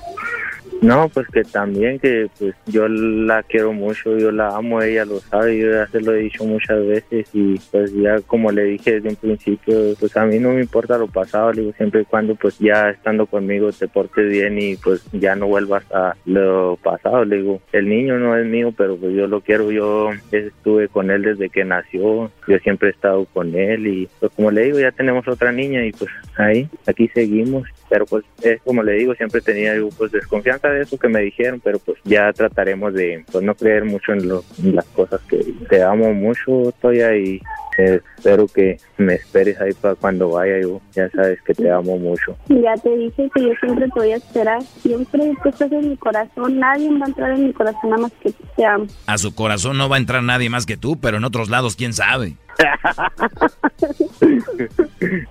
No, 0.81 1.09
pues 1.09 1.27
que 1.29 1.43
también 1.43 1.99
que 1.99 2.29
pues 2.39 2.55
yo 2.67 2.87
la 2.89 3.43
quiero 3.43 3.73
mucho, 3.73 4.17
yo 4.17 4.31
la 4.31 4.57
amo, 4.57 4.81
ella 4.81 5.05
lo 5.05 5.19
sabe, 5.19 5.59
yo 5.59 5.73
ya 5.73 5.87
se 5.89 6.01
lo 6.01 6.15
he 6.15 6.21
dicho 6.21 6.45
muchas 6.45 6.87
veces 6.87 7.29
y 7.33 7.59
pues 7.73 7.93
ya 7.95 8.21
como 8.21 8.53
le 8.53 8.65
dije 8.65 8.95
desde 8.95 9.09
un 9.09 9.17
principio, 9.17 9.75
pues 9.99 10.17
a 10.17 10.25
mí 10.25 10.39
no 10.39 10.51
me 10.51 10.61
importa 10.61 10.97
lo 10.97 11.09
pasado, 11.09 11.53
le 11.53 11.63
digo 11.63 11.73
siempre 11.77 12.03
y 12.03 12.05
cuando 12.05 12.37
pues 12.37 12.59
ya 12.59 12.91
estando 12.91 13.27
conmigo 13.27 13.73
te 13.73 13.89
portes 13.89 14.29
bien 14.31 14.59
y 14.61 14.77
pues 14.77 15.03
ya 15.13 15.35
no 15.35 15.49
vuelvas 15.49 15.85
a 15.93 16.15
lo 16.27 16.79
pasado, 16.83 17.25
le 17.25 17.39
digo, 17.39 17.61
el 17.73 17.89
niño 17.89 18.19
no 18.19 18.37
es 18.37 18.47
mío, 18.47 18.73
pero 18.77 18.97
pues 18.97 19.15
yo 19.15 19.27
lo 19.27 19.41
quiero, 19.41 19.73
yo 19.73 20.11
estuve 20.31 20.89
con 20.89 21.11
él 21.11 21.23
desde 21.23 21.51
que 21.51 21.65
nació, 21.65 22.31
yo 22.47 22.59
siempre 22.63 22.89
he 22.89 22.93
estado 22.93 23.25
con 23.27 23.55
él 23.57 23.87
y 23.87 24.09
pues 24.21 24.31
como 24.33 24.53
le 24.53 24.63
digo, 24.65 24.79
ya 24.79 24.93
tenemos 24.99 25.27
otra 25.29 25.53
niña 25.53 25.87
y 25.87 25.93
pues 25.93 26.11
ahí, 26.37 26.69
aquí 26.87 27.09
seguimos 27.15 27.67
pero 27.89 28.05
pues 28.05 28.25
es 28.43 28.61
como 28.63 28.83
le 28.83 28.95
digo 28.95 29.15
siempre 29.15 29.41
tenía 29.41 29.75
yo 29.77 29.89
pues 29.97 30.13
desconfianza 30.13 30.69
de 30.69 30.83
eso 30.83 30.99
que 30.99 31.09
me 31.09 31.21
dijeron 31.21 31.61
pero 31.65 31.79
pues 31.79 31.99
ya 32.05 32.33
trataremos 32.33 32.93
de 32.93 33.25
pues 33.31 33.45
no 33.45 33.55
creer 33.55 33.85
mucho 33.85 34.13
en, 34.13 34.29
lo, 34.29 34.45
en 34.63 34.75
las 34.75 34.85
cosas 34.87 35.21
que 35.23 35.39
te 35.71 35.83
amo 35.83 36.13
mucho 36.13 36.73
Toya 36.83 37.17
y 37.17 37.41
eh, 37.79 38.01
espero 38.17 38.49
que 38.49 38.77
me 38.97 39.15
esperes 39.15 39.61
ahí 39.61 39.73
para 39.73 39.95
cuando 39.95 40.31
vaya 40.31 40.61
yo 40.61 40.81
ya 40.93 41.09
sabes 41.11 41.41
que 41.43 41.55
te 41.55 41.71
amo 41.71 41.97
mucho 41.97 42.37
Ya 42.49 42.75
te 42.75 42.97
dije 42.97 43.31
que 43.33 43.43
yo 43.43 43.53
siempre 43.61 43.87
te 43.87 44.01
voy 44.01 44.13
a 44.13 44.17
esperar. 44.17 44.63
Siempre 44.63 45.33
tú 45.43 45.49
estás 45.49 45.71
en 45.71 45.91
mi 45.91 45.97
corazón. 45.97 46.59
Nadie 46.59 46.91
va 46.99 47.07
a 47.07 47.09
entrar 47.09 47.33
en 47.33 47.47
mi 47.47 47.53
corazón 47.53 47.91
nada 47.91 48.03
más 48.03 48.13
que 48.21 48.33
te 48.57 48.65
amo. 48.65 48.87
A 49.07 49.19
su 49.19 49.35
corazón 49.35 49.79
no 49.79 49.89
va 49.89 49.97
a 49.97 49.99
entrar 49.99 50.23
nadie 50.23 50.51
más 50.51 50.67
que 50.67 50.77
tú, 50.77 50.99
pero 51.01 51.19
en 51.19 51.25
otros 51.25 51.51
lados, 51.51 51.77
quién 51.77 51.93
sabe. 51.93 52.35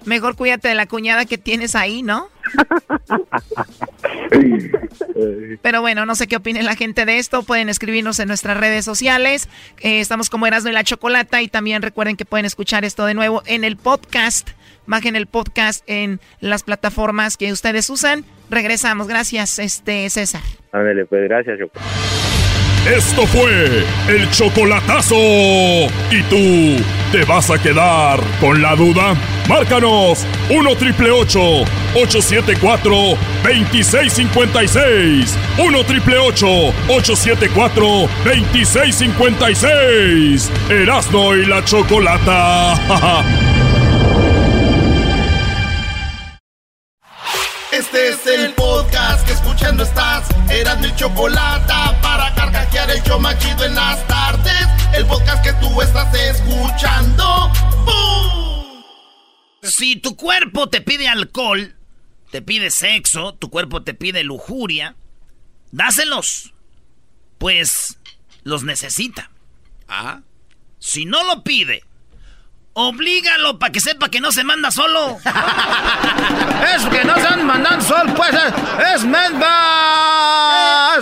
Mejor 0.05 0.35
cuídate 0.35 0.69
de 0.69 0.75
la 0.75 0.85
cuñada 0.85 1.25
que 1.25 1.37
tienes 1.37 1.75
ahí, 1.75 2.03
¿no? 2.03 2.29
Pero 5.61 5.81
bueno, 5.81 6.05
no 6.05 6.15
sé 6.15 6.27
qué 6.27 6.37
opine 6.37 6.63
la 6.63 6.75
gente 6.75 7.05
de 7.05 7.17
esto. 7.17 7.43
Pueden 7.43 7.69
escribirnos 7.69 8.19
en 8.19 8.27
nuestras 8.27 8.57
redes 8.57 8.85
sociales. 8.85 9.49
Eh, 9.79 9.99
estamos 9.99 10.29
como 10.29 10.47
Erasmo 10.47 10.69
y 10.69 10.73
la 10.73 10.83
Chocolata. 10.83 11.41
Y 11.41 11.47
también 11.47 11.81
recuerden 11.81 12.15
que 12.15 12.25
pueden 12.25 12.45
escuchar 12.45 12.85
esto 12.85 13.05
de 13.05 13.13
nuevo 13.13 13.43
en 13.45 13.63
el 13.63 13.77
podcast. 13.77 14.49
Bajen 14.85 15.15
el 15.15 15.27
podcast 15.27 15.83
en 15.87 16.21
las 16.39 16.63
plataformas 16.63 17.35
que 17.35 17.51
ustedes 17.51 17.89
usan. 17.89 18.23
Regresamos. 18.49 19.07
Gracias, 19.07 19.59
este 19.59 20.09
César. 20.09 20.41
Ándale, 20.71 21.05
pues 21.05 21.23
gracias 21.27 21.59
Choco. 21.59 21.79
Esto 22.89 23.27
fue 23.27 23.83
el 24.07 24.29
chocolatazo. 24.31 25.17
¿Y 26.09 26.21
tú 26.29 26.83
te 27.11 27.25
vas 27.25 27.49
a 27.49 27.57
quedar 27.57 28.21
con 28.39 28.61
la 28.61 28.75
duda? 28.75 29.15
Márcanos 29.47 30.23
1 30.49 30.75
triple 30.75 31.09
874 31.11 33.17
2656. 33.43 35.37
1 35.57 35.83
triple 35.85 36.17
874 36.17 38.09
2656. 38.25 40.51
Erasno 40.69 41.35
y 41.35 41.45
la 41.45 41.63
chocolata. 41.63 42.75
Este 47.69 48.09
es 48.09 48.25
el 48.25 48.53
podcast 48.53 49.27
que 49.27 49.33
escuchando 49.33 49.83
estás. 49.83 50.25
Eran 50.49 50.79
mi 50.81 50.95
chocolate 50.95 51.73
para 52.01 52.33
carcajear 52.33 52.89
el 52.89 53.03
yo 53.03 53.19
machido 53.19 53.65
en 53.65 53.75
las 53.75 54.07
tardes. 54.07 54.76
El 54.93 55.05
podcast 55.05 55.43
que 55.43 55.53
tú 55.53 55.81
estás 55.81 56.13
escuchando. 56.13 57.51
¡Bum! 57.85 58.83
Si 59.61 59.95
tu 59.97 60.15
cuerpo 60.15 60.69
te 60.69 60.81
pide 60.81 61.07
alcohol, 61.07 61.75
te 62.31 62.41
pide 62.41 62.71
sexo, 62.71 63.35
tu 63.35 63.49
cuerpo 63.49 63.83
te 63.83 63.93
pide 63.93 64.23
lujuria, 64.23 64.95
dáselos. 65.71 66.53
Pues 67.37 67.99
los 68.43 68.63
necesita. 68.63 69.31
Ah. 69.87 70.21
Si 70.79 71.05
no 71.05 71.23
lo 71.23 71.43
pide, 71.43 71.83
oblígalo 72.79 73.57
para 73.57 73.71
que 73.71 73.79
sepa 73.79 74.07
que 74.09 74.21
no 74.21 74.31
se 74.31 74.43
manda 74.43 74.69
solo. 74.69 75.17
es 76.75 76.85
que 76.85 77.03
no 77.03 77.15
se 77.15 77.37
mandan 77.37 77.81
solo, 77.81 78.13
pues 78.13 78.29
es 78.93 79.03
mendas, 79.03 79.47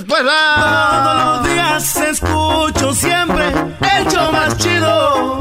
pues. 0.07 0.23
Todos 0.23 1.15
los 1.17 1.49
días 1.49 1.97
escucho 1.97 2.93
siempre 2.93 3.49
el 3.97 4.07
show 4.07 4.31
más 4.31 4.57
chido. 4.57 5.39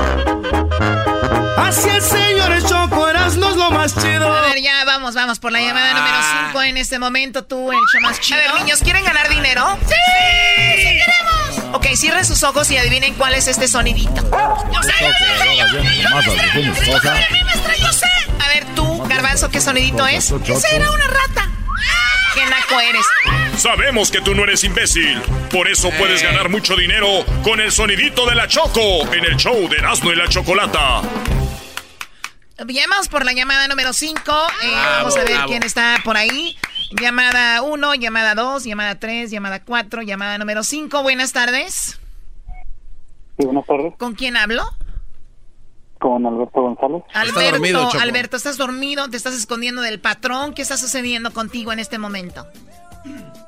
Así 1.57 1.89
el 1.89 2.03
señor 2.03 2.51
el 2.51 2.67
Choco 2.67 3.09
Erasmo 3.09 3.51
es 3.51 3.57
lo 3.57 3.71
más 3.71 3.95
chido. 3.95 4.33
A 4.33 4.41
ver, 4.41 4.61
ya 4.61 4.85
vamos, 4.85 5.15
vamos 5.15 5.39
por 5.39 5.53
la 5.53 5.61
llamada 5.61 5.95
número 5.95 6.17
5 6.49 6.63
en 6.63 6.79
este 6.79 6.99
momento. 6.99 7.45
Tú, 7.45 7.71
el 7.71 7.79
show 7.79 8.01
más 8.03 8.19
chido. 8.19 8.41
A 8.41 8.43
ver, 8.43 8.55
niños, 8.63 8.81
¿quieren 8.81 9.05
ganar 9.05 9.29
dinero? 9.29 9.79
¡Sí! 9.87 9.95
¡Sí 10.77 10.83
queremos! 10.83 11.44
Ok, 11.75 11.87
cierren 11.97 12.25
sus 12.25 12.45
ojos 12.45 12.71
y 12.71 12.77
adivinen 12.77 13.15
cuál 13.15 13.35
es 13.35 13.49
este 13.49 13.67
sonidito. 13.67 14.15
Yo 14.15 14.83
sé, 14.83 14.93
yo 17.81 17.93
sé. 17.93 18.07
A 18.39 18.49
ver, 18.49 18.65
tú, 18.77 19.03
Garbanzo, 19.09 19.51
¿qué 19.51 19.61
sonidito 19.61 20.07
es? 20.07 20.31
Ese 20.31 20.77
era 20.77 20.89
una 20.89 21.07
rata. 21.09 21.51
¡Qué 22.35 22.47
naco 22.47 22.81
eres! 22.81 23.05
Sabemos 23.57 24.13
que 24.13 24.21
tú 24.21 24.37
no 24.37 24.45
eres 24.45 24.63
imbécil. 24.63 25.21
Por 25.51 25.69
eso 25.69 25.91
puedes 25.99 26.23
ganar 26.23 26.49
mucho 26.49 26.77
dinero 26.77 27.25
con 27.43 27.61
el 27.61 27.73
sonidito 27.73 28.25
de 28.25 28.37
la 28.37 28.47
Choco 28.47 29.13
en 29.13 29.25
el 29.25 29.37
show 29.37 29.69
de 29.69 29.77
Erasmo 29.77 30.13
y 30.13 30.17
la 30.17 30.29
Chocolata. 30.29 31.03
Llamamos 32.59 33.09
por 33.09 33.25
la 33.25 33.33
llamada 33.33 33.67
número 33.69 33.93
5. 33.93 34.23
vamos 34.97 35.17
a 35.17 35.19
ver 35.21 35.33
bravo. 35.33 35.49
quién 35.49 35.63
está 35.65 35.97
por 36.05 36.17
ahí. 36.17 36.57
Llamada 37.01 37.63
1, 37.63 37.95
llamada 37.97 38.35
2, 38.35 38.65
llamada 38.65 38.99
3, 39.01 39.31
llamada 39.31 39.65
4, 39.65 40.03
llamada 40.03 40.39
número 40.39 40.63
5. 40.63 41.03
Buenas 41.03 41.33
tardes. 41.33 41.99
Sí, 43.39 43.45
buenas 43.45 43.67
tardes. 43.67 43.95
¿Con 43.99 44.15
quién 44.15 44.37
hablo? 44.37 44.63
Con 45.99 46.25
Alberto 46.27 46.61
González. 46.63 47.03
Alberto, 47.13 47.91
Alberto, 48.01 48.37
¿estás 48.37 48.57
dormido? 48.57 49.09
¿Te 49.11 49.17
estás 49.17 49.35
escondiendo 49.35 49.83
del 49.83 49.99
patrón? 50.01 50.55
¿Qué 50.55 50.63
está 50.63 50.77
sucediendo 50.77 51.33
contigo 51.33 51.73
en 51.73 51.81
este 51.81 51.99
momento? 51.99 52.47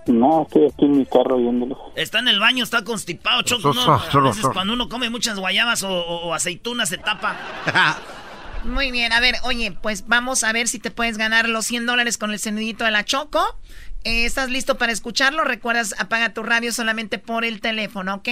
No, 0.06 0.42
estoy 0.42 0.66
aquí 0.66 0.84
en 0.84 0.98
mi 0.98 1.06
carro 1.06 1.36
viéndolo. 1.36 1.76
Está 1.94 2.18
en 2.18 2.28
el 2.28 2.40
baño, 2.40 2.64
está 2.64 2.82
constipado, 2.82 3.42
Choco. 3.42 3.72
¿no? 3.72 3.94
A 3.94 4.20
veces 4.20 4.46
cuando 4.52 4.72
uno 4.72 4.88
come 4.88 5.10
muchas 5.10 5.38
guayabas 5.38 5.82
o, 5.84 5.88
o- 5.90 6.26
o 6.28 6.34
aceitunas 6.34 6.88
se 6.88 6.98
tapa. 6.98 7.36
Muy 8.66 8.90
bien, 8.90 9.12
a 9.12 9.20
ver, 9.20 9.36
oye, 9.44 9.72
pues 9.72 10.06
vamos 10.06 10.44
a 10.44 10.52
ver 10.52 10.68
si 10.68 10.78
te 10.78 10.90
puedes 10.90 11.18
ganar 11.18 11.48
los 11.48 11.66
100 11.66 11.86
dólares 11.86 12.18
con 12.18 12.32
el 12.32 12.38
sonidito 12.38 12.84
de 12.84 12.90
la 12.90 13.04
Choco. 13.04 13.40
Eh, 14.04 14.24
¿Estás 14.24 14.50
listo 14.50 14.76
para 14.76 14.92
escucharlo? 14.92 15.44
Recuerdas, 15.44 15.94
apaga 15.98 16.34
tu 16.34 16.42
radio 16.42 16.72
solamente 16.72 17.18
por 17.18 17.44
el 17.44 17.60
teléfono, 17.60 18.16
¿ok? 18.16 18.28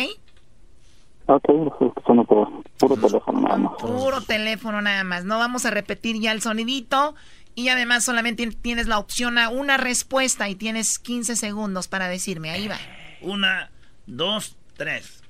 Ok, 1.27 1.45
escuchando 1.89 2.25
por 2.25 2.49
puro 2.79 2.97
teléfono 2.97 3.41
nada 3.41 3.57
más. 3.57 3.73
Puro 3.81 4.21
teléfono 4.21 4.83
nada 4.83 5.05
más. 5.05 5.25
No 5.25 5.39
vamos 5.39 5.65
a 5.65 5.71
repetir 5.71 6.21
ya 6.21 6.33
el 6.33 6.43
sonidito. 6.43 7.15
Y 7.57 7.69
además 7.69 8.05
solamente 8.05 8.47
tienes 8.51 8.89
la 8.89 8.99
opción 8.99 9.39
a 9.39 9.49
una 9.49 9.77
respuesta 9.77 10.49
y 10.49 10.57
tienes 10.57 10.99
15 10.99 11.37
segundos 11.37 11.87
para 11.87 12.09
decirme. 12.09 12.51
Ahí 12.51 12.67
va. 12.67 12.77
Una, 13.21 13.71
dos, 14.07 14.57
tres. 14.77 15.23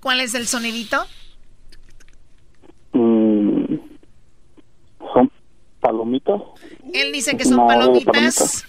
¿Cuál 0.00 0.20
es 0.20 0.34
el 0.34 0.46
sonidito? 0.46 1.04
Mm, 2.92 3.74
¿Son 5.12 5.30
palomitas? 5.80 6.40
Él 6.92 7.12
dice 7.12 7.36
que 7.36 7.44
son 7.44 7.66
palomitas. 7.66 8.12
palomitas. 8.12 8.64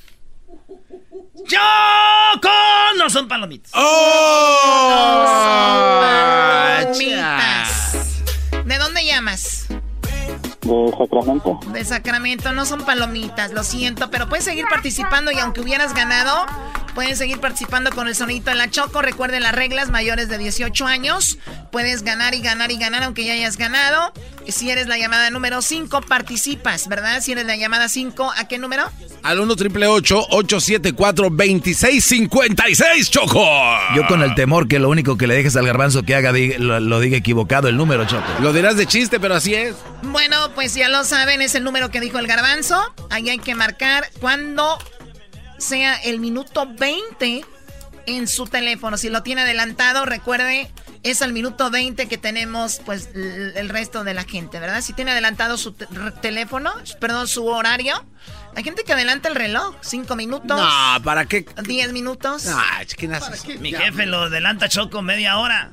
¡Choco! 1.47 2.49
No 2.97 3.09
son 3.09 3.28
palomitas. 3.28 3.72
¡Oh! 3.76 3.82
Ah, 6.03 6.80
Palomitas. 6.84 8.24
¿De 8.66 8.78
dónde 8.78 9.05
llamas? 9.05 9.61
De 10.62 10.91
Sacramento. 10.95 11.59
De 11.74 11.84
Sacramento, 11.86 12.51
no 12.51 12.66
son 12.66 12.82
palomitas, 12.86 13.51
lo 13.51 13.64
siento, 13.64 14.12
pero 14.12 14.30
puedes 14.30 14.45
seguir 14.45 14.66
participando 14.70 15.32
y 15.32 15.39
aunque 15.39 15.62
hubieras 15.62 15.95
ganado, 15.95 16.45
pueden 16.93 17.16
seguir 17.16 17.39
participando 17.39 17.89
con 17.91 18.07
el 18.07 18.16
sonidito 18.16 18.51
en 18.51 18.59
la 18.59 18.70
Choco. 18.70 19.01
Recuerden 19.01 19.41
las 19.41 19.55
reglas, 19.55 19.89
mayores 19.89 20.30
de 20.30 20.38
18 20.38 20.86
años, 20.86 21.39
puedes 21.72 22.03
ganar 22.03 22.36
y 22.36 22.41
ganar 22.41 22.72
y 22.72 22.78
ganar 22.78 23.03
aunque 23.03 23.26
ya 23.26 23.34
hayas 23.34 23.57
ganado. 23.57 24.14
Si 24.47 24.70
eres 24.70 24.88
la 24.88 24.97
llamada 24.97 25.30
número 25.30 25.62
5, 25.62 26.01
participas, 26.01 26.88
¿verdad? 26.88 27.22
Si 27.22 27.32
eres 27.32 27.45
la 27.45 27.55
llamada 27.55 27.89
5, 27.89 28.32
¿a 28.36 28.47
qué 28.47 28.57
número? 28.57 28.84
Al 29.24 29.39
1 29.39 29.55
triple 29.55 29.88
874 29.88 31.30
2656 31.30 33.09
Choco. 33.09 33.45
Yo 33.95 34.05
con 34.07 34.22
el 34.22 34.36
temor 34.36 34.68
que 34.68 34.80
lo 34.80 34.89
único 34.89 35.18
que 35.18 35.28
le 35.28 35.36
dejes 35.36 35.55
al 35.55 35.66
garbanzo 35.66 36.03
que 36.03 36.16
haga 36.16 36.32
lo, 36.32 36.80
lo 36.80 36.99
diga 36.99 37.18
equivocado 37.18 37.68
el 37.68 37.78
número, 37.78 38.05
Choco. 38.05 38.26
Lo 38.41 38.51
dirás 38.53 38.78
de 38.78 38.86
chiste, 38.86 39.20
pero 39.20 39.36
así 39.36 39.53
es. 39.53 39.76
Bueno, 40.03 40.51
pues 40.54 40.74
ya 40.74 40.89
lo 40.89 41.04
saben, 41.04 41.41
es 41.41 41.56
el 41.56 41.64
número 41.64 41.89
que 41.89 41.99
dijo 41.99 42.20
el 42.20 42.28
garbanzo. 42.28 42.93
Ahí 43.10 43.30
hay 43.30 43.39
que 43.39 43.56
marcar 43.56 44.10
cuando 44.20 44.78
sea 45.58 45.95
el 45.95 46.20
minuto 46.20 46.68
20 46.68 47.45
en 48.08 48.28
su 48.28 48.47
teléfono. 48.47 48.97
Si 48.97 49.10
lo 49.10 49.24
tiene 49.24 49.41
adelantado, 49.41 50.06
recuerde 50.06 50.70
es 51.04 51.22
al 51.22 51.34
minuto 51.34 51.72
20 51.72 52.08
que 52.08 52.18
tenemos 52.18 52.80
pues 52.86 53.10
el 53.16 53.70
resto 53.70 54.04
de 54.04 54.14
la 54.14 54.24
gente, 54.24 54.60
¿verdad? 54.60 54.82
Si 54.82 54.93
tiene 54.93 55.12
adelantado 55.12 55.58
su 55.58 55.74
teléfono, 56.22 56.72
perdón, 56.99 57.28
su 57.28 57.45
horario. 57.47 58.06
Hay 58.56 58.64
gente 58.64 58.84
que 58.84 58.93
adelanta 58.93 59.30
el 59.30 59.36
reloj, 59.36 59.76
cinco 59.82 60.16
minutos. 60.16 60.60
No, 60.60 61.04
¿para 61.04 61.26
qué? 61.26 61.45
Diez 61.64 61.91
minutos. 61.91 62.45
No, 62.45 62.62
Mi 63.60 63.72
jefe 63.74 64.06
lo 64.06 64.24
adelanta 64.24 64.70
Choco 64.70 65.02
media 65.02 65.38
hora. 65.38 65.72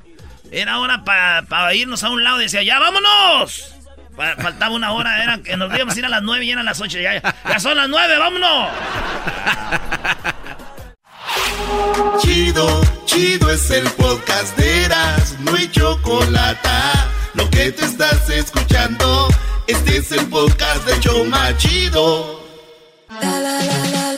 Era 0.51 0.79
hora 0.79 1.05
para 1.05 1.74
irnos 1.74 2.03
a 2.05 2.11
un 2.11 2.24
lado. 2.24 2.39
Decía, 2.39 2.62
ya 2.62 2.79
vámonos. 2.79 3.78
Faltaba 4.19 4.75
una 4.75 4.93
hora, 4.93 5.23
era 5.23 5.39
que 5.39 5.57
nos 5.57 5.73
íbamos 5.73 5.95
a 5.95 5.99
ir 5.99 6.05
a 6.05 6.09
las 6.09 6.23
nueve 6.23 6.45
y 6.45 6.51
eran 6.51 6.64
las 6.64 6.81
ocho. 6.81 6.99
Ya, 6.99 7.23
ya 7.23 7.61
son 7.61 7.77
las 7.77 7.89
nueve, 7.89 8.19
vámonos. 8.19 8.71
Chido, 12.21 12.81
chido 13.05 13.51
es 13.51 13.71
el 13.71 13.89
podcast 13.93 14.57
de 14.57 14.85
Eras, 14.85 15.37
no 15.41 15.55
hay 15.55 15.71
chocolate. 15.71 16.69
Lo 17.35 17.49
que 17.51 17.71
te 17.71 17.85
estás 17.85 18.29
escuchando, 18.29 19.29
este 19.69 19.99
es 19.99 20.11
el 20.11 20.27
podcast 20.27 20.85
de 20.85 20.99
Choma 20.99 21.57
Chido. 21.57 22.45
Bueno, 23.09 24.18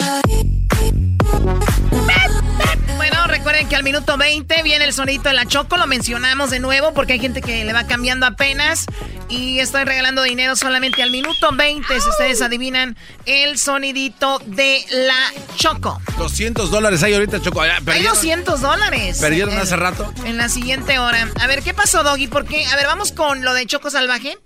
recuerden 3.61 3.69
que 3.69 3.77
al 3.77 3.85
minuto 3.85 4.17
20 4.17 4.63
viene 4.63 4.85
el 4.85 4.93
sonito 4.93 5.29
de 5.29 5.35
la 5.35 5.45
Choco, 5.45 5.77
lo 5.77 5.87
mencionamos 5.87 6.51
de 6.51 6.61
nuevo 6.61 6.95
porque 6.95 7.15
hay 7.15 7.21
gente 7.21 7.43
que 7.43 7.65
le 7.65 7.73
va 7.73 7.85
cambiando 7.85 8.27
apenas. 8.27 8.87
Y 9.29 9.59
estoy 9.59 9.85
regalando 9.85 10.23
dinero 10.23 10.57
solamente 10.57 11.03
al 11.03 11.11
minuto 11.11 11.51
20, 11.55 12.01
si 12.01 12.09
ustedes 12.09 12.43
adivinan 12.43 12.97
el 13.27 13.59
sonidito 13.59 14.41
de 14.47 14.85
la 14.91 15.33
Choco. 15.57 16.01
200 16.19 16.71
dólares 16.71 17.03
hay 17.03 17.15
ahorita, 17.15 17.41
Choco. 17.41 17.61
Hay 17.61 18.03
200 18.03 18.61
dólares. 18.61 19.19
¿Perdieron 19.21 19.57
hace 19.59 19.77
rato? 19.77 20.13
En 20.25 20.37
la 20.37 20.49
siguiente 20.49 20.99
hora. 20.99 21.29
A 21.41 21.47
ver, 21.47 21.63
¿qué 21.63 21.75
pasó, 21.75 22.03
Doggy? 22.03 22.29
¿Por 22.29 22.47
qué? 22.47 22.65
A 22.67 22.77
ver, 22.77 22.87
vamos 22.87 23.13
con 23.13 23.45
lo 23.45 23.53
de 23.53 23.67
Choco 23.67 23.91
Salvaje. 23.91 24.39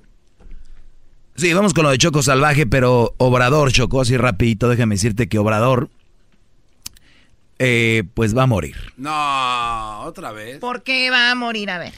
Sí, 1.37 1.53
vamos 1.53 1.73
con 1.73 1.85
lo 1.85 1.91
de 1.91 1.99
Choco 1.99 2.23
Salvaje, 2.23 2.67
pero 2.67 3.15
Obrador, 3.19 3.73
Choco, 3.73 4.01
así 4.01 4.17
rapidito, 4.17 4.69
déjame 4.69 4.95
decirte 4.95 5.29
que 5.29 5.39
Obrador, 5.39 5.89
eh, 7.59 8.05
pues 8.15 8.37
va 8.37 8.45
a 8.45 8.47
morir. 8.47 8.77
No, 8.97 10.01
otra 10.01 10.33
vez. 10.33 10.59
¿Por 10.59 10.83
qué 10.83 11.11
va 11.11 11.31
a 11.31 11.35
morir? 11.35 11.71
A 11.71 11.79
ver. 11.79 11.95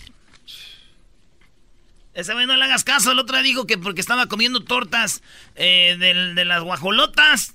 Ese 2.15 2.33
güey 2.33 2.47
no 2.47 2.57
le 2.57 2.65
hagas 2.65 2.85
caso. 2.85 3.13
El 3.13 3.19
otro 3.19 3.43
dijo 3.43 3.67
que 3.67 3.77
porque 3.77 4.01
estaba 4.01 4.27
comiendo 4.27 4.65
tortas 4.65 5.23
eh, 5.55 5.97
de, 5.99 6.45
las 6.45 6.63
guajolotas. 6.63 7.55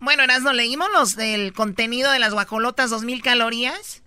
Bueno, 0.00 0.24
no 0.26 0.52
leímos 0.52 0.88
los 0.92 1.14
del 1.14 1.52
contenido 1.52 2.10
de 2.10 2.18
las 2.18 2.32
guajolotas, 2.32 2.90
dos 2.90 3.04
mil 3.04 3.22
calorías. 3.22 4.02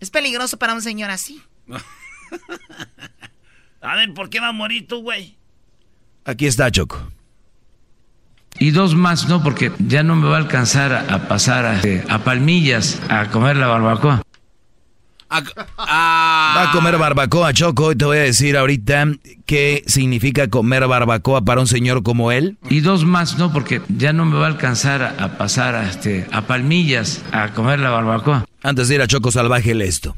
Es 0.00 0.10
peligroso 0.10 0.58
para 0.58 0.74
un 0.74 0.82
señor 0.82 1.10
así. 1.10 1.40
a 3.80 3.94
ver, 3.94 4.12
¿por 4.12 4.28
qué 4.28 4.40
va 4.40 4.48
a 4.48 4.52
morir 4.52 4.88
tú, 4.88 5.02
güey? 5.02 5.36
Aquí 6.24 6.46
está, 6.46 6.68
Choco. 6.72 7.12
Y 8.58 8.70
dos 8.70 8.94
más, 8.94 9.28
no, 9.28 9.42
porque 9.42 9.72
ya 9.78 10.02
no 10.02 10.16
me 10.16 10.28
va 10.28 10.36
a 10.36 10.40
alcanzar 10.40 10.92
a, 10.92 11.28
pasar 11.28 11.66
a, 11.66 11.80
a 12.08 12.18
Palmillas 12.20 13.00
a 13.08 13.26
comer 13.30 13.56
la 13.56 13.66
barbacoa. 13.66 14.22
Va 15.28 16.62
a 16.62 16.70
comer 16.72 16.98
barbacoa, 16.98 17.52
Choco, 17.52 17.92
y 17.92 17.96
te 17.96 18.04
voy 18.04 18.18
a 18.18 18.22
decir 18.22 18.56
ahorita 18.56 19.06
qué 19.44 19.82
significa 19.86 20.48
comer 20.48 20.86
barbacoa 20.86 21.42
para 21.42 21.60
un 21.60 21.66
señor 21.66 22.02
como 22.02 22.30
él. 22.32 22.58
Y 22.70 22.80
dos 22.80 23.04
más, 23.04 23.36
no, 23.36 23.52
porque 23.52 23.82
ya 23.88 24.12
no 24.12 24.24
me 24.24 24.36
va 24.36 24.44
a 24.44 24.48
alcanzar 24.48 25.02
a, 25.02 25.36
pasar 25.36 25.74
a, 25.74 25.88
este, 25.88 26.26
a 26.32 26.42
Palmillas 26.42 27.22
a 27.32 27.48
comer 27.52 27.80
la 27.80 27.90
barbacoa. 27.90 28.46
Antes 28.62 28.88
de 28.88 28.96
ir 28.96 29.02
a 29.02 29.06
Choco 29.06 29.32
Salvaje, 29.32 29.72
esto. 29.84 30.16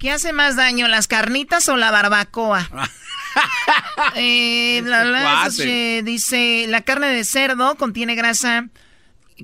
¿Qué 0.00 0.10
hace 0.10 0.32
más 0.32 0.56
daño, 0.56 0.88
las 0.88 1.06
carnitas 1.06 1.68
o 1.68 1.76
la 1.76 1.90
barbacoa? 1.90 2.68
eh, 4.16 6.02
dice, 6.04 6.66
la 6.68 6.82
carne 6.82 7.08
de 7.08 7.24
cerdo 7.24 7.76
contiene 7.76 8.14
grasa 8.14 8.68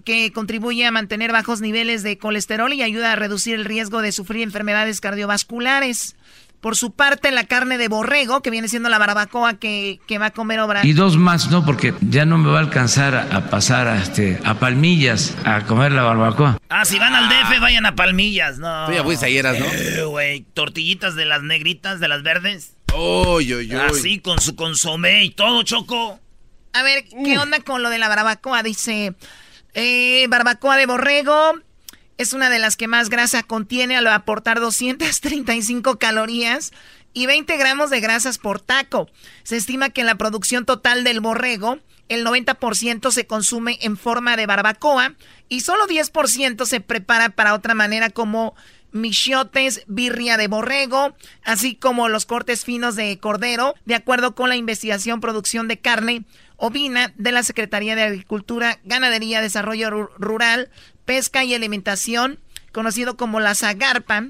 que 0.05 0.32
contribuye 0.32 0.86
a 0.86 0.90
mantener 0.90 1.32
bajos 1.32 1.61
niveles 1.61 2.03
de 2.03 2.18
colesterol 2.18 2.72
y 2.72 2.82
ayuda 2.82 3.12
a 3.12 3.16
reducir 3.16 3.55
el 3.55 3.64
riesgo 3.64 4.01
de 4.01 4.12
sufrir 4.12 4.43
enfermedades 4.43 5.01
cardiovasculares. 5.01 6.16
Por 6.61 6.76
su 6.76 6.93
parte, 6.93 7.32
la 7.32 7.43
carne 7.43 7.76
de 7.76 7.88
borrego, 7.88 8.40
que 8.40 8.49
viene 8.49 8.68
siendo 8.68 8.88
la 8.88 8.97
barbacoa 8.97 9.55
que, 9.55 9.99
va 10.20 10.26
a 10.26 10.30
comer 10.30 10.61
obra. 10.61 10.86
Y 10.86 10.93
dos 10.93 11.16
más, 11.16 11.51
¿no? 11.51 11.64
Porque 11.64 11.93
ya 12.01 12.24
no 12.24 12.38
me 12.38 12.51
va 12.51 12.59
a 12.59 12.61
alcanzar 12.61 13.16
a, 13.16 13.51
pasar 13.51 13.88
a, 13.88 14.01
este, 14.01 14.38
a 14.45 14.55
Palmillas 14.55 15.36
a 15.45 15.62
comer 15.62 15.90
la 15.90 16.05
barbacoa. 16.05 16.59
Ah, 16.68 16.84
si 16.84 17.01
van 17.01 17.16
al 17.16 17.28
DF, 17.28 17.61
vayan 17.61 17.84
a 17.84 17.97
Palmillas, 17.97 18.59
¿no? 18.59 18.86
Tú 18.86 18.93
ya 18.93 19.03
fuiste 19.03 19.26
ayer, 19.26 19.45
¿no? 19.45 20.20
Eh, 20.20 20.45
tortillitas 20.55 21.16
de 21.16 21.24
las 21.24 21.43
negritas, 21.43 21.99
de 21.99 22.07
las 22.07 22.22
verdes. 22.22 22.76
Así, 23.88 24.20
con 24.20 24.40
su 24.40 24.55
consomé 24.55 25.24
y 25.24 25.30
todo, 25.30 25.62
Choco. 25.62 26.20
A 26.72 26.82
ver, 26.82 27.05
¿qué 27.05 27.38
onda 27.38 27.61
con 27.61 27.82
lo 27.82 27.90
de 27.90 27.99
la 27.99 28.09
barbacoa? 28.09 28.62
Dice, 28.62 29.14
eh, 29.74 30.26
barbacoa 30.28 30.76
de 30.76 30.86
borrego 30.86 31.55
es 32.18 32.32
una 32.32 32.51
de 32.51 32.59
las 32.59 32.76
que 32.76 32.88
más 32.88 33.09
grasa 33.09 33.43
contiene 33.43 33.97
al 33.97 34.07
aportar 34.07 34.61
235 34.61 35.99
calorías 35.99 36.72
y 37.14 37.26
20 37.26 37.57
gramos 37.57 37.90
de 37.90 38.01
grasas 38.01 38.38
por 38.38 38.61
taco. 38.61 39.11
Se 39.43 39.57
estima 39.57 39.90
que 39.90 40.03
en 40.03 40.07
la 40.07 40.14
producción 40.16 40.64
total 40.64 41.05
del 41.05 41.20
borrego, 41.20 41.78
el 42.09 42.24
90% 42.26 43.11
se 43.11 43.26
consume 43.26 43.78
en 43.82 43.97
forma 43.97 44.36
de 44.36 44.47
barbacoa 44.47 45.14
y 45.49 45.61
solo 45.61 45.86
10% 45.86 46.64
se 46.66 46.80
prepara 46.80 47.30
para 47.30 47.55
otra 47.55 47.74
manera 47.74 48.11
como 48.11 48.55
michiotes, 48.93 49.82
birria 49.86 50.36
de 50.36 50.49
borrego, 50.49 51.14
así 51.45 51.74
como 51.74 52.09
los 52.09 52.26
cortes 52.26 52.64
finos 52.64 52.97
de 52.97 53.18
cordero, 53.18 53.74
de 53.84 53.95
acuerdo 53.95 54.34
con 54.34 54.49
la 54.49 54.57
investigación 54.57 55.20
producción 55.20 55.68
de 55.68 55.78
carne 55.78 56.24
ovina 56.57 57.12
de 57.16 57.32
la 57.32 57.43
Secretaría 57.43 57.97
de 57.97 58.03
Agricultura, 58.03 58.78
Ganadería, 58.84 59.40
Desarrollo 59.40 59.90
Rural, 59.90 60.70
Pesca 61.05 61.43
y 61.43 61.55
Alimentación, 61.55 62.38
conocido 62.70 63.16
como 63.16 63.40
la 63.40 63.55
Zagarpa. 63.55 64.28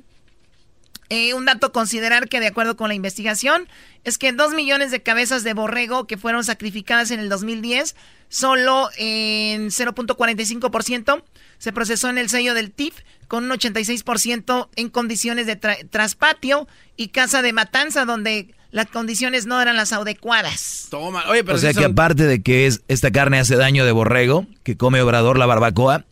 Eh, 1.11 1.35
un 1.35 1.45
dato 1.45 1.67
a 1.67 1.73
considerar 1.73 2.31
que 2.31 2.41
de 2.41 2.47
acuerdo 2.47 2.75
con 2.75 2.89
la 2.89 2.95
investigación 2.95 3.69
es 4.03 4.17
que 4.17 4.33
dos 4.33 4.55
millones 4.55 4.91
de 4.91 5.03
cabezas 5.03 5.45
de 5.45 5.53
borrego 5.53 6.07
que 6.07 6.17
fueron 6.17 6.43
sacrificadas 6.43 7.11
en 7.11 7.21
el 7.21 7.29
2010, 7.29 7.95
solo 8.31 8.89
en 8.97 9.67
0.45% 9.67 11.23
se 11.63 11.73
procesó 11.73 12.11
en 12.11 12.19
el 12.19 12.29
sello 12.29 12.55
del 12.55 12.73
TIF 12.73 12.97
con 13.29 13.45
un 13.45 13.51
86% 13.51 14.69
en 14.75 14.89
condiciones 14.89 15.47
de 15.47 15.55
traspatio 15.55 16.67
y 16.97 17.11
casa 17.11 17.41
de 17.41 17.53
matanza 17.53 18.05
donde 18.05 18.53
las 18.73 18.87
condiciones 18.87 19.47
no 19.47 19.63
eran 19.63 19.77
las 19.77 19.93
adecuadas. 19.93 20.89
Toma, 20.91 21.23
oye, 21.29 21.45
pero 21.45 21.57
o 21.57 21.61
sea 21.61 21.73
que 21.73 21.85
aparte 21.85 22.25
de 22.25 22.43
que 22.43 22.67
es 22.67 22.83
esta 22.89 23.13
carne 23.13 23.39
hace 23.39 23.55
daño 23.55 23.85
de 23.85 23.93
borrego, 23.93 24.49
que 24.65 24.77
come 24.77 25.01
Obrador 25.03 25.39
la 25.39 25.47
barbacoa, 25.47 26.05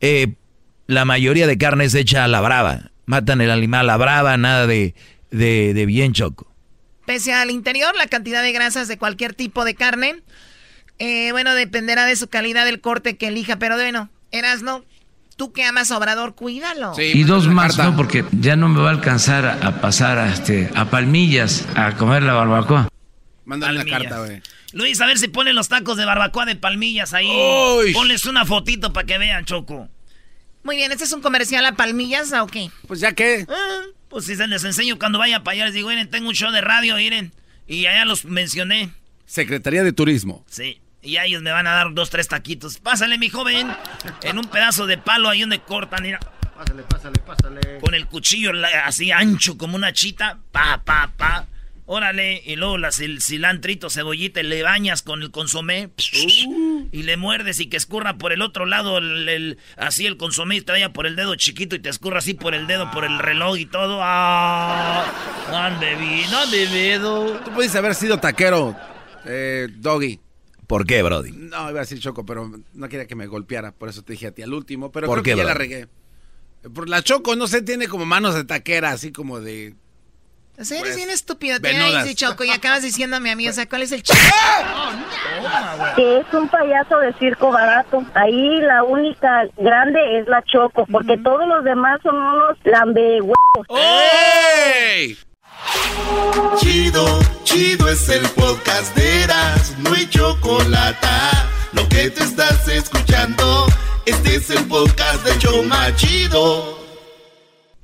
eh, 0.00 0.34
la 0.86 1.04
mayoría 1.04 1.48
de 1.48 1.58
carne 1.58 1.86
es 1.86 1.94
hecha 1.96 2.22
a 2.22 2.28
la 2.28 2.40
brava. 2.40 2.92
Matan 3.04 3.40
el 3.40 3.50
animal 3.50 3.90
a 3.90 3.94
la 3.94 3.96
brava, 3.96 4.36
nada 4.36 4.68
de, 4.68 4.94
de, 5.32 5.86
bien 5.86 6.12
choco. 6.12 6.54
Pese 7.04 7.32
al 7.32 7.50
interior, 7.50 7.96
la 7.96 8.06
cantidad 8.06 8.44
de 8.44 8.52
grasas 8.52 8.86
de 8.86 8.96
cualquier 8.96 9.34
tipo 9.34 9.64
de 9.64 9.74
carne, 9.74 10.22
eh, 11.00 11.32
bueno, 11.32 11.52
dependerá 11.56 12.06
de 12.06 12.14
su 12.14 12.28
calidad 12.28 12.64
del 12.64 12.80
corte 12.80 13.16
que 13.16 13.26
elija, 13.26 13.58
pero 13.58 13.74
bueno, 13.74 14.08
eras 14.38 14.62
no 14.62 14.84
Tú 15.36 15.52
que 15.52 15.64
amas 15.64 15.90
Obrador, 15.90 16.34
cuídalo. 16.36 16.94
y 16.98 17.24
dos 17.24 17.48
más, 17.48 17.76
¿no? 17.76 17.96
Porque 17.96 18.24
ya 18.32 18.54
no 18.54 18.68
me 18.68 18.80
va 18.80 18.90
a 18.90 18.92
alcanzar 18.92 19.44
a, 19.46 19.80
pasar 19.80 20.18
a, 20.18 20.32
este, 20.32 20.70
a 20.76 20.90
Palmillas 20.90 21.66
a 21.74 21.96
comer 21.96 22.22
la 22.22 22.34
barbacoa. 22.34 22.88
Mándale 23.44 23.84
la 23.84 23.84
carta, 23.84 24.20
güey. 24.20 24.40
Luis, 24.72 25.00
a 25.00 25.06
ver 25.06 25.18
si 25.18 25.28
ponen 25.28 25.56
los 25.56 25.68
tacos 25.68 25.96
de 25.96 26.04
barbacoa 26.04 26.46
de 26.46 26.54
Palmillas 26.56 27.14
ahí. 27.14 27.28
Ponles 27.92 28.26
una 28.26 28.44
fotito 28.44 28.92
para 28.92 29.06
que 29.06 29.18
vean, 29.18 29.44
Choco. 29.44 29.88
Muy 30.62 30.76
bien, 30.76 30.92
¿este 30.92 31.04
es 31.04 31.12
un 31.12 31.20
comercial 31.20 31.66
a 31.66 31.72
Palmillas 31.72 32.32
o 32.32 32.46
qué? 32.46 32.70
Pues 32.86 33.00
ya 33.00 33.12
que. 33.12 33.44
Ah, 33.48 33.82
pues 34.08 34.26
si 34.26 34.36
se 34.36 34.46
les 34.46 34.62
enseño 34.62 34.98
cuando 34.98 35.18
vaya 35.18 35.42
para 35.42 35.54
allá, 35.56 35.64
les 35.66 35.74
digo, 35.74 35.88
miren, 35.88 36.08
tengo 36.08 36.28
un 36.28 36.34
show 36.34 36.52
de 36.52 36.60
radio, 36.60 36.96
miren. 36.96 37.32
Y 37.66 37.86
allá 37.86 38.04
los 38.04 38.24
mencioné. 38.24 38.90
Secretaría 39.26 39.82
de 39.82 39.92
Turismo. 39.92 40.44
Sí. 40.48 40.80
Y 41.04 41.18
ellos 41.18 41.42
me 41.42 41.52
van 41.52 41.66
a 41.66 41.74
dar 41.74 41.92
dos, 41.92 42.08
tres 42.08 42.28
taquitos. 42.28 42.78
Pásale, 42.78 43.18
mi 43.18 43.28
joven. 43.28 43.70
En 44.22 44.38
un 44.38 44.46
pedazo 44.46 44.86
de 44.86 44.96
palo 44.96 45.28
ahí 45.28 45.42
donde 45.42 45.60
cortan, 45.60 46.02
mira. 46.02 46.18
Pásale, 46.56 46.82
pásale, 46.84 47.18
pásale. 47.20 47.78
Con 47.80 47.94
el 47.94 48.06
cuchillo 48.06 48.52
así 48.84 49.12
ancho 49.12 49.58
como 49.58 49.76
una 49.76 49.92
chita. 49.92 50.38
Pa, 50.50 50.82
pa, 50.82 51.12
pa. 51.16 51.46
Órale. 51.86 52.40
Y 52.46 52.56
luego 52.56 52.76
el 52.76 53.20
cilantrito, 53.20 53.90
cebollita, 53.90 54.42
le 54.42 54.62
bañas 54.62 55.02
con 55.02 55.20
el 55.20 55.30
consomé. 55.30 55.90
Uh. 56.46 56.88
Y 56.90 57.02
le 57.02 57.18
muerdes 57.18 57.60
y 57.60 57.66
que 57.66 57.76
escurra 57.76 58.16
por 58.16 58.32
el 58.32 58.40
otro 58.40 58.64
lado. 58.64 58.96
El, 58.96 59.58
así 59.76 60.06
el 60.06 60.16
consomé 60.16 60.62
te 60.62 60.72
vaya 60.72 60.94
por 60.94 61.06
el 61.06 61.16
dedo 61.16 61.34
chiquito 61.34 61.76
y 61.76 61.80
te 61.80 61.90
escurra 61.90 62.20
así 62.20 62.32
por 62.32 62.54
el 62.54 62.66
dedo, 62.66 62.90
por 62.92 63.04
el 63.04 63.18
reloj 63.18 63.58
y 63.58 63.66
todo. 63.66 64.00
¡Ah! 64.02 65.04
No 65.50 65.58
han 65.58 65.78
bebido, 65.78 66.30
no 66.30 66.38
han 66.38 66.50
bebido. 66.50 67.40
Tú 67.44 67.50
puedes 67.50 67.74
haber 67.76 67.94
sido 67.94 68.18
taquero, 68.18 68.74
eh, 69.26 69.68
Doggy. 69.70 70.23
¿Por 70.74 70.86
qué, 70.86 71.04
Brody? 71.04 71.30
No, 71.30 71.70
iba 71.70 71.78
a 71.78 71.82
decir 71.84 72.00
Choco, 72.00 72.26
pero 72.26 72.50
no 72.72 72.88
quería 72.88 73.06
que 73.06 73.14
me 73.14 73.28
golpeara, 73.28 73.70
por 73.70 73.88
eso 73.88 74.02
te 74.02 74.14
dije 74.14 74.26
a 74.26 74.32
ti 74.32 74.42
al 74.42 74.52
último, 74.52 74.90
pero 74.90 75.06
¿Por 75.06 75.22
creo 75.22 75.22
qué, 75.22 75.30
que 75.30 75.36
ya 75.36 75.44
la 75.44 75.54
regué. 75.54 75.86
Por 76.74 76.88
la 76.88 77.00
Choco, 77.00 77.36
no 77.36 77.46
sé, 77.46 77.62
tiene 77.62 77.86
como 77.86 78.04
manos 78.06 78.34
de 78.34 78.42
taquera, 78.42 78.90
así 78.90 79.12
como 79.12 79.38
de 79.40 79.76
O 80.58 80.64
sea, 80.64 80.78
eres 80.80 80.94
Pues, 80.94 80.96
bien 80.96 81.10
estúpido. 81.10 81.60
Te 81.60 81.68
venudas. 81.72 82.02
dice 82.02 82.16
Choco 82.16 82.42
y 82.42 82.50
acabas 82.50 82.82
diciéndome 82.82 83.30
a 83.30 83.36
mí, 83.36 83.48
o 83.48 83.52
sea, 83.52 83.68
¿cuál 83.68 83.82
es 83.82 83.92
el 83.92 84.02
chiste? 84.02 84.20
Que 85.94 86.18
es 86.18 86.34
un 86.34 86.48
payaso 86.48 86.98
de 86.98 87.12
circo 87.20 87.52
barato. 87.52 88.04
Ahí 88.14 88.60
la 88.62 88.82
única 88.82 89.44
grande 89.56 90.00
es 90.18 90.26
la 90.26 90.42
Choco, 90.42 90.86
porque 90.90 91.16
todos 91.18 91.46
los 91.46 91.62
demás 91.62 92.00
son 92.02 92.16
unos 92.16 92.58
lambehuevos. 92.64 93.36
¡Ey! 93.68 95.16
Chido, 96.60 97.20
chido 97.44 97.88
es 97.88 98.08
el 98.08 98.26
podcast 98.30 98.94
de 98.96 99.22
Eras, 99.22 99.78
no 99.78 99.92
hay 99.92 100.08
chocolate. 100.08 101.06
Lo 101.72 101.88
que 101.88 102.10
te 102.10 102.22
estás 102.24 102.66
escuchando, 102.68 103.66
este 104.06 104.36
es 104.36 104.50
el 104.50 104.64
podcast 104.66 105.24
de 105.24 105.38
Choma 105.38 105.94
Chido. 105.96 106.78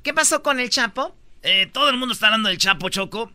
¿Qué 0.03 0.13
pasó 0.13 0.41
con 0.43 0.59
el 0.59 0.69
Chapo? 0.69 1.15
Eh, 1.43 1.69
todo 1.71 1.89
el 1.89 1.97
mundo 1.97 2.13
está 2.13 2.27
hablando 2.27 2.49
del 2.49 2.57
Chapo 2.57 2.89
Choco. 2.89 3.31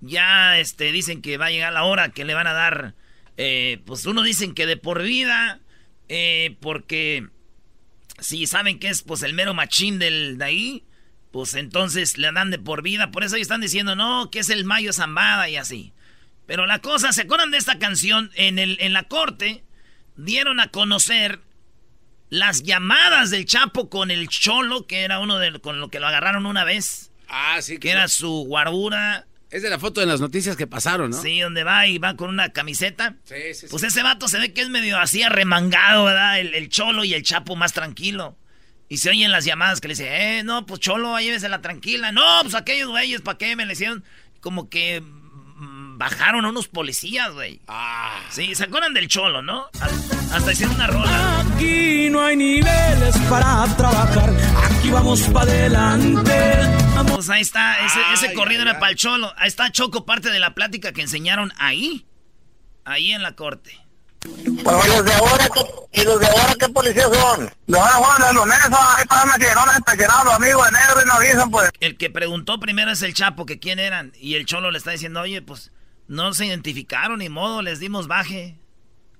Ya 0.00 0.58
este, 0.58 0.92
dicen 0.92 1.22
que 1.22 1.36
va 1.38 1.46
a 1.46 1.50
llegar 1.50 1.72
la 1.72 1.84
hora 1.84 2.10
que 2.10 2.24
le 2.24 2.34
van 2.34 2.46
a 2.46 2.52
dar. 2.52 2.94
eh, 3.36 3.80
pues 3.86 4.06
uno 4.06 4.22
dicen 4.22 4.54
que 4.54 4.66
de 4.66 4.76
por 4.76 5.02
vida. 5.02 5.60
eh, 6.08 6.56
porque 6.60 7.26
si 8.20 8.46
saben 8.46 8.78
que 8.78 8.88
es 8.88 9.02
pues 9.02 9.22
el 9.22 9.34
mero 9.34 9.54
machín 9.54 9.98
del 9.98 10.38
de 10.38 10.44
ahí. 10.44 10.84
Pues 11.34 11.54
entonces 11.54 12.16
le 12.16 12.30
dan 12.30 12.52
de 12.52 12.60
por 12.60 12.80
vida. 12.82 13.10
Por 13.10 13.24
eso 13.24 13.34
ellos 13.34 13.46
están 13.46 13.60
diciendo, 13.60 13.96
no, 13.96 14.30
que 14.30 14.38
es 14.38 14.50
el 14.50 14.64
Mayo 14.64 14.92
Zambada 14.92 15.48
y 15.48 15.56
así. 15.56 15.92
Pero 16.46 16.64
la 16.64 16.78
cosa, 16.78 17.12
¿se 17.12 17.22
acuerdan 17.22 17.50
de 17.50 17.58
esta 17.58 17.80
canción? 17.80 18.30
En, 18.36 18.60
el, 18.60 18.76
en 18.80 18.92
la 18.92 19.02
corte 19.02 19.64
dieron 20.14 20.60
a 20.60 20.68
conocer 20.68 21.40
las 22.30 22.62
llamadas 22.62 23.30
del 23.30 23.46
Chapo 23.46 23.90
con 23.90 24.12
el 24.12 24.28
Cholo, 24.28 24.86
que 24.86 25.00
era 25.02 25.18
uno 25.18 25.40
de 25.40 25.58
con 25.58 25.80
lo 25.80 25.88
que 25.88 25.98
lo 25.98 26.06
agarraron 26.06 26.46
una 26.46 26.62
vez. 26.62 27.10
Ah, 27.26 27.60
sí. 27.60 27.78
Que 27.78 27.90
era 27.90 28.06
su 28.06 28.44
guarbura. 28.46 29.26
Es 29.50 29.64
de 29.64 29.70
la 29.70 29.80
foto 29.80 30.00
de 30.00 30.06
las 30.06 30.20
noticias 30.20 30.54
que 30.56 30.68
pasaron, 30.68 31.10
¿no? 31.10 31.20
Sí, 31.20 31.40
donde 31.40 31.64
va 31.64 31.88
y 31.88 31.98
va 31.98 32.14
con 32.14 32.30
una 32.30 32.50
camiseta. 32.50 33.16
Sí, 33.24 33.54
sí, 33.54 33.66
Pues 33.68 33.82
ese 33.82 34.04
vato 34.04 34.28
se 34.28 34.38
ve 34.38 34.52
que 34.52 34.60
es 34.60 34.68
medio 34.68 35.00
así 35.00 35.24
arremangado, 35.24 36.04
¿verdad? 36.04 36.38
El, 36.38 36.54
el 36.54 36.68
Cholo 36.68 37.02
y 37.02 37.12
el 37.12 37.24
Chapo 37.24 37.56
más 37.56 37.72
tranquilo. 37.72 38.38
Y 38.94 38.96
se 38.96 39.10
oyen 39.10 39.32
las 39.32 39.44
llamadas 39.44 39.80
que 39.80 39.88
le 39.88 39.94
dicen, 39.94 40.06
eh, 40.08 40.42
no, 40.44 40.66
pues 40.66 40.78
Cholo, 40.78 41.18
llévesela 41.18 41.60
tranquila. 41.60 42.12
No, 42.12 42.22
pues 42.42 42.54
aquellos 42.54 42.90
güeyes, 42.90 43.22
¿para 43.22 43.36
qué 43.38 43.56
me 43.56 43.66
le 43.66 43.72
hicieron? 43.72 44.04
Como 44.40 44.68
que 44.68 45.00
mm, 45.00 45.98
bajaron 45.98 46.44
a 46.44 46.50
unos 46.50 46.68
policías, 46.68 47.32
güey. 47.32 47.60
Ah. 47.66 48.20
Sí, 48.30 48.54
¿se 48.54 48.62
acuerdan 48.62 48.94
del 48.94 49.08
Cholo, 49.08 49.42
no? 49.42 49.66
Hasta- 50.32 50.52
hicieron 50.52 50.76
una 50.76 50.86
rola. 50.86 51.40
Aquí 51.40 52.08
no 52.08 52.22
hay 52.22 52.36
niveles 52.36 53.18
para 53.28 53.66
trabajar, 53.76 54.30
aquí 54.62 54.90
vamos 54.90 55.22
para 55.22 55.50
adelante. 55.50 56.32
Pues 57.12 57.28
ahí 57.30 57.40
está, 57.42 57.84
ese, 57.84 57.98
ese 58.12 58.32
corrido 58.32 58.62
era 58.62 58.78
para 58.78 58.92
el 58.92 58.96
Cholo. 58.96 59.32
Ahí 59.36 59.48
está 59.48 59.72
Choco, 59.72 60.06
parte 60.06 60.30
de 60.30 60.38
la 60.38 60.54
plática 60.54 60.92
que 60.92 61.00
enseñaron 61.02 61.52
ahí. 61.58 62.06
Ahí 62.84 63.10
en 63.10 63.22
la 63.24 63.32
corte. 63.34 63.76
Pues 64.24 64.88
los 64.88 65.04
de 65.04 65.12
ahora, 65.12 65.48
¿qué- 65.52 66.00
¿y 66.00 66.04
los 66.04 66.18
de 66.18 66.26
ahora 66.26 66.54
qué 66.58 66.68
policías 66.70 67.04
son? 67.12 67.40
Los 67.66 67.80
de 67.84 67.90
ahora, 67.90 68.32
los 68.32 68.46
negros, 68.46 68.80
ahí 68.96 69.04
para 69.06 69.24
no 69.26 69.66
les 69.66 69.76
empequenaron 69.76 70.24
los 70.24 70.34
amigos 70.34 70.64
de 70.66 70.72
negro 70.72 71.02
y 71.02 71.06
no 71.06 71.12
avisan, 71.14 71.50
pues. 71.50 71.70
El 71.80 71.96
que 71.98 72.08
preguntó 72.10 72.58
primero 72.58 72.90
es 72.90 73.02
el 73.02 73.12
Chapo, 73.14 73.44
que 73.46 73.58
quién 73.58 73.78
eran. 73.78 74.12
Y 74.18 74.36
el 74.36 74.46
Cholo 74.46 74.70
le 74.70 74.78
está 74.78 74.92
diciendo, 74.92 75.20
oye, 75.20 75.42
pues 75.42 75.72
no 76.08 76.32
se 76.32 76.46
identificaron, 76.46 77.18
ni 77.18 77.28
modo, 77.28 77.60
les 77.62 77.80
dimos 77.80 78.06
baje. 78.06 78.56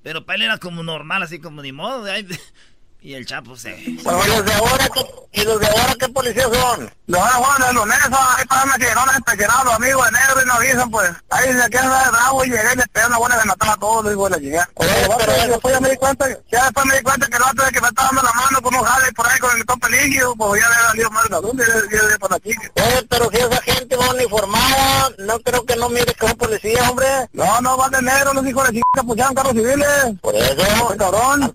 Pero 0.02 0.24
para 0.26 0.36
él 0.36 0.42
era 0.42 0.58
como 0.58 0.82
normal, 0.82 1.22
así 1.22 1.38
como 1.38 1.60
ni 1.62 1.72
modo. 1.72 2.04
de 2.04 2.12
ahí- 2.12 2.28
Y 3.04 3.12
el 3.12 3.26
Chapo 3.26 3.54
se... 3.54 3.70
Pues 4.02 4.28
los 4.28 4.44
de 4.46 4.52
ahora, 4.54 4.88
¿qué- 4.88 5.06
¿y 5.32 5.44
los 5.44 5.60
de 5.60 5.66
ahora 5.66 5.94
qué 6.00 6.08
policías 6.08 6.46
son? 6.46 6.90
Los 7.06 7.22
de 7.22 7.28
ahora, 7.28 7.70
los 7.72 7.86
negros, 7.86 8.18
ahí 8.38 8.46
para 8.46 8.78
que 8.78 8.94
no 8.94 9.04
les 9.04 9.16
empequenaron 9.16 9.66
los 9.66 9.74
amigos 9.74 10.06
de 10.06 10.12
negro 10.12 10.42
y 10.42 10.46
no 10.46 10.52
avisan, 10.54 10.90
pues. 10.90 11.10
Ahí 11.28 11.52
se 11.52 11.68
quedan 11.68 12.02
de 12.04 12.10
bravo 12.10 12.44
y 12.46 12.48
llegué 12.48 12.72
y 12.72 12.76
les 12.76 12.88
pegué 12.88 13.06
una 13.06 13.18
buena 13.18 13.36
granata 13.36 13.72
a 13.72 13.76
todos, 13.76 14.08
digo, 14.08 14.26
la 14.30 14.38
llegué. 14.38 14.60
pero 14.74 15.32
después 15.48 15.74
ya 15.74 15.80
me 15.80 15.90
di 15.90 15.96
cuenta, 15.98 16.26
ya 16.50 16.64
después 16.64 16.86
me 16.86 16.96
di 16.96 17.02
cuenta 17.02 17.26
que 17.26 17.36
el 17.36 17.42
otro 17.42 17.64
de 17.66 17.72
que 17.72 17.80
me 17.82 17.88
estaba 17.88 18.08
dando 18.08 18.22
la 18.22 18.32
mano 18.32 18.62
con 18.62 18.74
un 18.74 18.82
jale 18.82 19.12
por 19.12 19.28
ahí 19.28 19.38
con 19.38 19.54
el 19.54 19.66
tope 19.66 19.90
líquido, 19.90 20.34
pues 20.36 20.62
ya 20.62 20.68
le 20.70 20.74
había 20.74 20.88
salido 20.88 21.10
mal 21.10 21.26
la 21.28 21.40
dónde, 21.42 21.64
y 21.64 22.08
de 22.08 22.18
por 22.18 22.32
aquí. 22.32 22.52
Eh, 22.52 23.06
pero 23.10 23.30
si 23.30 23.36
esa 23.36 23.60
gente 23.60 23.96
va 23.96 24.08
uniformada, 24.14 25.10
no 25.18 25.38
creo 25.40 25.62
que 25.66 25.76
no 25.76 25.90
mire 25.90 26.14
que 26.14 26.26
son 26.26 26.38
policías, 26.38 26.88
hombre. 26.88 27.06
No, 27.34 27.60
no, 27.60 27.76
van 27.76 27.90
de 27.90 28.00
negro, 28.00 28.32
los 28.32 28.46
hijos 28.46 28.66
de 28.68 28.72
chica 28.76 29.02
puchaban 29.06 29.34
carros 29.34 29.52
civiles. 29.52 29.88
Por 30.22 30.34
eso, 30.34 30.96
cabrón. 30.96 31.54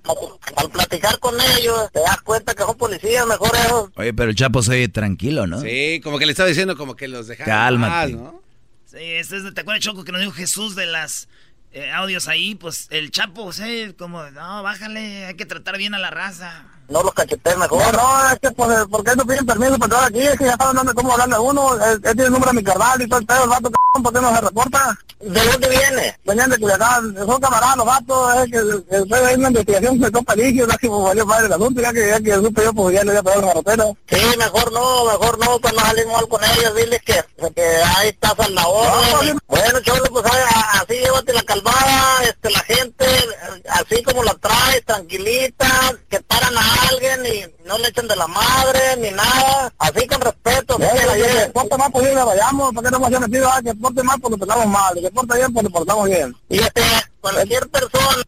Al, 0.55 0.69
platicar 0.69 1.17
con 1.19 1.38
ellos, 1.57 1.91
te 1.91 1.99
das 2.01 2.21
cuenta 2.21 2.53
que 2.53 2.63
son 2.63 2.77
policías, 2.77 3.25
mejor 3.27 3.51
ellos. 3.65 3.89
Oye, 3.95 4.13
pero 4.13 4.29
el 4.29 4.35
Chapo 4.35 4.61
se 4.61 4.71
oye 4.71 4.87
tranquilo, 4.89 5.47
¿no? 5.47 5.61
Sí, 5.61 5.99
como 6.03 6.17
que 6.19 6.25
le 6.25 6.31
estaba 6.31 6.49
diciendo 6.49 6.75
como 6.77 6.95
que 6.95 7.07
los 7.07 7.27
dejaron 7.27 7.53
Cálmate. 7.53 8.13
mal, 8.15 8.23
¿no? 8.23 8.41
Sí, 8.85 8.97
este 9.01 9.37
es, 9.37 9.53
¿te 9.53 9.61
acuerdas, 9.61 9.83
Choco, 9.83 10.03
que 10.03 10.11
nos 10.11 10.21
dijo 10.21 10.33
Jesús 10.33 10.75
de 10.75 10.85
las 10.87 11.27
eh, 11.71 11.91
audios 11.91 12.27
ahí? 12.27 12.55
Pues 12.55 12.87
el 12.89 13.11
Chapo, 13.11 13.53
sí, 13.53 13.93
como, 13.97 14.23
no, 14.31 14.63
bájale, 14.63 15.25
hay 15.25 15.35
que 15.35 15.45
tratar 15.45 15.77
bien 15.77 15.93
a 15.93 15.99
la 15.99 16.09
raza. 16.09 16.65
No 16.89 17.03
los 17.03 17.13
cachetees 17.13 17.57
mejor. 17.57 17.81
No, 17.81 17.91
no, 17.91 18.29
es 18.33 18.39
que 18.39 18.51
pues, 18.51 18.85
¿por 18.87 19.03
qué 19.03 19.15
no 19.15 19.25
piden 19.25 19.45
permiso 19.45 19.77
para 19.77 19.85
entrar 19.85 20.03
aquí? 20.05 20.21
Es 20.27 20.37
que 20.37 20.45
ya 20.45 20.57
saben 20.57 20.75
dónde, 20.75 20.93
cómo 20.93 21.11
hablarle 21.11 21.35
a 21.35 21.39
uno. 21.39 21.75
Él, 21.85 22.01
tiene 22.01 22.23
el 22.25 22.31
número 22.31 22.51
de 22.51 22.57
mi 22.57 22.63
carnal 22.63 23.01
y 23.01 23.07
todo 23.07 23.19
el 23.19 23.25
pedo, 23.25 23.43
el 23.43 23.49
vato, 23.49 23.69
c******, 23.69 24.03
¿por 24.03 24.13
qué 24.13 24.21
no 24.21 24.35
se 24.35 24.41
reporta? 24.41 24.97
¿De 25.19 25.43
dónde 25.51 25.67
viene? 25.69 26.17
Venían 26.25 26.49
de 26.49 26.57
Culiacán, 26.57 27.13
son 27.17 27.41
camaradas 27.41 27.75
los 27.77 27.85
vatos, 27.85 28.35
es 28.35 28.51
que 28.51 29.05
pedo 29.05 29.25
hay 29.25 29.35
una 29.35 29.49
investigación 29.49 29.99
topa 30.11 30.33
líquido, 30.35 30.65
ya 30.67 30.77
que 30.77 30.87
pues, 30.87 31.03
valió 31.03 31.27
padre 31.27 31.45
el 31.47 31.53
asunto, 31.53 31.81
ya 31.81 31.91
que, 31.93 32.07
ya 32.07 32.19
que 32.21 32.33
supe 32.35 32.63
yo, 32.63 32.73
pues 32.73 32.95
ya 32.95 33.03
le 33.03 33.09
había 33.11 33.23
pegado 33.23 33.41
la 33.41 33.47
carretera. 33.53 33.85
Sí, 34.07 34.37
mejor 34.37 34.71
no, 34.71 35.05
mejor 35.05 35.39
no, 35.39 35.59
para 35.59 35.75
no 35.75 35.81
salir 35.81 36.07
mal 36.07 36.27
con 36.29 36.41
ellos, 36.43 36.73
diles 36.75 37.01
que, 37.05 37.21
que 37.53 37.63
ahí 37.97 38.09
estás 38.09 38.33
al 38.39 38.55
la 38.55 38.65
orden. 38.65 39.37
bueno, 39.47 39.79
cholo, 39.81 40.03
pues 40.09 40.25
a- 40.25 40.79
así 40.81 40.93
llévate 40.93 41.33
la 41.33 41.43
calmada, 41.43 42.23
este, 42.23 42.49
la 42.51 42.59
gente, 42.61 43.05
eh, 43.05 43.63
así 43.71 44.01
como 44.03 44.23
la 44.23 44.33
traes, 44.35 44.85
tranquilita, 44.85 45.67
que 46.09 46.21
paran 46.21 46.57
a 46.57 46.61
alguien 46.89 47.25
y 47.25 47.67
no 47.67 47.77
le 47.77 47.87
echen 47.89 48.07
de 48.07 48.15
la 48.15 48.27
madre 48.27 48.79
ni 48.97 49.11
nada, 49.11 49.73
así 49.79 50.07
con 50.07 50.21
respeto. 50.21 50.77
que 50.77 51.49
porte 51.53 51.77
mal, 51.77 51.91
pues 51.91 52.13
ya 52.13 52.23
vayamos, 52.25 52.73
¿para 52.73 52.87
qué 52.89 52.91
no 52.97 53.07
hemos 53.07 53.19
metido? 53.21 53.49
Ah, 53.51 53.61
que 53.63 53.73
porte 53.75 54.03
mal, 54.03 54.19
pues 54.19 54.31
lo 54.31 54.37
portamos 54.37 54.67
mal, 54.67 54.93
que 55.01 55.11
porte 55.11 55.37
bien, 55.37 55.53
pues 55.53 55.63
lo 55.63 55.69
portamos 55.69 56.09
bien. 56.09 56.35
Y 56.49 56.59
este, 56.59 56.81
cualquier 57.21 57.67
persona, 57.69 58.23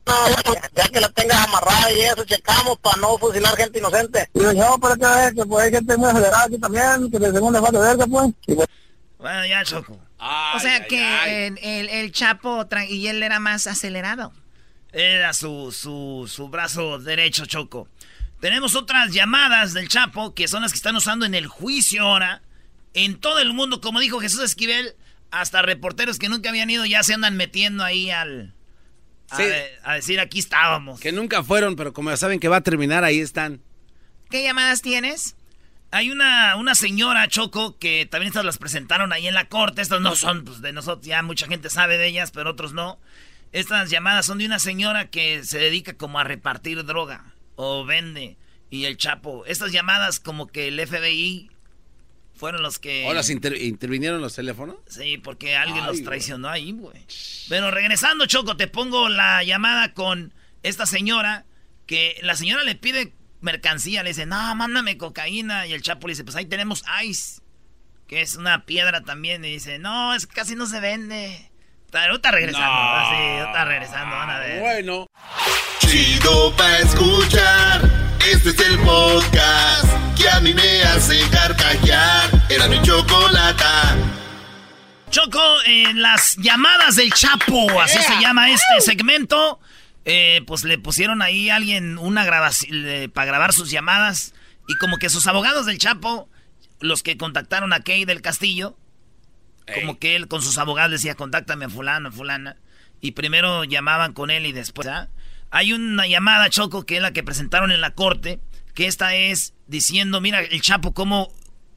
ya 0.75 0.83
que 0.89 0.99
la 0.99 1.09
tengas 1.09 1.47
amarrada 1.47 1.91
y 1.91 2.01
eso, 2.01 2.23
checamos 2.25 2.77
para 2.79 2.97
no 2.97 3.17
fusilar 3.17 3.55
gente 3.55 3.79
inocente. 3.79 4.29
Y 4.33 4.39
yo, 4.41 4.77
pero 4.81 4.95
que, 4.95 5.25
es 5.27 5.33
que 5.33 5.45
pues, 5.45 5.65
hay 5.65 5.71
gente 5.71 5.97
muy 5.97 6.09
acelerada 6.09 6.43
aquí 6.45 6.57
también, 6.57 7.09
que 7.11 7.19
de 7.19 7.31
segunda 7.31 7.61
fase 7.61 7.77
verga, 7.77 8.05
pues. 8.07 8.29
Y 8.47 8.55
pues 8.55 8.67
Bueno, 9.17 9.45
ya, 9.45 9.63
Choco. 9.63 9.97
o 10.55 10.59
sea 10.59 10.85
que 10.87 11.47
El, 11.47 11.57
el- 11.61 11.89
el 11.89 12.11
Chapo 12.11 12.65
y 12.87 13.07
él 13.07 13.23
era 13.23 13.39
más 13.39 13.67
acelerado. 13.67 14.31
Era 14.93 15.31
su, 15.33 15.71
su, 15.71 16.25
su 16.29 16.49
brazo 16.49 16.99
derecho, 16.99 17.45
Choco. 17.45 17.87
Tenemos 18.41 18.75
otras 18.75 19.13
llamadas 19.13 19.73
del 19.73 19.87
Chapo 19.87 20.33
que 20.33 20.47
son 20.49 20.63
las 20.63 20.71
que 20.73 20.77
están 20.77 20.95
usando 20.95 21.25
en 21.25 21.35
el 21.35 21.47
juicio 21.47 22.01
ahora. 22.03 22.41
En 22.93 23.17
todo 23.19 23.39
el 23.39 23.53
mundo, 23.53 23.79
como 23.79 23.99
dijo 24.01 24.19
Jesús 24.19 24.41
Esquivel, 24.41 24.95
hasta 25.29 25.61
reporteros 25.61 26.19
que 26.19 26.27
nunca 26.27 26.49
habían 26.49 26.69
ido 26.69 26.85
ya 26.85 27.03
se 27.03 27.13
andan 27.13 27.37
metiendo 27.37 27.83
ahí 27.83 28.09
al... 28.11 28.53
A, 29.29 29.37
Sí. 29.37 29.43
de- 29.43 29.71
a 29.83 29.93
decir, 29.93 30.19
aquí 30.19 30.39
estábamos. 30.39 30.99
Que 30.99 31.13
nunca 31.13 31.41
fueron, 31.41 31.77
pero 31.77 31.93
como 31.93 32.09
ya 32.09 32.17
saben 32.17 32.39
que 32.41 32.49
va 32.49 32.57
a 32.57 32.61
terminar, 32.61 33.05
ahí 33.05 33.21
están. 33.21 33.61
¿Qué 34.29 34.43
llamadas 34.43 34.81
tienes? 34.81 35.37
Hay 35.91 36.09
una, 36.11 36.55
una 36.57 36.75
señora, 36.75 37.27
Choco, 37.29 37.77
que 37.77 38.05
también 38.09 38.29
estas 38.29 38.43
las 38.43 38.57
presentaron 38.57 39.13
ahí 39.13 39.27
en 39.27 39.33
la 39.33 39.47
corte. 39.47 39.81
Estas 39.81 40.01
no 40.01 40.15
son 40.17 40.43
pues, 40.43 40.61
de 40.61 40.73
nosotros, 40.73 41.05
ya 41.05 41.21
mucha 41.21 41.47
gente 41.47 41.69
sabe 41.69 41.97
de 41.97 42.07
ellas, 42.07 42.31
pero 42.31 42.49
otros 42.49 42.73
no. 42.73 42.99
Estas 43.53 43.89
llamadas 43.89 44.25
son 44.25 44.39
de 44.39 44.45
una 44.47 44.59
señora 44.59 45.09
que 45.09 45.43
se 45.45 45.59
dedica 45.59 45.93
como 45.93 46.19
a 46.19 46.23
repartir 46.25 46.83
droga 46.85 47.23
o 47.61 47.85
vende. 47.85 48.37
Y 48.69 48.85
el 48.85 48.97
Chapo, 48.97 49.45
estas 49.45 49.71
llamadas 49.71 50.19
como 50.19 50.47
que 50.47 50.67
el 50.69 50.79
FBI 50.87 51.51
fueron 52.33 52.63
los 52.63 52.79
que... 52.79 53.05
¿O 53.07 53.13
las 53.13 53.29
inter- 53.29 53.61
intervinieron 53.61 54.21
los 54.21 54.33
teléfonos? 54.33 54.77
Sí, 54.87 55.17
porque 55.17 55.55
alguien 55.55 55.81
Ay, 55.83 55.87
los 55.87 56.03
traicionó 56.03 56.49
ahí, 56.49 56.71
güey. 56.71 57.05
Pero 57.49 57.69
regresando, 57.69 58.25
Choco, 58.25 58.57
te 58.57 58.67
pongo 58.67 59.09
la 59.09 59.43
llamada 59.43 59.93
con 59.93 60.33
esta 60.63 60.85
señora 60.85 61.45
que 61.85 62.17
la 62.23 62.35
señora 62.35 62.63
le 62.63 62.75
pide 62.75 63.13
mercancía, 63.41 64.01
le 64.03 64.09
dice, 64.09 64.25
no, 64.25 64.55
mándame 64.55 64.97
cocaína. 64.97 65.67
Y 65.67 65.73
el 65.73 65.81
Chapo 65.81 66.07
le 66.07 66.13
dice, 66.13 66.23
pues 66.23 66.35
ahí 66.35 66.45
tenemos 66.45 66.83
ice, 67.03 67.41
que 68.07 68.21
es 68.21 68.37
una 68.37 68.65
piedra 68.65 69.01
también. 69.01 69.43
Y 69.45 69.51
dice, 69.51 69.77
no, 69.77 70.15
es 70.15 70.25
casi 70.25 70.55
no 70.55 70.65
se 70.65 70.79
vende. 70.79 71.50
Pero 71.91 72.15
está 72.15 72.31
regresando, 72.31 72.67
No. 72.71 73.09
sí, 73.09 73.47
está 73.47 73.65
regresando, 73.65 74.15
van 74.15 74.29
a 74.29 74.39
ver. 74.39 74.59
Bueno. 74.61 75.07
Chido 75.79 76.55
pa' 76.55 76.77
escuchar. 76.79 77.81
Este 78.31 78.49
es 78.49 78.59
el 78.61 78.79
podcast 78.79 79.85
que 80.17 80.29
a 80.29 80.39
mí 80.39 80.53
me 80.53 80.83
hace 80.83 81.19
carcajear. 81.29 82.29
Era 82.49 82.67
mi 82.69 82.81
chocolata. 82.81 83.95
Choco, 85.09 85.41
eh, 85.65 85.93
las 85.93 86.37
llamadas 86.37 86.95
del 86.95 87.11
Chapo, 87.11 87.81
así 87.81 87.97
se 88.01 88.21
llama 88.21 88.49
este 88.49 88.79
segmento. 88.79 89.59
Eh, 90.05 90.41
pues 90.47 90.63
le 90.63 90.77
pusieron 90.77 91.21
ahí 91.21 91.49
a 91.49 91.57
alguien 91.57 91.97
una 91.97 92.23
grabación 92.23 93.11
para 93.13 93.25
grabar 93.25 93.51
sus 93.51 93.69
llamadas. 93.69 94.33
Y 94.69 94.75
como 94.77 94.97
que 94.97 95.09
sus 95.09 95.27
abogados 95.27 95.65
del 95.65 95.77
Chapo, 95.79 96.29
los 96.79 97.03
que 97.03 97.17
contactaron 97.17 97.73
a 97.73 97.81
Kay 97.81 98.05
del 98.05 98.21
Castillo, 98.21 98.77
Como 99.73 99.99
que 99.99 100.15
él 100.15 100.27
con 100.27 100.41
sus 100.41 100.57
abogados 100.57 100.91
decía, 100.91 101.15
contáctame 101.15 101.65
a 101.65 101.69
fulano, 101.69 102.09
a 102.09 102.11
fulana. 102.11 102.57
Y 102.99 103.11
primero 103.11 103.63
llamaban 103.63 104.13
con 104.13 104.29
él 104.29 104.45
y 104.45 104.51
después... 104.51 104.87
¿ah? 104.87 105.09
Hay 105.51 105.73
una 105.73 106.07
llamada, 106.07 106.49
Choco, 106.49 106.85
que 106.85 106.95
es 106.95 107.01
la 107.01 107.11
que 107.11 107.23
presentaron 107.23 107.71
en 107.71 107.81
la 107.81 107.93
corte, 107.93 108.39
que 108.73 108.87
esta 108.87 109.15
es 109.15 109.53
diciendo, 109.67 110.21
mira, 110.21 110.39
el 110.39 110.61
Chapo 110.61 110.93
cómo 110.93 111.29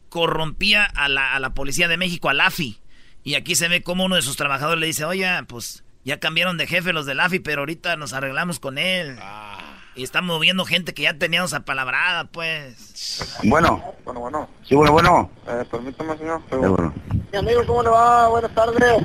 corrompía 0.08 0.84
a 0.84 1.08
la, 1.08 1.34
a 1.34 1.40
la 1.40 1.54
policía 1.54 1.88
de 1.88 1.96
México, 1.96 2.28
al 2.28 2.40
AFI. 2.40 2.80
Y 3.24 3.34
aquí 3.34 3.56
se 3.56 3.66
ve 3.66 3.82
como 3.82 4.04
uno 4.04 4.14
de 4.14 4.22
sus 4.22 4.36
trabajadores 4.36 4.80
le 4.80 4.86
dice, 4.86 5.04
oye, 5.04 5.28
pues 5.48 5.82
ya 6.04 6.20
cambiaron 6.20 6.56
de 6.56 6.68
jefe 6.68 6.92
los 6.92 7.04
del 7.04 7.18
AFI, 7.18 7.40
pero 7.40 7.62
ahorita 7.62 7.96
nos 7.96 8.12
arreglamos 8.12 8.60
con 8.60 8.78
él. 8.78 9.18
Y 9.96 10.04
están 10.04 10.24
moviendo 10.24 10.64
gente 10.64 10.92
que 10.92 11.02
ya 11.02 11.14
teníamos 11.14 11.52
apalabrada, 11.54 12.24
pues. 12.26 13.40
Bueno. 13.44 13.82
Bueno, 14.04 14.20
bueno. 14.20 14.48
Sí, 14.68 14.74
bueno, 14.74 14.92
bueno. 14.92 15.30
Eh, 15.48 15.64
permítame, 15.70 16.16
señor. 16.18 16.42
bueno. 16.50 16.94
Mi 17.34 17.38
amigo, 17.40 17.66
¿cómo 17.66 17.82
le 17.82 17.88
va? 17.88 18.28
Buenas 18.28 18.54
tardes. 18.54 19.02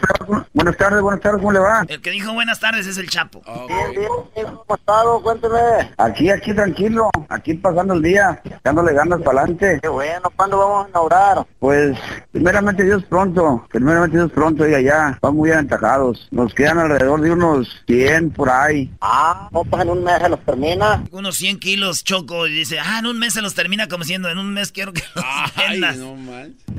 Buenas 0.53 0.77
tardes, 0.77 1.01
buenas 1.01 1.19
tardes, 1.19 1.39
¿cómo 1.39 1.51
le 1.51 1.57
va? 1.57 1.84
El 1.88 1.99
que 1.99 2.11
dijo 2.11 2.32
buenas 2.32 2.59
tardes 2.59 2.86
es 2.86 2.99
el 2.99 3.09
Chapo. 3.09 3.41
Bien, 3.67 3.91
bien, 4.36 4.45
¿cómo 4.45 4.65
ha 4.69 4.75
estado? 4.75 5.23
Cuénteme. 5.23 5.57
Aquí, 5.97 6.30
aquí, 6.30 6.53
tranquilo. 6.53 7.09
Aquí 7.27 7.55
pasando 7.55 7.95
el 7.95 8.03
día, 8.03 8.39
dándole 8.63 8.93
ganas 8.93 9.19
para 9.23 9.41
adelante. 9.41 9.80
Qué 9.82 9.88
bueno, 9.88 10.32
¿cuándo 10.36 10.59
vamos 10.59 10.86
a 10.86 10.89
inaugurar? 10.89 11.47
Pues, 11.57 11.97
primeramente 12.32 12.84
Dios 12.84 13.03
pronto. 13.05 13.65
Primeramente 13.71 14.17
Dios 14.17 14.32
pronto, 14.32 14.67
y 14.67 14.75
allá. 14.75 15.17
Vamos 15.23 15.38
muy 15.38 15.51
aventajados. 15.51 16.27
Nos 16.30 16.53
quedan 16.53 16.77
alrededor 16.77 17.21
de 17.21 17.32
unos 17.32 17.82
100 17.88 18.30
por 18.30 18.51
ahí. 18.51 18.93
Ah, 19.01 19.49
no, 19.51 19.63
pues 19.63 19.82
en 19.82 19.89
un 19.89 20.03
mes 20.03 20.21
se 20.21 20.30
los 20.30 20.45
termina. 20.45 21.03
Unos 21.09 21.36
100 21.36 21.57
kilos 21.57 22.03
choco 22.03 22.45
y 22.45 22.53
dice, 22.53 22.77
ah, 22.80 22.99
en 22.99 23.07
un 23.07 23.17
mes 23.17 23.34
se 23.34 23.41
los 23.41 23.55
termina 23.55 23.88
como 23.88 24.03
siendo, 24.03 24.30
en 24.30 24.38
un 24.38 24.53
mes 24.53 24.71
quiero 24.71 24.93
que 24.93 25.01
los 25.15 25.25
Ay, 25.55 25.80
no 25.80 26.15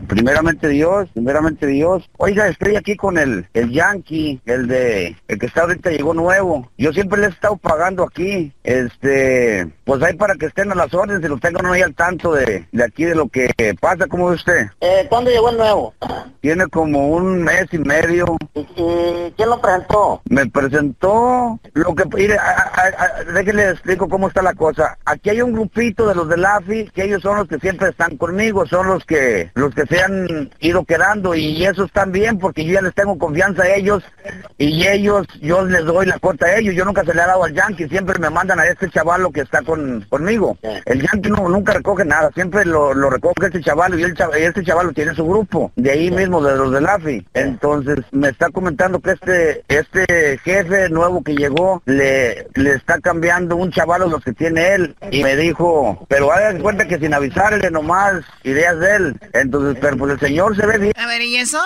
Primeramente 0.06 0.68
Dios, 0.68 1.08
primeramente 1.12 1.39
Dios. 1.48 2.08
Oiga, 2.18 2.48
estoy 2.48 2.76
aquí 2.76 2.96
con 2.96 3.18
el, 3.18 3.46
el 3.54 3.70
Yankee, 3.70 4.40
el 4.46 4.68
de, 4.68 5.16
el 5.28 5.38
que 5.38 5.46
está 5.46 5.62
ahorita 5.62 5.90
llegó 5.90 6.14
nuevo. 6.14 6.70
Yo 6.78 6.92
siempre 6.92 7.20
le 7.20 7.26
he 7.26 7.30
estado 7.30 7.56
pagando 7.56 8.04
aquí. 8.04 8.52
Este, 8.62 9.68
pues 9.84 10.02
ahí 10.02 10.14
para 10.14 10.34
que 10.34 10.46
estén 10.46 10.70
a 10.70 10.74
las 10.74 10.92
órdenes 10.94 11.24
y 11.24 11.28
lo 11.28 11.38
tengan 11.38 11.66
ahí 11.66 11.82
al 11.82 11.94
tanto 11.94 12.32
de, 12.32 12.66
de 12.70 12.84
aquí 12.84 13.04
de 13.04 13.14
lo 13.14 13.28
que 13.28 13.50
pasa. 13.80 14.06
¿Cómo 14.06 14.28
ve 14.28 14.34
usted? 14.34 14.66
Eh, 14.80 15.06
¿cuándo 15.08 15.30
llegó 15.30 15.50
el 15.50 15.56
nuevo? 15.56 15.94
Tiene 16.40 16.66
como 16.68 17.08
un 17.08 17.42
mes 17.42 17.66
y 17.72 17.78
medio. 17.78 18.36
¿Y, 18.54 18.64
quién 19.36 19.48
lo 19.48 19.60
presentó? 19.60 20.22
Me 20.28 20.46
presentó 20.46 21.58
lo 21.74 21.94
que, 21.94 22.04
mire, 22.16 22.36
déjenle 23.34 23.70
explico 23.70 24.08
cómo 24.08 24.28
está 24.28 24.42
la 24.42 24.54
cosa. 24.54 24.98
Aquí 25.04 25.30
hay 25.30 25.42
un 25.42 25.52
grupito 25.52 26.06
de 26.06 26.14
los 26.14 26.28
del 26.28 26.44
AFI 26.44 26.90
que 26.94 27.04
ellos 27.04 27.22
son 27.22 27.36
los 27.36 27.48
que 27.48 27.58
siempre 27.58 27.88
están 27.88 28.16
conmigo, 28.16 28.66
son 28.66 28.86
los 28.86 29.04
que, 29.04 29.50
los 29.54 29.74
que 29.74 29.86
se 29.86 30.02
han 30.02 30.50
ido 30.60 30.84
quedando 30.84 31.19
y 31.34 31.64
eso 31.64 31.84
están 31.84 32.12
bien 32.12 32.38
porque 32.38 32.64
yo 32.64 32.74
ya 32.74 32.82
les 32.82 32.94
tengo 32.94 33.18
confianza 33.18 33.62
a 33.62 33.74
ellos 33.74 34.02
y 34.58 34.86
ellos, 34.86 35.26
yo 35.40 35.64
les 35.64 35.84
doy 35.84 36.06
la 36.06 36.18
cuota 36.18 36.46
a 36.46 36.56
ellos, 36.56 36.74
yo 36.74 36.84
nunca 36.84 37.04
se 37.04 37.14
le 37.14 37.22
he 37.22 37.26
dado 37.26 37.44
al 37.44 37.54
Yankee, 37.54 37.88
siempre 37.88 38.18
me 38.18 38.30
mandan 38.30 38.58
a 38.60 38.66
este 38.66 38.90
chaval 38.90 39.26
que 39.32 39.42
está 39.42 39.62
con, 39.62 40.04
conmigo. 40.08 40.56
El 40.84 41.02
Yankee 41.02 41.30
no, 41.30 41.48
nunca 41.48 41.72
recoge 41.72 42.04
nada, 42.04 42.30
siempre 42.34 42.64
lo, 42.64 42.94
lo 42.94 43.10
recoge 43.10 43.46
este 43.46 43.60
chaval 43.60 43.98
y, 43.98 44.02
el 44.02 44.14
este 44.36 44.64
chaval 44.64 44.92
tiene 44.94 45.14
su 45.14 45.26
grupo, 45.26 45.72
de 45.76 45.90
ahí 45.90 46.10
mismo, 46.10 46.42
de 46.42 46.56
los 46.56 46.72
del 46.72 46.86
AFI. 46.86 47.26
Entonces 47.34 47.98
me 48.12 48.28
está 48.28 48.50
comentando 48.50 49.00
que 49.00 49.12
este, 49.12 49.64
este 49.68 50.38
jefe 50.38 50.88
nuevo 50.88 51.22
que 51.22 51.34
llegó 51.34 51.82
le, 51.86 52.48
le 52.54 52.72
está 52.72 52.98
cambiando 53.00 53.56
un 53.56 53.70
chaval 53.70 54.00
los 54.08 54.24
que 54.24 54.32
tiene 54.32 54.74
él 54.74 54.96
y 55.10 55.22
me 55.22 55.36
dijo, 55.36 56.06
pero 56.08 56.32
hagan 56.32 56.60
cuenta 56.60 56.86
que 56.86 56.98
sin 56.98 57.12
avisarle 57.12 57.70
nomás 57.70 58.22
ideas 58.44 58.78
de 58.78 58.96
él. 58.96 59.20
Entonces, 59.32 59.78
pero 59.80 59.96
pues 59.96 60.12
el 60.12 60.20
señor 60.20 60.56
se 60.56 60.66
ve 60.66 60.78
bien. 60.78 60.92
Ver, 61.10 61.22
¿y 61.22 61.36
eso? 61.36 61.60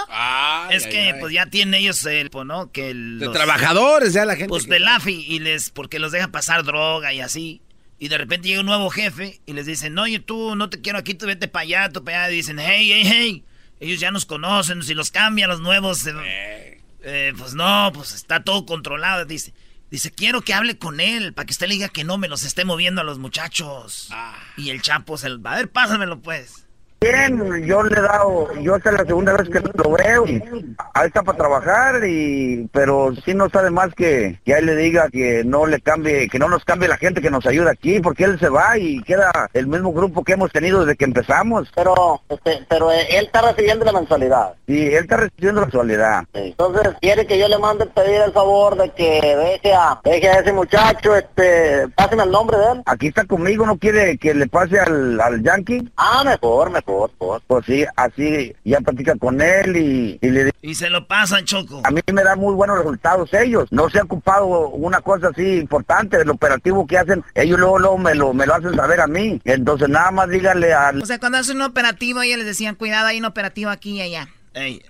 es 0.71 0.87
que 0.87 1.15
pues 1.21 1.33
ya 1.33 1.45
tiene 1.47 1.79
ellos 1.79 2.05
el, 2.07 2.31
pues, 2.31 2.47
¿no? 2.47 2.73
Que 2.73 2.95
los 2.95 3.31
trabajadores, 3.33 4.15
ya 4.15 4.25
la 4.25 4.37
gente. 4.37 4.49
Pues 4.49 4.67
del 4.67 4.89
AFI 4.89 5.27
y 5.29 5.39
les, 5.39 5.69
porque 5.69 5.99
los 5.99 6.13
deja 6.13 6.29
pasar 6.29 6.65
droga 6.65 7.13
y 7.13 7.21
así. 7.21 7.61
Y 7.99 8.09
de 8.09 8.17
repente 8.17 8.49
llega 8.49 8.61
un 8.61 8.67
nuevo 8.67 8.89
jefe 8.89 9.43
y 9.45 9.53
les 9.53 9.67
dicen, 9.67 9.93
no, 9.93 10.07
yo 10.07 10.23
tú 10.23 10.57
no 10.57 10.71
te 10.71 10.81
quiero 10.81 10.99
aquí, 10.99 11.13
tú 11.13 11.27
vete 11.27 11.47
para 11.47 11.63
allá, 11.65 11.89
tú 11.91 12.03
para 12.03 12.25
allá. 12.25 12.33
Y 12.33 12.37
dicen, 12.37 12.59
hey, 12.59 12.91
hey, 12.91 13.03
hey. 13.05 13.45
Ellos 13.81 14.01
ya 14.01 14.11
nos 14.11 14.25
conocen, 14.25 14.83
si 14.83 14.95
los 14.95 15.11
cambian 15.11 15.51
los 15.51 15.61
nuevos, 15.61 16.07
eh, 16.07 16.81
eh, 17.03 17.33
pues 17.37 17.53
no, 17.55 17.91
pues 17.93 18.15
está 18.15 18.43
todo 18.43 18.65
controlado, 18.65 19.27
dice. 19.27 19.53
Dice, 19.91 20.11
quiero 20.11 20.41
que 20.41 20.55
hable 20.55 20.79
con 20.79 21.01
él 21.01 21.35
para 21.35 21.45
que 21.47 21.53
usted 21.53 21.69
le 21.69 21.75
diga 21.75 21.89
que 21.89 22.03
no 22.03 22.17
me 22.17 22.29
los 22.29 22.45
esté 22.45 22.65
moviendo 22.65 23.03
a 23.03 23.05
los 23.05 23.19
muchachos. 23.19 24.09
Ah. 24.11 24.43
Y 24.57 24.71
el 24.71 24.81
Chapo 24.81 25.19
se... 25.19 25.29
A 25.29 25.55
ver, 25.55 25.71
pásamelo 25.71 26.21
pues. 26.21 26.64
Bien, 27.05 27.67
yo 27.67 27.83
le 27.83 27.99
he 27.99 28.01
dado, 28.01 28.51
yo 28.63 28.77
esta 28.77 28.89
es 28.89 28.99
la 29.01 29.05
segunda 29.05 29.35
vez 29.35 29.51
que 29.51 29.61
lo 29.61 29.91
veo, 29.91 30.25
ahí 30.95 31.07
está 31.07 31.23
para 31.23 31.37
trabajar, 31.37 32.03
y 32.07 32.67
pero 32.73 33.13
sí 33.27 33.35
no 33.35 33.51
sabe 33.51 33.69
más 33.71 33.95
que, 33.95 34.41
que 34.43 34.55
él 34.55 34.65
le 34.65 34.75
diga 34.75 35.11
que 35.11 35.45
no 35.45 35.67
le 35.67 35.83
cambie, 35.83 36.31
que 36.31 36.39
no 36.39 36.49
nos 36.49 36.65
cambie 36.65 36.89
la 36.89 36.97
gente 36.97 37.21
que 37.21 37.31
nos 37.31 37.45
ayuda 37.45 37.73
aquí, 37.73 38.01
porque 38.01 38.25
él 38.25 38.39
se 38.39 38.49
va 38.49 38.79
y 38.79 39.03
queda 39.03 39.51
el 39.53 39.67
mismo 39.67 39.93
grupo 39.93 40.25
que 40.25 40.33
hemos 40.33 40.51
tenido 40.51 40.81
desde 40.81 40.97
que 40.97 41.05
empezamos. 41.05 41.71
Pero, 41.75 42.23
este, 42.31 42.65
pero 42.71 42.91
él 42.91 43.27
está 43.27 43.43
recibiendo 43.43 43.85
la 43.85 43.93
mensualidad. 43.93 44.55
Sí, 44.67 44.87
él 44.87 45.03
está 45.05 45.19
recibiendo 45.19 45.61
la 45.61 45.67
mensualidad. 45.67 46.25
Entonces, 46.33 46.95
quiere 47.01 47.27
que 47.27 47.39
yo 47.39 47.49
le 47.49 47.59
mande 47.59 47.87
pedir 47.87 48.21
el 48.23 48.33
favor 48.33 48.77
de 48.77 48.91
que 48.91 49.21
deje 49.37 49.75
a, 49.75 50.01
deje 50.05 50.29
a 50.29 50.41
ese 50.41 50.53
muchacho, 50.53 51.15
este, 51.17 51.89
páseme 51.89 52.23
el 52.23 52.31
nombre 52.31 52.57
de 52.57 52.73
él. 52.73 52.83
Aquí 52.87 53.09
está 53.09 53.25
conmigo, 53.25 53.67
¿no 53.67 53.77
quiere 53.77 54.17
que 54.17 54.33
le 54.33 54.47
pase 54.47 54.79
al, 54.81 55.21
al 55.21 55.43
Yankee? 55.43 55.89
Ah, 55.97 56.23
mejor, 56.25 56.71
mejor. 56.71 57.11
Pues 57.47 57.67
sí, 57.67 57.85
así 57.97 58.55
ya 58.65 58.81
platica 58.81 59.15
con 59.17 59.41
él 59.41 59.77
y, 59.77 60.19
le 60.21 60.51
Y 60.63 60.75
se 60.75 60.89
lo 60.89 61.07
pasan, 61.07 61.45
Choco. 61.45 61.83
A 61.85 61.91
mí 61.91 62.01
me 62.13 62.23
dan 62.23 62.39
muy 62.39 62.55
buenos 62.55 62.79
resultados 62.79 63.33
ellos. 63.35 63.69
No 63.71 63.91
se 63.91 63.99
ha 63.99 64.03
ocupado 64.05 64.69
una 64.71 65.01
cosa 65.01 65.29
así 65.29 65.59
importante 65.59 66.19
del 66.19 66.31
operativo 66.31 66.87
que 66.87 66.99
hacen. 66.99 67.23
Ellos 67.35 67.59
luego, 67.59 67.79
luego 67.79 67.99
me, 67.99 68.15
lo, 68.15 68.33
me 68.33 68.47
lo 68.47 68.55
hacen 68.55 68.75
saber 68.75 69.01
a 69.01 69.07
mí. 69.07 69.41
Entonces 69.45 69.89
nada 69.89 70.11
más 70.11 70.29
díganle 70.29 70.73
al... 70.73 71.03
O 71.03 71.07
sea, 71.07 71.19
cuando 71.19 71.39
hacen 71.39 71.57
un 71.57 71.63
operativo 71.63 72.23
ellos 72.23 72.39
les 72.39 72.47
decían, 72.47 72.75
cuidado, 72.75 73.09
hay 73.09 73.19
un 73.19 73.25
operativo 73.27 73.71
aquí 73.71 73.93
y 73.93 74.03
allá. 74.03 74.29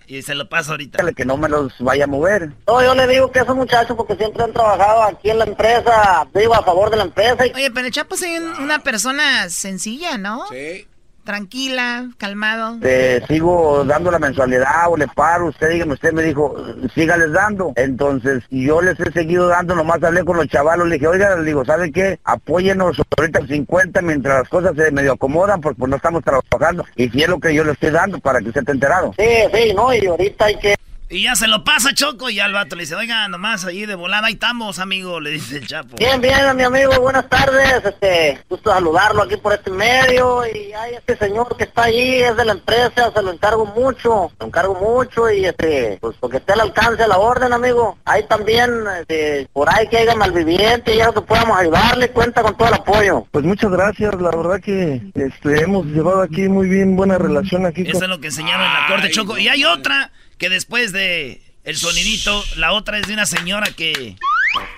Y 0.07 0.23
se 0.23 0.35
lo 0.35 0.49
paso 0.49 0.73
ahorita. 0.73 1.12
Que 1.12 1.25
no 1.25 1.37
me 1.37 1.49
los 1.49 1.73
vaya 1.79 2.05
a 2.05 2.07
mover. 2.07 2.53
No, 2.67 2.83
yo 2.83 2.95
le 2.95 3.07
digo 3.07 3.31
que 3.31 3.41
esos 3.41 3.57
muchachos, 3.57 3.97
porque 3.97 4.17
siempre 4.17 4.45
han 4.45 4.53
trabajado 4.53 5.03
aquí 5.03 5.31
en 5.31 5.39
la 5.39 5.45
empresa, 5.45 6.27
digo 6.35 6.55
a 6.55 6.62
favor 6.62 6.91
de 6.91 6.97
la 6.97 7.05
empresa. 7.05 7.45
Oye, 7.55 7.71
pero 7.71 7.87
el 7.87 7.93
Chapo 7.93 8.15
es 8.15 8.25
una 8.59 8.81
persona 8.81 9.49
sencilla, 9.49 10.19
¿no? 10.19 10.47
Sí 10.49 10.87
tranquila, 11.25 12.09
calmado. 12.18 12.79
Te 12.81 13.27
sigo 13.27 13.85
dando 13.85 14.11
la 14.11 14.18
mensualidad 14.18 14.89
o 14.89 14.97
le 14.97 15.09
paro, 15.09 15.49
usted 15.49 15.70
dígame, 15.70 15.95
usted 15.95 16.12
me 16.12 16.22
dijo, 16.22 16.55
sígales 16.95 17.33
dando. 17.33 17.72
Entonces, 17.77 18.45
yo 18.51 18.81
les 18.81 18.99
he 19.01 19.11
seguido 19.12 19.49
dando, 19.49 19.75
nomás 19.75 20.03
hablé 20.03 20.25
con 20.25 20.37
los 20.37 20.47
chavalos, 20.49 20.87
le 20.89 20.95
dije, 20.95 21.09
oiga, 21.09 21.37
le 21.37 21.45
digo, 21.45 21.64
¿sabe 21.64 21.91
qué? 21.91 22.18
Apóyenos 22.25 23.01
ahorita 23.18 23.47
50 23.47 24.03
mientras 24.03 24.41
las 24.41 24.49
cosas 24.49 24.77
se 24.77 24.91
medio 24.91 25.12
acomodan, 25.12 25.61
porque 25.61 25.79
pues 25.79 25.91
no 25.91 25.97
estamos 25.97 26.22
trabajando. 26.22 26.85
Y 26.97 27.09
si 27.09 27.22
es 27.22 27.29
lo 27.29 27.41
que 27.41 27.55
yo 27.55 27.64
le 27.64 27.72
estoy 27.72 27.91
dando 27.91 28.20
para 28.20 28.41
que 28.41 28.49
usted 28.49 28.61
esté 28.61 28.72
enterado. 28.72 29.14
Sí, 29.18 29.25
sí, 29.53 29.72
no, 29.75 29.93
y 29.95 30.07
ahorita 30.07 30.45
hay 30.45 30.57
que 30.59 30.75
y 31.11 31.22
ya 31.22 31.34
se 31.36 31.46
lo 31.46 31.64
pasa 31.64 31.92
Choco 31.94 32.30
y 32.30 32.40
al 32.40 32.52
vato 32.52 32.76
le 32.76 32.82
dice, 32.82 32.94
oiga, 32.94 33.28
nomás 33.28 33.64
ahí 33.64 33.86
de 33.86 33.94
volada, 33.94 34.26
ahí 34.26 34.34
estamos, 34.34 34.78
amigo, 34.78 35.20
le 35.20 35.30
dice 35.30 35.59
el 35.59 35.66
Chapo. 35.66 35.96
Bien, 35.96 36.20
bien, 36.20 36.57
mi 36.57 36.62
amigo, 36.62 36.92
buenas 37.00 37.28
tardes, 37.28 37.84
este, 37.84 38.40
gusto 38.48 38.70
saludarlo 38.70 39.22
aquí 39.22 39.36
por 39.36 39.52
este 39.52 39.70
medio 39.70 40.46
y 40.46 40.72
hay 40.72 40.94
este 40.94 41.16
señor 41.16 41.57
que 41.57 41.64
está 41.64 41.84
allí, 41.84 42.16
es 42.16 42.36
de 42.36 42.44
la 42.44 42.52
empresa, 42.52 43.12
se 43.14 43.22
lo 43.22 43.32
encargo 43.32 43.66
mucho, 43.66 44.32
lo 44.38 44.46
encargo 44.46 44.74
mucho 44.74 45.30
y 45.30 45.44
este, 45.44 45.98
pues 46.00 46.16
porque 46.18 46.38
esté 46.38 46.55
al 46.55 46.61
alcance 46.61 47.02
a 47.02 47.09
la 47.09 47.18
orden, 47.18 47.52
amigo. 47.52 47.98
Hay 48.05 48.26
también, 48.26 48.70
este, 49.00 49.48
por 49.52 49.68
ahí 49.68 49.86
que 49.88 49.98
haya 49.98 50.14
malviviente, 50.14 50.96
ya 50.96 51.12
que 51.12 51.20
podamos 51.20 51.59
ayudarle, 51.59 52.11
cuenta 52.11 52.42
con 52.42 52.57
todo 52.57 52.68
el 52.68 52.74
apoyo. 52.74 53.26
Pues 53.30 53.44
muchas 53.44 53.70
gracias, 53.70 54.14
la 54.14 54.30
verdad 54.30 54.61
que 54.61 55.02
este, 55.14 55.62
hemos 55.62 55.86
llevado 55.86 56.22
aquí 56.22 56.48
muy 56.48 56.68
bien, 56.68 56.96
buena 56.96 57.18
relación 57.18 57.66
aquí. 57.66 57.82
Eso 57.82 58.05
es 58.05 58.09
lo 58.09 58.20
que 58.20 58.28
enseñaron 58.28 58.66
en 58.66 58.72
la 58.72 58.86
corte, 58.88 59.11
Choco. 59.11 59.38
Y 59.38 59.48
hay 59.48 59.64
otra 59.64 60.11
que 60.39 60.49
después 60.49 60.93
de 60.93 61.43
el 61.64 61.76
sonidito, 61.76 62.45
la 62.57 62.72
otra 62.72 62.99
es 62.99 63.07
de 63.07 63.14
una 63.14 63.26
señora 63.26 63.70
que... 63.70 64.16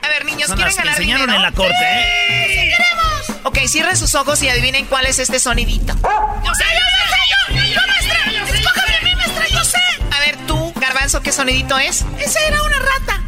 A 0.02 0.08
ver, 0.08 0.24
niños, 0.24 0.50
¿quieren 0.52 0.74
que 0.74 0.88
enseñaron 0.88 1.30
en 1.30 1.42
la 1.42 1.52
corte, 1.52 1.74
¿eh? 1.74 2.46
¡Sí, 2.48 2.54
queremos! 2.54 3.44
Ok, 3.44 3.58
cierren 3.66 3.96
sus 3.96 4.14
ojos 4.14 4.42
y 4.42 4.48
adivinen 4.48 4.86
cuál 4.86 5.06
es 5.06 5.18
este 5.18 5.38
sonidito. 5.38 5.94
¡Yo 5.94 6.54
sé, 6.54 6.64
yo 6.64 7.54
sé, 7.54 7.62
yo! 7.66 7.74
¡Yo, 7.74 7.86
maestra! 7.86 8.18
¡Escójame 8.54 8.96
a 8.96 9.02
mí, 9.02 9.14
maestra, 9.14 9.48
yo 9.48 9.64
sé! 9.64 9.82
A 10.12 10.20
ver, 10.20 10.36
tú, 10.46 10.72
Garbanzo, 10.76 11.20
¿qué 11.22 11.32
sonidito 11.32 11.78
es? 11.78 12.04
Esa 12.18 12.40
era 12.46 12.62
una 12.62 12.78
rata. 12.78 13.22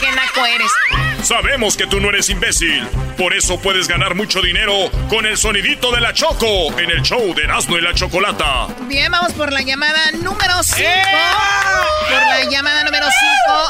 ¡Qué 0.00 0.10
naco 0.12 0.46
eres! 0.46 0.70
Sabemos 1.22 1.76
que 1.76 1.86
tú 1.86 2.00
no 2.00 2.08
eres 2.08 2.30
imbécil. 2.30 2.86
Por 3.18 3.34
eso 3.34 3.58
puedes 3.60 3.88
ganar 3.88 4.14
mucho 4.14 4.40
dinero 4.40 4.72
con 5.08 5.26
el 5.26 5.36
sonidito 5.36 5.92
de 5.92 6.00
la 6.00 6.12
Choco 6.12 6.78
en 6.78 6.90
el 6.90 7.02
show 7.02 7.34
de 7.34 7.42
Erasmo 7.44 7.76
y 7.76 7.82
la 7.82 7.94
Chocolata. 7.94 8.68
Bien, 8.88 9.12
vamos 9.12 9.32
por 9.34 9.52
la 9.52 9.60
llamada 9.62 10.12
número 10.12 10.62
5. 10.62 10.82
Por 12.08 12.20
la 12.20 12.50
llamada 12.50 12.84
número 12.84 13.06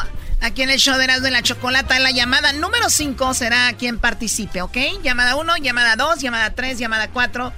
5. 0.04 0.16
Aquí 0.42 0.62
en 0.62 0.70
el 0.70 0.78
show 0.78 0.96
de 0.96 1.04
Erasmo 1.04 1.28
y 1.28 1.30
la 1.32 1.42
Chocolata, 1.42 1.98
la 1.98 2.12
llamada 2.12 2.52
número 2.52 2.88
5 2.88 3.34
será 3.34 3.72
quien 3.74 3.98
participe, 3.98 4.62
¿ok? 4.62 4.76
Llamada 5.02 5.36
1, 5.36 5.56
llamada 5.58 5.96
2, 5.96 6.20
llamada 6.20 6.54
3, 6.54 6.78
llamada 6.78 7.08
4, 7.08 7.52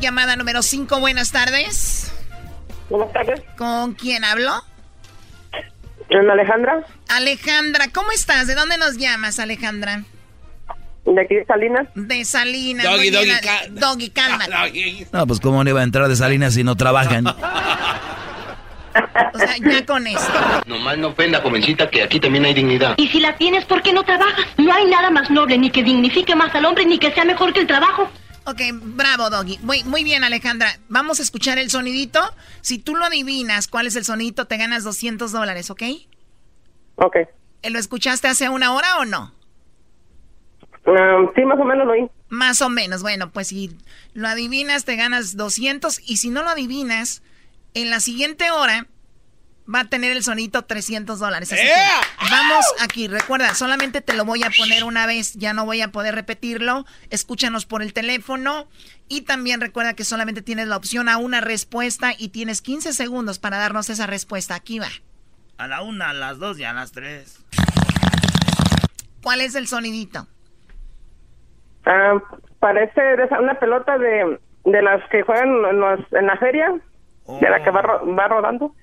llamada 0.00 0.36
número 0.36 0.62
5. 0.62 0.98
Buenas 0.98 1.30
tardes. 1.30 2.10
Buenas 2.88 3.12
tardes. 3.12 3.40
¿Con 3.56 3.94
quién 3.94 4.24
hablo? 4.24 4.64
¿En 6.08 6.30
Alejandra? 6.30 6.84
Alejandra, 7.08 7.86
¿cómo 7.92 8.12
estás? 8.12 8.46
¿De 8.46 8.54
dónde 8.54 8.78
nos 8.78 8.96
llamas, 8.96 9.38
Alejandra? 9.40 10.04
De 11.04 11.20
aquí 11.20 11.34
de 11.36 11.44
Salinas. 11.44 11.88
De 11.94 12.24
Salinas. 12.24 12.84
Doggy, 12.84 13.10
doggy, 13.10 13.30
Doggy, 13.70 14.10
cálmate. 14.10 15.06
No, 15.12 15.26
pues 15.26 15.40
cómo 15.40 15.62
no 15.62 15.70
iba 15.70 15.80
a 15.80 15.84
entrar 15.84 16.08
de 16.08 16.16
Salinas 16.16 16.54
si 16.54 16.64
no 16.64 16.76
trabajan. 16.76 17.26
O 19.34 19.38
sea, 19.38 19.56
ya 19.58 19.84
con 19.84 20.06
eso. 20.06 20.32
Nomás 20.66 20.96
no 20.98 21.08
ofenda, 21.08 21.40
jovencita, 21.40 21.90
que 21.90 22.02
aquí 22.02 22.18
también 22.18 22.44
hay 22.44 22.54
dignidad. 22.54 22.94
Y 22.96 23.08
si 23.08 23.20
la 23.20 23.36
tienes, 23.36 23.64
¿por 23.66 23.82
qué 23.82 23.92
no 23.92 24.02
trabajas? 24.04 24.46
No 24.56 24.72
hay 24.72 24.86
nada 24.86 25.10
más 25.10 25.30
noble, 25.30 25.58
ni 25.58 25.70
que 25.70 25.82
dignifique 25.82 26.34
más 26.34 26.54
al 26.54 26.64
hombre, 26.64 26.86
ni 26.86 26.98
que 26.98 27.12
sea 27.12 27.24
mejor 27.24 27.52
que 27.52 27.60
el 27.60 27.66
trabajo. 27.66 28.10
Ok, 28.46 28.60
bravo, 28.80 29.28
Doggy. 29.28 29.58
Muy, 29.62 29.82
muy 29.82 30.04
bien, 30.04 30.22
Alejandra. 30.22 30.78
Vamos 30.88 31.18
a 31.18 31.22
escuchar 31.24 31.58
el 31.58 31.68
sonidito. 31.68 32.20
Si 32.60 32.78
tú 32.78 32.94
lo 32.94 33.04
adivinas 33.04 33.66
cuál 33.66 33.88
es 33.88 33.96
el 33.96 34.04
sonidito, 34.04 34.46
te 34.46 34.56
ganas 34.56 34.84
200 34.84 35.32
dólares, 35.32 35.68
¿ok? 35.70 35.82
Ok. 36.94 37.16
¿Eh, 37.62 37.70
¿Lo 37.70 37.80
escuchaste 37.80 38.28
hace 38.28 38.48
una 38.48 38.72
hora 38.72 38.98
o 38.98 39.04
no? 39.04 39.32
Um, 40.86 41.28
sí, 41.34 41.44
más 41.44 41.58
o 41.58 41.64
menos 41.64 41.86
lo 41.88 41.92
oí. 41.92 42.08
Más 42.28 42.62
o 42.62 42.68
menos. 42.68 43.02
Bueno, 43.02 43.32
pues 43.32 43.48
si 43.48 43.76
lo 44.14 44.28
adivinas, 44.28 44.84
te 44.84 44.94
ganas 44.94 45.36
200. 45.36 46.08
Y 46.08 46.18
si 46.18 46.30
no 46.30 46.44
lo 46.44 46.50
adivinas, 46.50 47.24
en 47.74 47.90
la 47.90 47.98
siguiente 47.98 48.52
hora 48.52 48.86
va 49.72 49.80
a 49.80 49.84
tener 49.84 50.12
el 50.12 50.22
sonito 50.22 50.64
300 50.64 51.18
dólares. 51.18 51.52
Así 51.52 51.62
que 51.62 51.72
vamos 52.30 52.64
aquí. 52.80 53.08
Recuerda, 53.08 53.54
solamente 53.54 54.00
te 54.00 54.14
lo 54.14 54.24
voy 54.24 54.42
a 54.44 54.50
poner 54.56 54.84
una 54.84 55.06
vez. 55.06 55.34
Ya 55.34 55.52
no 55.52 55.64
voy 55.64 55.80
a 55.82 55.88
poder 55.92 56.14
repetirlo. 56.14 56.84
Escúchanos 57.10 57.66
por 57.66 57.82
el 57.82 57.92
teléfono. 57.92 58.68
Y 59.08 59.22
también 59.22 59.60
recuerda 59.60 59.94
que 59.94 60.04
solamente 60.04 60.42
tienes 60.42 60.68
la 60.68 60.76
opción 60.76 61.08
a 61.08 61.16
una 61.18 61.40
respuesta 61.40 62.12
y 62.16 62.28
tienes 62.28 62.62
15 62.62 62.92
segundos 62.92 63.38
para 63.38 63.58
darnos 63.58 63.88
esa 63.90 64.06
respuesta. 64.06 64.54
Aquí 64.54 64.78
va. 64.78 64.88
A 65.58 65.66
la 65.68 65.82
una, 65.82 66.10
a 66.10 66.12
las 66.12 66.38
dos 66.38 66.58
y 66.58 66.64
a 66.64 66.72
las 66.72 66.92
tres. 66.92 67.38
¿Cuál 69.22 69.40
es 69.40 69.54
el 69.54 69.66
sonidito? 69.66 70.26
Ah, 71.84 72.14
parece 72.60 73.00
una 73.40 73.58
pelota 73.58 73.96
de, 73.98 74.38
de 74.64 74.82
las 74.82 75.00
que 75.10 75.22
juegan 75.22 75.48
en, 75.70 75.80
los- 75.80 76.12
en 76.12 76.26
la 76.26 76.36
feria, 76.36 76.72
de 77.40 77.50
la 77.50 77.62
que 77.62 77.70
va, 77.70 77.82
ro- 77.82 78.14
va 78.14 78.28
rodando. 78.28 78.74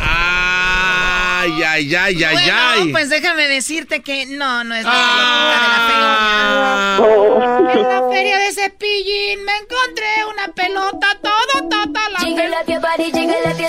Ay, 0.00 1.60
ay, 1.64 1.94
ay, 1.94 2.24
ay, 2.24 2.34
bueno, 2.34 2.52
ay. 2.54 2.92
pues 2.92 3.08
déjame 3.10 3.48
decirte 3.48 4.00
que 4.00 4.26
no, 4.26 4.62
no 4.62 4.76
es 4.76 4.84
la 4.84 4.90
Ah. 4.94 6.96
de 6.98 7.02
la 7.02 7.66
feria. 7.66 7.72
En 7.74 7.82
la 7.88 8.08
feria 8.12 8.38
de 8.38 8.52
Cepillín 8.52 9.44
me 9.44 9.52
encontré 9.56 10.24
una 10.32 10.52
pelota 10.54 11.18
todo, 11.20 11.68
toda 11.68 12.08
la 12.10 12.20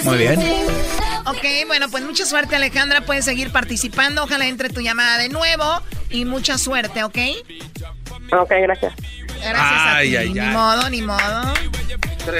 Muy 0.05 0.17
bien. 0.17 0.39
Ok, 1.25 1.43
bueno, 1.67 1.89
pues 1.89 2.03
mucha 2.03 2.25
suerte 2.25 2.55
Alejandra, 2.55 3.01
puedes 3.01 3.25
seguir 3.25 3.51
participando, 3.51 4.23
ojalá 4.25 4.45
entre 4.45 4.69
tu 4.69 4.81
llamada 4.81 5.17
de 5.17 5.29
nuevo 5.29 5.81
y 6.11 6.25
mucha 6.25 6.59
suerte, 6.59 7.03
¿ok? 7.03 7.17
Ok, 8.33 8.51
gracias. 8.61 8.93
Gracias 9.43 9.79
a 9.81 9.95
Ay, 9.97 10.09
ti, 10.09 10.15
ay, 10.17 10.29
ni 10.33 10.39
ay. 10.39 10.53
modo, 10.53 10.89
ni 10.89 11.01
modo. 11.01 11.53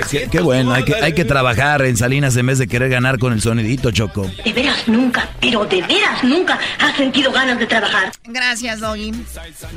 Qué, 0.10 0.30
qué 0.32 0.39
bueno, 0.39 0.72
hay 0.72 0.86
que, 0.86 0.95
hay 0.95 1.14
que 1.14 1.26
trabajar 1.26 1.82
en 1.82 1.97
Salinas 1.97 2.38
en 2.38 2.45
vez 2.45 2.58
de 2.58 2.68
querer 2.68 2.89
ganar 2.89 3.20
con 3.20 3.34
el 3.34 3.41
sonidito, 3.41 3.91
Choco. 3.91 4.30
De 4.43 4.54
veras 4.54 4.88
nunca, 4.88 5.30
pero 5.41 5.66
de 5.66 5.82
veras 5.82 6.24
nunca 6.24 6.58
has 6.80 6.95
sentido 6.95 7.32
ganas 7.34 7.60
de 7.60 7.66
trabajar. 7.68 8.12
Gracias, 8.24 8.80
Doggy. 8.80 9.12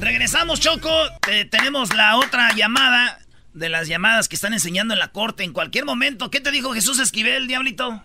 Regresamos, 0.01 0.61
Choco. 0.61 0.91
Te- 1.23 1.45
tenemos 1.47 1.93
la 1.95 2.17
otra 2.19 2.55
llamada 2.55 3.19
de 3.53 3.69
las 3.69 3.89
llamadas 3.89 4.29
que 4.29 4.37
están 4.37 4.53
enseñando 4.53 4.95
en 4.95 5.01
la 5.01 5.09
corte 5.09 5.43
en 5.43 5.53
cualquier 5.53 5.85
momento. 5.85 6.31
¿Qué 6.31 6.41
te 6.41 6.53
dijo 6.53 6.73
Jesús 6.73 7.01
Esquivel, 7.01 7.49
diablito? 7.49 8.03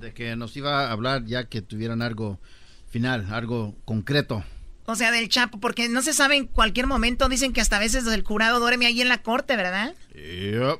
De 0.00 0.14
que 0.14 0.36
nos 0.36 0.56
iba 0.56 0.86
a 0.86 0.92
hablar 0.92 1.24
ya 1.26 1.44
que 1.48 1.60
tuvieran 1.60 2.00
algo 2.00 2.40
final, 2.88 3.26
algo 3.30 3.76
concreto. 3.84 4.42
O 4.86 4.94
sea, 4.94 5.10
del 5.10 5.28
Chapo, 5.28 5.58
porque 5.58 5.88
no 5.88 6.00
se 6.00 6.12
sabe 6.12 6.36
en 6.36 6.46
cualquier 6.46 6.86
momento, 6.86 7.28
dicen 7.28 7.52
que 7.52 7.60
hasta 7.60 7.76
a 7.76 7.80
veces 7.80 8.06
el 8.06 8.22
jurado 8.22 8.60
duerme 8.60 8.86
ahí 8.86 9.00
en 9.00 9.08
la 9.08 9.22
corte, 9.22 9.56
¿verdad? 9.56 9.94
Eh, 10.14 10.78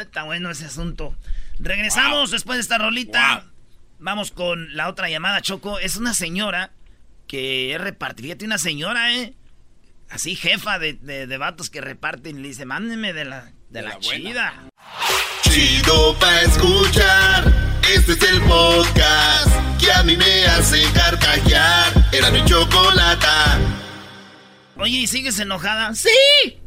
está 0.00 0.22
bueno 0.22 0.50
ese 0.50 0.66
asunto. 0.66 1.16
Regresamos 1.58 2.30
después 2.30 2.56
de 2.56 2.62
esta 2.62 2.78
rolita. 2.78 3.46
Vamos 3.98 4.30
con 4.30 4.74
la 4.76 4.88
otra 4.88 5.08
llamada, 5.08 5.40
Choco. 5.42 5.78
Es 5.78 5.96
una 5.96 6.14
señora 6.14 6.70
que 7.26 7.74
es 7.74 7.80
repartir. 7.80 8.26
Fíjate, 8.26 8.44
una 8.44 8.58
señora, 8.58 9.14
¿eh? 9.14 9.34
Así, 10.10 10.36
jefa 10.36 10.78
de, 10.78 10.94
de, 10.94 11.26
de 11.26 11.38
vatos 11.38 11.70
que 11.70 11.80
reparten. 11.80 12.42
Le 12.42 12.48
dice, 12.48 12.64
mándenme 12.64 13.12
de 13.12 13.24
la, 13.24 13.52
de, 13.70 13.82
la, 13.82 13.98
chida. 13.98 14.68
Chido 15.42 16.18
pa' 16.18 16.42
escuchar. 16.42 17.80
Este 17.94 18.12
es 18.12 18.22
el 18.22 18.40
podcast 18.42 19.80
que 19.80 19.92
a 19.92 20.02
mí 20.02 20.16
me 20.16 20.44
hace 20.46 20.82
carcajear. 20.92 22.01
Era 22.12 22.30
mi 22.30 22.44
chocolata. 22.44 23.58
Oye, 24.76 24.98
¿y 24.98 25.06
sigues 25.06 25.38
enojada? 25.38 25.94
¡Sí! 25.94 26.60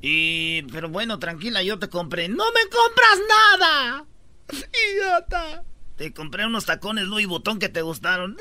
Y, 0.00 0.62
pero 0.72 0.88
bueno, 0.88 1.20
tranquila, 1.20 1.62
yo 1.62 1.78
te 1.78 1.88
compré. 1.88 2.28
¡No 2.28 2.44
me 2.52 2.62
compras 2.68 3.18
nada! 3.60 4.04
¡Idiota! 4.92 5.62
Te 5.96 6.12
compré 6.12 6.46
unos 6.46 6.64
tacones 6.64 7.04
Louis 7.04 7.26
Vuitton 7.26 7.58
que 7.58 7.68
te 7.68 7.82
gustaron. 7.82 8.36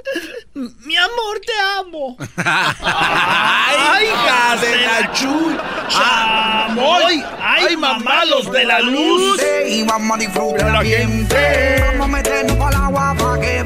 Mi 0.53 0.95
amor, 0.95 1.41
te 1.45 1.53
amo. 1.80 2.16
¡Ay, 2.38 4.05
hija 4.05 4.58
de 4.58 4.78
la 4.78 5.12
chucha! 5.14 6.66
¡Ay, 6.68 7.24
ay, 7.39 7.76
mamá, 7.78 8.26
los 8.26 8.51
de 8.51 8.64
la 8.64 8.80
luz! 8.80 9.41
Y 9.68 9.84
vamos 9.84 10.18
a 10.18 10.20
disfrutar 10.20 10.72
la 10.72 10.84
gente. 10.84 11.84
Vamos 11.88 12.05
a 12.05 12.08
meternos 12.12 12.58
para 12.58 12.78
el 12.78 12.84
agua 12.84 13.16
para 13.18 13.41
que 13.41 13.64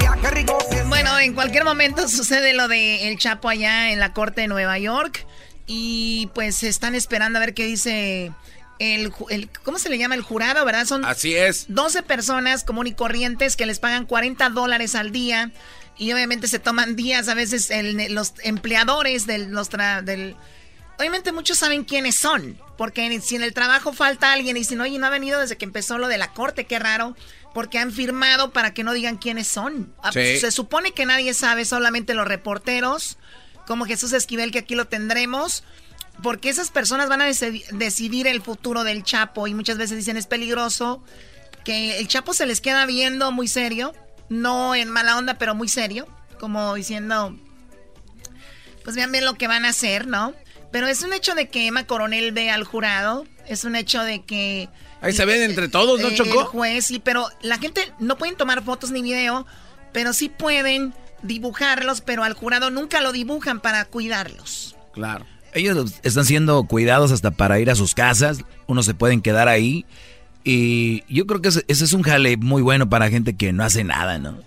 en 1.22 1.34
cualquier 1.34 1.64
momento 1.64 2.08
sucede 2.08 2.54
lo 2.54 2.68
de 2.68 3.08
El 3.10 3.18
Chapo 3.18 3.50
allá 3.50 3.92
en 3.92 4.00
la 4.00 4.14
corte 4.14 4.42
de 4.42 4.48
Nueva 4.48 4.78
York. 4.80 5.26
Y 5.68 6.30
pues 6.34 6.64
están 6.64 6.96
esperando 6.96 7.38
a 7.38 7.40
ver 7.40 7.54
qué 7.54 7.66
dice 7.66 8.32
el, 8.80 9.12
¿cómo 9.64 9.78
se 9.80 9.90
le 9.90 9.98
llama? 9.98 10.16
El 10.16 10.22
jurado, 10.22 10.66
¿verdad? 10.66 10.86
Son 10.86 11.06
Así 11.06 11.36
es. 11.36 11.66
12 11.70 12.04
personas 12.04 12.64
común 12.64 12.88
y 12.88 12.94
corrientes 12.94 13.56
que 13.56 13.66
les 13.66 13.80
pagan 13.80 14.06
40 14.06 14.50
dólares 14.50 14.96
al 14.96 15.12
día. 15.12 15.52
Y 15.98 16.12
obviamente 16.14 16.48
se 16.48 16.58
toman 16.60 16.96
días, 16.96 17.28
a 17.28 17.36
veces 17.36 17.70
el- 17.70 18.14
los 18.14 18.34
empleadores 18.44 19.28
del, 19.28 19.52
los 19.52 19.70
tra- 19.70 20.02
del... 20.02 20.36
Obviamente 21.00 21.32
muchos 21.32 21.58
saben 21.58 21.84
quiénes 21.84 22.16
son, 22.16 22.60
porque 22.78 23.20
si 23.22 23.36
en 23.36 23.42
el 23.44 23.54
trabajo 23.54 23.92
falta 23.92 24.32
alguien 24.32 24.56
y 24.56 24.60
dicen, 24.62 24.82
oye, 24.82 25.00
no 25.00 25.08
ha 25.08 25.10
venido 25.10 25.40
desde 25.40 25.58
que 25.58 25.66
empezó 25.66 25.98
lo 25.98 26.08
de 26.08 26.18
la 26.20 26.32
corte, 26.34 26.66
qué 26.66 26.78
raro, 26.78 27.16
porque 27.54 27.80
han 27.80 27.92
firmado 27.92 28.52
para 28.52 28.74
que 28.74 28.84
no 28.84 28.94
digan 28.94 29.18
quiénes 29.18 29.48
son. 29.48 29.94
Ah, 30.04 30.12
Sí. 30.12 30.38
Se 30.40 30.52
supone 30.52 30.92
que 30.92 31.06
nadie 31.08 31.34
sabe, 31.34 31.66
solamente 31.66 32.14
los 32.14 32.28
reporteros, 32.28 33.18
como 33.66 33.86
Jesús 33.86 34.14
Esquivel, 34.14 34.52
que 34.52 34.60
aquí 34.60 34.76
lo 34.76 34.86
tendremos, 34.88 35.64
porque 36.22 36.50
esas 36.50 36.70
personas 36.70 37.10
van 37.10 37.22
a 37.22 37.28
deci- 37.30 37.66
decidir 37.72 38.28
el 38.28 38.42
futuro 38.44 38.84
del 38.84 39.04
Chapo 39.04 39.48
y 39.48 39.54
muchas 39.56 39.78
veces 39.78 39.98
dicen 39.98 40.18
es 40.18 40.28
peligroso, 40.28 41.04
que 41.66 41.98
el 41.98 42.08
Chapo 42.08 42.34
se 42.34 42.46
les 42.46 42.62
queda 42.62 42.86
viendo 42.86 43.32
muy 43.32 43.48
serio, 43.48 43.94
no 44.30 44.76
en 44.76 44.90
mala 44.90 45.18
onda, 45.18 45.40
pero 45.40 45.56
muy 45.56 45.68
serio, 45.68 46.08
como 46.40 46.76
diciendo, 46.76 47.36
pues 48.84 48.96
vean 48.96 49.12
bien 49.12 49.26
lo 49.26 49.36
que 49.36 49.48
van 49.48 49.66
a 49.66 49.70
hacer, 49.70 50.08
¿no? 50.08 50.34
Pero 50.72 50.88
es 50.88 51.04
un 51.04 51.14
hecho 51.14 51.36
de 51.36 51.50
que 51.50 51.68
Emma 51.68 51.86
Coronel 51.86 52.32
ve 52.32 52.50
al 52.50 52.64
jurado, 52.64 53.26
es 53.48 53.66
un 53.66 53.76
hecho 53.76 54.04
de 54.04 54.24
que... 54.24 54.70
Ahí 55.02 55.14
se 55.14 55.26
ven 55.26 55.42
entre 55.42 55.68
todos, 55.68 56.00
¿no, 56.00 56.12
Chocó? 56.12 56.42
El 56.42 56.48
juez, 56.48 56.86
sí, 56.86 57.02
pero 57.04 57.28
la 57.42 57.58
gente 57.58 57.82
no 58.00 58.18
pueden 58.18 58.38
tomar 58.38 58.64
fotos 58.64 58.92
ni 58.92 59.02
video, 59.02 59.46
pero 59.92 60.14
sí 60.14 60.30
pueden 60.30 60.94
dibujarlos, 61.24 62.02
pero 62.02 62.24
al 62.24 62.34
jurado 62.34 62.70
nunca 62.70 63.02
lo 63.02 63.12
dibujan 63.12 63.60
para 63.60 63.86
cuidarlos. 63.86 64.76
Claro. 64.94 65.26
Ellos 65.54 65.96
están 66.04 66.26
siendo 66.26 66.64
cuidados 66.64 67.12
hasta 67.12 67.32
para 67.32 67.60
ir 67.60 67.70
a 67.70 67.76
sus 67.76 67.94
casas. 67.94 68.40
Unos 68.68 68.86
se 68.86 68.94
pueden 68.94 69.22
quedar 69.22 69.48
ahí. 69.48 69.86
Y 70.44 71.04
yo 71.14 71.28
creo 71.28 71.42
que 71.42 71.50
ese, 71.50 71.66
ese 71.68 71.84
es 71.84 71.94
un 71.94 72.04
jale 72.04 72.38
muy 72.38 72.62
bueno 72.62 72.90
para 72.90 73.10
gente 73.10 73.36
que 73.36 73.52
no 73.52 73.64
hace 73.64 73.84
nada, 73.84 74.18
¿no? 74.18 74.40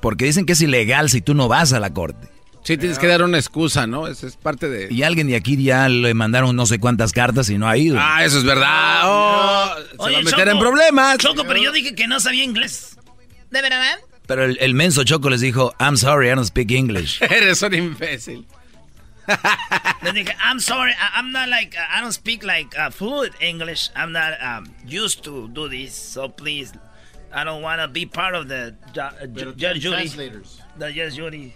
Porque 0.00 0.24
dicen 0.24 0.46
que 0.46 0.52
es 0.52 0.60
ilegal 0.60 1.08
si 1.10 1.20
tú 1.20 1.32
no 1.34 1.48
vas 1.48 1.72
a 1.72 1.80
la 1.80 1.94
corte. 1.94 2.28
Sí, 2.64 2.76
tienes 2.78 2.98
que 2.98 3.06
dar 3.06 3.22
una 3.22 3.36
excusa, 3.38 3.86
¿no? 3.86 4.06
Esa 4.08 4.26
es 4.26 4.36
parte 4.36 4.68
de... 4.70 4.88
Y 4.92 5.02
alguien 5.02 5.26
de 5.28 5.36
aquí 5.36 5.62
ya 5.62 5.86
le 5.88 6.14
mandaron 6.14 6.56
no 6.56 6.64
sé 6.64 6.80
cuántas 6.80 7.12
cartas 7.12 7.50
y 7.50 7.58
no 7.58 7.68
ha 7.68 7.76
ido. 7.76 7.98
Ah, 8.00 8.24
eso 8.24 8.38
es 8.38 8.44
verdad. 8.44 9.02
Oh, 9.04 9.74
se 9.90 9.96
Oye, 9.98 10.14
va 10.14 10.20
a 10.20 10.22
meter 10.22 10.38
Choco, 10.38 10.50
en 10.50 10.58
problemas. 10.58 11.18
Choco, 11.18 11.44
pero 11.46 11.60
yo 11.60 11.70
dije 11.72 11.94
que 11.94 12.06
no 12.08 12.18
sabía 12.20 12.42
inglés. 12.42 12.96
¿De 13.50 13.60
verdad? 13.60 13.98
Pero 14.26 14.44
el, 14.44 14.56
el 14.60 14.72
menso 14.72 15.04
Choco 15.04 15.28
les 15.28 15.42
dijo, 15.42 15.74
I'm 15.78 15.98
sorry, 15.98 16.28
I 16.28 16.34
don't 16.34 16.46
speak 16.46 16.70
English. 16.70 17.20
Eres 17.30 17.60
un 17.62 17.74
imbécil. 17.74 18.46
Le 20.02 20.12
dije, 20.12 20.34
I'm 20.42 20.58
sorry, 20.60 20.92
I- 20.92 21.18
I'm 21.18 21.32
not 21.32 21.48
like, 21.48 21.76
uh, 21.76 21.98
I 21.98 22.00
don't 22.00 22.12
speak 22.12 22.44
like 22.44 22.74
uh, 22.78 22.90
fluent 22.90 23.34
English. 23.40 23.90
I'm 23.94 24.12
not 24.12 24.32
um, 24.42 24.70
used 24.86 25.22
to 25.24 25.48
do 25.48 25.68
this, 25.68 25.94
so 25.94 26.28
please, 26.30 26.72
I 27.32 27.44
don't 27.44 27.62
want 27.62 27.80
to 27.82 27.88
be 27.88 28.06
part 28.06 28.34
of 28.34 28.48
the 28.48 28.74
ju- 28.94 29.00
uh, 29.00 29.10
ju- 29.26 29.32
Pero 29.34 29.52
judge 29.52 29.80
jury. 29.80 29.96
translators. 30.08 30.60
The 30.78 30.92
judge 30.92 31.16
jury. 31.16 31.54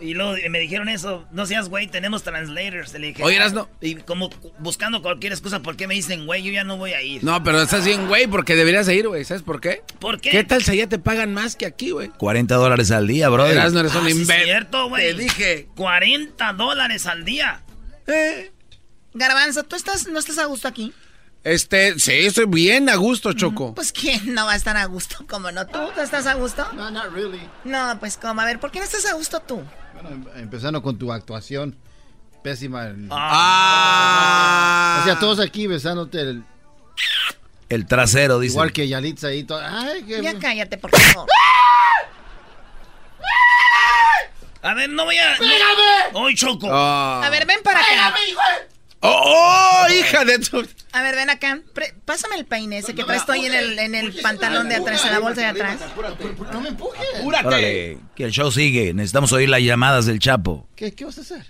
Y 0.00 0.14
luego 0.14 0.34
me 0.48 0.58
dijeron 0.58 0.88
eso, 0.88 1.26
no 1.30 1.44
seas 1.46 1.68
güey, 1.68 1.86
tenemos 1.86 2.22
translators. 2.22 2.92
Le 2.94 3.08
dije, 3.08 3.22
Oye, 3.22 3.38
"Ah". 3.38 3.48
no. 3.50 3.68
Y 3.80 3.96
como 3.96 4.30
buscando 4.58 5.02
cualquier 5.02 5.32
excusa, 5.32 5.60
¿por 5.60 5.76
qué 5.76 5.86
me 5.86 5.94
dicen 5.94 6.24
güey? 6.26 6.42
Yo 6.42 6.50
ya 6.52 6.64
no 6.64 6.76
voy 6.78 6.92
a 6.94 7.02
ir. 7.02 7.22
No, 7.22 7.42
pero 7.42 7.60
estás 7.62 7.84
bien, 7.84 8.08
güey, 8.08 8.26
porque 8.26 8.56
deberías 8.56 8.86
de 8.86 8.94
ir, 8.94 9.08
güey. 9.08 9.24
¿Sabes 9.24 9.42
por 9.42 9.60
qué? 9.60 9.82
¿Por 9.98 10.20
qué? 10.20 10.30
¿Qué 10.30 10.44
tal 10.44 10.62
si 10.64 10.70
allá 10.72 10.88
te 10.88 10.98
pagan 10.98 11.34
más 11.34 11.54
que 11.56 11.66
aquí, 11.66 11.90
güey? 11.90 12.08
40 12.08 12.54
dólares 12.54 12.90
al 12.90 13.06
día, 13.06 13.28
bro. 13.28 13.46
Eras, 13.46 13.72
no 13.72 13.80
eres 13.80 13.94
un 13.94 14.06
Ah, 14.06 14.10
sí, 14.10 14.24
cierto, 14.24 14.88
güey. 14.88 15.14
Te 15.14 15.22
dije. 15.22 15.68
40 15.76 16.52
dólares 16.54 17.06
al 17.06 17.24
día. 17.24 17.62
Eh. 18.06 18.50
Garbanzo, 19.12 19.64
¿tú 19.64 19.76
estás, 19.76 20.06
no 20.06 20.18
estás 20.18 20.38
a 20.38 20.44
gusto 20.46 20.68
aquí? 20.68 20.92
Este, 21.42 21.98
sí, 21.98 22.12
estoy 22.12 22.44
bien 22.46 22.88
a 22.90 22.96
gusto, 22.96 23.32
Choco. 23.32 23.74
Pues 23.74 23.92
quién 23.92 24.34
no 24.34 24.44
va 24.44 24.52
a 24.52 24.56
estar 24.56 24.76
a 24.76 24.84
gusto, 24.84 25.24
como 25.26 25.50
no. 25.50 25.66
¿Tú, 25.66 25.78
¿Tú 25.94 26.00
estás 26.02 26.26
a 26.26 26.34
gusto? 26.34 26.66
No, 26.74 26.90
not 26.90 27.12
really. 27.14 27.40
No, 27.64 27.96
pues 27.98 28.18
como, 28.18 28.40
a 28.42 28.44
ver, 28.44 28.60
¿por 28.60 28.70
qué 28.70 28.78
no 28.78 28.84
estás 28.84 29.06
a 29.06 29.14
gusto 29.14 29.40
tú? 29.40 29.62
Bueno, 30.02 30.16
em- 30.34 30.42
empezando 30.42 30.82
con 30.82 30.98
tu 30.98 31.12
actuación 31.12 31.76
pésima. 32.42 32.86
en- 32.88 33.08
Ah. 33.10 35.00
O 35.02 35.04
sea, 35.04 35.18
todos 35.18 35.40
aquí 35.40 35.66
besándote 35.66 36.20
el, 36.20 36.42
El 37.68 37.86
trasero, 37.86 38.38
dice. 38.40 38.54
igual 38.54 38.72
que 38.72 38.88
Yalitza 38.88 39.28
ahí. 39.28 39.44
todo- 39.44 39.60
Ay, 39.62 40.02
qué... 40.04 40.22
Ya 40.22 40.38
cállate, 40.38 40.78
por 40.78 40.90
favor. 40.90 41.28
A 44.62 44.74
ver, 44.74 44.90
no 44.90 45.04
voy 45.06 45.16
a. 45.16 45.36
¡Pégame! 45.38 46.10
Hoy 46.12 46.34
choco. 46.34 46.68
Ah. 46.70 47.22
A 47.24 47.30
ver, 47.30 47.46
ven 47.46 47.60
para 47.62 47.80
acá. 47.80 48.14
¡Oh, 49.02 49.84
oh, 49.86 49.92
hija 49.92 50.24
de 50.26 50.38
tu... 50.38 50.66
A 50.92 51.02
ver, 51.02 51.14
ven 51.16 51.30
acá. 51.30 51.60
Pre- 51.72 51.94
pásame 52.04 52.36
el 52.36 52.44
peine 52.44 52.78
ese 52.78 52.94
que 52.94 53.02
traes 53.04 53.24
tú 53.24 53.32
ahí 53.32 53.46
en 53.46 53.54
el, 53.54 53.78
en 53.78 53.94
el 53.94 54.12
pantalón 54.20 54.68
de 54.68 54.74
atrás, 54.76 55.04
en 55.06 55.12
la 55.12 55.18
bolsa 55.20 55.40
de 55.40 55.46
atrás. 55.46 55.80
No 56.52 56.60
me 56.60 56.68
empujes. 56.68 57.00
Órale, 57.24 57.98
que 58.14 58.24
el 58.24 58.30
show 58.30 58.50
sigue. 58.52 58.92
Necesitamos 58.92 59.32
oír 59.32 59.48
las 59.48 59.62
llamadas 59.62 60.04
del 60.06 60.18
Chapo. 60.18 60.68
¿Qué, 60.76 60.92
¿Qué 60.92 61.04
vas 61.06 61.16
a 61.16 61.22
hacer? 61.22 61.46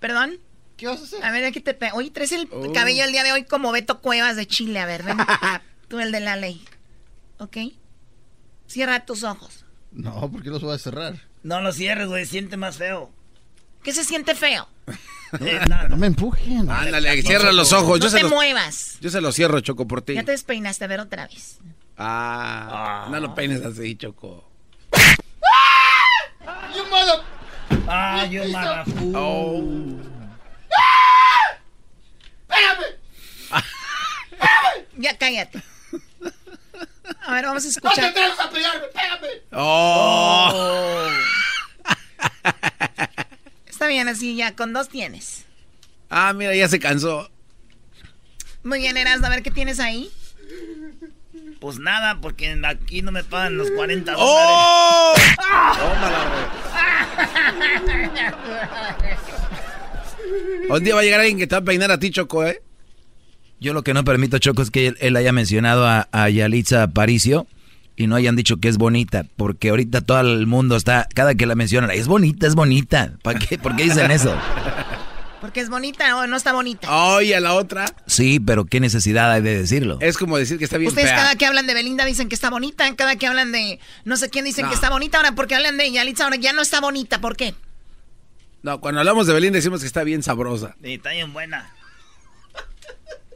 ¿Perdón? 0.00 0.38
¿Qué 0.76 0.88
vas 0.88 1.00
a 1.00 1.04
hacer? 1.04 1.24
A 1.24 1.30
ver, 1.30 1.44
aquí 1.44 1.60
te. 1.60 1.76
Oye, 1.92 2.10
traes 2.10 2.32
el 2.32 2.48
Oh. 2.50 2.72
cabello 2.72 3.04
el 3.04 3.12
día 3.12 3.22
de 3.22 3.30
hoy 3.32 3.44
como 3.44 3.70
Beto 3.70 4.00
Cuevas 4.00 4.34
de 4.36 4.46
Chile. 4.46 4.80
A 4.80 4.86
ver, 4.86 5.04
ven. 5.04 5.18
Tú 5.88 6.00
el 6.00 6.10
de 6.10 6.18
la 6.20 6.34
ley. 6.34 6.64
¿Ok? 7.38 7.58
Cierra 8.66 9.04
tus 9.04 9.22
ojos. 9.22 9.64
No, 9.92 10.28
¿por 10.32 10.42
qué 10.42 10.48
los 10.50 10.62
voy 10.62 10.74
a 10.74 10.78
cerrar? 10.78 11.14
No 11.42 11.60
lo 11.60 11.70
cierres, 11.72 12.08
güey, 12.08 12.24
siente 12.26 12.56
más 12.56 12.78
feo. 12.78 13.12
¿Qué 13.82 13.92
se 13.92 14.04
siente 14.04 14.34
feo? 14.34 14.68
Eh. 15.40 15.60
No 15.88 15.96
me 15.96 16.08
empujen. 16.08 16.70
Ándale, 16.70 17.22
cierra 17.22 17.52
los 17.52 17.72
ojos. 17.72 17.98
no 17.98 18.04
Yo 18.04 18.10
se 18.10 18.18
te 18.18 18.22
los, 18.24 18.32
muevas. 18.32 18.98
yo 19.00 19.08
se 19.08 19.18
los 19.22 19.34
cierro, 19.34 19.60
Choco, 19.60 19.88
por 19.88 20.02
ti. 20.02 20.12
Ya 20.12 20.24
te 20.24 20.32
despeinaste, 20.32 20.84
a 20.84 20.88
ver 20.88 21.00
otra 21.00 21.26
vez. 21.26 21.56
Ah, 21.96 23.06
no 23.10 23.18
lo 23.18 23.34
peines 23.34 23.64
así, 23.64 23.96
Choco. 23.96 24.46
You 26.76 26.84
mother... 26.90 27.20
Ah, 27.88 28.26
yo 28.26 28.46
marafu. 28.50 29.12
Oh. 29.16 29.62
¡Pégame! 32.46 33.62
Ya 34.98 35.16
cállate. 35.16 35.62
A 37.24 37.32
ver, 37.32 37.46
vamos 37.46 37.64
a 37.64 37.68
¡No 37.68 37.72
te 37.72 37.78
escuchar. 37.78 38.04
atreves 38.10 38.38
a 38.38 38.50
pegarme! 38.50 38.86
¡Pégame! 38.88 39.28
Oh. 39.52 41.08
Está 43.82 43.90
bien, 43.90 44.06
así 44.06 44.36
ya 44.36 44.54
con 44.54 44.72
dos 44.72 44.88
tienes. 44.88 45.44
Ah, 46.08 46.32
mira, 46.32 46.54
ya 46.54 46.68
se 46.68 46.78
cansó. 46.78 47.28
Muy 48.62 48.78
bien, 48.78 48.96
Erasmo, 48.96 49.26
a 49.26 49.30
ver 49.30 49.42
qué 49.42 49.50
tienes 49.50 49.80
ahí. 49.80 50.08
Pues 51.58 51.80
nada, 51.80 52.20
porque 52.20 52.56
aquí 52.64 53.02
no 53.02 53.10
me 53.10 53.24
pagan 53.24 53.58
los 53.58 53.72
40 53.72 54.12
dólares. 54.12 54.30
¡Oh! 54.30 55.14
Tómala, 55.74 56.30
güey. 60.60 60.78
Un 60.78 60.84
día 60.84 60.94
va 60.94 61.00
a 61.00 61.02
llegar 61.02 61.18
alguien 61.18 61.38
que 61.38 61.48
te 61.48 61.56
va 61.56 61.62
a 61.62 61.64
peinar 61.64 61.90
a 61.90 61.98
ti, 61.98 62.12
Choco, 62.12 62.46
¿eh? 62.46 62.62
Yo 63.58 63.72
lo 63.74 63.82
que 63.82 63.94
no 63.94 64.04
permito, 64.04 64.38
Choco, 64.38 64.62
es 64.62 64.70
que 64.70 64.86
él, 64.86 64.96
él 65.00 65.16
haya 65.16 65.32
mencionado 65.32 65.88
a, 65.88 66.08
a 66.12 66.30
Yalitza 66.30 66.84
Aparicio 66.84 67.48
y 67.96 68.06
no 68.06 68.16
hayan 68.16 68.36
dicho 68.36 68.56
que 68.58 68.68
es 68.68 68.78
bonita, 68.78 69.24
porque 69.36 69.70
ahorita 69.70 70.00
todo 70.00 70.20
el 70.20 70.46
mundo 70.46 70.76
está, 70.76 71.06
cada 71.14 71.34
que 71.34 71.46
la 71.46 71.54
mencionan, 71.54 71.90
es 71.90 72.06
bonita, 72.06 72.46
es 72.46 72.54
bonita. 72.54 73.12
¿Para 73.22 73.38
qué? 73.38 73.58
¿Por 73.58 73.76
qué 73.76 73.84
dicen 73.84 74.10
eso? 74.10 74.34
Porque 75.40 75.58
es 75.58 75.68
bonita 75.70 76.16
o 76.18 76.26
no 76.28 76.36
está 76.36 76.52
bonita. 76.52 76.88
Oye, 77.16 77.34
a 77.34 77.40
la 77.40 77.54
otra. 77.54 77.84
Sí, 78.06 78.38
pero 78.38 78.64
qué 78.64 78.78
necesidad 78.78 79.32
hay 79.32 79.42
de 79.42 79.58
decirlo. 79.58 79.98
Es 80.00 80.16
como 80.16 80.38
decir 80.38 80.56
que 80.56 80.62
está 80.64 80.78
bien 80.78 80.88
Ustedes 80.90 81.08
fea. 81.08 81.16
cada 81.16 81.34
que 81.34 81.44
hablan 81.46 81.66
de 81.66 81.74
Belinda 81.74 82.04
dicen 82.04 82.28
que 82.28 82.36
está 82.36 82.48
bonita, 82.48 82.94
cada 82.94 83.16
que 83.16 83.26
hablan 83.26 83.50
de 83.50 83.80
no 84.04 84.16
sé 84.16 84.30
quién 84.30 84.44
dicen 84.44 84.66
No. 84.66 84.68
que 84.68 84.76
está 84.76 84.88
bonita, 84.88 85.16
ahora 85.16 85.34
porque 85.34 85.56
hablan 85.56 85.78
de 85.78 85.90
Yalitza 85.90 86.22
ahora 86.24 86.36
ya 86.36 86.52
no 86.52 86.62
está 86.62 86.80
bonita, 86.80 87.20
¿por 87.20 87.36
qué? 87.36 87.56
No, 88.62 88.80
cuando 88.80 89.00
hablamos 89.00 89.26
de 89.26 89.32
Belín 89.34 89.52
decimos 89.52 89.80
que 89.80 89.88
está 89.88 90.04
bien 90.04 90.22
sabrosa. 90.22 90.76
Sí, 90.80 90.94
está 90.94 91.10
bien 91.10 91.32
buena. 91.32 91.68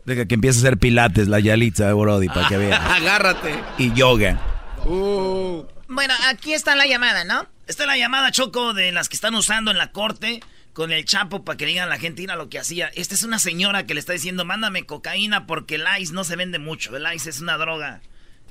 Deja 0.06 0.24
que 0.26 0.34
empiece 0.34 0.58
a 0.58 0.60
hacer 0.60 0.78
pilates 0.78 1.26
la 1.26 1.40
Yalitza, 1.40 1.92
Brody, 1.92 2.28
para 2.28 2.48
que 2.48 2.56
vean. 2.56 2.80
Agárrate. 2.90 3.58
Y 3.76 3.92
yoga. 3.92 4.40
Uh. 4.84 5.64
Bueno, 5.88 6.14
aquí 6.28 6.54
está 6.54 6.76
la 6.76 6.86
llamada, 6.86 7.24
¿no? 7.24 7.46
Esta 7.66 7.82
es 7.82 7.86
la 7.88 7.98
llamada 7.98 8.30
Choco 8.30 8.72
de 8.72 8.92
las 8.92 9.08
que 9.08 9.16
están 9.16 9.34
usando 9.34 9.72
en 9.72 9.78
la 9.78 9.90
corte 9.90 10.40
con 10.72 10.92
el 10.92 11.04
Chapo 11.04 11.44
para 11.44 11.56
que 11.56 11.64
le 11.64 11.72
digan 11.72 11.88
a 11.88 11.90
la 11.90 11.98
gente 11.98 12.22
mira 12.22 12.36
lo 12.36 12.48
que 12.48 12.60
hacía. 12.60 12.88
Esta 12.94 13.14
es 13.16 13.24
una 13.24 13.40
señora 13.40 13.84
que 13.84 13.94
le 13.94 14.00
está 14.00 14.12
diciendo, 14.12 14.44
mándame 14.44 14.84
cocaína 14.84 15.46
porque 15.46 15.74
el 15.74 15.84
ice 15.98 16.12
no 16.12 16.22
se 16.22 16.36
vende 16.36 16.60
mucho. 16.60 16.96
El 16.96 17.12
ice 17.12 17.30
es 17.30 17.40
una 17.40 17.56
droga 17.56 18.00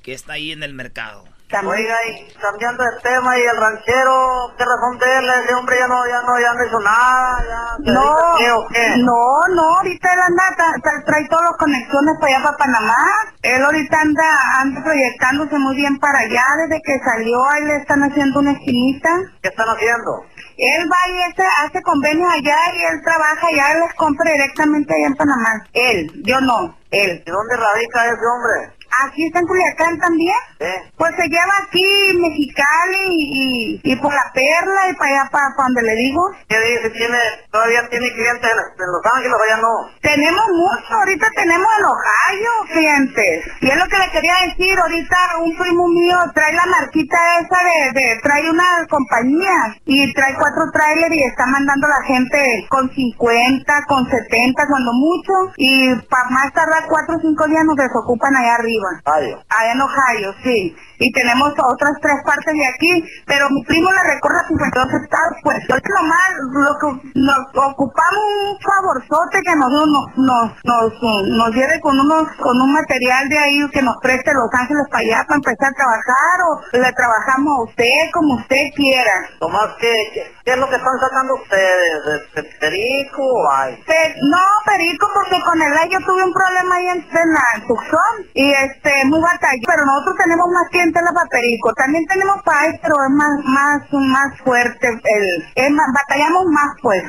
que 0.03 0.13
está 0.13 0.33
ahí 0.33 0.51
en 0.51 0.61
el 0.61 0.73
mercado. 0.73 1.23
Oiga, 1.63 1.95
y 2.09 2.33
cambiando 2.41 2.83
de 2.83 2.89
tema, 3.03 3.37
y 3.37 3.41
el 3.43 3.57
ranchero, 3.57 4.51
¿qué 4.57 4.65
razón 4.65 4.97
de 4.97 5.05
él? 5.19 5.29
Ese 5.45 5.53
hombre 5.53 5.77
ya 5.79 5.87
no, 5.87 6.05
ya 6.07 6.21
no, 6.23 6.39
ya 6.39 6.53
no 6.53 6.65
hizo 6.65 6.79
nada, 6.79 7.43
ya... 7.47 7.85
¿se 7.85 7.91
No, 7.93 8.15
qué 8.37 8.51
o 8.51 8.67
qué? 8.67 8.95
no, 8.97 9.55
no, 9.55 9.61
ahorita 9.77 10.13
él 10.13 10.19
anda, 10.21 10.43
tra- 10.57 10.81
tra- 10.81 11.05
trae 11.05 11.27
todas 11.29 11.45
las 11.45 11.57
conexiones 11.57 12.15
para 12.19 12.35
allá, 12.35 12.43
para 12.45 12.57
Panamá. 12.57 12.97
Él 13.43 13.63
ahorita 13.63 14.01
anda, 14.01 14.23
anda 14.59 14.83
proyectándose 14.83 15.57
muy 15.59 15.75
bien 15.75 15.97
para 15.99 16.19
allá, 16.19 16.43
desde 16.67 16.81
que 16.81 16.97
salió, 17.05 17.37
ahí 17.51 17.63
le 17.65 17.75
están 17.77 18.01
haciendo 18.03 18.39
una 18.39 18.51
esquinita. 18.51 19.09
¿Qué 19.41 19.49
están 19.49 19.69
haciendo? 19.69 20.25
Él 20.57 20.89
va 20.89 21.09
y 21.09 21.21
hace, 21.31 21.43
hace 21.67 21.81
convenios 21.83 22.31
allá 22.33 22.57
y 22.73 22.83
él 22.93 23.01
trabaja 23.03 23.47
allá, 23.47 23.71
él 23.73 23.79
les 23.81 23.93
compra 23.95 24.31
directamente 24.31 24.93
allá 24.95 25.07
en 25.07 25.15
Panamá. 25.15 25.49
Él, 25.73 26.11
yo 26.25 26.41
no, 26.41 26.75
él. 26.91 27.23
¿Y 27.25 27.29
dónde 27.29 27.55
radica 27.57 28.05
ese 28.05 28.25
hombre? 28.25 28.74
Aquí 29.03 29.25
está 29.25 29.39
en 29.39 29.47
Culiacán 29.47 29.99
también. 29.99 30.35
¿Eh? 30.59 30.73
Pues 30.97 31.15
se 31.15 31.27
lleva 31.27 31.53
aquí 31.63 31.83
Mexicali 32.19 33.05
y, 33.09 33.81
y, 33.83 33.91
y 33.91 33.95
por 33.97 34.13
la 34.13 34.31
perla 34.33 34.89
y 34.89 34.95
para 34.95 35.21
allá, 35.21 35.29
para, 35.31 35.53
donde 35.57 35.81
le 35.81 35.95
digo. 35.95 36.31
¿Qué 36.47 36.57
dice? 36.59 36.89
¿Tiene, 36.91 37.17
¿Todavía 37.51 37.87
tiene 37.89 38.11
clientes 38.13 38.49
en, 38.51 38.87
Los 38.87 39.01
Ángeles 39.13 39.33
o 39.33 39.49
ya 39.49 39.57
no? 39.57 39.73
Tenemos 40.01 40.47
mucho, 40.49 40.93
ahorita 40.93 41.27
tenemos 41.35 41.67
en 41.79 41.85
Ohio 41.85 42.51
clientes. 42.71 43.45
Y 43.61 43.69
es 43.69 43.75
lo 43.75 43.87
que 43.87 43.97
le 43.97 44.11
quería 44.11 44.35
decir, 44.47 44.79
ahorita 44.79 45.17
un 45.43 45.57
primo 45.57 45.87
mío 45.87 46.17
trae 46.33 46.53
la 46.53 46.65
marquita 46.65 47.17
esa 47.41 47.59
de, 47.63 47.99
de 47.99 48.19
trae 48.21 48.49
una 48.49 48.65
compañía 48.89 49.75
y 49.85 50.13
trae 50.13 50.35
cuatro 50.35 50.71
trailers 50.71 51.15
y 51.15 51.23
está 51.23 51.45
mandando 51.45 51.87
a 51.87 51.99
la 51.99 52.05
gente 52.05 52.65
con 52.69 52.89
50, 52.89 53.85
con 53.87 54.09
70 54.09 54.67
cuando 54.67 54.93
mucho 54.93 55.33
y 55.57 55.95
para 56.09 56.29
más 56.29 56.53
tardar 56.53 56.85
cuatro 56.87 57.17
o 57.17 57.19
cinco 57.19 57.47
días 57.47 57.63
nos 57.65 57.75
desocupan 57.75 58.35
allá 58.35 58.55
arriba. 58.55 58.84
Ohio. 58.85 59.43
Allá 59.49 59.71
en 59.71 59.81
Ohio, 59.81 60.35
sí. 60.43 60.75
Y 60.99 61.11
tenemos 61.11 61.53
otras 61.57 61.93
tres 62.01 62.15
partes 62.25 62.53
de 62.53 62.65
aquí, 62.67 63.03
pero 63.25 63.49
mi 63.49 63.63
primo 63.65 63.91
le 63.91 64.03
recorre 64.13 64.47
52 64.47 64.93
estados, 65.03 65.37
pues 65.43 65.57
ahorita 65.69 65.89
nomás 65.89 66.29
lo 66.51 66.77
que 66.79 67.09
nos 67.15 67.39
ocupamos 67.53 68.25
un 68.25 68.57
favorzote 68.59 69.41
que 69.41 69.55
nos, 69.55 69.71
nos, 69.71 70.07
nos, 70.17 70.51
nos, 70.63 71.27
nos 71.27 71.49
lleve 71.51 71.79
con 71.81 71.99
unos, 71.99 72.27
con 72.37 72.59
un 72.59 72.73
material 72.73 73.29
de 73.29 73.37
ahí 73.37 73.69
que 73.71 73.81
nos 73.81 73.97
preste 74.01 74.33
Los 74.33 74.49
Ángeles 74.53 74.85
para 74.91 75.03
allá 75.03 75.25
para 75.27 75.37
empezar 75.37 75.69
a 75.69 75.75
trabajar 75.75 76.37
o 76.47 76.77
le 76.77 76.91
trabajamos 76.93 77.59
a 77.59 77.63
usted 77.63 78.11
como 78.13 78.35
usted 78.35 78.63
quiera. 78.75 79.29
Tomás, 79.39 79.69
¿qué, 79.79 79.93
qué, 80.13 80.21
qué 80.43 80.51
es 80.51 80.57
lo 80.57 80.69
que 80.69 80.75
están 80.75 80.99
sacando 80.99 81.35
ustedes? 81.35 82.25
¿De, 82.35 82.43
perico 82.59 83.21
o 83.21 83.51
hay? 83.51 83.83
No, 84.29 84.43
Perico, 84.65 85.07
porque 85.13 85.41
con 85.43 85.61
el 85.61 85.73
ay 85.77 85.89
yo 85.89 85.99
tuve 85.99 86.23
un 86.23 86.33
problema 86.33 86.75
ahí 86.75 86.87
en, 86.87 86.99
en 86.99 87.33
la 87.33 87.67
Tucson 87.67 88.15
y 88.33 88.51
este, 88.51 89.05
muy 89.05 89.21
batalla, 89.21 89.61
pero 89.65 89.85
nosotros 89.85 90.15
tenemos 90.17 90.47
más 90.51 90.67
clientela 90.85 91.11
para 91.13 91.29
Perico, 91.29 91.73
también 91.73 92.05
tenemos 92.05 92.37
para 92.43 92.61
ahí, 92.61 92.79
pero 92.81 92.95
es 92.95 93.11
más, 93.11 93.43
más, 93.43 93.81
más 93.91 94.39
fuerte, 94.43 94.87
el, 94.87 95.45
es 95.55 95.71
más, 95.71 95.87
batallamos 95.93 96.45
más 96.51 96.75
pues. 96.81 97.03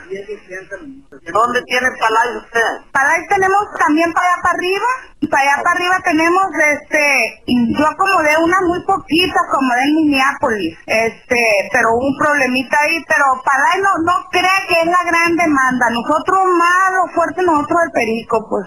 ¿Dónde 1.32 1.62
tiene 1.62 1.88
palay 2.00 2.36
usted? 2.36 2.60
Ahí 2.94 3.26
tenemos 3.28 3.68
también 3.78 4.12
para 4.12 4.26
allá 4.26 4.42
para 4.42 4.54
arriba, 4.54 4.86
Para 5.30 5.42
allá 5.42 5.62
para 5.62 5.76
arriba 5.76 5.98
tenemos, 6.04 6.44
este, 6.76 7.42
yo 7.46 7.86
acomodé 7.88 8.36
una 8.44 8.60
muy 8.60 8.84
poquita, 8.84 9.40
acomodé 9.48 9.82
en 9.84 9.94
Minneapolis, 9.96 10.78
este, 10.86 11.40
pero 11.72 11.94
hubo 11.94 12.06
un 12.06 12.18
problemita 12.18 12.76
ahí, 12.82 13.02
pero 13.08 13.24
para 13.42 13.80
no, 13.80 13.90
no 14.04 14.28
crea 14.30 14.66
que 14.68 14.74
es 14.74 14.86
la 14.86 15.10
gran 15.10 15.34
demanda. 15.36 15.88
Nosotros 15.90 16.38
más 16.58 16.92
lo 16.92 17.12
fuerte, 17.14 17.42
nosotros 17.42 17.78
el 17.86 17.92
perico, 17.92 18.46
pues. 18.48 18.66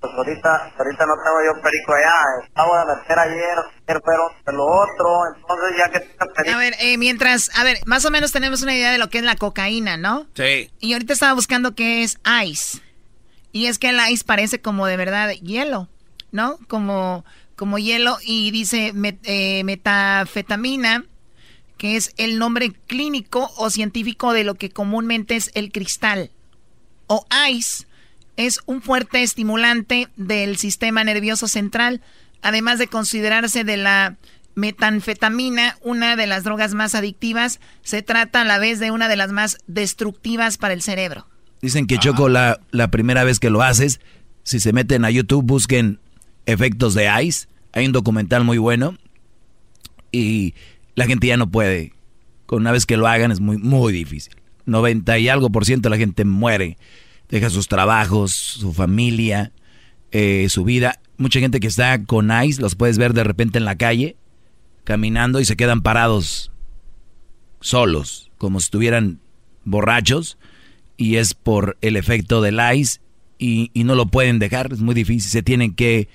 Pues 0.00 0.12
ahorita, 0.16 0.72
ahorita 0.78 1.06
no 1.06 1.14
tengo 1.22 1.38
yo 1.46 1.62
perico 1.62 1.92
allá. 1.92 2.14
Acabo 2.52 2.78
de 2.78 2.96
meter 2.96 3.18
ayer, 3.18 3.58
ayer 3.88 4.02
pero 4.04 4.30
de 4.46 4.52
lo 4.52 4.64
otro. 4.64 5.34
Entonces 5.36 5.76
ya 5.78 5.90
que 5.90 6.00
perico. 6.00 6.56
A 6.56 6.58
ver, 6.58 6.74
eh, 6.80 6.96
mientras, 6.96 7.50
a 7.58 7.64
ver, 7.64 7.78
más 7.86 8.04
o 8.04 8.10
menos 8.10 8.30
tenemos 8.30 8.62
una 8.62 8.74
idea 8.74 8.92
de 8.92 8.98
lo 8.98 9.10
que 9.10 9.18
es 9.18 9.24
la 9.24 9.36
cocaína, 9.36 9.96
¿no? 9.96 10.26
Sí. 10.34 10.70
Y 10.78 10.92
ahorita 10.92 11.12
estaba 11.12 11.34
buscando 11.34 11.74
qué 11.74 12.04
es 12.04 12.18
ice. 12.44 12.80
Y 13.52 13.66
es 13.66 13.78
que 13.78 13.90
el 13.90 14.00
ice 14.10 14.24
parece 14.24 14.60
como 14.60 14.86
de 14.86 14.96
verdad 14.96 15.30
hielo, 15.30 15.88
¿no? 16.30 16.58
Como, 16.68 17.24
como 17.54 17.78
hielo 17.78 18.16
y 18.24 18.50
dice 18.50 18.92
eh, 19.24 19.64
metafetamina, 19.64 21.04
que 21.76 21.96
es 21.96 22.12
el 22.16 22.38
nombre 22.38 22.72
clínico 22.86 23.50
o 23.56 23.68
científico 23.68 24.32
de 24.32 24.44
lo 24.44 24.54
que 24.54 24.70
comúnmente 24.70 25.36
es 25.36 25.50
el 25.54 25.70
cristal. 25.70 26.30
O 27.08 27.26
ice 27.50 27.86
es 28.36 28.60
un 28.66 28.80
fuerte 28.80 29.22
estimulante 29.22 30.08
del 30.16 30.56
sistema 30.56 31.04
nervioso 31.04 31.48
central, 31.48 32.00
además 32.40 32.78
de 32.78 32.86
considerarse 32.86 33.64
de 33.64 33.76
la 33.76 34.16
metanfetamina, 34.54 35.78
una 35.82 36.16
de 36.16 36.26
las 36.26 36.44
drogas 36.44 36.74
más 36.74 36.94
adictivas, 36.94 37.60
se 37.82 38.02
trata 38.02 38.42
a 38.42 38.44
la 38.44 38.58
vez 38.58 38.78
de 38.80 38.90
una 38.90 39.08
de 39.08 39.16
las 39.16 39.32
más 39.32 39.58
destructivas 39.66 40.58
para 40.58 40.74
el 40.74 40.82
cerebro. 40.82 41.26
Dicen 41.62 41.86
que 41.86 41.96
Choco, 41.96 42.28
la, 42.28 42.58
la 42.72 42.88
primera 42.88 43.22
vez 43.22 43.38
que 43.38 43.48
lo 43.48 43.62
haces, 43.62 44.00
si 44.42 44.58
se 44.58 44.72
meten 44.72 45.04
a 45.04 45.12
YouTube, 45.12 45.44
busquen 45.44 46.00
efectos 46.44 46.92
de 46.94 47.08
Ice. 47.22 47.46
Hay 47.72 47.86
un 47.86 47.92
documental 47.92 48.42
muy 48.42 48.58
bueno. 48.58 48.98
Y 50.10 50.54
la 50.96 51.06
gente 51.06 51.28
ya 51.28 51.36
no 51.36 51.52
puede. 51.52 51.92
Con 52.46 52.62
una 52.62 52.72
vez 52.72 52.84
que 52.84 52.96
lo 52.96 53.06
hagan 53.06 53.30
es 53.30 53.38
muy, 53.38 53.58
muy 53.58 53.92
difícil. 53.92 54.34
90 54.66 55.16
y 55.20 55.28
algo 55.28 55.50
por 55.50 55.64
ciento 55.64 55.88
de 55.88 55.90
la 55.90 55.98
gente 55.98 56.24
muere. 56.24 56.78
Deja 57.28 57.48
sus 57.48 57.68
trabajos, 57.68 58.32
su 58.32 58.72
familia, 58.72 59.52
eh, 60.10 60.48
su 60.48 60.64
vida. 60.64 61.00
Mucha 61.16 61.38
gente 61.38 61.60
que 61.60 61.68
está 61.68 62.02
con 62.02 62.32
Ice, 62.42 62.60
los 62.60 62.74
puedes 62.74 62.98
ver 62.98 63.14
de 63.14 63.22
repente 63.22 63.58
en 63.58 63.64
la 63.64 63.76
calle, 63.76 64.16
caminando 64.82 65.38
y 65.38 65.44
se 65.44 65.56
quedan 65.56 65.82
parados 65.82 66.50
solos, 67.60 68.32
como 68.36 68.58
si 68.58 68.64
estuvieran 68.64 69.20
borrachos 69.64 70.38
y 70.96 71.16
es 71.16 71.34
por 71.34 71.76
el 71.80 71.96
efecto 71.96 72.40
del 72.40 72.60
ice 72.74 73.00
y, 73.38 73.70
y 73.74 73.84
no 73.84 73.94
lo 73.94 74.06
pueden 74.06 74.38
dejar, 74.38 74.72
es 74.72 74.80
muy 74.80 74.94
difícil, 74.94 75.30
se 75.30 75.42
tienen 75.42 75.74
que, 75.74 76.08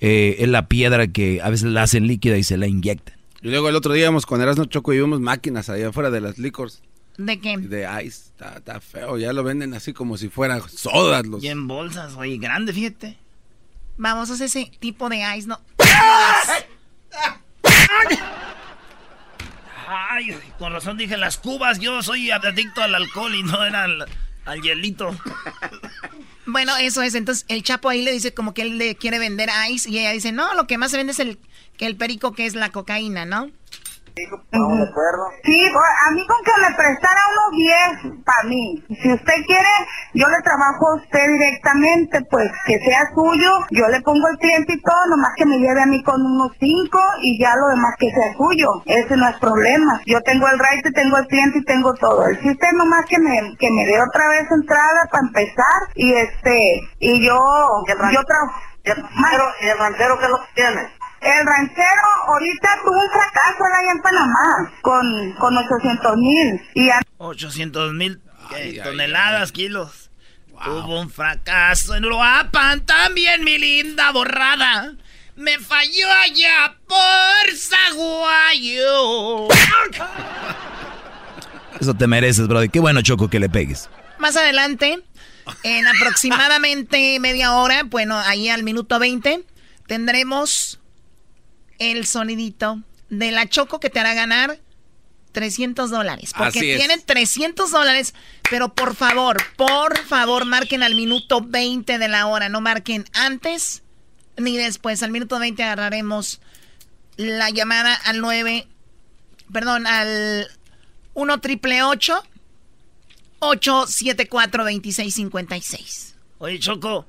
eh, 0.00 0.36
es 0.38 0.48
la 0.48 0.66
piedra 0.68 1.08
que 1.08 1.40
a 1.42 1.50
veces 1.50 1.70
la 1.70 1.82
hacen 1.82 2.06
líquida 2.06 2.38
y 2.38 2.42
se 2.42 2.56
la 2.56 2.66
inyectan. 2.66 3.16
Y 3.42 3.48
luego 3.48 3.68
el 3.68 3.76
otro 3.76 3.92
día 3.92 4.04
íbamos 4.04 4.26
con 4.26 4.40
Erasmo 4.40 4.66
Choco 4.66 4.92
y 4.92 4.98
vimos 4.98 5.20
máquinas 5.20 5.68
allá 5.70 5.88
afuera 5.88 6.10
de 6.10 6.20
las 6.20 6.38
licors 6.38 6.82
¿De 7.16 7.38
qué? 7.40 7.58
de 7.58 7.86
ice. 8.04 8.28
Está, 8.28 8.56
está 8.56 8.80
feo, 8.80 9.18
ya 9.18 9.32
lo 9.32 9.44
venden 9.44 9.74
así 9.74 9.92
como 9.92 10.16
si 10.16 10.28
fueran 10.28 10.62
sodas 10.68 11.26
los. 11.26 11.42
Y 11.44 11.48
en 11.48 11.66
bolsas, 11.68 12.14
oye, 12.16 12.38
grande, 12.38 12.72
fíjate. 12.72 13.18
Vamos 13.98 14.30
a 14.30 14.34
hacer 14.34 14.46
ese 14.46 14.70
tipo 14.80 15.10
de 15.10 15.22
ice, 15.36 15.48
¿no? 15.48 15.60
Ay, 19.92 20.38
con 20.58 20.72
razón 20.72 20.96
dije 20.96 21.16
las 21.16 21.36
cubas. 21.36 21.80
Yo 21.80 22.02
soy 22.02 22.30
adicto 22.30 22.82
al 22.82 22.94
alcohol 22.94 23.34
y 23.34 23.42
no 23.42 23.64
era 23.64 23.84
al, 23.84 24.06
al 24.44 24.62
hielito. 24.62 25.16
Bueno, 26.46 26.76
eso 26.78 27.02
es. 27.02 27.14
Entonces, 27.14 27.44
el 27.48 27.62
Chapo 27.62 27.88
ahí 27.88 28.02
le 28.02 28.10
dice 28.10 28.34
como 28.34 28.54
que 28.54 28.62
él 28.62 28.76
le 28.76 28.96
quiere 28.96 29.20
vender 29.20 29.50
ice 29.70 29.88
y 29.88 29.98
ella 29.98 30.10
dice, 30.10 30.32
no, 30.32 30.52
lo 30.54 30.66
que 30.66 30.78
más 30.78 30.90
se 30.90 30.96
vende 30.96 31.12
es 31.12 31.20
el, 31.20 31.38
que 31.76 31.86
el 31.86 31.96
perico, 31.96 32.32
que 32.32 32.46
es 32.46 32.54
la 32.54 32.70
cocaína, 32.70 33.24
¿no? 33.24 33.50
Acuerdo. 34.52 35.30
Sí, 35.44 35.66
a 35.66 36.10
mí 36.10 36.26
con 36.26 36.36
que 36.44 36.52
me 36.60 36.74
prestara 36.74 37.20
unos 37.32 37.58
10 38.02 38.24
para 38.24 38.48
mí. 38.48 38.84
Si 38.88 39.12
usted 39.12 39.34
quiere, 39.46 39.68
yo 40.14 40.28
le 40.28 40.40
trabajo 40.42 40.90
a 40.90 40.94
usted 40.96 41.26
directamente, 41.28 42.20
pues 42.30 42.50
que 42.66 42.78
sea 42.80 43.00
suyo, 43.14 43.50
yo 43.70 43.88
le 43.88 44.00
pongo 44.02 44.28
el 44.28 44.38
cliente 44.38 44.74
y 44.74 44.82
todo, 44.82 45.06
nomás 45.10 45.32
que 45.36 45.46
me 45.46 45.58
lleve 45.58 45.82
a 45.82 45.86
mí 45.86 46.02
con 46.02 46.20
unos 46.20 46.52
5 46.58 46.98
y 47.22 47.38
ya 47.40 47.54
lo 47.56 47.68
demás 47.68 47.94
que 47.98 48.10
sea 48.10 48.34
suyo. 48.36 48.82
Ese 48.86 49.16
no 49.16 49.28
es 49.28 49.36
problema. 49.38 50.00
Yo 50.06 50.20
tengo 50.22 50.46
el 50.48 50.58
right, 50.58 50.94
tengo 50.94 51.16
el 51.18 51.26
cliente 51.26 51.58
y 51.58 51.64
tengo 51.64 51.94
todo. 51.94 52.26
El 52.26 52.40
sistema 52.40 52.84
nomás 52.84 53.04
que 53.06 53.18
me, 53.18 53.56
que 53.58 53.70
me 53.70 53.86
dé 53.86 54.00
otra 54.00 54.28
vez 54.28 54.50
entrada 54.50 55.06
para 55.10 55.26
empezar 55.26 55.80
y 55.94 56.12
este, 56.14 56.80
y 56.98 57.26
yo, 57.26 57.38
yo 58.12 58.24
trabajo. 58.24 58.60
¿Y 58.82 58.90
el 58.90 59.78
ranchero, 59.78 60.20
es 60.20 60.28
lo 60.30 60.38
que 60.38 60.46
tiene? 60.54 60.99
El 61.20 61.46
ranchero 61.46 62.02
ahorita 62.28 62.68
tuvo 62.84 62.94
un 62.94 63.10
fracaso 63.10 63.64
allá 63.64 63.92
en 63.92 64.02
Panamá 64.02 64.72
con, 64.80 65.34
con 65.38 65.56
800 65.56 66.16
mil 66.16 66.60
y 66.74 66.90
a- 66.90 67.02
800 67.18 67.92
mil 67.92 68.20
toneladas, 68.82 69.52
kilos. 69.52 70.10
Hubo 70.66 71.00
un 71.00 71.10
fracaso 71.10 71.94
en 71.94 72.04
Uruapan 72.04 72.84
también, 72.84 73.44
mi 73.44 73.58
linda 73.58 74.10
borrada. 74.12 74.92
Me 75.36 75.58
falló 75.58 76.06
allá 76.22 76.76
por 76.86 77.56
Zaguayo. 77.56 79.48
Eso 81.80 81.94
te 81.94 82.06
mereces, 82.06 82.46
brother. 82.46 82.70
Qué 82.70 82.80
bueno, 82.80 83.00
Choco, 83.02 83.28
que 83.30 83.40
le 83.40 83.48
pegues. 83.48 83.88
Más 84.18 84.36
adelante, 84.36 85.02
en 85.62 85.86
aproximadamente 85.86 87.18
media 87.20 87.54
hora, 87.54 87.82
bueno, 87.84 88.18
ahí 88.18 88.50
al 88.50 88.62
minuto 88.62 88.98
20, 88.98 89.44
tendremos 89.86 90.78
el 91.80 92.06
sonidito 92.06 92.80
de 93.08 93.32
la 93.32 93.48
Choco 93.48 93.80
que 93.80 93.90
te 93.90 93.98
hará 93.98 94.14
ganar 94.14 94.60
300 95.32 95.90
dólares. 95.90 96.32
Porque 96.36 96.60
Así 96.60 96.70
es. 96.70 96.78
tienen 96.78 97.02
300 97.04 97.70
dólares, 97.70 98.14
pero 98.48 98.72
por 98.74 98.94
favor, 98.94 99.38
por 99.56 99.98
favor, 99.98 100.44
marquen 100.44 100.84
al 100.84 100.94
minuto 100.94 101.40
20 101.40 101.98
de 101.98 102.08
la 102.08 102.26
hora, 102.26 102.48
no 102.48 102.60
marquen 102.60 103.04
antes 103.14 103.82
ni 104.36 104.56
después. 104.56 105.02
Al 105.02 105.10
minuto 105.10 105.38
20 105.38 105.62
agarraremos 105.62 106.40
la 107.16 107.50
llamada 107.50 107.94
al 107.94 108.20
9, 108.20 108.66
perdón, 109.52 109.86
al 109.86 110.48
1 111.14 111.40
triple 111.40 111.82
8 111.82 112.22
874 113.40 114.64
2656. 114.64 116.14
Oye, 116.38 116.58
Choco. 116.58 117.06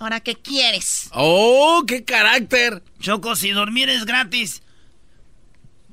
Ahora, 0.00 0.20
¿qué 0.20 0.34
quieres? 0.34 1.10
¡Oh, 1.12 1.84
qué 1.86 2.04
carácter! 2.04 2.82
Choco, 3.00 3.36
si 3.36 3.50
dormir 3.50 3.90
es 3.90 4.06
gratis, 4.06 4.62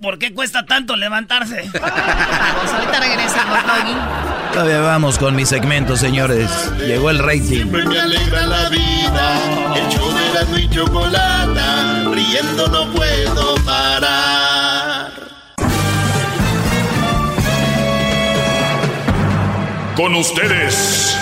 ¿por 0.02 0.18
qué 0.18 0.34
cuesta 0.34 0.66
tanto 0.66 0.96
levantarse? 0.96 1.70
Pues 1.74 2.72
ahorita 2.74 3.00
regresamos, 3.02 3.60
Doggy. 3.64 4.54
Todavía 4.54 4.80
vamos 4.80 5.18
con 5.18 5.36
mi 5.36 5.46
segmento, 5.46 5.98
señores. 5.98 6.50
Llegó 6.80 7.10
el 7.10 7.20
rating. 7.20 7.42
Siempre 7.48 7.86
me 7.86 8.00
alegra 8.00 8.48
la 8.48 8.70
vida. 8.70 9.76
El 9.76 9.90
show 9.90 10.10
de 10.10 10.62
y 10.62 10.70
Chocolata. 10.70 12.06
Riendo 12.10 12.68
no 12.68 12.94
puedo 12.94 13.56
parar. 13.66 15.12
Con 19.98 20.16
ustedes. 20.16 21.18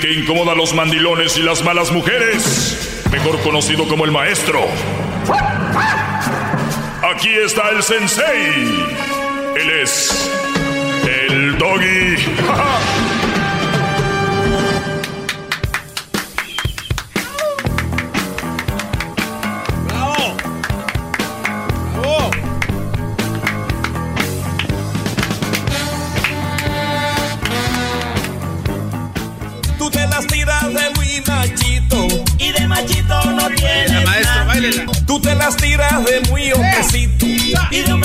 Que 0.00 0.12
incomoda 0.12 0.52
a 0.52 0.54
los 0.54 0.74
mandilones 0.74 1.36
y 1.36 1.42
las 1.42 1.62
malas 1.62 1.90
mujeres. 1.92 3.02
Mejor 3.10 3.40
conocido 3.42 3.86
como 3.86 4.04
el 4.04 4.10
maestro. 4.10 4.60
Aquí 7.14 7.30
está 7.44 7.70
el 7.70 7.82
sensei. 7.82 8.86
Él 9.56 9.70
es 9.82 10.30
el 11.28 11.58
doggy. 11.58 12.16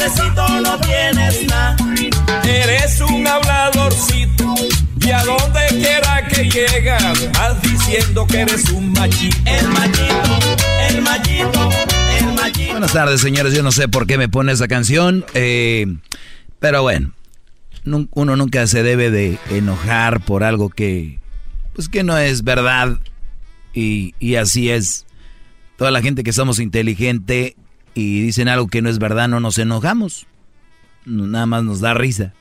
hombrecito 0.08 0.62
no 0.62 0.80
tienes 0.80 1.46
nada. 1.48 1.76
Eres 2.44 3.02
un 3.02 3.28
habladorcito 3.28 4.56
y 5.02 5.12
a 5.12 5.24
donde 5.24 5.68
quiera 5.70 6.28
que 6.28 6.50
llegas 6.50 7.32
vas 7.34 7.62
diciendo 7.62 8.26
que 8.28 8.42
eres 8.42 8.70
un 8.72 8.92
machito. 8.94 9.38
El 9.46 9.68
machito, 9.70 10.58
el 10.90 11.02
machito, 11.02 11.70
el 12.20 12.34
machito. 12.34 12.72
Buenas 12.72 12.94
tardes, 12.94 13.22
señores. 13.22 13.54
Yo 13.54 13.64
no 13.64 13.72
sé 13.72 13.88
por 13.88 14.08
qué 14.08 14.18
me 14.18 14.30
pone 14.30 14.52
esa 14.52 14.68
canción, 14.68 15.26
eh, 15.34 15.86
pero 16.60 16.82
bueno, 16.82 17.14
uno 17.86 18.36
nunca 18.36 18.66
se 18.68 18.84
debe 18.84 19.12
de 19.12 19.38
enojar 19.50 20.22
por 20.22 20.44
algo 20.44 20.70
que 20.70 21.20
pues 21.74 21.90
que 21.90 22.04
no 22.04 22.18
es 22.18 22.44
verdad 22.44 22.98
y, 23.74 24.16
y 24.20 24.36
así 24.36 24.70
es. 24.70 25.06
Toda 25.78 25.92
la 25.92 26.02
gente 26.02 26.24
que 26.24 26.34
somos 26.34 26.60
inteligente 26.60 27.56
y 27.98 28.22
dicen 28.22 28.48
algo 28.48 28.68
que 28.68 28.84
no 28.84 28.90
es 28.90 29.00
verdad, 29.00 29.28
no 29.28 29.40
nos 29.40 29.58
enojamos. 29.58 30.28
Nada 31.06 31.48
más 31.48 31.64
nos 31.64 31.80
da 31.80 31.96
risa. 31.96 32.34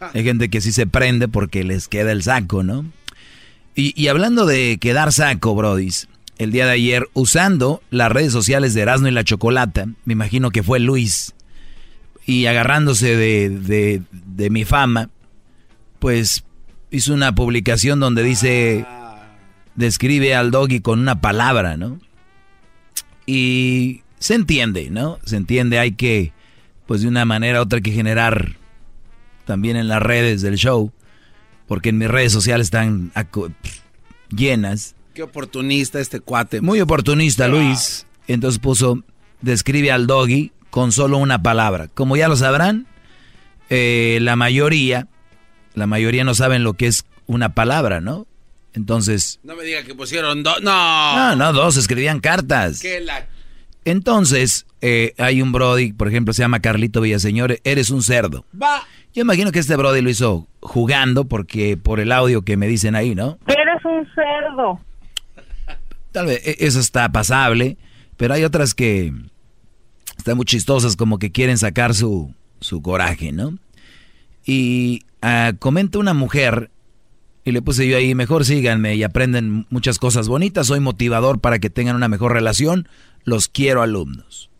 Hay 0.00 0.24
gente 0.24 0.48
que 0.48 0.62
sí 0.62 0.72
se 0.72 0.86
prende 0.86 1.28
porque 1.28 1.62
les 1.62 1.88
queda 1.88 2.10
el 2.10 2.22
saco, 2.22 2.62
¿no? 2.62 2.86
Y, 3.74 3.92
y 4.00 4.08
hablando 4.08 4.46
de 4.46 4.78
quedar 4.80 5.12
saco, 5.12 5.54
Brodis, 5.54 6.08
el 6.38 6.52
día 6.52 6.64
de 6.64 6.72
ayer, 6.72 7.06
usando 7.12 7.82
las 7.90 8.10
redes 8.10 8.32
sociales 8.32 8.72
de 8.72 8.80
Erasmo 8.80 9.08
y 9.08 9.10
la 9.10 9.24
Chocolata, 9.24 9.86
me 10.06 10.14
imagino 10.14 10.50
que 10.50 10.62
fue 10.62 10.80
Luis, 10.80 11.34
y 12.24 12.46
agarrándose 12.46 13.14
de, 13.14 13.50
de, 13.50 14.02
de 14.10 14.48
mi 14.48 14.64
fama, 14.64 15.10
pues 15.98 16.44
hizo 16.90 17.12
una 17.12 17.34
publicación 17.34 18.00
donde 18.00 18.22
dice, 18.22 18.86
describe 19.74 20.34
al 20.34 20.50
doggy 20.50 20.80
con 20.80 20.98
una 20.98 21.20
palabra, 21.20 21.76
¿no? 21.76 21.98
Y 23.26 24.03
se 24.24 24.32
entiende, 24.32 24.88
¿no? 24.88 25.18
Se 25.26 25.36
entiende, 25.36 25.78
hay 25.78 25.92
que, 25.92 26.32
pues 26.86 27.02
de 27.02 27.08
una 27.08 27.26
manera 27.26 27.58
u 27.58 27.64
otra, 27.64 27.76
hay 27.76 27.82
que 27.82 27.90
generar 27.90 28.56
también 29.44 29.76
en 29.76 29.86
las 29.86 30.00
redes 30.00 30.40
del 30.40 30.56
show, 30.56 30.92
porque 31.68 31.90
en 31.90 31.98
mis 31.98 32.08
redes 32.08 32.32
sociales 32.32 32.68
están 32.68 33.12
llenas. 34.30 34.94
Qué 35.12 35.22
oportunista 35.22 36.00
este 36.00 36.20
cuate. 36.20 36.62
Muy 36.62 36.80
oportunista, 36.80 37.48
Luis. 37.48 38.06
Entonces 38.26 38.58
puso, 38.58 39.04
describe 39.42 39.92
al 39.92 40.06
doggy 40.06 40.52
con 40.70 40.90
solo 40.90 41.18
una 41.18 41.42
palabra. 41.42 41.88
Como 41.88 42.16
ya 42.16 42.26
lo 42.26 42.36
sabrán, 42.36 42.86
eh, 43.68 44.20
la 44.22 44.36
mayoría, 44.36 45.06
la 45.74 45.86
mayoría 45.86 46.24
no 46.24 46.34
saben 46.34 46.64
lo 46.64 46.72
que 46.72 46.86
es 46.86 47.04
una 47.26 47.52
palabra, 47.52 48.00
¿no? 48.00 48.26
Entonces... 48.72 49.38
No 49.42 49.54
me 49.54 49.64
diga 49.64 49.82
que 49.82 49.94
pusieron 49.94 50.42
dos. 50.42 50.62
No. 50.62 51.14
No, 51.14 51.36
no, 51.36 51.52
dos, 51.52 51.76
escribían 51.76 52.20
cartas. 52.20 52.80
Entonces, 53.84 54.66
eh, 54.80 55.14
hay 55.18 55.42
un 55.42 55.52
Brody, 55.52 55.92
por 55.92 56.08
ejemplo, 56.08 56.32
se 56.32 56.42
llama 56.42 56.60
Carlito 56.60 57.00
Villaseñor, 57.00 57.58
eres 57.64 57.90
un 57.90 58.02
cerdo. 58.02 58.44
Va. 58.60 58.82
Yo 59.12 59.22
imagino 59.22 59.52
que 59.52 59.60
este 59.60 59.76
Brody 59.76 60.00
lo 60.00 60.10
hizo 60.10 60.48
jugando 60.60 61.26
porque 61.26 61.76
por 61.76 62.00
el 62.00 62.10
audio 62.10 62.42
que 62.42 62.56
me 62.56 62.66
dicen 62.66 62.96
ahí, 62.96 63.14
¿no? 63.14 63.38
Eres 63.46 63.84
un 63.84 64.06
cerdo. 64.14 64.80
Tal 66.10 66.26
vez 66.26 66.46
e, 66.46 66.56
eso 66.66 66.80
está 66.80 67.10
pasable, 67.12 67.76
pero 68.16 68.34
hay 68.34 68.44
otras 68.44 68.74
que 68.74 69.12
están 70.16 70.36
muy 70.36 70.46
chistosas, 70.46 70.96
como 70.96 71.18
que 71.18 71.30
quieren 71.30 71.58
sacar 71.58 71.94
su, 71.94 72.34
su 72.60 72.82
coraje, 72.82 73.30
¿no? 73.30 73.58
Y 74.44 75.02
uh, 75.22 75.56
comenta 75.58 75.98
una 75.98 76.14
mujer, 76.14 76.70
y 77.44 77.52
le 77.52 77.62
puse 77.62 77.86
yo 77.86 77.96
ahí, 77.96 78.14
mejor 78.14 78.44
síganme 78.44 78.96
y 78.96 79.02
aprenden 79.02 79.66
muchas 79.68 79.98
cosas 79.98 80.28
bonitas, 80.28 80.66
soy 80.66 80.80
motivador 80.80 81.40
para 81.40 81.58
que 81.58 81.70
tengan 81.70 81.96
una 81.96 82.08
mejor 82.08 82.32
relación, 82.32 82.88
los 83.24 83.48
quiero 83.48 83.82
alumnos. 83.82 84.50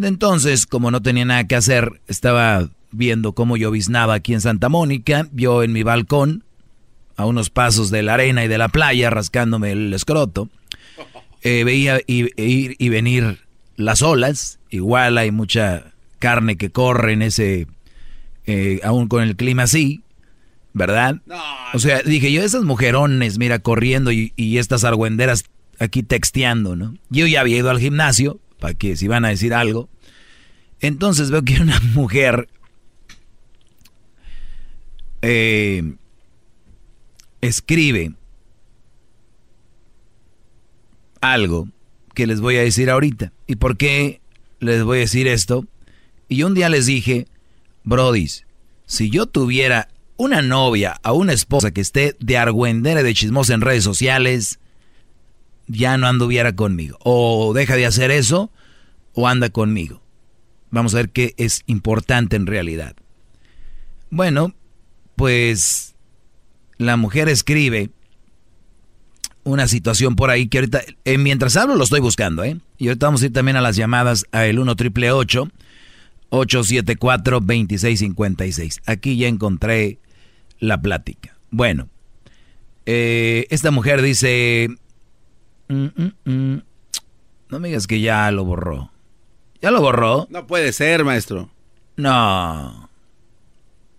Entonces, 0.00 0.66
como 0.66 0.90
no 0.90 1.00
tenía 1.00 1.24
nada 1.24 1.46
que 1.46 1.54
hacer, 1.54 2.00
estaba 2.08 2.68
viendo 2.90 3.32
cómo 3.34 3.56
lloviznaba 3.56 4.14
aquí 4.14 4.34
en 4.34 4.40
Santa 4.40 4.68
Mónica, 4.68 5.28
vio 5.30 5.62
en 5.62 5.72
mi 5.72 5.82
balcón, 5.84 6.44
a 7.16 7.26
unos 7.26 7.50
pasos 7.50 7.90
de 7.90 8.02
la 8.02 8.14
arena 8.14 8.44
y 8.44 8.48
de 8.48 8.58
la 8.58 8.68
playa, 8.68 9.10
rascándome 9.10 9.72
el 9.72 9.94
escroto, 9.94 10.48
eh, 11.42 11.62
veía 11.64 12.00
ir 12.06 12.32
y, 12.36 12.88
venir 12.88 13.40
las 13.76 14.02
olas, 14.02 14.58
igual 14.70 15.18
hay 15.18 15.30
mucha 15.30 15.92
carne 16.18 16.56
que 16.56 16.70
corre 16.70 17.12
en 17.12 17.22
ese, 17.22 17.66
eh, 18.46 18.80
aún 18.82 19.08
con 19.08 19.22
el 19.22 19.36
clima 19.36 19.64
así, 19.64 20.01
¿verdad? 20.74 21.20
o 21.74 21.78
sea, 21.78 22.02
dije 22.02 22.32
yo, 22.32 22.42
esas 22.42 22.64
mujerones, 22.64 23.38
mira, 23.38 23.58
corriendo 23.58 24.12
y, 24.12 24.32
y, 24.36 24.58
estas 24.58 24.84
argüenderas 24.84 25.44
aquí 25.78 26.02
texteando, 26.02 26.76
¿no? 26.76 26.94
Yo 27.10 27.26
ya 27.26 27.40
había 27.40 27.58
ido 27.58 27.70
al 27.70 27.80
gimnasio, 27.80 28.40
para 28.58 28.74
que 28.74 28.96
si 28.96 29.08
van 29.08 29.24
a 29.24 29.28
decir 29.28 29.54
algo. 29.54 29.88
Entonces 30.80 31.30
veo 31.30 31.42
que 31.42 31.60
una 31.60 31.80
mujer 31.94 32.48
eh, 35.22 35.94
escribe 37.40 38.12
algo 41.20 41.68
que 42.14 42.26
les 42.26 42.40
voy 42.40 42.56
a 42.56 42.62
decir 42.62 42.90
ahorita. 42.90 43.32
¿Y 43.46 43.56
por 43.56 43.76
qué 43.76 44.20
les 44.60 44.84
voy 44.84 44.98
a 44.98 45.00
decir 45.00 45.26
esto? 45.26 45.66
Y 46.28 46.42
un 46.42 46.54
día 46.54 46.68
les 46.68 46.86
dije, 46.86 47.26
Brodis, 47.84 48.46
si 48.86 49.10
yo 49.10 49.26
tuviera 49.26 49.88
una 50.22 50.40
novia 50.40 50.98
o 51.02 51.14
una 51.14 51.32
esposa 51.32 51.72
que 51.72 51.80
esté 51.80 52.14
de 52.20 52.38
argüendera 52.38 53.02
de 53.02 53.12
chismosa 53.12 53.54
en 53.54 53.60
redes 53.60 53.82
sociales, 53.82 54.60
ya 55.66 55.98
no 55.98 56.06
anduviera 56.06 56.54
conmigo. 56.54 56.96
O 57.02 57.52
deja 57.54 57.74
de 57.74 57.86
hacer 57.86 58.12
eso 58.12 58.52
o 59.14 59.26
anda 59.26 59.50
conmigo. 59.50 60.00
Vamos 60.70 60.94
a 60.94 60.98
ver 60.98 61.10
qué 61.10 61.34
es 61.38 61.64
importante 61.66 62.36
en 62.36 62.46
realidad. 62.46 62.94
Bueno, 64.10 64.54
pues 65.16 65.96
la 66.78 66.96
mujer 66.96 67.28
escribe 67.28 67.90
una 69.42 69.66
situación 69.66 70.14
por 70.14 70.30
ahí 70.30 70.46
que 70.46 70.58
ahorita, 70.58 70.82
eh, 71.04 71.18
mientras 71.18 71.56
hablo 71.56 71.74
lo 71.74 71.82
estoy 71.82 71.98
buscando, 71.98 72.44
¿eh? 72.44 72.60
Y 72.78 72.86
ahorita 72.86 73.06
vamos 73.06 73.22
a 73.22 73.26
ir 73.26 73.32
también 73.32 73.56
a 73.56 73.60
las 73.60 73.74
llamadas 73.74 74.24
a 74.30 74.46
el 74.46 74.60
1 74.60 74.76
triple 74.76 75.10
874 75.10 77.40
2656. 77.40 78.82
Aquí 78.86 79.16
ya 79.16 79.26
encontré 79.26 79.98
la 80.62 80.80
plática. 80.80 81.36
Bueno, 81.50 81.88
eh, 82.86 83.46
esta 83.50 83.72
mujer 83.72 84.00
dice, 84.00 84.68
mm, 85.68 85.86
mm, 85.96 86.12
mm, 86.24 86.62
no 87.48 87.58
me 87.58 87.68
digas 87.68 87.88
que 87.88 88.00
ya 88.00 88.30
lo 88.30 88.44
borró. 88.44 88.92
¿Ya 89.60 89.72
lo 89.72 89.80
borró? 89.80 90.28
No 90.30 90.46
puede 90.46 90.72
ser, 90.72 91.04
maestro. 91.04 91.50
No. 91.96 92.88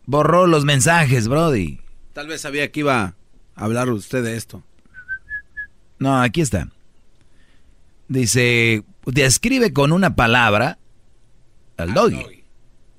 Borró 0.05 0.47
los 0.47 0.63
mensajes, 0.63 1.27
Brody. 1.27 1.81
Tal 2.13 2.27
vez 2.27 2.41
sabía 2.41 2.71
que 2.71 2.79
iba 2.79 3.03
a 3.03 3.15
hablar 3.55 3.89
usted 3.89 4.23
de 4.23 4.37
esto. 4.37 4.63
No, 5.99 6.21
aquí 6.21 6.39
está. 6.39 6.69
Dice, 8.07 8.83
describe 9.05 9.73
con 9.73 9.91
una 9.91 10.15
palabra 10.15 10.79
al 11.75 11.93
doggy. 11.93 12.45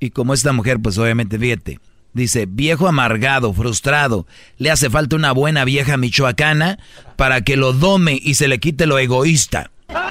Y 0.00 0.10
como 0.10 0.34
esta 0.34 0.52
mujer, 0.52 0.80
pues 0.80 0.98
obviamente, 0.98 1.38
fíjate. 1.38 1.80
Dice, 2.14 2.46
viejo 2.48 2.86
amargado, 2.86 3.52
frustrado, 3.52 4.26
le 4.56 4.70
hace 4.70 4.88
falta 4.88 5.16
una 5.16 5.32
buena 5.32 5.64
vieja 5.64 5.96
michoacana 5.96 6.78
para 7.16 7.40
que 7.40 7.56
lo 7.56 7.72
dome 7.72 8.20
y 8.22 8.34
se 8.34 8.46
le 8.46 8.60
quite 8.60 8.86
lo 8.86 9.00
egoísta. 9.00 9.72
¡Bravo! 9.88 10.06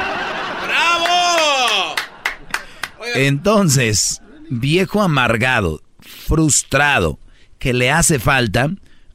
Entonces, 3.16 4.22
viejo 4.50 5.02
amargado, 5.02 5.82
frustrado, 6.02 7.20
que 7.58 7.72
le 7.72 7.90
hace 7.90 8.20
falta 8.20 8.70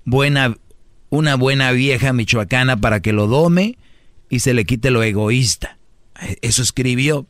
buena, 0.07 0.57
una 1.11 1.35
buena 1.35 1.73
vieja 1.73 2.15
michoacana 2.15 2.79
para 2.79 3.01
que 3.01 3.13
lo 3.13 3.27
dome 3.27 3.77
y 4.31 4.41
se 4.41 4.55
le 4.55 4.65
quite 4.65 4.91
lo 4.91 5.03
egoísta. 5.03 5.77
Eso 6.41 6.63
escribió. 6.63 7.27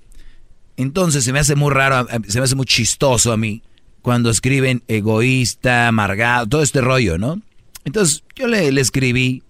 Entonces 0.76 1.24
se 1.24 1.32
me 1.32 1.40
hace 1.40 1.56
muy 1.56 1.72
raro, 1.72 2.06
se 2.28 2.39
me 2.39 2.44
hace 2.44 2.55
muy 2.55 2.66
chistoso 2.66 3.32
a 3.32 3.36
mí 3.36 3.64
cuando 4.09 4.30
escriben 4.30 4.82
egoísta, 4.89 5.86
amargado, 5.86 6.47
todo 6.47 6.62
este 6.62 6.80
rollo, 6.80 7.18
¿no? 7.18 7.43
Entonces 7.85 8.24
yo 8.35 8.47
le, 8.47 8.72
le 8.72 8.80
escribí 8.80 9.43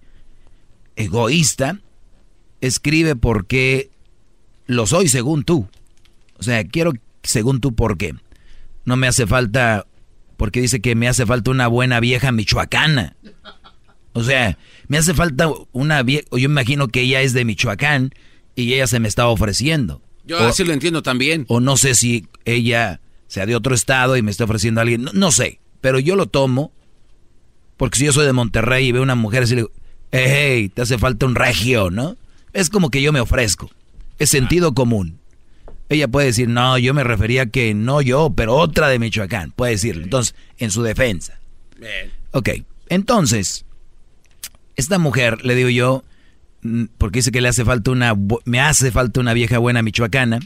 egoísta, 0.97 1.79
escribe 2.59 3.15
porque 3.15 3.89
lo 4.65 4.85
soy 4.85 5.07
según 5.07 5.45
tú. 5.45 5.69
O 6.39 6.43
sea, 6.43 6.65
quiero 6.65 6.91
según 7.23 7.61
tú 7.61 7.73
por 7.73 7.97
qué. 7.97 8.15
No 8.83 8.97
me 8.97 9.07
hace 9.07 9.25
falta 9.27 9.87
porque 10.35 10.59
dice 10.59 10.81
que 10.81 10.93
me 10.93 11.07
hace 11.07 11.25
falta 11.25 11.51
una 11.51 11.69
buena 11.69 12.01
vieja 12.01 12.33
michoacana. 12.33 13.15
O 14.11 14.25
sea, 14.25 14.57
me 14.89 14.97
hace 14.97 15.13
falta 15.13 15.49
una 15.71 16.03
vieja, 16.03 16.27
yo 16.31 16.39
imagino 16.39 16.89
que 16.89 17.03
ella 17.03 17.21
es 17.21 17.31
de 17.31 17.45
Michoacán 17.45 18.13
y 18.57 18.73
ella 18.73 18.87
se 18.87 18.99
me 18.99 19.07
está 19.07 19.25
ofreciendo. 19.29 20.01
Yo 20.25 20.37
así 20.39 20.65
lo 20.65 20.73
entiendo 20.73 21.01
también. 21.01 21.45
O 21.47 21.61
no 21.61 21.77
sé 21.77 21.95
si 21.95 22.27
ella 22.43 22.99
sea 23.29 23.45
de 23.45 23.55
otro 23.55 23.75
estado 23.75 24.17
y 24.17 24.21
me 24.21 24.31
está 24.31 24.43
ofreciendo 24.43 24.81
a 24.81 24.83
alguien, 24.83 25.07
no, 25.13 25.31
sé, 25.31 25.61
pero 25.81 25.99
yo 25.99 26.15
lo 26.15 26.25
tomo 26.25 26.73
porque 27.77 27.99
si 27.99 28.05
yo 28.05 28.11
soy 28.11 28.25
de 28.25 28.33
Monterrey 28.33 28.87
y 28.87 28.91
veo 28.91 29.03
una 29.03 29.15
mujer 29.15 29.43
así 29.43 29.55
le 29.55 29.61
digo, 29.61 29.71
hey, 30.11 30.67
te 30.69 30.81
hace 30.81 30.97
falta 30.97 31.25
un 31.25 31.35
regio, 31.35 31.91
¿no? 31.91 32.17
Es 32.51 32.69
como 32.69 32.89
que 32.89 33.01
yo 33.01 33.13
me 33.13 33.21
ofrezco. 33.21 33.69
Es 34.17 34.31
sentido 34.31 34.73
común. 34.73 35.19
Ella 35.87 36.07
puede 36.07 36.27
decir, 36.27 36.49
no, 36.49 36.77
yo 36.77 36.93
me 36.93 37.05
refería 37.05 37.45
que 37.45 37.73
no 37.73 38.01
yo, 38.01 38.31
pero 38.35 38.55
otra 38.55 38.89
de 38.89 38.99
Michoacán. 38.99 39.51
Puede 39.51 39.73
decirlo. 39.73 40.03
Entonces, 40.03 40.35
en 40.57 40.71
su 40.71 40.83
defensa. 40.83 41.39
Ok, 42.31 42.49
entonces, 42.89 43.65
esta 44.75 44.97
mujer, 44.99 45.45
le 45.45 45.55
digo 45.55 45.69
yo, 45.69 46.03
mm, 46.63 46.85
porque 46.97 47.19
dice 47.19 47.31
que 47.31 47.41
le 47.41 47.47
hace 47.47 47.63
falta 47.63 47.91
una, 47.91 48.13
me 48.43 48.59
hace 48.59 48.91
falta 48.91 49.19
una 49.19 49.33
vieja 49.33 49.57
buena 49.59 49.81
michoacana, 49.83 50.39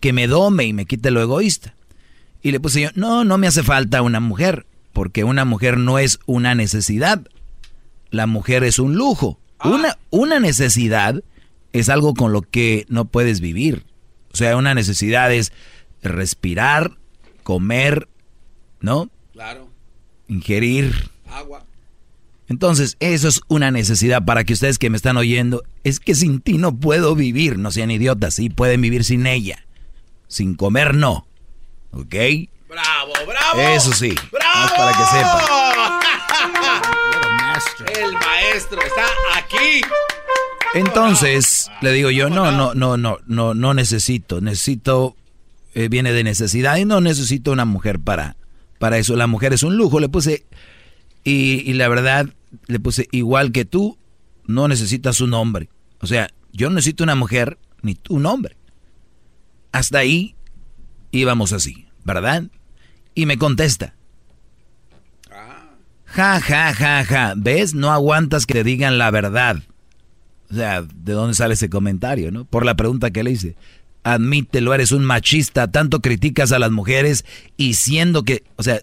que 0.00 0.12
me 0.12 0.28
dome 0.28 0.64
y 0.64 0.72
me 0.72 0.86
quite 0.86 1.10
lo 1.10 1.20
egoísta. 1.20 1.74
Y 2.44 2.52
le 2.52 2.60
puse 2.60 2.82
yo, 2.82 2.90
no, 2.94 3.24
no 3.24 3.38
me 3.38 3.46
hace 3.46 3.62
falta 3.62 4.02
una 4.02 4.20
mujer, 4.20 4.66
porque 4.92 5.24
una 5.24 5.46
mujer 5.46 5.78
no 5.78 5.98
es 5.98 6.18
una 6.26 6.54
necesidad. 6.54 7.26
la 8.10 8.26
mujer 8.26 8.64
es 8.64 8.78
un 8.78 8.96
lujo. 8.96 9.40
Una, 9.64 9.96
una 10.10 10.38
necesidad 10.40 11.24
es 11.72 11.88
algo 11.88 12.12
con 12.12 12.34
lo 12.34 12.42
que 12.42 12.84
no 12.90 13.06
puedes 13.06 13.40
vivir. 13.40 13.86
O 14.30 14.36
sea, 14.36 14.58
una 14.58 14.74
necesidad 14.74 15.32
es 15.32 15.52
respirar, 16.02 16.98
comer, 17.42 18.08
¿no? 18.78 19.10
Claro. 19.32 19.70
Ingerir. 20.28 20.92
Agua. 21.26 21.64
Entonces, 22.46 22.98
eso 23.00 23.26
es 23.26 23.40
una 23.48 23.70
necesidad 23.70 24.26
para 24.26 24.44
que 24.44 24.52
ustedes 24.52 24.78
que 24.78 24.90
me 24.90 24.98
están 24.98 25.16
oyendo, 25.16 25.62
es 25.82 25.98
que 25.98 26.14
sin 26.14 26.42
ti 26.42 26.58
no 26.58 26.76
puedo 26.76 27.14
vivir, 27.14 27.58
no 27.58 27.70
sean 27.70 27.90
idiotas, 27.90 28.34
sí 28.34 28.50
pueden 28.50 28.82
vivir 28.82 29.02
sin 29.02 29.26
ella. 29.26 29.66
Sin 30.28 30.56
comer 30.56 30.94
no. 30.94 31.26
¿Ok? 31.94 32.14
Bravo, 32.68 33.12
bravo. 33.26 33.60
Eso 33.60 33.92
sí. 33.92 34.14
Bravo. 34.32 34.76
para 34.76 34.96
que 34.96 35.04
sepan. 35.04 35.40
El 38.04 38.12
maestro 38.14 38.80
está 38.82 39.06
aquí. 39.36 39.80
Entonces, 40.74 41.70
le 41.82 41.92
digo 41.92 42.10
yo, 42.10 42.28
no, 42.28 42.50
no, 42.50 42.74
no, 42.74 42.96
no, 42.96 43.18
no, 43.26 43.54
no 43.54 43.74
necesito, 43.74 44.40
necesito, 44.40 45.14
eh, 45.74 45.88
viene 45.88 46.12
de 46.12 46.24
necesidad 46.24 46.76
y 46.78 46.84
no 46.84 47.00
necesito 47.00 47.52
una 47.52 47.64
mujer 47.64 48.00
para, 48.00 48.36
para 48.80 48.98
eso. 48.98 49.14
La 49.14 49.28
mujer 49.28 49.52
es 49.52 49.62
un 49.62 49.76
lujo, 49.76 50.00
le 50.00 50.08
puse, 50.08 50.44
y, 51.22 51.62
y 51.70 51.74
la 51.74 51.86
verdad, 51.86 52.26
le 52.66 52.80
puse, 52.80 53.06
igual 53.12 53.52
que 53.52 53.64
tú, 53.64 53.98
no 54.46 54.66
necesitas 54.66 55.20
un 55.20 55.32
hombre. 55.34 55.68
O 56.00 56.08
sea, 56.08 56.28
yo 56.52 56.68
no 56.70 56.74
necesito 56.74 57.04
una 57.04 57.14
mujer, 57.14 57.56
ni 57.82 57.96
un 58.08 58.26
hombre. 58.26 58.56
Hasta 59.70 59.98
ahí 59.98 60.34
íbamos 61.12 61.52
así, 61.52 61.83
¿verdad? 62.04 62.44
Y 63.14 63.26
me 63.26 63.38
contesta. 63.38 63.94
Ja, 66.14 66.40
ja, 66.40 66.72
ja, 66.72 67.04
ja. 67.04 67.34
¿Ves? 67.36 67.74
No 67.74 67.90
aguantas 67.90 68.46
que 68.46 68.54
te 68.54 68.64
digan 68.64 68.98
la 68.98 69.10
verdad. 69.10 69.56
O 70.50 70.54
sea, 70.54 70.82
¿de 70.82 71.12
dónde 71.12 71.34
sale 71.34 71.54
ese 71.54 71.68
comentario, 71.68 72.30
no? 72.30 72.44
Por 72.44 72.64
la 72.64 72.76
pregunta 72.76 73.10
que 73.10 73.24
le 73.24 73.32
hice. 73.32 73.56
Admítelo, 74.04 74.74
eres 74.74 74.92
un 74.92 75.04
machista, 75.04 75.72
tanto 75.72 76.00
criticas 76.00 76.52
a 76.52 76.60
las 76.60 76.70
mujeres 76.70 77.24
y 77.56 77.74
siendo 77.74 78.22
que, 78.22 78.44
o 78.56 78.62
sea, 78.62 78.82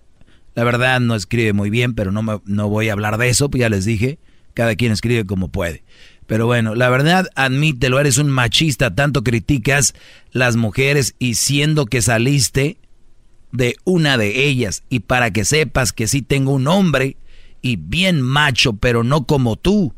la 0.55 0.63
verdad 0.65 0.99
no 0.99 1.15
escribe 1.15 1.53
muy 1.53 1.69
bien, 1.69 1.93
pero 1.93 2.11
no, 2.11 2.21
me, 2.23 2.41
no 2.43 2.67
voy 2.67 2.89
a 2.89 2.93
hablar 2.93 3.17
de 3.17 3.29
eso, 3.29 3.49
pues 3.49 3.61
ya 3.61 3.69
les 3.69 3.85
dije, 3.85 4.19
cada 4.53 4.75
quien 4.75 4.91
escribe 4.91 5.25
como 5.25 5.47
puede. 5.47 5.83
Pero 6.27 6.47
bueno, 6.47 6.75
la 6.75 6.89
verdad, 6.89 7.27
admítelo, 7.35 7.99
eres 7.99 8.17
un 8.17 8.29
machista, 8.29 8.93
tanto 8.93 9.23
criticas 9.23 9.93
las 10.31 10.55
mujeres 10.55 11.15
y 11.19 11.35
siendo 11.35 11.85
que 11.85 12.01
saliste 12.01 12.77
de 13.51 13.75
una 13.83 14.17
de 14.17 14.47
ellas 14.47 14.83
y 14.89 15.01
para 15.01 15.31
que 15.31 15.45
sepas 15.45 15.93
que 15.93 16.07
sí 16.07 16.21
tengo 16.21 16.53
un 16.53 16.67
hombre 16.67 17.17
y 17.61 17.75
bien 17.75 18.21
macho, 18.21 18.73
pero 18.73 19.03
no 19.03 19.25
como 19.25 19.55
tú. 19.55 19.93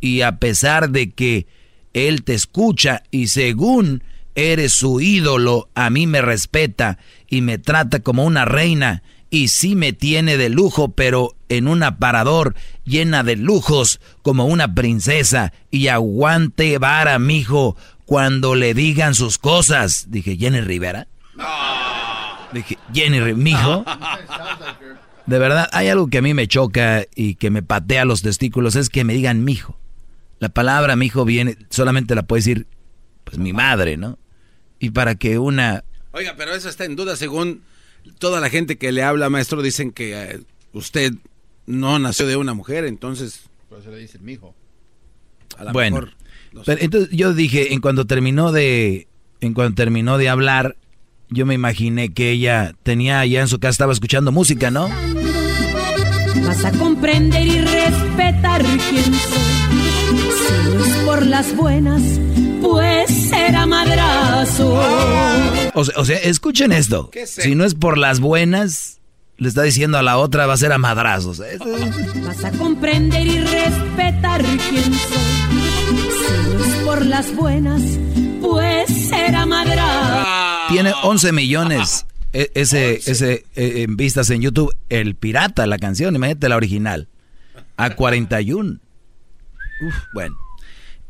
Y 0.00 0.22
a 0.22 0.38
pesar 0.38 0.90
de 0.90 1.10
que 1.10 1.46
él 1.92 2.22
te 2.22 2.34
escucha 2.34 3.02
y 3.10 3.28
según 3.28 4.02
eres 4.34 4.72
su 4.72 5.00
ídolo, 5.00 5.68
a 5.74 5.90
mí 5.90 6.06
me 6.06 6.22
respeta 6.22 6.98
y 7.28 7.42
me 7.42 7.58
trata 7.58 8.00
como 8.00 8.24
una 8.24 8.44
reina 8.44 9.02
y 9.30 9.48
sí 9.48 9.76
me 9.76 9.92
tiene 9.92 10.36
de 10.36 10.48
lujo, 10.48 10.92
pero 10.92 11.36
en 11.48 11.68
un 11.68 11.82
aparador 11.82 12.54
llena 12.84 13.22
de 13.22 13.36
lujos 13.36 14.00
como 14.22 14.46
una 14.46 14.74
princesa 14.74 15.52
y 15.70 15.88
aguante 15.88 16.78
vara, 16.78 17.18
mijo, 17.18 17.76
cuando 18.06 18.56
le 18.56 18.74
digan 18.74 19.14
sus 19.14 19.38
cosas. 19.38 20.06
Dije, 20.10 20.36
Jenny 20.36 20.60
Rivera. 20.60 21.06
Dije, 22.52 22.78
Jenny, 22.92 23.34
mijo. 23.34 23.84
De 25.26 25.38
verdad, 25.38 25.68
hay 25.72 25.88
algo 25.88 26.08
que 26.08 26.18
a 26.18 26.22
mí 26.22 26.34
me 26.34 26.48
choca 26.48 27.04
y 27.14 27.36
que 27.36 27.50
me 27.50 27.62
patea 27.62 28.04
los 28.04 28.22
testículos, 28.22 28.74
es 28.76 28.88
que 28.88 29.04
me 29.04 29.14
digan 29.14 29.44
mijo. 29.44 29.78
La 30.38 30.48
palabra 30.48 30.96
mijo 30.96 31.24
viene, 31.24 31.56
solamente 31.68 32.14
la 32.14 32.22
puede 32.22 32.40
decir, 32.40 32.66
pues 33.24 33.38
mi 33.38 33.52
madre, 33.52 33.96
¿no? 33.96 34.18
Y 34.78 34.90
para 34.90 35.14
que 35.14 35.38
una... 35.38 35.84
Oiga, 36.12 36.34
pero 36.36 36.54
eso 36.54 36.68
está 36.68 36.84
en 36.84 36.96
duda 36.96 37.14
según 37.16 37.62
toda 38.18 38.40
la 38.40 38.50
gente 38.50 38.78
que 38.78 38.90
le 38.90 39.02
habla, 39.02 39.28
maestro, 39.30 39.62
dicen 39.62 39.92
que 39.92 40.20
eh, 40.20 40.40
usted 40.72 41.12
no 41.66 41.98
nació 41.98 42.26
de 42.26 42.36
una 42.36 42.54
mujer, 42.54 42.84
entonces... 42.84 43.42
Por 43.68 43.80
eso 43.80 43.90
le 43.90 43.98
dicen 43.98 44.24
mijo. 44.24 44.54
A 45.58 45.64
lo 45.64 45.72
bueno, 45.72 45.96
mejor, 45.96 46.14
no 46.52 46.60
sé. 46.60 46.66
pero 46.66 46.82
entonces 46.82 47.10
yo 47.12 47.34
dije, 47.34 47.72
en 47.72 47.80
cuanto 47.80 48.06
terminó 48.06 48.50
de, 48.50 49.06
en 49.40 49.54
cuanto 49.54 49.76
terminó 49.76 50.18
de 50.18 50.28
hablar, 50.28 50.76
yo 51.30 51.46
me 51.46 51.54
imaginé 51.54 52.12
que 52.12 52.30
ella 52.30 52.74
tenía 52.82 53.20
allá 53.20 53.40
en 53.40 53.48
su 53.48 53.58
casa, 53.58 53.70
estaba 53.70 53.92
escuchando 53.92 54.32
música, 54.32 54.70
¿no? 54.70 54.88
Vas 56.44 56.64
a 56.64 56.72
comprender 56.72 57.46
y 57.46 57.60
respetar 57.60 58.62
quién 58.62 59.04
soy. 59.04 59.60
Si 60.10 60.74
no 60.74 60.84
es 60.84 60.94
por 61.04 61.26
las 61.26 61.56
buenas, 61.56 62.02
pues 62.60 63.10
será 63.10 63.66
madrazo. 63.66 64.82
O 65.74 65.84
sea, 65.84 65.94
o 65.98 66.04
sea, 66.04 66.18
escuchen 66.18 66.72
esto. 66.72 67.10
Si 67.24 67.54
no 67.54 67.64
es 67.64 67.74
por 67.74 67.96
las 67.96 68.20
buenas, 68.20 69.00
le 69.36 69.48
está 69.48 69.62
diciendo 69.62 69.98
a 69.98 70.02
la 70.02 70.18
otra 70.18 70.46
va 70.46 70.54
a 70.54 70.56
ser 70.56 70.72
a 70.72 70.78
madrazos. 70.78 71.40
¿eh? 71.40 71.58
Vas 72.26 72.44
a 72.44 72.50
comprender 72.52 73.26
y 73.26 73.38
respetar 73.38 74.42
quién 74.42 74.84
soy. 74.84 75.30
Si 75.90 76.54
no 76.54 76.64
es 76.64 76.74
por 76.84 77.06
las 77.06 77.34
buenas, 77.34 77.82
pues 78.40 78.90
será 79.08 79.46
madrazo. 79.46 80.29
Tiene 80.70 80.92
11 81.02 81.32
millones 81.32 82.06
e- 82.32 82.50
ese, 82.54 82.94
ese 82.94 83.44
eh, 83.56 83.82
en 83.82 83.96
vistas 83.96 84.30
en 84.30 84.40
YouTube. 84.40 84.74
El 84.88 85.14
pirata, 85.16 85.66
la 85.66 85.78
canción, 85.78 86.14
imagínate 86.14 86.48
la 86.48 86.56
original. 86.56 87.08
A 87.76 87.90
41. 87.96 88.78
Uf, 89.86 89.94
bueno. 90.14 90.36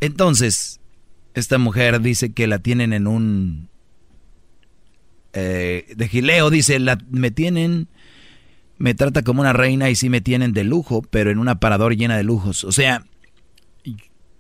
Entonces, 0.00 0.80
esta 1.34 1.58
mujer 1.58 2.00
dice 2.00 2.32
que 2.32 2.46
la 2.46 2.58
tienen 2.58 2.92
en 2.92 3.06
un... 3.06 3.68
eh, 5.32 5.92
de 5.94 6.08
gileo, 6.08 6.50
dice, 6.50 6.78
la, 6.78 6.98
me 7.10 7.30
tienen... 7.30 7.88
Me 8.78 8.94
trata 8.94 9.22
como 9.22 9.42
una 9.42 9.52
reina 9.52 9.90
y 9.90 9.94
sí 9.94 10.08
me 10.08 10.22
tienen 10.22 10.54
de 10.54 10.64
lujo, 10.64 11.02
pero 11.02 11.30
en 11.30 11.38
un 11.38 11.48
aparador 11.48 11.94
llena 11.94 12.16
de 12.16 12.22
lujos. 12.22 12.64
O 12.64 12.72
sea, 12.72 13.04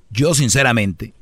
yo 0.08 0.32
sinceramente, 0.32 1.12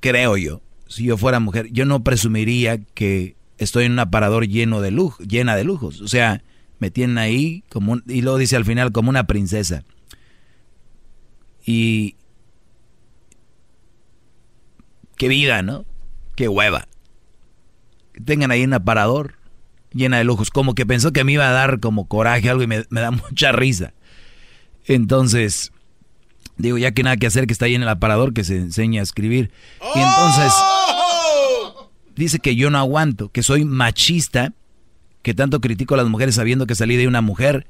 creo 0.00 0.38
yo, 0.38 0.62
si 0.92 1.04
yo 1.04 1.16
fuera 1.16 1.40
mujer, 1.40 1.68
yo 1.72 1.84
no 1.84 2.04
presumiría 2.04 2.78
que 2.94 3.36
estoy 3.58 3.84
en 3.86 3.92
un 3.92 3.98
aparador 3.98 4.46
lleno 4.46 4.80
de 4.80 4.90
lujo, 4.90 5.22
llena 5.24 5.56
de 5.56 5.64
lujos. 5.64 6.00
O 6.00 6.08
sea, 6.08 6.42
me 6.78 6.90
tienen 6.90 7.18
ahí 7.18 7.64
como 7.68 7.92
un- 7.92 8.04
y 8.06 8.22
luego 8.22 8.38
dice 8.38 8.56
al 8.56 8.64
final 8.64 8.92
como 8.92 9.10
una 9.10 9.26
princesa. 9.26 9.84
Y 11.64 12.16
qué 15.16 15.28
vida, 15.28 15.62
¿no? 15.62 15.84
Qué 16.36 16.48
hueva. 16.48 16.88
Tengan 18.24 18.50
ahí 18.50 18.64
un 18.64 18.74
aparador 18.74 19.34
llena 19.92 20.18
de 20.18 20.24
lujos. 20.24 20.50
Como 20.50 20.74
que 20.74 20.86
pensó 20.86 21.12
que 21.12 21.24
me 21.24 21.32
iba 21.32 21.48
a 21.48 21.52
dar 21.52 21.80
como 21.80 22.08
coraje 22.08 22.50
algo 22.50 22.62
y 22.62 22.66
me 22.66 22.84
da 22.90 23.10
mucha 23.30 23.52
risa. 23.52 23.94
Entonces, 24.86 25.71
digo, 26.62 26.78
ya 26.78 26.92
que 26.92 27.02
nada 27.02 27.16
que 27.16 27.26
hacer, 27.26 27.46
que 27.46 27.52
está 27.52 27.66
ahí 27.66 27.74
en 27.74 27.82
el 27.82 27.88
aparador, 27.88 28.32
que 28.32 28.44
se 28.44 28.56
enseña 28.56 29.00
a 29.00 29.02
escribir. 29.02 29.50
Y 29.94 29.98
entonces, 29.98 30.52
dice 32.14 32.38
que 32.38 32.54
yo 32.54 32.70
no 32.70 32.78
aguanto, 32.78 33.30
que 33.30 33.42
soy 33.42 33.64
machista, 33.64 34.54
que 35.22 35.34
tanto 35.34 35.60
critico 35.60 35.94
a 35.94 35.96
las 35.98 36.06
mujeres 36.06 36.36
sabiendo 36.36 36.66
que 36.66 36.74
salí 36.74 36.96
de 36.96 37.08
una 37.08 37.20
mujer. 37.20 37.66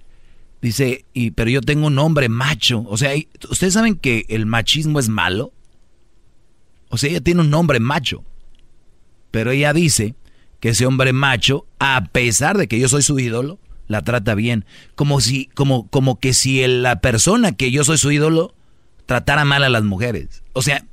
Dice, 0.61 1.07
y, 1.13 1.33
pero 1.33 1.51
yo 1.51 1.61
tengo 1.63 1.87
un 1.87 1.99
hombre 1.99 2.29
macho. 2.29 2.85
O 2.87 2.97
sea, 2.97 3.13
¿ustedes 3.51 3.75
saben 3.75 3.97
que 3.97 4.27
el 4.29 4.47
machismo 4.47 5.01
es 5.01 5.09
malo? 5.09 5.53
O 6.91 6.99
sea, 6.99 7.11
ella 7.11 7.21
tiene 7.23 7.41
un 7.41 7.53
hombre 7.55 7.81
macho. 7.81 8.25
Pero 9.31 9.51
ella 9.51 9.73
dice 9.73 10.15
que 10.61 10.69
ese 10.69 10.85
hombre 10.87 11.15
macho, 11.15 11.67
a 11.79 12.05
pesar 12.13 12.59
de 12.59 12.69
que 12.69 12.79
yo 12.79 12.89
soy 12.89 13.03
su 13.03 13.19
ídolo, 13.19 13.59
la 13.89 14.03
trata 14.03 14.35
bien. 14.35 14.67
Como 14.95 15.21
si, 15.21 15.47
como, 15.55 15.89
como 15.89 16.21
que 16.21 16.35
si 16.35 16.65
la 16.67 17.01
persona 17.01 17.53
que 17.53 17.71
yo 17.71 17.85
soy 17.85 17.97
su 17.97 18.13
ídolo 18.13 18.55
tratara 19.07 19.45
mal 19.45 19.65
a 19.65 19.69
las 19.69 19.83
mujeres. 19.85 20.43
O 20.53 20.63
sea, 20.63 20.85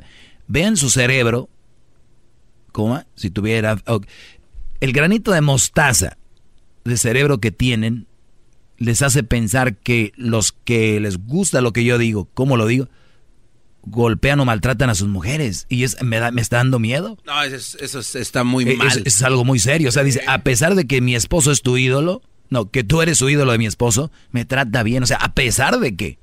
vean 0.48 0.78
su 0.78 0.90
cerebro, 0.90 1.50
como 2.72 3.04
si 3.16 3.30
tuviera 3.30 3.78
el 4.80 4.94
granito 4.94 5.32
de 5.32 5.42
mostaza 5.42 6.18
de 6.86 6.98
cerebro 6.98 7.40
que 7.40 7.52
tienen 7.52 8.08
les 8.78 9.02
hace 9.02 9.24
pensar 9.24 9.76
que 9.76 10.14
los 10.16 10.54
que 10.54 11.00
les 11.02 11.18
gusta 11.18 11.60
lo 11.62 11.74
que 11.74 11.84
yo 11.84 11.98
digo, 11.98 12.30
¿cómo 12.34 12.56
lo 12.56 12.66
digo? 12.66 12.88
Golpean 13.82 14.40
o 14.40 14.46
maltratan 14.46 14.90
a 14.90 14.96
sus 14.96 15.08
mujeres 15.10 15.66
y 15.70 15.84
es, 15.84 16.02
me, 16.04 16.20
da, 16.20 16.32
me 16.32 16.42
está 16.42 16.58
dando 16.58 16.80
miedo. 16.80 17.18
No, 17.26 17.44
eso, 17.44 17.56
es- 17.58 17.78
eso 17.82 18.00
es- 18.00 18.16
está 18.16 18.44
muy 18.46 18.64
Eh, 18.70 18.76
mal. 18.78 18.88
Es, 18.88 19.02
es 19.06 19.24
algo 19.24 19.44
muy 19.44 19.60
serio. 19.60 19.90
O 19.90 19.92
sea, 19.92 20.04
dice, 20.04 20.22
a 20.28 20.44
pesar 20.44 20.76
de 20.76 20.86
que 20.86 21.02
mi 21.02 21.16
esposo 21.16 21.52
es 21.52 21.62
tu 21.62 21.76
ídolo, 21.78 22.22
no, 22.50 22.70
que 22.72 22.84
tú 22.86 23.02
eres 23.02 23.18
su 23.18 23.30
ídolo 23.30 23.52
de 23.52 23.58
mi 23.58 23.66
esposo, 23.66 24.12
me 24.32 24.46
trata 24.46 24.84
bien. 24.84 25.04
O 25.04 25.08
sea, 25.08 25.18
a 25.18 25.34
pesar 25.34 25.80
de 25.80 25.96
que. 25.96 26.20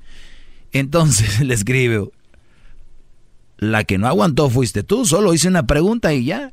Entonces 0.79 1.41
le 1.45 1.55
escribe, 1.55 2.11
la 3.59 3.85
que 3.85 3.99
no 3.99 4.07
aguantó 4.07 4.51
fuiste 4.51 4.83
tú, 4.83 5.05
solo 5.05 5.33
hice 5.33 5.49
una 5.49 5.67
pregunta 5.67 6.13
y 6.13 6.25
ya. 6.25 6.53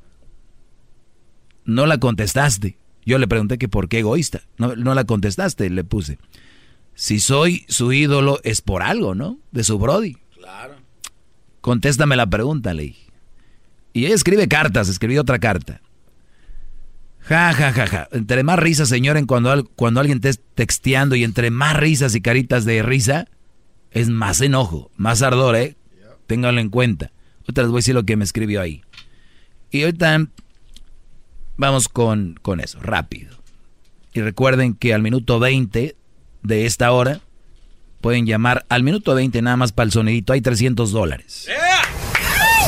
No 1.65 1.85
la 1.85 1.97
contestaste. 1.97 2.77
Yo 3.05 3.17
le 3.17 3.27
pregunté 3.27 3.57
que 3.57 3.67
por 3.67 3.89
qué 3.89 3.99
egoísta. 3.99 4.41
No, 4.57 4.75
no 4.75 4.93
la 4.95 5.03
contestaste, 5.03 5.69
le 5.69 5.83
puse. 5.83 6.19
Si 6.95 7.19
soy 7.19 7.65
su 7.67 7.91
ídolo 7.91 8.39
es 8.43 8.61
por 8.61 8.83
algo, 8.83 9.15
¿no? 9.15 9.39
De 9.51 9.63
su 9.63 9.77
Brody. 9.79 10.17
Claro. 10.35 10.75
Contéstame 11.61 12.15
la 12.15 12.27
pregunta, 12.27 12.73
le 12.73 12.95
Y 13.93 14.05
ella 14.05 14.15
escribe 14.15 14.47
cartas, 14.47 14.89
escribió 14.89 15.21
otra 15.21 15.39
carta. 15.39 15.81
Ja, 17.19 17.53
ja, 17.53 17.71
ja, 17.71 17.87
ja. 17.87 18.07
Entre 18.11 18.43
más 18.43 18.59
risas, 18.59 18.89
señor, 18.89 19.25
cuando, 19.25 19.65
cuando 19.75 20.01
alguien 20.01 20.19
te 20.19 20.29
esté 20.29 20.43
texteando 20.55 21.15
y 21.15 21.23
entre 21.23 21.51
más 21.51 21.77
risas 21.77 22.15
y 22.15 22.21
caritas 22.21 22.65
de 22.65 22.83
risa, 22.83 23.27
es 23.93 24.09
más 24.09 24.41
enojo, 24.41 24.91
más 24.97 25.21
ardor, 25.21 25.55
¿eh? 25.55 25.75
Ténganlo 26.27 26.59
en 26.59 26.69
cuenta. 26.69 27.11
Les 27.47 27.67
voy 27.67 27.75
a 27.75 27.79
decir 27.79 27.95
lo 27.95 28.03
que 28.03 28.17
me 28.17 28.23
escribió 28.23 28.61
ahí. 28.61 28.81
Y 29.69 29.83
ahorita 29.83 30.27
vamos 31.57 31.87
con, 31.87 32.39
con 32.41 32.59
eso, 32.59 32.79
rápido. 32.81 33.37
Y 34.13 34.21
recuerden 34.21 34.73
que 34.75 34.93
al 34.93 35.01
minuto 35.01 35.39
20 35.39 35.95
de 36.41 36.65
esta 36.65 36.91
hora 36.91 37.21
pueden 38.01 38.25
llamar 38.25 38.65
al 38.69 38.83
minuto 38.83 39.15
20 39.15 39.41
nada 39.41 39.57
más 39.57 39.71
para 39.71 39.85
el 39.85 39.91
sonidito. 39.91 40.33
Hay 40.33 40.41
300 40.41 40.91
dólares. 40.91 41.47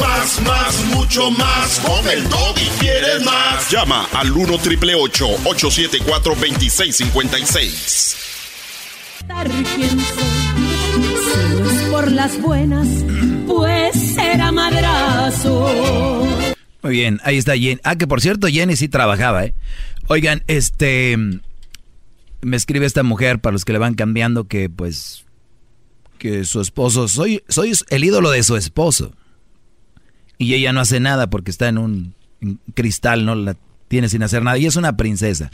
Más, 0.02 0.41
más, 0.41 0.85
mucho 0.85 1.31
más. 1.31 1.80
Con 1.80 2.07
el 2.10 2.23
y 2.23 2.69
quieres 2.80 3.23
más. 3.23 3.69
Llama 3.72 4.07
al 4.14 4.31
1 4.31 4.57
triple 4.60 4.95
874 4.95 6.35
2656. 6.35 8.18
Por 12.06 12.11
las 12.11 12.40
buenas, 12.40 12.88
pues 13.48 13.95
será 13.95 14.52
madrazo. 14.52 15.68
Muy 16.84 16.91
bien, 16.91 17.19
ahí 17.23 17.38
está 17.38 17.57
Jenny. 17.57 17.80
Ah, 17.84 17.95
que 17.95 18.06
por 18.06 18.22
cierto, 18.22 18.45
Jenny 18.45 18.76
sí 18.76 18.88
trabajaba, 18.88 19.44
¿eh? 19.44 19.56
Oigan, 20.06 20.44
este. 20.45 21.18
Me 22.41 22.57
escribe 22.57 22.86
esta 22.86 23.02
mujer, 23.02 23.40
para 23.40 23.53
los 23.53 23.65
que 23.65 23.73
le 23.73 23.80
van 23.80 23.95
cambiando, 23.95 24.48
que 24.48 24.69
pues. 24.69 25.26
Que 26.19 26.45
su 26.45 26.61
esposo. 26.61 27.07
Soy, 27.07 27.41
soy 27.48 27.73
el 27.90 28.03
ídolo 28.03 28.30
de 28.30 28.44
su 28.44 28.56
esposo. 28.56 29.15
Y 30.38 30.53
ella 30.53 30.73
no 30.73 30.82
hace 30.82 30.99
nada 30.99 31.27
porque 31.32 31.49
está 31.49 31.69
en 31.69 31.80
un 31.80 32.14
cristal, 32.76 33.26
¿no? 33.26 33.34
La 33.34 33.57
tiene 33.88 34.10
sin 34.10 34.22
hacer 34.22 34.44
nada. 34.44 34.60
Y 34.60 34.68
es 34.68 34.76
una 34.76 34.95
princesa. 34.95 35.49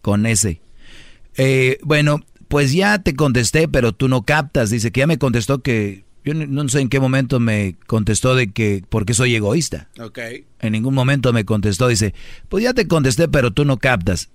Con 0.00 0.24
ese. 0.24 0.62
Eh, 1.36 1.78
bueno, 1.82 2.22
pues 2.52 2.74
ya 2.74 2.98
te 2.98 3.16
contesté, 3.16 3.66
pero 3.66 3.92
tú 3.92 4.08
no 4.08 4.24
captas. 4.24 4.68
Dice 4.68 4.92
que 4.92 5.00
ya 5.00 5.06
me 5.06 5.16
contestó 5.16 5.62
que. 5.62 6.04
Yo 6.22 6.34
no 6.34 6.68
sé 6.68 6.80
en 6.80 6.90
qué 6.90 7.00
momento 7.00 7.40
me 7.40 7.76
contestó 7.86 8.36
de 8.36 8.52
que 8.52 8.84
porque 8.90 9.14
soy 9.14 9.34
egoísta. 9.34 9.88
Ok. 9.98 10.18
En 10.60 10.72
ningún 10.72 10.92
momento 10.92 11.32
me 11.32 11.46
contestó. 11.46 11.88
Dice, 11.88 12.12
pues 12.50 12.62
ya 12.62 12.74
te 12.74 12.86
contesté, 12.86 13.26
pero 13.26 13.52
tú 13.52 13.64
no 13.64 13.78
captas. 13.78 14.28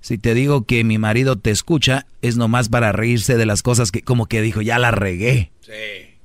Si 0.00 0.18
te 0.18 0.34
digo 0.34 0.64
que 0.64 0.84
mi 0.84 0.98
marido 0.98 1.34
te 1.34 1.50
escucha, 1.50 2.06
es 2.22 2.36
nomás 2.36 2.68
para 2.68 2.92
reírse 2.92 3.36
de 3.36 3.44
las 3.44 3.62
cosas 3.62 3.90
que 3.90 4.02
como 4.02 4.26
que 4.26 4.40
dijo, 4.40 4.62
ya 4.62 4.78
la 4.78 4.92
regué. 4.92 5.50
Sí. 5.60 5.72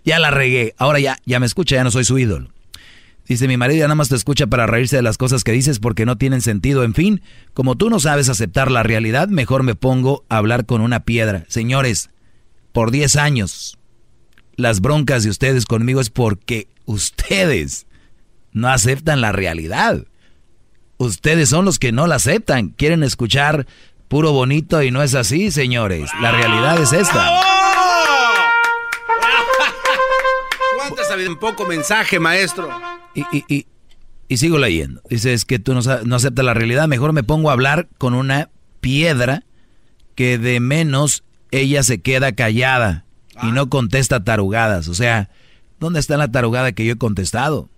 Ya 0.05 0.19
la 0.19 0.29
regué. 0.29 0.75
Ahora 0.77 0.99
ya, 0.99 1.17
ya 1.25 1.39
me 1.39 1.47
escucha, 1.47 1.77
ya 1.77 1.83
no 1.83 1.89
soy 1.89 2.05
su 2.05 2.19
ídolo. 2.19 2.51
Dice, 3.29 3.47
mi 3.47 3.57
marido 3.57 3.81
ya 3.81 3.85
nada 3.85 3.93
más 3.93 4.09
te 4.09 4.15
escucha 4.15 4.47
para 4.47 4.65
reírse 4.65 4.95
de 4.95 5.03
las 5.03 5.19
cosas 5.19 5.43
que 5.43 5.51
dices 5.51 5.77
porque 5.77 6.07
no 6.07 6.17
tienen 6.17 6.41
sentido. 6.41 6.83
En 6.83 6.95
fin, 6.95 7.21
como 7.53 7.75
tú 7.75 7.91
no 7.91 7.99
sabes 7.99 8.27
aceptar 8.27 8.71
la 8.71 8.81
realidad, 8.81 9.27
mejor 9.27 9.61
me 9.61 9.75
pongo 9.75 10.25
a 10.29 10.37
hablar 10.37 10.65
con 10.65 10.81
una 10.81 11.01
piedra. 11.01 11.45
Señores, 11.47 12.09
por 12.71 12.89
10 12.89 13.17
años, 13.17 13.77
las 14.55 14.81
broncas 14.81 15.23
de 15.23 15.29
ustedes 15.29 15.65
conmigo 15.65 16.01
es 16.01 16.09
porque 16.09 16.69
ustedes 16.85 17.85
no 18.51 18.67
aceptan 18.67 19.21
la 19.21 19.31
realidad. 19.31 20.05
Ustedes 20.97 21.49
son 21.49 21.65
los 21.65 21.77
que 21.77 21.91
no 21.91 22.07
la 22.07 22.15
aceptan. 22.15 22.69
Quieren 22.69 23.03
escuchar 23.03 23.67
puro 24.07 24.31
bonito 24.31 24.81
y 24.81 24.89
no 24.89 25.03
es 25.03 25.13
así, 25.13 25.51
señores. 25.51 26.09
La 26.19 26.31
realidad 26.31 26.81
es 26.81 26.93
esta. 26.93 27.58
Un 31.27 31.37
poco 31.37 31.65
mensaje, 31.65 32.19
maestro. 32.19 32.69
Y, 33.13 33.23
y, 33.31 33.65
y, 34.27 34.37
sigo 34.37 34.57
leyendo. 34.57 35.01
Dice, 35.09 35.33
es 35.33 35.45
que 35.45 35.59
tú 35.59 35.73
no, 35.73 35.81
no 35.81 36.15
aceptas 36.15 36.45
la 36.45 36.53
realidad. 36.53 36.87
Mejor 36.87 37.13
me 37.13 37.23
pongo 37.23 37.49
a 37.49 37.53
hablar 37.53 37.87
con 37.97 38.13
una 38.13 38.49
piedra 38.79 39.43
que 40.15 40.37
de 40.37 40.59
menos 40.59 41.23
ella 41.51 41.83
se 41.83 42.01
queda 42.01 42.31
callada 42.33 43.05
y 43.41 43.51
no 43.51 43.69
contesta 43.69 44.23
tarugadas. 44.23 44.87
O 44.87 44.93
sea, 44.93 45.29
¿dónde 45.79 45.99
está 45.99 46.17
la 46.17 46.31
tarugada 46.31 46.71
que 46.71 46.85
yo 46.85 46.93
he 46.93 46.97
contestado? 46.97 47.69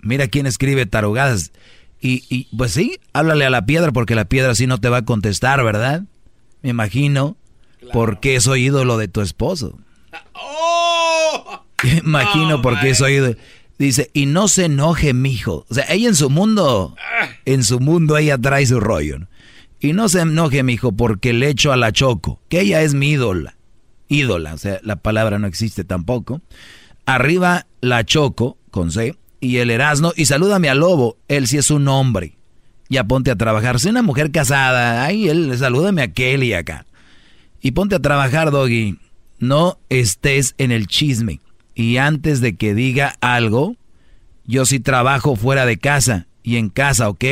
Mira 0.00 0.28
quién 0.28 0.46
escribe 0.46 0.86
tarugadas. 0.86 1.52
Y, 2.00 2.24
y 2.28 2.54
pues 2.56 2.72
sí, 2.72 3.00
háblale 3.12 3.44
a 3.44 3.50
la 3.50 3.66
piedra 3.66 3.90
porque 3.92 4.14
la 4.14 4.26
piedra 4.26 4.54
sí 4.54 4.66
no 4.66 4.78
te 4.78 4.88
va 4.88 4.98
a 4.98 5.04
contestar, 5.04 5.64
¿verdad? 5.64 6.04
Me 6.62 6.70
imagino 6.70 7.36
porque 7.92 8.40
soy 8.40 8.66
ídolo 8.66 8.98
de 8.98 9.08
tu 9.08 9.20
esposo. 9.20 9.78
¡Oh! 10.34 11.64
Imagino 12.04 12.60
por 12.62 12.78
qué 12.80 12.94
soy. 12.94 13.36
Dice, 13.78 14.10
y 14.12 14.26
no 14.26 14.48
se 14.48 14.64
enoje, 14.64 15.14
mijo. 15.14 15.64
O 15.68 15.74
sea, 15.74 15.84
ella 15.88 16.08
en 16.08 16.16
su 16.16 16.30
mundo, 16.30 16.96
en 17.44 17.62
su 17.62 17.78
mundo 17.78 18.16
ella 18.16 18.36
trae 18.36 18.66
su 18.66 18.80
rollo. 18.80 19.18
Y 19.80 19.92
no 19.92 20.08
se 20.08 20.20
enoje, 20.20 20.64
mijo, 20.64 20.92
porque 20.92 21.32
le 21.32 21.48
echo 21.48 21.72
a 21.72 21.76
la 21.76 21.92
Choco, 21.92 22.40
que 22.48 22.60
ella 22.60 22.82
es 22.82 22.94
mi 22.94 23.10
ídola. 23.10 23.56
Ídola, 24.08 24.54
o 24.54 24.58
sea, 24.58 24.80
la 24.82 24.96
palabra 24.96 25.38
no 25.38 25.46
existe 25.46 25.84
tampoco. 25.84 26.40
Arriba 27.06 27.66
la 27.80 28.04
Choco, 28.04 28.58
con 28.72 28.90
C, 28.90 29.14
y 29.40 29.58
el 29.58 29.70
Erasno, 29.70 30.12
y 30.16 30.24
salúdame 30.24 30.68
al 30.68 30.80
lobo, 30.80 31.16
él 31.28 31.46
sí 31.46 31.58
es 31.58 31.70
un 31.70 31.86
hombre. 31.86 32.36
Ya 32.88 33.04
ponte 33.04 33.30
a 33.30 33.36
trabajar, 33.36 33.78
soy 33.78 33.92
una 33.92 34.02
mujer 34.02 34.32
casada, 34.32 35.04
ay, 35.04 35.28
él, 35.28 35.56
salúdame 35.56 36.00
a 36.00 36.06
aquel 36.06 36.42
y 36.42 36.54
acá. 36.54 36.86
Y 37.60 37.70
ponte 37.70 37.94
a 37.94 38.00
trabajar, 38.00 38.50
Doggy. 38.50 38.98
No 39.38 39.78
estés 39.88 40.56
en 40.58 40.72
el 40.72 40.88
chisme 40.88 41.38
y 41.78 41.98
antes 41.98 42.40
de 42.40 42.56
que 42.56 42.74
diga 42.74 43.14
algo, 43.20 43.76
yo 44.44 44.66
sí 44.66 44.80
trabajo 44.80 45.36
fuera 45.36 45.64
de 45.64 45.78
casa 45.78 46.26
y 46.42 46.56
en 46.56 46.70
casa, 46.70 47.08
¿ok? 47.08 47.24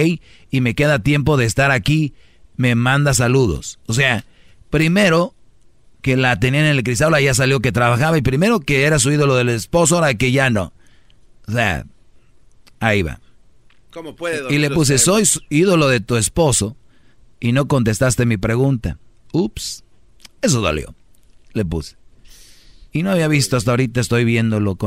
Y 0.53 0.61
me 0.61 0.77
queda 0.77 1.01
tiempo 1.01 1.37
de 1.37 1.47
estar 1.47 1.73
aquí, 1.73 2.15
me 2.55 2.77
manda 2.77 3.13
saludos. 3.13 3.81
O 3.87 3.93
sea, 3.93 4.25
primero 4.71 5.35
que 6.01 6.17
la 6.17 6.39
tenían 6.39 6.67
en 6.67 6.77
el 6.77 6.85
cristal, 6.85 7.21
ya 7.21 7.35
salió 7.35 7.59
que 7.59 7.73
trabajaba 7.73 8.19
y 8.19 8.23
primero 8.23 8.61
que 8.61 8.85
era 8.85 9.01
su 9.01 9.11
ídolo 9.11 9.35
del 9.35 9.49
esposo, 9.49 9.97
ahora 9.97 10.15
que 10.15 10.31
ya 10.31 10.49
no. 10.49 10.73
O 11.49 11.51
sea, 11.51 11.85
ahí 12.79 13.03
va. 13.03 13.19
¿Cómo 13.91 14.15
puede 14.15 14.55
y 14.55 14.59
le 14.59 14.71
puse, 14.71 14.99
soy 14.99 15.25
ídolo 15.51 15.89
de 15.89 15.99
tu 15.99 16.15
esposo 16.15 16.77
y 17.41 17.51
no 17.51 17.67
contestaste 17.67 18.27
mi 18.27 18.37
pregunta. 18.37 18.97
Ups, 19.33 19.83
eso 20.41 20.61
dolió. 20.61 20.95
Le 21.53 21.65
puse. 21.65 21.97
Y 22.97 23.03
no 23.03 23.11
había 23.11 23.29
visto 23.29 23.59
hasta 23.59 23.73
ahorita, 23.73 24.01
estoy 24.01 24.25
viendo 24.25 24.59
lo 24.59 24.79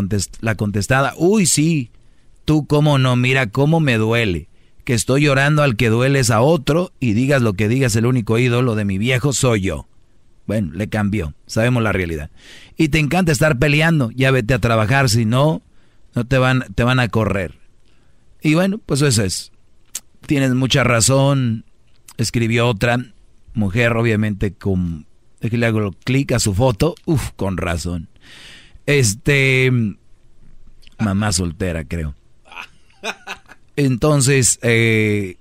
la 0.41 0.55
contestada. 0.55 1.13
Uy, 1.15 1.45
sí, 1.45 1.91
tú 2.43 2.65
cómo 2.65 2.97
no, 2.97 3.15
mira 3.15 3.51
cómo 3.51 3.79
me 3.79 3.99
duele. 3.99 4.49
Que 4.83 4.95
estoy 4.95 5.25
llorando 5.25 5.61
al 5.61 5.75
que 5.75 5.89
dueles 5.89 6.31
a 6.31 6.41
otro 6.41 6.91
y 6.99 7.13
digas 7.13 7.43
lo 7.43 7.53
que 7.53 7.67
digas, 7.67 7.95
el 7.95 8.07
único 8.07 8.39
ídolo 8.39 8.73
de 8.73 8.83
mi 8.83 8.97
viejo 8.97 9.31
soy 9.31 9.61
yo. 9.61 9.87
Bueno, 10.47 10.71
le 10.73 10.89
cambió, 10.89 11.35
sabemos 11.45 11.83
la 11.83 11.91
realidad. 11.91 12.31
Y 12.77 12.89
te 12.89 12.97
encanta 12.97 13.31
estar 13.31 13.59
peleando, 13.59 14.09
ya 14.15 14.31
vete 14.31 14.55
a 14.55 14.59
trabajar, 14.59 15.07
si 15.07 15.25
no, 15.25 15.61
no 16.15 16.25
te 16.25 16.39
van, 16.39 16.65
te 16.73 16.83
van 16.83 16.99
a 16.99 17.09
correr. 17.09 17.59
Y 18.41 18.55
bueno, 18.55 18.79
pues 18.83 19.03
eso 19.03 19.23
es. 19.23 19.51
Tienes 20.25 20.55
mucha 20.55 20.83
razón, 20.83 21.63
escribió 22.17 22.69
otra 22.69 22.97
mujer, 23.53 23.95
obviamente 23.95 24.55
con 24.55 25.05
que 25.39 25.57
le 25.57 25.65
hago 25.65 25.91
clic 26.03 26.31
a 26.33 26.39
su 26.39 26.53
foto. 26.53 26.95
Uf, 27.05 27.31
con 27.35 27.57
razón. 27.57 28.09
Este. 28.85 29.71
Mamá 30.99 31.31
soltera, 31.31 31.85
creo. 31.85 32.15
Entonces, 33.75 34.59
eh, 34.61 35.37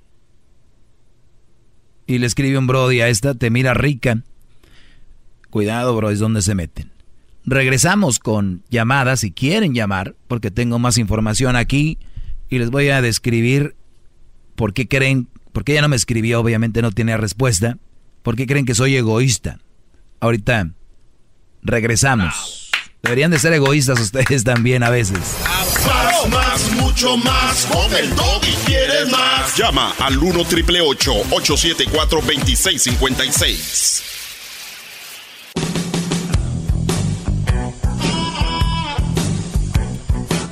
y 2.07 2.19
le 2.19 2.27
escribe 2.27 2.57
un 2.57 2.67
Brody 2.67 3.01
a 3.01 3.09
esta, 3.09 3.35
te 3.35 3.51
mira 3.51 3.75
rica. 3.75 4.23
Cuidado, 5.51 5.95
bro, 5.97 6.11
es 6.11 6.19
donde 6.19 6.43
se 6.43 6.55
meten. 6.55 6.91
Regresamos 7.45 8.19
con 8.19 8.63
llamadas, 8.71 9.21
si 9.21 9.33
quieren 9.33 9.75
llamar, 9.75 10.15
porque 10.27 10.51
tengo 10.51 10.79
más 10.79 10.99
información 10.99 11.57
aquí 11.57 11.99
y 12.49 12.59
les 12.59 12.71
voy 12.71 12.89
a 12.91 13.03
describir 13.03 13.75
por 14.55 14.73
qué 14.73 14.87
creen, 14.89 15.29
porque 15.53 15.73
ella 15.73 15.83
no 15.83 15.89
me 15.89 15.97
escribió, 15.97 16.41
obviamente 16.41 16.83
no 16.83 16.93
tiene 16.93 17.17
respuesta, 17.17 17.79
por 18.23 18.37
qué 18.37 18.47
creen 18.47 18.67
que 18.67 18.75
soy 18.75 18.97
egoísta. 18.97 19.59
Ahorita 20.21 20.71
regresamos. 21.63 22.71
Deberían 23.03 23.31
de 23.31 23.39
ser 23.39 23.53
egoístas 23.53 24.01
ustedes 24.01 24.43
también 24.45 24.83
a 24.83 24.91
veces. 24.91 25.19
Más, 25.87 26.29
más, 26.29 26.73
mucho 26.73 27.17
más. 27.17 27.67
Con 27.67 27.95
el 27.95 28.11
y 28.11 28.55
quieres 28.67 29.11
más. 29.11 29.57
Llama 29.57 29.95
al 29.99 30.19
1 30.19 30.45
triple 30.45 30.81
874 30.81 32.21
2656. 32.21 34.18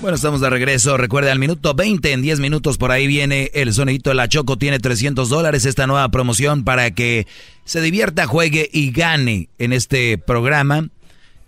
Bueno, 0.06 0.14
estamos 0.14 0.40
de 0.40 0.48
regreso. 0.48 0.96
Recuerde, 0.96 1.32
al 1.32 1.40
minuto 1.40 1.74
20, 1.74 2.12
en 2.12 2.22
10 2.22 2.38
minutos 2.38 2.78
por 2.78 2.92
ahí 2.92 3.08
viene 3.08 3.50
el 3.54 3.74
sonidito 3.74 4.10
de 4.10 4.14
la 4.14 4.28
Choco. 4.28 4.56
Tiene 4.56 4.78
300 4.78 5.28
dólares 5.28 5.64
esta 5.64 5.88
nueva 5.88 6.08
promoción 6.10 6.62
para 6.62 6.92
que 6.92 7.26
se 7.64 7.80
divierta, 7.80 8.28
juegue 8.28 8.70
y 8.72 8.92
gane 8.92 9.48
en 9.58 9.72
este 9.72 10.16
programa. 10.16 10.90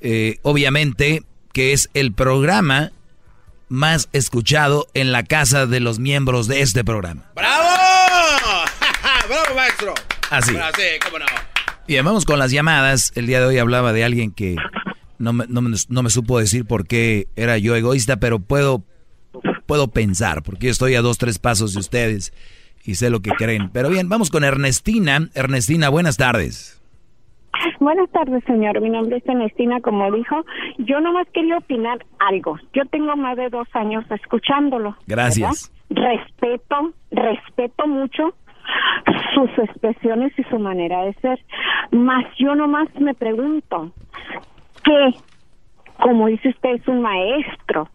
Eh, 0.01 0.41
obviamente 0.43 1.23
que 1.53 1.73
es 1.73 1.89
el 1.95 2.13
programa 2.13 2.91
más 3.69 4.09
escuchado 4.13 4.89
en 4.93 5.13
la 5.13 5.23
casa 5.23 5.67
de 5.67 5.79
los 5.79 6.01
miembros 6.01 6.49
de 6.49 6.63
este 6.63 6.83
programa. 6.83 7.31
¡Bravo! 7.37 7.65
¡Bravo, 9.29 9.55
maestro! 9.55 9.95
Así. 10.31 10.51
Sí, 10.51 10.83
cómo 11.05 11.21
no. 11.21 11.27
Bien, 11.87 12.05
vamos 12.05 12.25
con 12.25 12.41
las 12.41 12.51
llamadas. 12.51 13.13
El 13.15 13.29
día 13.29 13.39
de 13.39 13.47
hoy 13.47 13.59
hablaba 13.59 13.93
de 13.93 14.03
alguien 14.03 14.33
que 14.33 14.57
no 15.19 15.33
me, 15.33 15.47
no, 15.49 15.61
me, 15.63 15.77
no 15.89 16.03
me 16.03 16.11
supo 16.11 16.39
decir 16.39 16.67
por 16.67 16.87
qué 16.87 17.27
era 17.37 17.59
yo 17.59 17.75
egoísta, 17.77 18.19
pero 18.19 18.39
puedo, 18.39 18.83
puedo 19.67 19.89
pensar, 19.89 20.43
porque 20.43 20.67
yo 20.67 20.73
estoy 20.73 20.95
a 20.95 21.03
dos, 21.03 21.19
tres 21.19 21.39
pasos 21.39 21.75
de 21.75 21.81
ustedes 21.81 22.33
y 22.85 22.95
sé 22.95 23.11
lo 23.11 23.21
que 23.21 23.31
creen. 23.31 23.71
Pero 23.73 23.91
bien, 23.91 24.09
vamos 24.09 24.31
con 24.31 24.45
Ernestina. 24.45 25.29
Ernestina, 25.35 25.89
buenas 25.89 26.17
tardes. 26.17 26.81
Buenas 27.81 28.11
tardes, 28.11 28.43
señor. 28.45 28.81
Mi 28.81 28.91
nombre 28.91 29.19
es 29.19 29.27
Ernestina, 29.27 29.81
como 29.81 30.11
dijo. 30.13 30.45
Yo 30.79 31.01
nomás 31.01 31.27
quería 31.33 31.59
opinar 31.59 32.05
algo. 32.19 32.59
Yo 32.73 32.85
tengo 32.87 33.17
más 33.17 33.37
de 33.37 33.49
dos 33.49 33.69
años 33.75 34.05
escuchándolo. 34.11 34.97
Gracias. 35.07 35.73
¿verdad? 35.89 36.13
Respeto, 36.13 36.93
respeto 37.11 37.87
mucho 37.87 38.35
sus 39.35 39.51
expresiones 39.65 40.33
y 40.39 40.43
su 40.45 40.59
manera 40.59 41.03
de 41.05 41.15
ser. 41.15 41.39
Más 41.91 42.25
yo 42.39 42.55
nomás 42.55 42.89
me 43.01 43.15
pregunto, 43.15 43.93
¿qué? 44.89 45.15
Como 46.03 46.29
dice 46.29 46.49
usted, 46.49 46.71
es 46.75 46.89
un 46.89 47.03
maestro 47.03 47.89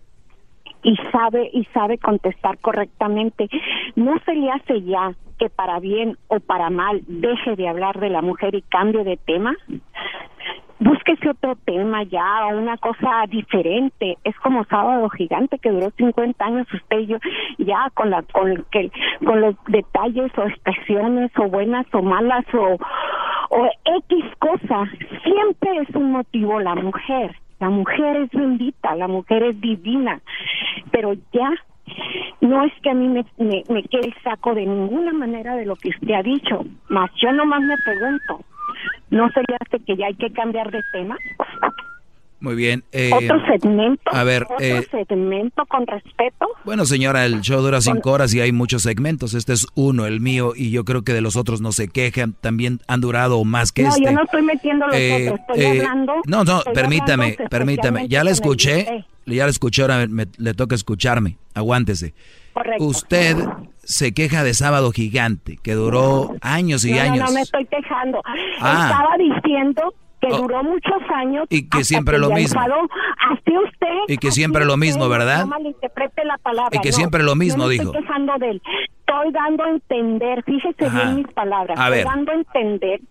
y 0.84 0.96
sabe 1.12 1.50
y 1.54 1.66
sabe 1.74 1.98
contestar 1.98 2.58
correctamente. 2.60 3.50
¿No 3.96 4.20
se 4.26 4.34
le 4.34 4.52
hace 4.52 4.82
ya 4.84 5.14
que 5.40 5.50
para 5.50 5.80
bien 5.80 6.18
o 6.28 6.40
para 6.40 6.70
mal 6.70 7.02
deje 7.08 7.56
de 7.56 7.68
hablar 7.68 8.00
de 8.00 8.10
la 8.10 8.22
mujer 8.22 8.54
y 8.56 8.62
cambie 8.64 9.04
de 9.04 9.18
tema? 9.18 9.56
Búsquese 10.80 11.30
otro 11.30 11.56
tema 11.66 12.04
ya, 12.04 12.48
o 12.48 12.58
una 12.58 12.78
cosa 12.78 13.26
diferente. 13.30 14.18
Es 14.24 14.36
como 14.40 14.66
Sábado 14.66 15.08
Gigante 15.10 15.60
que 15.60 15.72
duró 15.72 15.92
50 15.92 16.44
años 16.44 16.68
usted 16.74 17.00
y 17.00 17.08
yo, 17.08 17.18
ya 17.60 17.90
con 17.94 18.10
la 18.10 18.24
con 18.24 18.66
que 18.72 18.92
con 19.26 19.42
los 19.42 19.56
detalles 19.68 20.32
o 20.38 20.44
expresiones 20.44 21.32
o 21.38 21.48
buenas 21.48 21.86
o 21.94 22.02
malas 22.02 22.46
o 22.54 22.78
o 23.50 23.70
X 23.86 24.26
cosa, 24.40 24.90
siempre 25.24 25.78
es 25.78 25.96
un 25.96 26.12
motivo 26.12 26.60
la 26.60 26.76
mujer. 26.76 27.36
La 27.60 27.70
mujer 27.70 28.18
es 28.18 28.32
bendita, 28.32 28.96
la 28.96 29.08
mujer 29.08 29.44
es 29.44 29.62
divina, 29.62 30.20
pero 30.92 31.14
ya 31.32 31.52
no 32.42 32.64
es 32.64 32.74
que 32.82 32.90
a 32.90 32.94
mí 32.94 33.08
me, 33.08 33.26
me, 33.38 33.64
me 33.70 33.84
quede 33.84 34.08
el 34.08 34.16
saco 34.24 34.54
de 34.54 34.66
ninguna 34.66 35.14
manera 35.14 35.56
de 35.56 35.66
lo 35.66 35.76
que 35.76 35.90
usted 35.90 36.14
ha 36.14 36.24
dicho, 36.24 36.66
más 36.90 37.10
yo 37.22 37.32
nomás 37.32 37.62
me 37.62 37.76
pregunto, 37.86 38.42
¿no 39.14 39.30
sería 39.32 39.58
hace 39.66 39.80
que 39.84 39.96
ya 39.96 40.08
hay 40.08 40.16
que 40.16 40.32
cambiar 40.32 40.70
de 40.72 40.82
tema? 40.92 41.18
Muy 42.40 42.56
bien. 42.56 42.84
eh, 42.92 43.10
¿Otro 43.14 43.40
segmento? 43.46 44.02
a 44.12 44.24
ver, 44.26 44.44
¿Otro 44.44 44.58
eh, 44.60 44.86
segmento 44.92 45.66
con 45.66 45.88
respeto? 45.88 46.46
Bueno, 46.66 46.84
señora, 46.86 47.26
el 47.26 47.40
show 47.40 47.62
dura 47.62 47.80
cinco 47.80 48.12
horas 48.12 48.34
y 48.34 48.42
hay 48.42 48.52
muchos 48.52 48.82
segmentos. 48.84 49.34
Este 49.34 49.54
es 49.54 49.66
uno, 49.76 50.06
el 50.06 50.20
mío, 50.20 50.52
y 50.54 50.70
yo 50.70 50.84
creo 50.84 51.04
que 51.04 51.14
de 51.14 51.22
los 51.22 51.38
otros 51.38 51.62
no 51.62 51.72
se 51.72 51.88
quejan. 51.88 52.34
También 52.34 52.82
han 52.88 53.00
durado 53.00 53.42
más 53.46 53.72
que 53.72 53.84
no, 53.84 53.90
este. 53.90 54.04
yo 54.04 54.12
no 54.12 54.24
estoy 54.26 54.42
metiendo 54.42 54.86
los 54.88 54.96
Eh, 54.96 55.30
otros, 55.32 55.40
estoy 55.40 55.64
eh, 55.64 55.80
hablando... 55.86 56.14
No, 56.26 56.44
no, 56.44 56.62
permítame, 56.74 57.24
hablando 57.32 57.50
permítame. 57.50 58.08
Ya 58.10 58.26
la 58.26 58.32
escuché, 58.32 59.06
ya 59.26 59.46
la 59.46 59.50
escuché, 59.50 59.84
ahora 59.84 60.06
me- 60.08 60.28
le 60.38 60.54
toca 60.54 60.76
escucharme. 60.76 61.38
Aguántese. 61.54 62.14
Correcto. 62.52 62.84
Usted 62.84 63.38
se 63.84 64.14
queja 64.14 64.44
de 64.44 64.54
Sábado 64.54 64.92
Gigante, 64.92 65.58
que 65.62 65.74
duró 65.74 66.36
años 66.42 66.86
y 66.86 66.94
no, 66.94 67.02
años. 67.02 67.18
No, 67.20 67.26
no 67.26 67.32
me 67.34 67.42
estoy 67.42 67.66
quejando. 67.66 68.22
Ah. 68.60 68.90
Estaba 68.90 69.18
diciendo 69.18 69.94
que 70.22 70.28
Oh. 70.32 70.38
duró 70.38 70.64
muchos 70.64 71.02
años. 71.14 71.46
Y 71.50 71.68
que 71.68 71.84
siempre 71.84 72.14
que 72.16 72.22
lo 72.22 72.30
mismo. 72.30 72.62
enfadó. 72.62 72.82
Así 73.30 73.52
usted. 73.58 73.88
Y 74.08 74.18
que 74.18 74.32
siempre 74.32 74.64
lo 74.64 74.78
mismo, 74.78 75.10
¿verdad? 75.10 75.42
No 75.42 75.48
malinterprete 75.48 76.24
la 76.24 76.38
palabra. 76.38 76.70
Y 76.72 76.80
que 76.80 76.92
no. 76.92 76.96
siempre 76.96 77.24
lo 77.24 77.36
mismo 77.36 77.68
dijo. 77.68 77.88
Estoy 77.92 78.02
quejando 78.04 78.34
de 78.40 78.52
él. 78.52 78.62
Estoy 79.00 79.32
dando 79.34 79.64
a 79.66 79.70
entender, 79.70 80.44
fíjese 80.46 80.86
Ajá. 80.86 81.04
bien 81.04 81.16
mis 81.18 81.28
palabras. 81.28 81.78
A 81.78 81.90
ver. 81.90 82.00
Estoy 82.00 82.16
dando 82.16 82.32
a 82.32 82.36
entender 82.36 83.02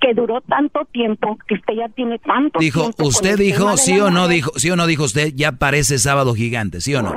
que 0.00 0.12
duró 0.14 0.40
tanto 0.40 0.84
tiempo, 0.92 1.38
que 1.46 1.54
usted 1.54 1.74
ya 1.74 1.88
tiene 1.90 2.18
tanto 2.18 2.58
Dijo, 2.58 2.80
tiempo. 2.80 2.96
con 2.96 3.06
usted 3.06 3.38
dijo, 3.38 3.76
sí 3.76 4.00
o 4.00 4.10
no 4.10 4.26
dijo, 4.26 4.50
sí 4.56 4.68
o 4.70 4.76
no 4.76 4.86
dijo 4.88 5.04
usted, 5.04 5.32
ya 5.36 5.52
parece 5.52 5.98
Sábado 5.98 6.34
Gigante, 6.34 6.80
sí 6.80 6.94
o 6.96 7.02
no. 7.02 7.14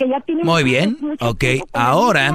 Sí, 0.00 0.04
porque 0.04 0.08
ya 0.08 0.20
tiene 0.20 0.44
Muy 0.44 0.64
bien, 0.64 0.96
mucho 1.00 1.28
ok. 1.28 1.44
Ahora. 1.72 2.34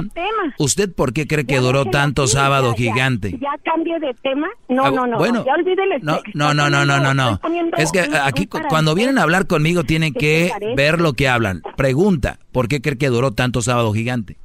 ¿usted 0.58 0.92
por 0.94 1.12
qué 1.12 1.26
cree 1.26 1.44
que 1.46 1.54
Ya 1.54 1.60
duró 1.60 1.84
tanto 1.86 2.26
Sábado 2.26 2.74
ya, 2.76 2.84
ya. 2.84 2.92
Gigante? 2.92 3.30
Ya 3.40 3.50
cambie 3.64 3.98
de 3.98 4.14
tema. 4.22 4.48
No, 4.68 4.84
Ah, 4.84 4.90
no, 4.90 5.06
no. 5.06 5.18
bueno, 5.18 5.44
ya 5.44 5.54
olvídele. 5.54 5.98
No, 6.02 6.20
no, 6.34 6.54
no, 6.54 6.70
no, 6.70 6.84
no, 6.84 6.98
no, 7.00 7.14
no. 7.14 7.40
Es 7.76 7.92
que 7.92 8.00
aquí 8.22 8.46
cu- 8.46 8.60
cuando 8.68 8.94
vienen 8.94 9.18
a 9.18 9.22
hablar 9.22 9.46
conmigo 9.46 9.84
tienen 9.84 10.12
que 10.14 10.50
ver 10.76 11.00
lo 11.00 11.12
que 11.14 11.28
hablan. 11.28 11.62
Pregunta, 11.76 12.38
¿por 12.52 12.68
qué 12.68 12.80
cree 12.80 12.98
que 12.98 13.08
duró 13.08 13.32
tanto 13.32 13.62
Sábado 13.62 13.92
Gigante? 13.92 14.36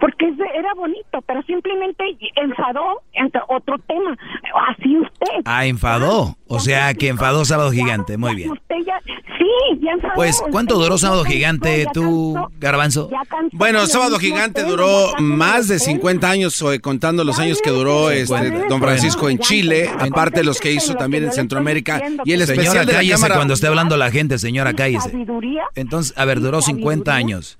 Porque 0.00 0.26
era 0.54 0.74
bonito, 0.74 1.20
pero 1.26 1.42
simplemente 1.42 2.04
enfadó 2.36 3.02
entre 3.12 3.40
otro 3.48 3.76
tema. 3.86 4.16
Así 4.68 4.98
usted. 4.98 5.42
Ah, 5.44 5.66
enfadó. 5.66 6.36
O 6.48 6.58
sea, 6.58 6.92
que 6.94 7.08
enfadó 7.08 7.44
Sábado 7.44 7.70
Gigante. 7.70 8.16
Muy 8.16 8.34
bien. 8.34 8.50
Usted 8.50 8.76
ya, 8.84 9.00
sí, 9.42 9.80
ya 9.82 9.92
enfadó. 9.92 10.14
Pues, 10.14 10.42
¿cuánto 10.50 10.78
duró 10.78 10.98
Sábado 10.98 11.24
Gigante 11.24 11.86
tú, 11.92 12.36
Garbanzo? 12.60 13.10
Bueno, 13.52 13.86
Sábado 13.86 14.18
Gigante 14.18 14.62
duró 14.64 15.12
más 15.18 15.68
de 15.68 15.76
usted. 15.76 15.92
50 15.92 16.28
años, 16.30 16.62
eh, 16.62 16.80
contando 16.80 17.24
los 17.24 17.38
años 17.38 17.60
que 17.62 17.70
duró 17.70 18.10
este, 18.10 18.66
Don 18.68 18.80
Francisco 18.80 19.28
en 19.28 19.38
Chile, 19.38 19.90
aparte 19.98 20.42
los 20.42 20.58
que 20.60 20.72
hizo 20.72 20.94
también 20.94 21.24
en 21.24 21.32
Centroamérica 21.32 22.00
y 22.24 22.32
el 22.32 22.42
especial 22.42 22.66
Señora, 22.66 22.80
de 22.84 22.92
la 22.92 22.98
cállese 22.98 23.14
Cámara. 23.14 23.34
cuando 23.36 23.54
esté 23.54 23.66
hablando 23.66 23.96
la 23.96 24.10
gente, 24.10 24.38
señora, 24.38 24.72
cállese. 24.74 25.12
Entonces, 25.74 26.14
a 26.16 26.24
ver, 26.24 26.40
duró 26.40 26.62
50 26.62 27.14
años. 27.14 27.58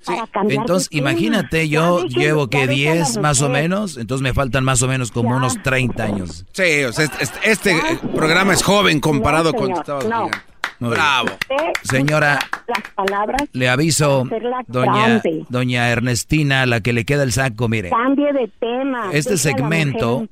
Entonces, 0.49 0.89
de 0.91 0.97
imagínate, 0.97 1.69
yo 1.69 2.03
llevo 2.05 2.47
que 2.47 2.67
déjenlo 2.67 2.73
10 2.73 3.17
más 3.17 3.41
o 3.41 3.49
menos, 3.49 3.97
entonces 3.97 4.23
me 4.23 4.33
faltan 4.33 4.63
más 4.63 4.81
o 4.81 4.87
menos 4.87 5.11
como 5.11 5.35
unos 5.35 5.61
30 5.61 6.03
años. 6.03 6.45
Sí, 6.53 6.83
o 6.83 6.93
sea, 6.93 7.09
este, 7.43 7.75
programa 8.15 8.53
es 8.53 8.63
joven 8.63 8.99
comparado 8.99 9.51
No, 9.51 9.57
con 9.57 9.85
Sábado 9.85 10.09
no. 10.09 10.25
Gigante. 10.25 10.52
Muy 10.79 10.89
bien. 10.89 11.01
Bravo. 11.01 11.29
Usted 11.33 11.57
Señora, 11.83 12.39
las 12.67 12.89
palabras 12.95 13.41
Le 13.53 13.69
aviso, 13.69 14.25
doña, 14.67 15.21
doña 15.49 15.89
Ernestina, 15.89 16.65
la 16.65 16.81
que 16.81 16.93
le 16.93 17.05
queda 17.05 17.23
el 17.23 17.31
saco, 17.31 17.67
mire. 17.69 17.89
Cambie 17.89 18.31
de 18.33 18.47
tema. 18.59 19.09
Este 19.13 19.37
segmento 19.37 20.25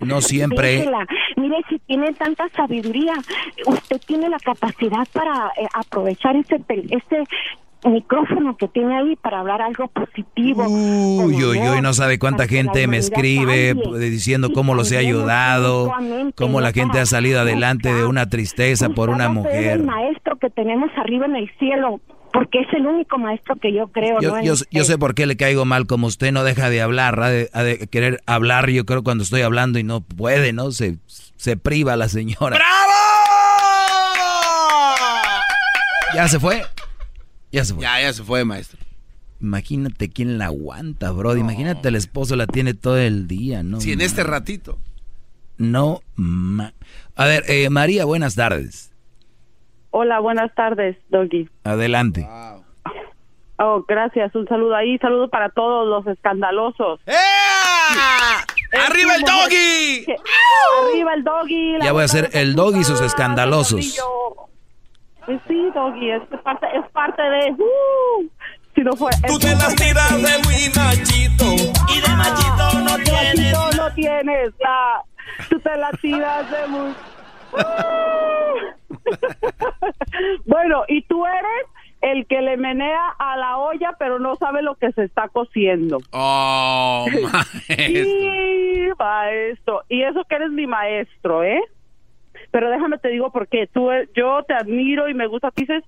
no 0.00 0.20
siempre- 0.20 0.76
Déjela. 0.78 1.06
Mire, 1.36 1.56
si 1.68 1.78
tiene 1.80 2.12
tanta 2.14 2.48
sabiduría, 2.56 3.12
usted 3.66 4.00
tiene 4.06 4.28
la 4.28 4.38
capacidad 4.38 5.06
para 5.12 5.48
eh, 5.56 5.66
aprovechar 5.74 6.36
ese, 6.36 6.56
pel- 6.56 6.86
ese 6.90 7.24
micrófono 7.84 8.56
que 8.56 8.66
tiene 8.68 8.96
ahí 8.98 9.16
para 9.16 9.40
hablar 9.40 9.62
algo 9.62 9.86
positivo. 9.88 10.64
Uy, 10.66 11.34
uy, 11.44 11.58
uy, 11.58 11.80
no 11.80 11.94
sabe 11.94 12.18
cuánta 12.18 12.46
gente 12.48 12.86
me 12.88 12.96
escribe 12.98 13.74
cambie. 13.74 13.98
p- 14.00 14.10
diciendo 14.10 14.52
cómo 14.52 14.74
los 14.74 14.90
he 14.92 14.98
ayudado, 14.98 15.92
cómo 16.34 16.60
la 16.60 16.72
gente 16.72 16.98
ha 16.98 17.06
salido 17.06 17.40
adelante 17.40 17.92
de 17.92 18.04
una 18.04 18.28
tristeza 18.28 18.88
por 18.88 19.10
una 19.10 19.24
es 19.24 19.28
el 19.30 19.34
mujer. 19.34 19.82
maestro 19.84 20.36
que 20.38 20.50
tenemos 20.50 20.90
arriba 20.96 21.26
en 21.26 21.36
el 21.36 21.50
cielo, 21.58 22.00
porque 22.32 22.60
es 22.60 22.66
el 22.72 22.86
único 22.86 23.16
maestro 23.18 23.56
que 23.56 23.72
yo 23.72 23.86
creo. 23.88 24.20
Yo, 24.20 24.30
¿no? 24.32 24.38
en 24.38 24.44
yo, 24.44 24.52
usted. 24.54 24.66
yo 24.72 24.84
sé 24.84 24.98
por 24.98 25.14
qué 25.14 25.26
le 25.26 25.36
caigo 25.36 25.64
mal, 25.64 25.86
como 25.86 26.08
usted 26.08 26.32
no 26.32 26.42
deja 26.44 26.70
de 26.70 26.82
hablar, 26.82 27.20
ha 27.22 27.28
de, 27.30 27.48
ha 27.52 27.62
de 27.62 27.86
querer 27.86 28.20
hablar, 28.26 28.68
yo 28.70 28.84
creo 28.86 29.02
cuando 29.04 29.22
estoy 29.24 29.42
hablando 29.42 29.78
y 29.78 29.84
no 29.84 30.00
puede, 30.00 30.52
¿no? 30.52 30.72
Se, 30.72 30.98
se 31.06 31.56
priva 31.56 31.94
la 31.96 32.08
señora. 32.08 32.58
¿Ya 36.14 36.26
se 36.28 36.40
fue? 36.40 36.62
Ya 37.52 37.64
se 37.64 37.74
fue. 37.74 37.82
Ya, 37.82 38.00
ya 38.00 38.12
se 38.12 38.22
fue, 38.22 38.44
maestro. 38.44 38.78
Imagínate 39.40 40.08
quién 40.10 40.36
la 40.38 40.46
aguanta, 40.46 41.10
bro. 41.12 41.36
Imagínate 41.36 41.88
el 41.88 41.94
esposo 41.96 42.34
la 42.36 42.46
tiene 42.46 42.74
todo 42.74 42.98
el 42.98 43.28
día, 43.28 43.62
¿no? 43.62 43.80
Sí, 43.80 43.92
en 43.92 44.00
este 44.00 44.24
ratito. 44.24 44.78
No, 45.56 46.00
ma- 46.16 46.72
A 47.16 47.24
ver, 47.26 47.44
eh, 47.48 47.70
María, 47.70 48.04
buenas 48.04 48.34
tardes. 48.34 48.92
Hola, 49.90 50.20
buenas 50.20 50.54
tardes, 50.54 50.96
Doggy. 51.08 51.48
Adelante. 51.64 52.28
Oh, 53.60 53.84
gracias. 53.88 54.32
Un 54.36 54.46
saludo 54.46 54.74
ahí. 54.76 54.98
Saludo 54.98 55.28
para 55.30 55.48
todos 55.50 55.88
los 55.88 56.06
escandalosos. 56.14 57.00
¡Arriba 58.86 59.14
el 59.16 59.22
doggy! 59.22 60.06
¡Arriba 60.90 61.14
el 61.14 61.24
doggy! 61.24 61.78
Ya 61.82 61.92
voy 61.92 62.02
a 62.02 62.04
hacer 62.04 62.30
el 62.34 62.54
doggy 62.54 62.80
y 62.80 62.84
sus 62.84 63.00
escandalosos. 63.00 63.98
Pues 65.28 65.42
sí, 65.46 65.70
Doggy, 65.74 66.10
es 66.10 66.22
parte, 66.42 66.66
es 66.74 66.90
parte 66.90 67.20
de... 67.20 67.52
¡Uh! 67.52 68.30
si 68.74 68.80
no 68.80 68.92
fue... 68.92 69.10
Tú 69.26 69.38
te 69.38 69.54
las 69.56 69.76
tiras 69.76 70.10
de 70.10 70.38
muy 70.42 70.70
machito 70.74 71.44
y 71.92 72.00
de 72.00 72.16
machito 72.16 72.80
no 72.80 72.96
tienes. 73.04 73.52
Machito 73.52 73.76
no 73.76 73.92
tienes 73.92 74.54
la... 74.58 75.02
Tú 75.50 75.60
te 75.60 75.76
la 75.76 75.90
tiras 76.00 76.50
de 76.50 76.66
muy... 76.68 76.94
¡Uh! 77.52 77.58
bueno, 80.46 80.84
y 80.88 81.02
tú 81.02 81.26
eres 81.26 81.66
el 82.00 82.26
que 82.26 82.40
le 82.40 82.56
menea 82.56 83.10
a 83.18 83.36
la 83.36 83.58
olla, 83.58 83.96
pero 83.98 84.18
no 84.18 84.34
sabe 84.36 84.62
lo 84.62 84.76
que 84.76 84.92
se 84.92 85.04
está 85.04 85.28
cociendo. 85.28 85.98
Oh, 86.12 87.04
Sí, 87.66 88.88
maestro. 88.98 89.82
Y 89.90 90.04
eso 90.04 90.24
que 90.24 90.36
eres 90.36 90.52
mi 90.52 90.66
maestro, 90.66 91.44
¿eh? 91.44 91.60
Pero 92.50 92.70
déjame 92.70 92.98
te 92.98 93.08
digo 93.08 93.30
por 93.30 93.48
qué. 93.48 93.66
Tú, 93.66 93.88
yo 94.14 94.42
te 94.44 94.54
admiro 94.54 95.08
y 95.08 95.14
me 95.14 95.26
gusta. 95.26 95.52
Dices, 95.54 95.84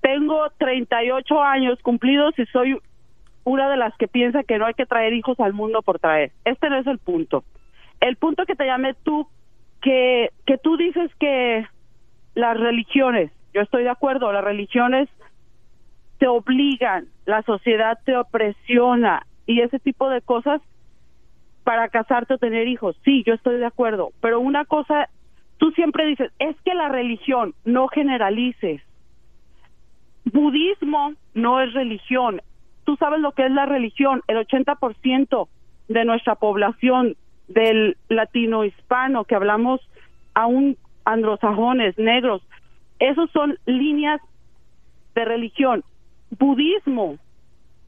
tengo 0.00 0.48
38 0.58 1.42
años 1.42 1.78
cumplidos 1.82 2.38
y 2.38 2.46
soy 2.46 2.78
una 3.44 3.70
de 3.70 3.76
las 3.76 3.96
que 3.96 4.08
piensa 4.08 4.44
que 4.44 4.58
no 4.58 4.66
hay 4.66 4.74
que 4.74 4.86
traer 4.86 5.12
hijos 5.12 5.38
al 5.40 5.52
mundo 5.52 5.82
por 5.82 5.98
traer. 5.98 6.32
Este 6.44 6.70
no 6.70 6.76
es 6.76 6.86
el 6.86 6.98
punto. 6.98 7.44
El 8.00 8.16
punto 8.16 8.46
que 8.46 8.54
te 8.54 8.66
llamé 8.66 8.94
tú, 9.02 9.26
que, 9.82 10.30
que 10.46 10.58
tú 10.58 10.76
dices 10.76 11.10
que 11.18 11.66
las 12.34 12.58
religiones, 12.58 13.30
yo 13.52 13.62
estoy 13.62 13.82
de 13.82 13.90
acuerdo, 13.90 14.32
las 14.32 14.44
religiones 14.44 15.08
te 16.18 16.28
obligan, 16.28 17.06
la 17.24 17.42
sociedad 17.42 17.98
te 18.04 18.16
opresiona 18.16 19.26
y 19.46 19.62
ese 19.62 19.78
tipo 19.78 20.08
de 20.08 20.20
cosas 20.20 20.60
para 21.64 21.88
casarte 21.88 22.34
o 22.34 22.38
tener 22.38 22.68
hijos. 22.68 22.96
Sí, 23.04 23.22
yo 23.26 23.34
estoy 23.34 23.58
de 23.58 23.66
acuerdo, 23.66 24.10
pero 24.20 24.40
una 24.40 24.64
cosa, 24.64 25.08
tú 25.60 25.70
siempre 25.72 26.06
dices, 26.06 26.32
es 26.38 26.56
que 26.62 26.74
la 26.74 26.88
religión, 26.88 27.54
no 27.64 27.86
generalices. 27.88 28.80
Budismo 30.24 31.12
no 31.34 31.60
es 31.60 31.72
religión. 31.74 32.40
Tú 32.84 32.96
sabes 32.96 33.20
lo 33.20 33.32
que 33.32 33.44
es 33.44 33.52
la 33.52 33.66
religión. 33.66 34.22
El 34.26 34.38
80% 34.38 35.48
de 35.88 36.04
nuestra 36.06 36.34
población 36.36 37.14
del 37.48 37.98
latino 38.08 38.64
hispano 38.64 39.24
que 39.24 39.34
hablamos 39.34 39.80
aún 40.32 40.78
anglosajones, 41.04 41.98
negros, 41.98 42.42
esos 42.98 43.30
son 43.30 43.58
líneas 43.66 44.20
de 45.14 45.24
religión. 45.26 45.84
Budismo, 46.38 47.18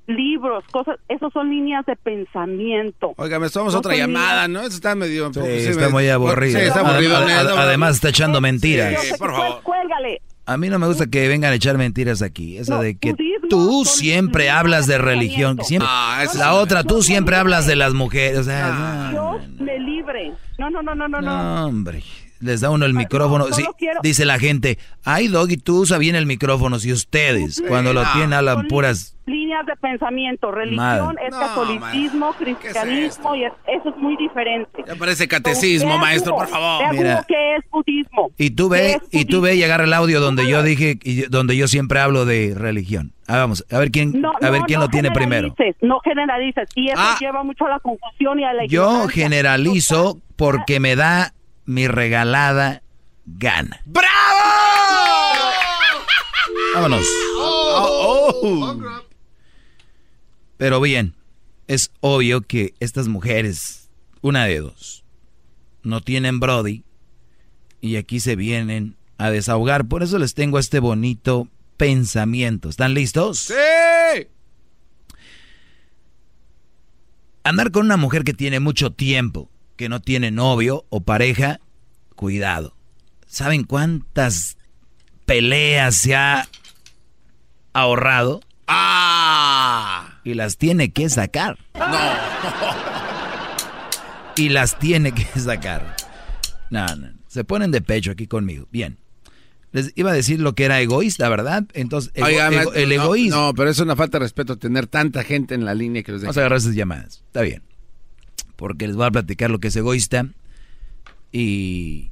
libros, 0.07 0.65
cosas, 0.73 0.97
esos 1.09 1.33
son 1.33 1.51
líneas 1.51 1.85
de 1.87 1.97
pensamiento. 1.97 3.15
Oiga, 3.17 3.39
me 3.39 3.47
estamos 3.47 3.73
No 3.73 3.79
otra 3.81 3.95
llamada, 3.97 4.47
líneas- 4.49 4.63
¿no? 4.63 4.67
Eso 4.67 4.77
está 4.77 4.95
medio... 4.95 5.33
Sí, 5.33 5.41
sí, 5.41 5.69
está 5.71 5.87
me- 5.87 5.89
muy 5.91 6.09
aburrido. 6.09 6.59
Sí, 6.59 6.67
está 6.67 6.81
aburrido. 6.81 7.17
Además, 7.17 7.45
¿no? 7.45 7.57
además 7.57 7.95
está 7.97 8.09
echando 8.09 8.41
mentiras. 8.41 9.01
Sé 9.01 9.13
que 9.13 9.19
cuel- 9.19 9.63
Cuélgale. 9.63 10.21
A 10.45 10.57
mí 10.57 10.69
no 10.69 10.79
me 10.81 10.89
gusta 10.89 11.07
que 11.07 11.29
vengan 11.29 11.53
a 11.53 11.55
echar 11.55 11.79
mentiras 11.79 12.21
aquí. 12.21 12.59
Esa 12.59 12.75
No, 12.77 12.83
de 12.83 12.97
que 12.99 13.15
tú 13.49 13.85
siempre 13.85 14.51
hablas 14.51 14.89
de 14.89 14.99
religión. 14.99 15.59
Siempre, 15.63 15.89
Ah, 15.91 16.25
la 16.25 16.51
sí. 16.51 16.57
otra, 16.57 16.83
tú 16.83 17.01
siempre 17.03 17.37
hablas 17.37 17.67
de 17.69 17.77
las 17.77 17.95
mujeres. 17.95 18.39
O 18.39 18.43
sea, 18.43 18.71
Ah. 18.73 19.11
Dios 19.13 19.49
me 19.61 19.79
libre. 19.79 20.33
No, 20.59 20.69
no, 20.69 20.83
no, 20.83 20.95
no, 20.97 21.07
no. 21.09 21.21
no, 21.21 21.67
hombre. 21.67 22.03
Les 22.43 22.61
da 22.61 22.71
uno 22.71 22.85
el 22.87 22.93
micrófono. 22.93 23.47
no 23.49 23.55
Sí, 23.55 23.65
quiero. 23.79 24.01
dice 24.03 24.25
la 24.25 24.39
gente, 24.39 24.79
ay, 25.05 25.29
Doggy, 25.29 25.57
tú 25.57 25.81
usa 25.81 25.97
bien 25.99 26.17
el 26.17 26.27
micrófono. 26.27 26.79
Si 26.79 26.93
ustedes, 26.93 27.63
cuando 27.69 27.93
lo 27.93 28.03
tienen, 28.13 28.33
hablan 28.33 28.67
puras... 28.67 29.17
líneas 29.27 29.65
de 29.65 29.77
pensamiento. 29.77 30.51
Religión 30.51 30.77
Madre. 31.15 31.27
es 31.29 31.31
No, 31.33 31.39
catolicismo, 31.41 32.33
cristianismo, 32.35 33.35
y 33.37 33.45
es- 33.45 33.53
eso 33.69 33.89
es 33.91 33.97
muy 33.97 34.17
diferente. 34.17 34.83
Ya 34.87 34.97
parece 34.97 35.29
catecismo, 35.29 35.93
¿Qué 35.93 35.99
maestro, 35.99 36.35
por 36.35 36.49
favor. 36.49 36.93
Mira. 36.93 37.25
Qué 37.29 37.57
es 37.57 37.65
budismo. 37.71 38.31
Y 38.37 38.51
tú 38.51 38.69
¿Qué 38.69 38.77
ve, 38.77 39.01
y 39.13 39.25
tú 39.27 39.41
ve 39.41 39.55
y 39.55 39.63
agarra 39.63 39.85
el 39.85 39.93
audio 39.95 40.21
donde 40.21 40.49
yo 40.49 40.63
dije, 40.65 40.99
y 41.05 41.23
donde 41.29 41.57
yo 41.57 41.69
siempre 41.69 42.01
hablo 42.01 42.25
de 42.25 42.55
religión. 42.57 43.13
Ah, 43.29 43.37
vamos, 43.39 43.65
a 43.71 43.79
ver 43.79 43.93
quién, 43.93 44.21
No, 44.21 44.33
a 44.43 44.51
ver 44.51 44.61
no, 44.63 44.67
quién 44.67 44.81
no 44.81 44.87
lo 44.87 44.91
tiene 44.91 45.11
primero. 45.13 45.55
No 45.81 46.01
generalices. 46.01 46.69
Y 46.75 46.89
eso 46.89 46.97
Ah. 47.01 47.17
lleva 47.21 47.45
mucho 47.45 47.67
a 47.67 47.71
la 47.71 47.79
confusión 47.79 48.41
y 48.41 48.45
a 48.45 48.53
la 48.53 48.67
Yo 48.67 49.07
generalizo 49.09 50.19
porque 50.37 50.81
me 50.81 50.97
da 50.97 51.33
mi 51.65 51.89
regalada 51.89 52.83
gana. 53.27 53.83
Vámonos. 56.75 57.07
Oh, 57.37 58.79
Pero 60.57 60.81
bien, 60.81 61.15
es 61.69 61.91
obvio 62.01 62.43
que 62.43 62.75
estas 62.81 63.09
mujeres, 63.09 63.91
una 64.21 64.45
de 64.45 64.61
dos, 64.61 65.05
no 65.83 66.01
tienen 66.01 66.41
Brody 66.41 66.85
y 67.81 67.97
aquí 67.97 68.21
se 68.21 68.37
vienen 68.37 68.97
a 69.19 69.31
desahogar. 69.31 69.87
Por 69.87 70.03
eso 70.03 70.19
les 70.19 70.35
tengo 70.35 70.59
este 70.59 70.81
bonito 70.81 71.49
pensamiento. 71.77 72.69
¿Están 72.69 72.95
listos? 72.95 73.39
¡Sí! 73.39 74.29
Andar 77.45 77.73
con 77.73 77.87
una 77.87 77.97
mujer 77.97 78.23
que 78.23 78.35
tiene 78.35 78.61
mucho 78.61 78.93
tiempo, 78.93 79.51
que 79.83 79.89
no 79.89 80.01
tiene 80.01 80.31
novio 80.31 80.85
o 80.91 81.01
pareja, 81.01 81.59
cuidado. 82.15 82.77
¿Saben 83.27 83.65
cuántas 83.65 84.57
peleas 85.27 85.97
se 85.97 86.15
ha 86.15 86.47
ahorrado? 87.73 88.43
¡Ah! 88.69 90.21
Y 90.23 90.35
las 90.35 90.57
tiene 90.57 90.93
que 90.93 91.09
sacar. 91.11 91.59
Y 94.37 94.49
las 94.51 94.79
tiene 94.79 95.13
que 95.13 95.25
sacar. 95.39 95.95
No, 96.71 96.87
no, 96.87 96.97
no. 96.97 97.19
Se 97.27 97.45
ponen 97.45 97.71
de 97.71 97.83
pecho 97.83 98.13
aquí 98.13 98.27
conmigo. 98.27 98.67
Bien. 98.71 98.97
Les 99.73 99.93
iba 99.95 100.11
a 100.11 100.15
decir 100.15 100.41
lo 100.41 100.55
que 100.55 100.65
era 100.65 100.81
egoísta, 100.81 101.29
¿verdad? 101.29 101.65
Entonces, 101.75 102.13
ego- 102.15 102.27
Oiga, 102.29 102.47
ego- 102.47 102.55
maestro, 102.57 102.75
el 102.81 102.89
no, 102.89 102.95
egoísmo. 102.95 103.37
No, 103.41 103.55
pero 103.55 103.69
es 103.69 103.79
una 103.81 103.95
falta 103.97 104.19
de 104.19 104.25
respeto 104.25 104.57
tener 104.59 104.87
tanta 104.87 105.23
gente 105.25 105.55
en 105.55 105.65
la 105.67 105.75
línea 105.75 106.03
que 106.03 106.13
los 106.13 106.23
Vamos 106.23 106.35
deje. 106.37 106.41
a 106.41 106.47
agarrar 106.47 106.59
esas 106.61 106.75
llamadas. 106.75 107.23
Está 107.27 107.43
bien. 107.43 107.63
Porque 108.63 108.87
les 108.87 108.95
voy 108.95 109.07
a 109.07 109.11
platicar 109.11 109.51
lo 109.51 109.59
que 109.59 109.67
es 109.69 109.77
egoísta. 109.77 110.27
Y 111.33 112.11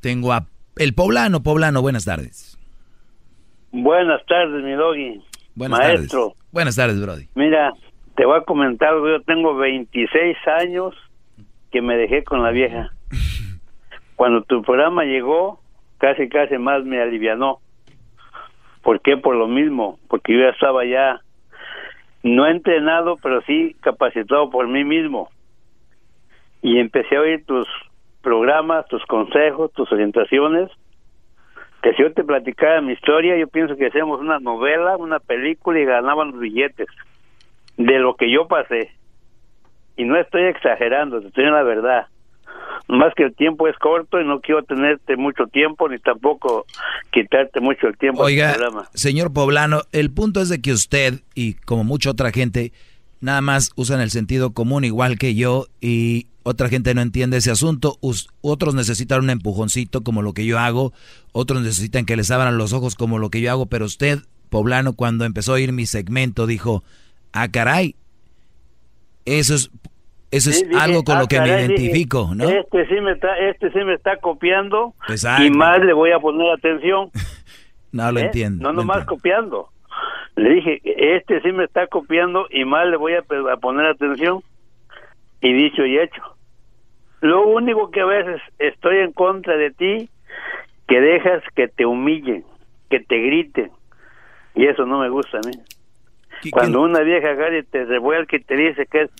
tengo 0.00 0.32
a 0.32 0.46
el 0.76 0.94
poblano. 0.94 1.42
Poblano, 1.42 1.82
buenas 1.82 2.04
tardes. 2.04 2.56
Buenas 3.72 4.24
tardes, 4.26 4.62
mi 4.62 4.74
doggy. 4.74 5.20
Buenas 5.56 5.80
Maestro, 5.80 6.28
tardes. 6.28 6.44
Buenas 6.52 6.76
tardes, 6.76 7.02
Brody. 7.02 7.26
mira, 7.34 7.72
te 8.14 8.24
voy 8.24 8.38
a 8.38 8.44
comentar. 8.44 8.90
Yo 8.94 9.20
tengo 9.22 9.56
26 9.56 10.36
años 10.60 10.94
que 11.72 11.82
me 11.82 11.96
dejé 11.96 12.22
con 12.22 12.44
la 12.44 12.52
vieja. 12.52 12.92
Cuando 14.14 14.42
tu 14.42 14.62
programa 14.62 15.02
llegó, 15.02 15.60
casi, 15.98 16.28
casi 16.28 16.58
más 16.58 16.84
me 16.84 17.02
alivianó. 17.02 17.58
¿Por 18.82 19.00
qué? 19.00 19.16
Por 19.16 19.34
lo 19.34 19.48
mismo, 19.48 19.98
porque 20.06 20.32
yo 20.32 20.44
ya 20.44 20.50
estaba 20.50 20.84
ya 20.84 21.22
no 22.22 22.46
entrenado, 22.46 23.16
pero 23.20 23.42
sí 23.48 23.74
capacitado 23.80 24.48
por 24.48 24.68
mí 24.68 24.84
mismo. 24.84 25.28
Y 26.68 26.78
empecé 26.78 27.16
a 27.16 27.20
oír 27.20 27.46
tus 27.46 27.66
programas, 28.20 28.86
tus 28.88 29.02
consejos, 29.06 29.72
tus 29.72 29.90
orientaciones 29.90 30.70
que 31.82 31.94
si 31.94 32.02
yo 32.02 32.12
te 32.12 32.24
platicara 32.24 32.82
mi 32.82 32.92
historia, 32.92 33.38
yo 33.38 33.48
pienso 33.48 33.76
que 33.76 33.86
hacemos 33.86 34.20
una 34.20 34.38
novela, 34.38 34.96
una 34.96 35.18
película 35.18 35.78
y 35.78 35.84
ganaban 35.84 36.32
los 36.32 36.40
billetes 36.40 36.88
de 37.76 37.98
lo 37.98 38.16
que 38.16 38.30
yo 38.30 38.48
pasé. 38.48 38.90
Y 39.96 40.04
no 40.04 40.16
estoy 40.16 40.42
exagerando, 40.42 41.20
te 41.20 41.28
estoy 41.28 41.44
en 41.44 41.52
la 41.52 41.62
verdad. 41.62 42.06
Más 42.88 43.14
que 43.14 43.22
el 43.22 43.34
tiempo 43.34 43.68
es 43.68 43.76
corto 43.78 44.20
y 44.20 44.26
no 44.26 44.40
quiero 44.40 44.62
tenerte 44.62 45.16
mucho 45.16 45.46
tiempo 45.46 45.88
ni 45.88 45.98
tampoco 45.98 46.66
quitarte 47.12 47.60
mucho 47.60 47.86
el 47.86 47.96
tiempo 47.96 48.22
Oiga, 48.22 48.48
del 48.48 48.56
programa. 48.56 48.88
señor 48.92 49.32
Poblano, 49.32 49.82
el 49.92 50.12
punto 50.12 50.40
es 50.42 50.48
de 50.50 50.60
que 50.60 50.72
usted 50.72 51.20
y 51.34 51.54
como 51.54 51.84
mucha 51.84 52.10
otra 52.10 52.30
gente 52.30 52.72
nada 53.20 53.40
más 53.40 53.70
usan 53.76 54.00
el 54.00 54.10
sentido 54.10 54.52
común 54.52 54.84
igual 54.84 55.18
que 55.18 55.34
yo 55.34 55.66
y 55.80 56.26
otra 56.44 56.68
gente 56.68 56.94
no 56.94 57.02
entiende 57.02 57.36
ese 57.38 57.50
asunto. 57.50 57.98
Us- 58.00 58.28
otros 58.40 58.74
necesitan 58.74 59.20
un 59.24 59.30
empujoncito 59.30 60.02
como 60.02 60.22
lo 60.22 60.32
que 60.32 60.46
yo 60.46 60.58
hago, 60.58 60.92
otros 61.32 61.62
necesitan 61.62 62.06
que 62.06 62.16
les 62.16 62.30
abran 62.30 62.56
los 62.58 62.72
ojos 62.72 62.94
como 62.94 63.18
lo 63.18 63.28
que 63.30 63.40
yo 63.40 63.50
hago, 63.50 63.66
pero 63.66 63.84
usted, 63.84 64.20
Poblano, 64.48 64.94
cuando 64.94 65.24
empezó 65.24 65.52
a 65.52 65.56
oír 65.56 65.72
mi 65.72 65.84
segmento 65.86 66.46
dijo, 66.46 66.82
ah, 67.32 67.48
caray, 67.48 67.96
eso 69.26 69.54
es, 69.54 69.70
eso 70.30 70.50
es 70.50 70.60
Sí, 70.60 70.64
dije, 70.66 70.80
algo 70.80 71.04
con 71.04 71.16
"Ah, 71.18 71.20
lo 71.20 71.26
que 71.26 71.38
me 71.40 71.48
caray", 71.48 71.68
dije, 71.68 71.82
identifico, 71.82 72.34
¿no? 72.34 72.48
Este 72.48 72.86
sí 72.86 72.94
me 73.02 73.12
está, 73.12 73.36
este 73.50 73.70
sí 73.72 73.78
me 73.84 73.94
está 73.94 74.16
copiando 74.18 74.94
Exacto. 75.08 75.44
y 75.44 75.50
más 75.50 75.80
le 75.84 75.92
voy 75.92 76.12
a 76.12 76.18
poner 76.18 76.50
atención. 76.50 77.10
No 77.90 78.12
lo 78.12 78.20
¿eh? 78.20 78.24
entiendo. 78.26 78.62
No 78.62 78.74
nomás 78.74 79.06
copiando. 79.06 79.70
Le 80.36 80.50
dije, 80.50 80.80
este 80.84 81.40
sí 81.40 81.52
me 81.52 81.64
está 81.64 81.86
copiando 81.86 82.46
y 82.50 82.64
más 82.64 82.86
le 82.86 82.96
voy 82.96 83.14
a, 83.14 83.22
poner 83.22 83.86
atención. 83.86 84.42
Y 85.40 85.52
dicho 85.52 85.84
y 85.84 85.98
hecho. 85.98 86.22
Lo 87.20 87.46
único 87.46 87.90
que 87.90 88.00
a 88.00 88.06
veces 88.06 88.40
estoy 88.58 88.98
en 88.98 89.12
contra 89.12 89.56
de 89.56 89.70
ti, 89.70 90.08
que 90.86 91.00
dejas 91.00 91.42
que 91.54 91.68
te 91.68 91.86
humillen, 91.86 92.44
que 92.90 93.00
te 93.00 93.18
griten. 93.18 93.70
Y 94.54 94.66
eso 94.66 94.86
no 94.86 95.00
me 95.00 95.08
gusta 95.08 95.38
a 95.38 95.46
mí. 95.46 95.54
Cuando 96.50 96.82
una 96.82 97.00
vieja 97.00 97.30
agarra 97.30 97.58
y 97.58 97.62
te 97.64 97.84
revuelca 97.84 98.36
y 98.36 98.40
te 98.42 98.56
dice 98.56 98.86
que 98.90 99.02
es, 99.02 99.10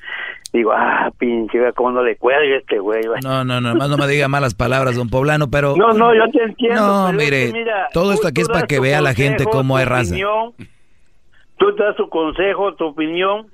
digo, 0.52 0.72
ah, 0.72 1.10
pinche, 1.18 1.58
cómo 1.74 1.92
no 1.92 2.02
le 2.02 2.16
cuelga 2.16 2.56
este 2.56 2.78
güey. 2.78 3.02
No, 3.22 3.44
no, 3.44 3.60
no, 3.60 3.74
más 3.74 3.88
no 3.88 3.96
me 3.96 4.06
diga 4.06 4.28
malas 4.28 4.54
palabras, 4.54 4.96
don 4.96 5.08
Poblano, 5.08 5.50
pero... 5.50 5.74
No, 5.76 5.92
no, 5.92 6.14
yo 6.14 6.30
te 6.32 6.42
entiendo. 6.42 6.80
No, 6.80 7.12
mire, 7.12 7.52
mira, 7.52 7.88
todo 7.92 8.12
esto 8.12 8.28
aquí 8.28 8.42
es 8.42 8.48
para 8.48 8.66
que 8.66 8.80
vea 8.80 9.00
la 9.00 9.14
gente 9.14 9.44
cómo 9.44 9.76
hay 9.76 9.84
raza. 9.84 10.10
opinión, 10.10 10.52
tú 11.58 11.74
das 11.76 11.96
tu 11.96 12.08
consejo, 12.08 12.74
tu 12.74 12.86
opinión, 12.86 13.46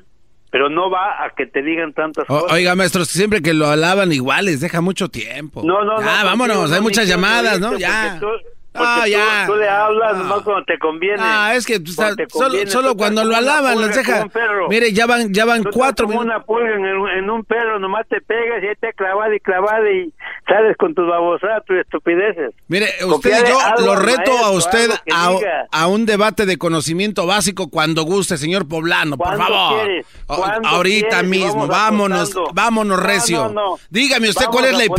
pero 0.50 0.68
no 0.68 0.90
va 0.90 1.24
a 1.24 1.30
que 1.30 1.46
te 1.46 1.62
digan 1.62 1.92
tantas 1.94 2.24
O- 2.28 2.40
cosas. 2.40 2.52
oiga, 2.52 2.74
maestros, 2.76 3.08
siempre 3.08 3.42
que 3.42 3.54
lo 3.54 3.66
alaban 3.68 4.12
iguales, 4.12 4.60
deja 4.60 4.80
mucho 4.80 5.08
tiempo. 5.08 5.62
No, 5.64 5.84
no, 5.84 5.96
no. 5.96 6.00
Ya, 6.00 6.22
vámonos, 6.22 6.56
contigo 6.56 6.74
hay 6.74 6.80
no 6.80 6.82
muchas 6.84 7.08
llamadas, 7.08 7.60
¿no? 7.60 7.76
Ya. 7.78 8.18
Tú, 8.20 8.26
Porque 8.74 8.86
Ah, 8.90 9.00
tú- 9.04 9.10
ya. 9.10 9.46
Tú, 9.46 9.54
le 9.54 9.68
hablas 9.68 10.16
nomás 10.16 10.42
cuando 10.42 10.64
te 10.64 10.76
conviene. 10.80 11.16
Ah, 11.20 11.54
es 11.54 11.64
que 11.64 11.78
te 11.78 11.92
solo, 11.92 12.16
conviene, 12.28 12.70
solo 12.70 12.88
tú 12.90 12.96
cuando 12.96 13.20
estás 13.22 13.30
lo 13.30 13.36
alaban, 13.36 13.80
los 13.80 13.94
deja. 13.94 14.26
Mire, 14.68 14.92
ya 14.92 15.06
van, 15.06 15.32
ya 15.32 15.44
van 15.44 15.62
Tú 15.62 15.68
estás 15.68 15.78
cuatro 15.78 16.06
como 16.08 16.20
una 16.20 16.42
pulga 16.42 16.74
en, 16.74 16.84
en 16.84 17.30
un 17.30 17.44
perro, 17.44 17.78
nomás 17.78 18.04
te 18.08 18.20
pegas 18.20 18.62
y 18.64 18.66
ahí 18.66 18.74
te 18.80 18.92
clavas 18.94 19.28
y 19.32 19.38
clavas 19.38 19.80
y 19.94 20.12
sales 20.48 20.76
con 20.76 20.92
tus 20.92 21.06
babosadas, 21.08 21.64
tus 21.66 21.76
estupideces. 21.78 22.52
Mire, 22.66 22.88
usted 23.06 23.44
y 23.46 23.48
yo 23.48 23.58
lo 23.84 23.94
reto 23.94 24.32
a 24.32 24.50
maestro, 24.50 24.52
usted 24.52 24.90
algo 25.14 25.38
que 25.38 25.46
a, 25.48 25.66
a 25.70 25.86
un 25.86 26.04
debate 26.04 26.44
de 26.44 26.58
conocimiento 26.58 27.26
básico 27.26 27.70
cuando 27.70 28.02
guste, 28.02 28.36
señor 28.38 28.66
Poblano, 28.66 29.16
por 29.16 29.36
¿Cuándo 29.36 29.44
favor. 29.46 30.64
Ahorita 30.64 31.20
quieres? 31.20 31.28
Mismo, 31.30 31.68
vámonos, 31.68 32.30
apostando. 32.32 32.50
vámonos 32.54 32.98
No, 32.98 33.06
recio. 33.06 33.38
no, 33.48 33.52
no. 33.52 33.78
Dígame 33.90 34.28
usted 34.30 34.46
Vamos 34.46 34.56
cuál 34.56 34.64
es 34.66 34.74
a 34.74 34.78
la 34.78 34.84
horario 34.84 34.94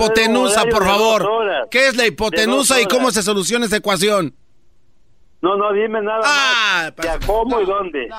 por 0.71 0.85
favor. 0.85 1.29
¿Qué 1.69 1.87
es 1.87 1.95
la 1.97 2.05
hipotenusa 2.07 2.79
y 2.79 2.85
cómo 2.85 3.11
se 3.11 3.21
soluciona 3.21 3.64
esa 3.65 3.77
ecuación? 3.77 4.33
No, 5.41 5.55
no, 5.57 5.71
dime 5.73 6.01
nada 6.01 6.21
Ah, 6.25 6.91
más. 6.95 7.05
Ya, 7.05 7.19
¿cómo 7.25 7.61
y 7.61 7.65
dónde? 7.65 8.09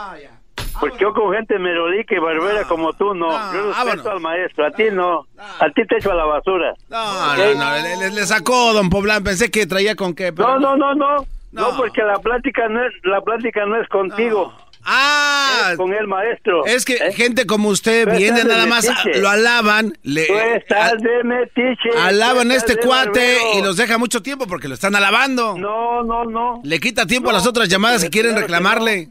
Porque 0.78 0.98
yo 1.00 1.12
con 1.14 1.32
gente 1.32 1.58
merolica 1.58 2.14
y 2.14 2.18
barbera 2.18 2.64
como 2.64 2.92
tú, 2.92 3.14
no. 3.14 3.30
yo 3.54 3.72
respeto 3.72 4.10
al 4.10 4.20
maestro, 4.20 4.66
a 4.66 4.70
ti 4.70 4.84
no. 4.92 5.26
A 5.58 5.70
ti 5.74 5.86
te 5.86 5.96
echo 5.96 6.12
a 6.12 6.14
la 6.14 6.24
basura. 6.26 6.74
No, 6.90 7.36
no, 7.36 7.54
no, 7.56 8.10
le 8.14 8.26
sacó, 8.26 8.72
don 8.74 8.90
Poblán, 8.90 9.24
pensé 9.24 9.50
que 9.50 9.66
traía 9.66 9.96
con 9.96 10.14
qué. 10.14 10.32
pero- 10.32 10.58
No, 10.58 10.76
no, 10.76 10.76
no, 10.76 10.94
no. 10.94 11.26
No, 11.52 11.74
porque 11.78 12.02
la 12.02 12.18
plática 12.18 12.68
no 12.68 12.84
es, 12.84 12.92
la 13.04 13.22
plática 13.22 13.64
no 13.64 13.80
es 13.80 13.88
contigo. 13.88 14.52
Ah, 14.88 15.70
Es 15.72 15.76
con 15.76 15.92
el 15.92 16.06
maestro. 16.06 16.64
Es 16.64 16.84
que 16.84 16.94
¿eh? 16.94 17.12
gente 17.12 17.44
como 17.44 17.70
usted 17.70 18.04
Tú 18.08 18.16
viene 18.16 18.44
nada 18.44 18.66
más, 18.66 18.86
metiche. 18.88 19.18
lo 19.20 19.28
alaban, 19.28 19.98
le 20.04 20.26
Tú 20.26 20.34
estás 20.34 20.92
de 21.02 21.24
metiche. 21.24 21.90
alaban 22.00 22.46
tú 22.48 22.52
a 22.52 22.56
estás 22.56 22.70
este 22.76 22.86
cuate 22.86 23.08
barbero. 23.34 23.58
y 23.58 23.62
los 23.62 23.76
deja 23.76 23.98
mucho 23.98 24.22
tiempo 24.22 24.46
porque 24.46 24.68
lo 24.68 24.74
están 24.74 24.94
alabando. 24.94 25.58
No, 25.58 26.04
no, 26.04 26.24
no. 26.24 26.60
Le 26.62 26.78
quita 26.78 27.04
tiempo 27.06 27.30
a 27.30 27.32
las 27.32 27.46
otras 27.46 27.68
llamadas 27.68 28.00
si 28.02 28.10
quieren 28.10 28.36
reclamarle. 28.36 29.08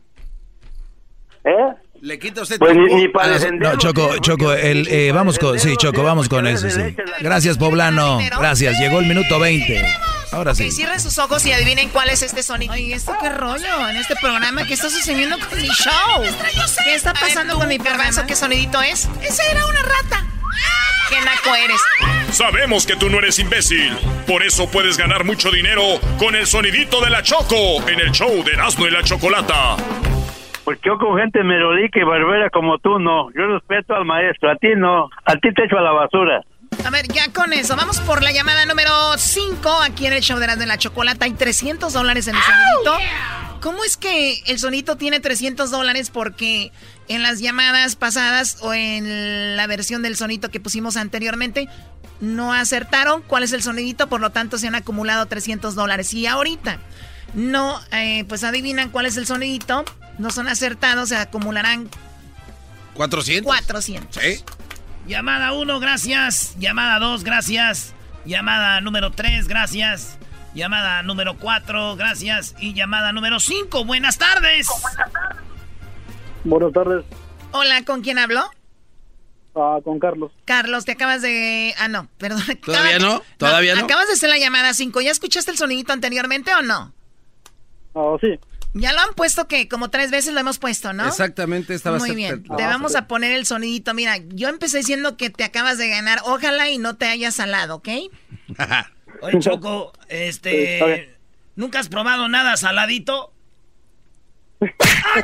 ¿Eh? 1.44 1.52
Le 2.02 2.20
quita 2.20 2.42
usted 2.44 2.58
Pues 2.60 2.76
ni- 2.76 2.86
tiempo. 2.86 2.98
ni 2.98 3.08
para 3.10 3.28
las-. 3.30 3.48
No, 3.52 3.78
Choco, 3.78 4.18
Choco, 4.20 4.54
el, 4.54 4.88
eh, 4.90 5.12
vamos 5.12 5.40
con, 5.40 5.60
sí, 5.60 5.76
Choco, 5.78 6.04
vamos 6.04 6.30
con 6.30 6.46
eso, 6.48 6.70
sí. 6.70 6.96
Gracias, 7.22 7.58
Poblano. 7.58 8.20
Gracias, 8.40 8.80
llegó 8.80 9.00
el 9.00 9.08
minuto 9.08 9.40
20. 9.40 9.86
Ahora 10.36 10.52
Ok, 10.52 10.58
sí. 10.58 10.72
cierren 10.72 11.00
sus 11.00 11.18
ojos 11.18 11.46
y 11.46 11.54
adivinen 11.54 11.88
cuál 11.90 12.10
es 12.10 12.22
este 12.22 12.44
sonido. 12.44 12.74
Ay, 12.74 12.92
¿esto 12.92 13.14
qué 13.22 13.30
rollo? 13.30 13.90
En 13.90 13.96
este 13.96 14.16
programa, 14.22 14.66
¿qué 14.68 14.74
está 14.74 14.90
sucediendo 14.90 15.38
con 15.40 15.62
mi 15.62 15.68
show? 15.70 16.24
¿Qué 16.84 16.94
está 16.94 17.14
pasando 17.14 17.56
con 17.58 17.68
mi 17.70 17.80
programa? 17.80 18.26
¿Qué 18.28 18.36
sonidito 18.36 18.82
es? 18.82 19.10
¡Esa 19.24 19.44
era 19.50 19.66
una 19.66 19.80
rata! 19.82 20.26
¡Qué 21.10 21.16
naco 21.22 21.56
eres! 21.56 21.82
Sabemos 22.32 22.86
que 22.86 22.96
tú 22.98 23.10
no 23.10 23.20
eres 23.20 23.40
imbécil. 23.40 23.96
Por 24.28 24.44
eso 24.44 24.70
puedes 24.70 24.98
ganar 24.98 25.24
mucho 25.24 25.52
dinero 25.52 25.82
con 26.20 26.36
el 26.36 26.46
sonidito 26.48 27.00
de 27.00 27.12
la 27.12 27.22
Choco 27.24 27.88
en 27.88 28.00
el 28.02 28.12
show 28.12 28.44
de 28.44 28.52
Erasmo 28.54 28.88
y 28.88 28.92
la 28.92 29.04
Chocolata. 29.04 29.78
Porque 30.66 30.82
yo 30.84 30.98
con 30.98 31.18
gente 31.18 31.44
merolica 31.44 32.00
y 32.00 32.04
barbera 32.04 32.50
como 32.50 32.80
tú, 32.80 32.98
no. 33.00 33.30
Yo 33.34 33.46
respeto 33.48 33.94
al 33.96 34.04
maestro, 34.04 34.50
a 34.52 34.56
ti 34.56 34.70
no. 34.76 35.10
A 35.24 35.34
ti 35.36 35.54
te 35.54 35.64
echo 35.64 35.78
a 35.78 35.82
la 35.82 35.92
basura. 35.92 36.42
A 36.86 36.92
ver, 36.92 37.08
ya 37.08 37.34
con 37.34 37.52
eso, 37.52 37.76
vamos 37.76 38.00
por 38.02 38.22
la 38.22 38.32
llamada 38.32 38.64
número 38.68 39.18
5 39.18 39.82
aquí 39.82 40.06
en 40.06 40.14
el 40.14 40.22
show 40.22 40.38
de 40.38 40.46
las 40.46 40.60
de 40.60 40.68
la 40.68 40.78
chocolata. 40.78 41.26
Hay 41.26 41.34
300 41.34 41.92
dólares 41.92 42.28
en 42.28 42.36
el 42.36 42.42
sonidito. 42.44 43.60
¿Cómo 43.60 43.84
es 43.84 43.98
que 43.98 44.44
el 44.46 44.60
sonito 44.60 44.96
tiene 44.96 45.20
300 45.20 45.72
dólares? 45.72 46.12
Porque 46.12 46.72
en 47.08 47.24
las 47.24 47.40
llamadas 47.40 47.96
pasadas 47.96 48.60
o 48.62 48.72
en 48.76 49.58
la 49.58 49.66
versión 49.66 50.04
del 50.04 50.16
sonito 50.16 50.52
que 50.52 50.60
pusimos 50.60 50.96
anteriormente 50.96 51.68
no 52.22 52.54
acertaron 52.54 53.24
cuál 53.24 53.42
es 53.42 53.52
el 53.52 53.64
sonidito, 53.64 54.08
por 54.08 54.22
lo 54.22 54.30
tanto 54.30 54.60
se 54.60 54.68
han 54.68 54.76
acumulado 54.76 55.26
300 55.26 55.74
dólares. 55.74 56.14
Y 56.14 56.28
ahorita 56.28 56.78
no, 57.34 57.82
eh, 57.94 58.26
pues 58.30 58.44
adivinan 58.44 58.92
cuál 58.92 59.08
es 59.08 59.18
el 59.18 59.26
sonidito, 59.26 59.86
no 60.20 60.30
son 60.30 60.48
acertados, 60.48 61.10
se 61.10 61.16
acumularán 61.16 61.90
400. 62.94 63.44
400. 63.44 64.24
Sí. 64.24 64.44
Llamada 65.08 65.54
1, 65.54 65.80
gracias. 65.80 66.56
Llamada 66.60 67.00
2, 67.00 67.24
gracias. 67.24 67.94
Llamada 68.26 68.82
número 68.82 69.12
3, 69.12 69.48
gracias. 69.48 70.18
Llamada 70.56 71.04
número 71.04 71.38
4, 71.38 71.96
gracias. 71.96 72.56
Y 72.60 72.74
llamada 72.74 73.12
número 73.12 73.40
5, 73.40 73.86
buenas 73.86 74.18
tardes. 74.18 74.68
Buenas 76.44 76.74
tardes, 76.74 77.04
Hola, 77.52 77.84
¿con 77.86 78.02
quién 78.02 78.20
hablo? 78.20 78.42
ah, 79.56 79.80
con 79.84 80.00
Carlos. 80.00 80.32
Carlos, 80.44 80.86
te 80.86 80.92
acabas 80.92 81.22
de... 81.22 81.74
Ah, 81.80 81.88
no, 81.88 82.08
perdón. 82.18 82.42
¿Todavía 82.66 83.00
no? 83.00 83.22
¿Todavía 83.38 83.76
no? 83.76 83.86
Acabas 83.86 84.08
de 84.08 84.14
hacer 84.14 84.30
la 84.30 84.38
llamada 84.38 84.74
5. 84.74 85.02
¿Ya 85.02 85.12
escuchaste 85.12 85.52
el 85.52 85.58
sonidito 85.58 85.94
anteriormente 85.94 86.54
o 86.54 86.62
no? 86.62 86.94
Ah, 87.96 88.16
sí. 88.20 88.38
Ya 88.78 88.92
lo 88.92 89.00
han 89.00 89.14
puesto 89.16 89.48
que 89.48 89.70
como 89.70 89.90
tres 89.90 90.12
veces 90.12 90.34
lo 90.34 90.42
hemos 90.42 90.60
puesto, 90.60 90.92
¿no? 90.92 91.08
Exactamente, 91.08 91.74
estaba 91.74 91.98
Muy 91.98 92.14
bien, 92.14 92.44
te 92.44 92.64
vamos 92.66 92.96
a 92.96 93.08
poner 93.08 93.32
el 93.32 93.46
sonidito. 93.46 93.94
Mira, 93.94 94.18
yo 94.18 94.50
empecé 94.50 94.80
diciendo 94.80 95.16
que 95.16 95.30
te 95.30 95.46
acabas 95.46 95.78
de 95.78 95.88
ganar. 95.88 96.20
Ojalá 96.26 96.70
y 96.70 96.78
no 96.78 96.98
te 96.98 97.06
hayas 97.06 97.36
salado, 97.36 97.76
¿ok? 97.76 97.88
Oye, 99.22 99.40
Choco, 99.40 99.94
este... 100.10 101.16
¿Nunca 101.56 101.80
has 101.80 101.88
probado 101.88 102.28
nada 102.28 102.58
saladito? 102.58 103.32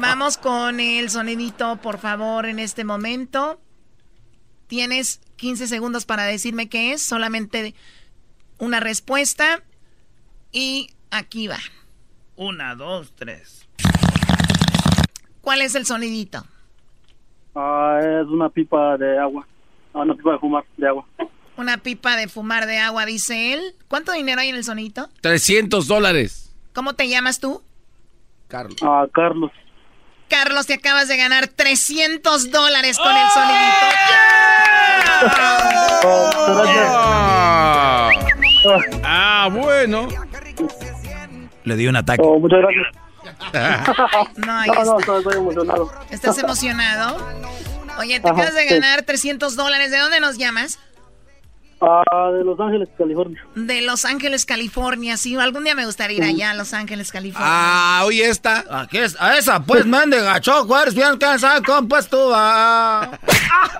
Vamos 0.00 0.36
con 0.36 0.78
el 0.78 1.10
sonidito, 1.10 1.78
por 1.82 1.98
favor, 1.98 2.46
en 2.46 2.60
este 2.60 2.84
momento. 2.84 3.60
Tienes 4.68 5.20
15 5.34 5.66
segundos 5.66 6.06
para 6.06 6.22
decirme 6.26 6.68
qué 6.68 6.92
es, 6.92 7.02
solamente 7.02 7.74
una 8.58 8.78
respuesta. 8.78 9.64
Y 10.52 10.90
aquí 11.18 11.46
va. 11.48 11.58
Una, 12.36 12.74
dos, 12.74 13.12
tres. 13.16 13.66
¿Cuál 15.40 15.62
es 15.62 15.74
el 15.74 15.86
sonidito? 15.86 16.44
Ah, 17.54 17.98
es 18.02 18.26
una 18.28 18.48
pipa 18.48 18.96
de 18.98 19.18
agua. 19.18 19.46
Ah, 19.94 20.00
una 20.00 20.14
pipa 20.14 20.32
de 20.32 20.38
fumar 20.38 20.64
de 20.76 20.88
agua. 20.88 21.06
Una 21.56 21.78
pipa 21.78 22.16
de 22.16 22.28
fumar 22.28 22.66
de 22.66 22.78
agua, 22.78 23.06
dice 23.06 23.54
él. 23.54 23.60
¿Cuánto 23.88 24.12
dinero 24.12 24.40
hay 24.40 24.50
en 24.50 24.56
el 24.56 24.64
sonidito? 24.64 25.08
300 25.22 25.86
dólares. 25.86 26.52
¿Cómo 26.74 26.92
te 26.94 27.08
llamas 27.08 27.40
tú? 27.40 27.62
Carlos. 28.48 28.76
Ah, 28.82 29.06
Carlos. 29.12 29.50
Carlos, 30.28 30.66
te 30.66 30.74
acabas 30.74 31.08
de 31.08 31.16
ganar 31.16 31.46
300 31.48 32.50
dólares 32.50 32.98
con 32.98 33.16
el 33.16 33.28
sonidito. 33.30 33.86
Ah, 36.98 38.10
Ah, 39.04 39.48
bueno. 39.52 40.08
Le 41.66 41.76
dio 41.76 41.90
un 41.90 41.96
ataque. 41.96 42.22
Oh, 42.24 42.38
muchas 42.38 42.60
gracias. 42.60 42.86
No, 44.36 44.52
ahí 44.56 44.70
no, 44.70 44.98
estoy, 45.00 45.18
estoy 45.18 45.36
emocionado. 45.36 45.92
¿Estás 46.10 46.38
emocionado? 46.38 47.16
Oye, 47.98 48.20
te 48.20 48.28
Ajá, 48.28 48.36
acabas 48.36 48.54
de 48.54 48.68
sí. 48.68 48.74
ganar 48.74 49.02
300 49.02 49.56
dólares. 49.56 49.90
¿De 49.90 49.98
dónde 49.98 50.20
nos 50.20 50.38
llamas? 50.38 50.78
Ah, 51.80 52.30
de 52.32 52.42
Los 52.42 52.58
Ángeles, 52.58 52.88
California. 52.96 53.44
De 53.54 53.82
Los 53.82 54.04
Ángeles, 54.06 54.46
California. 54.46 55.16
Sí, 55.18 55.36
algún 55.36 55.64
día 55.64 55.74
me 55.74 55.84
gustaría 55.84 56.16
ir 56.16 56.24
allá 56.24 56.50
a 56.52 56.54
Los 56.54 56.72
Ángeles, 56.72 57.12
California. 57.12 57.48
Ah, 57.50 58.02
oye 58.06 58.26
esta. 58.28 58.64
Aquí 58.70 58.96
es, 58.98 59.14
a 59.20 59.36
esa 59.36 59.62
pues 59.62 59.84
mendiga 59.84 60.40
choco, 60.40 60.78
eres 60.80 60.94
bien 60.94 61.18
cansado, 61.18 61.62
¿cómo 61.62 61.86
pues 61.88 62.08
tú? 62.08 62.18
ah? 62.34 63.18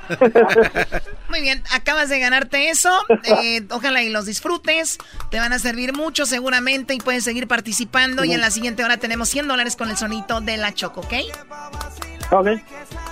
Muy 1.30 1.40
bien, 1.40 1.62
acabas 1.72 2.10
de 2.10 2.20
ganarte 2.20 2.68
eso. 2.68 2.90
Eh, 3.24 3.66
ojalá 3.70 4.02
y 4.02 4.10
los 4.10 4.26
disfrutes. 4.26 4.98
Te 5.30 5.38
van 5.38 5.54
a 5.54 5.58
servir 5.58 5.94
mucho 5.94 6.26
seguramente 6.26 6.92
y 6.94 6.98
puedes 6.98 7.24
seguir 7.24 7.48
participando. 7.48 8.24
Y 8.24 8.32
en 8.32 8.40
la 8.40 8.50
siguiente 8.50 8.84
hora 8.84 8.98
tenemos 8.98 9.28
100 9.30 9.48
dólares 9.48 9.74
con 9.74 9.88
el 9.88 9.96
sonito 9.96 10.40
de 10.42 10.58
la 10.58 10.74
Choco, 10.74 11.00
¿ok? 11.00 11.14
Ok. 12.30 12.48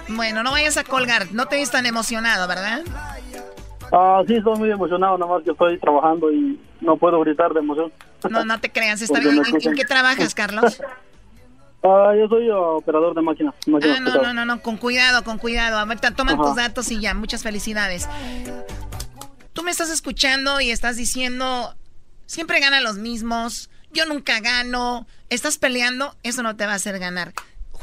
Bueno, 0.08 0.42
no 0.42 0.50
vayas 0.50 0.76
a 0.76 0.84
colgar. 0.84 1.28
No 1.32 1.46
te 1.46 1.56
ves 1.56 1.70
tan 1.70 1.86
emocionado, 1.86 2.46
¿verdad? 2.46 2.82
Ah, 3.96 4.24
sí, 4.26 4.34
estoy 4.34 4.58
muy 4.58 4.72
emocionado, 4.72 5.16
nada 5.16 5.32
más 5.32 5.44
que 5.44 5.52
estoy 5.52 5.78
trabajando 5.78 6.32
y 6.32 6.60
no 6.80 6.96
puedo 6.96 7.20
gritar 7.20 7.52
de 7.54 7.60
emoción. 7.60 7.92
No, 8.28 8.44
no 8.44 8.58
te 8.60 8.72
creas. 8.72 9.00
Está 9.00 9.20
bien. 9.20 9.40
¿En, 9.60 9.74
qué 9.74 9.84
trabajas, 9.84 10.34
Carlos? 10.34 10.80
Ah, 11.86 12.14
yo 12.18 12.26
soy 12.28 12.48
operador 12.48 13.14
de 13.14 13.20
máquinas. 13.20 13.54
máquinas 13.66 13.98
Ah, 13.98 14.00
no, 14.00 14.22
no, 14.22 14.32
no, 14.32 14.46
no, 14.46 14.62
con 14.62 14.78
cuidado, 14.78 15.22
con 15.22 15.36
cuidado. 15.36 15.76
A 15.76 15.84
ver, 15.84 16.00
ta- 16.00 16.12
toman 16.12 16.36
Ajá. 16.36 16.44
tus 16.44 16.56
datos 16.56 16.90
y 16.90 16.98
ya, 16.98 17.12
muchas 17.12 17.42
felicidades. 17.42 18.08
Tú 19.52 19.62
me 19.62 19.70
estás 19.70 19.90
escuchando 19.90 20.62
y 20.62 20.70
estás 20.70 20.96
diciendo, 20.96 21.74
siempre 22.24 22.58
ganan 22.60 22.84
los 22.84 22.96
mismos, 22.96 23.68
yo 23.92 24.06
nunca 24.06 24.40
gano, 24.40 25.06
estás 25.28 25.58
peleando, 25.58 26.16
eso 26.22 26.42
no 26.42 26.56
te 26.56 26.64
va 26.64 26.72
a 26.72 26.76
hacer 26.76 26.98
ganar. 26.98 27.34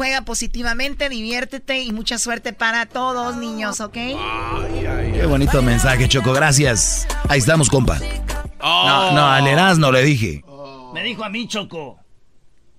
Juega 0.02 0.22
positivamente, 0.24 1.10
diviértete 1.10 1.84
y 1.84 1.92
mucha 1.92 2.18
suerte 2.18 2.54
para 2.54 2.88
todos, 2.88 3.38
niños, 3.38 3.82
¿ok? 3.82 3.94
Qué 3.94 5.26
bonito 5.28 5.62
mensaje, 5.62 6.08
Choco. 6.08 6.34
Gracias. 6.34 7.08
Ahí 7.30 7.38
estamos, 7.38 7.70
compa. 7.70 8.00
No, 8.60 9.12
no, 9.12 9.28
al 9.28 9.46
Erasmo 9.46 9.92
le 9.92 10.02
dije. 10.02 10.44
Me 10.96 11.04
dijo 11.04 11.24
a 11.24 11.30
mí, 11.30 11.48
Choco. 11.48 12.00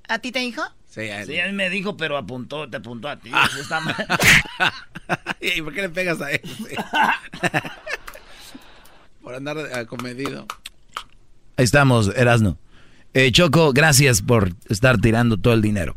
¿A 0.09 0.19
ti 0.19 0.33
te 0.33 0.41
dijo? 0.41 0.63
Sí, 0.89 1.03
a 1.03 1.21
él. 1.21 1.29
Sí, 1.29 1.39
a 1.39 1.47
mí 1.47 1.53
me 1.53 1.71
dijo, 1.71 1.97
pero 1.97 2.17
apuntó, 2.17 2.69
te 2.69 2.79
apuntó 2.79 3.09
a 3.09 3.17
ti. 3.17 3.31
Ah. 3.33 3.49
Eso 3.49 3.61
está 3.61 3.79
mal. 3.79 3.95
¿Y 5.41 5.63
por 5.63 5.73
qué 5.75 5.83
le 5.83 5.91
pegas 5.91 6.21
a 6.21 6.33
él? 6.33 6.43
Por 9.23 9.37
andar 9.37 9.59
acomedido. 9.77 10.49
Ahí 11.57 11.65
estamos, 11.67 12.11
Erasno. 12.17 12.59
Eh, 13.15 13.31
Choco, 13.31 13.73
gracias 13.73 14.23
por 14.23 14.57
estar 14.69 15.01
tirando 15.01 15.37
todo 15.37 15.55
el 15.55 15.63
dinero. 15.63 15.95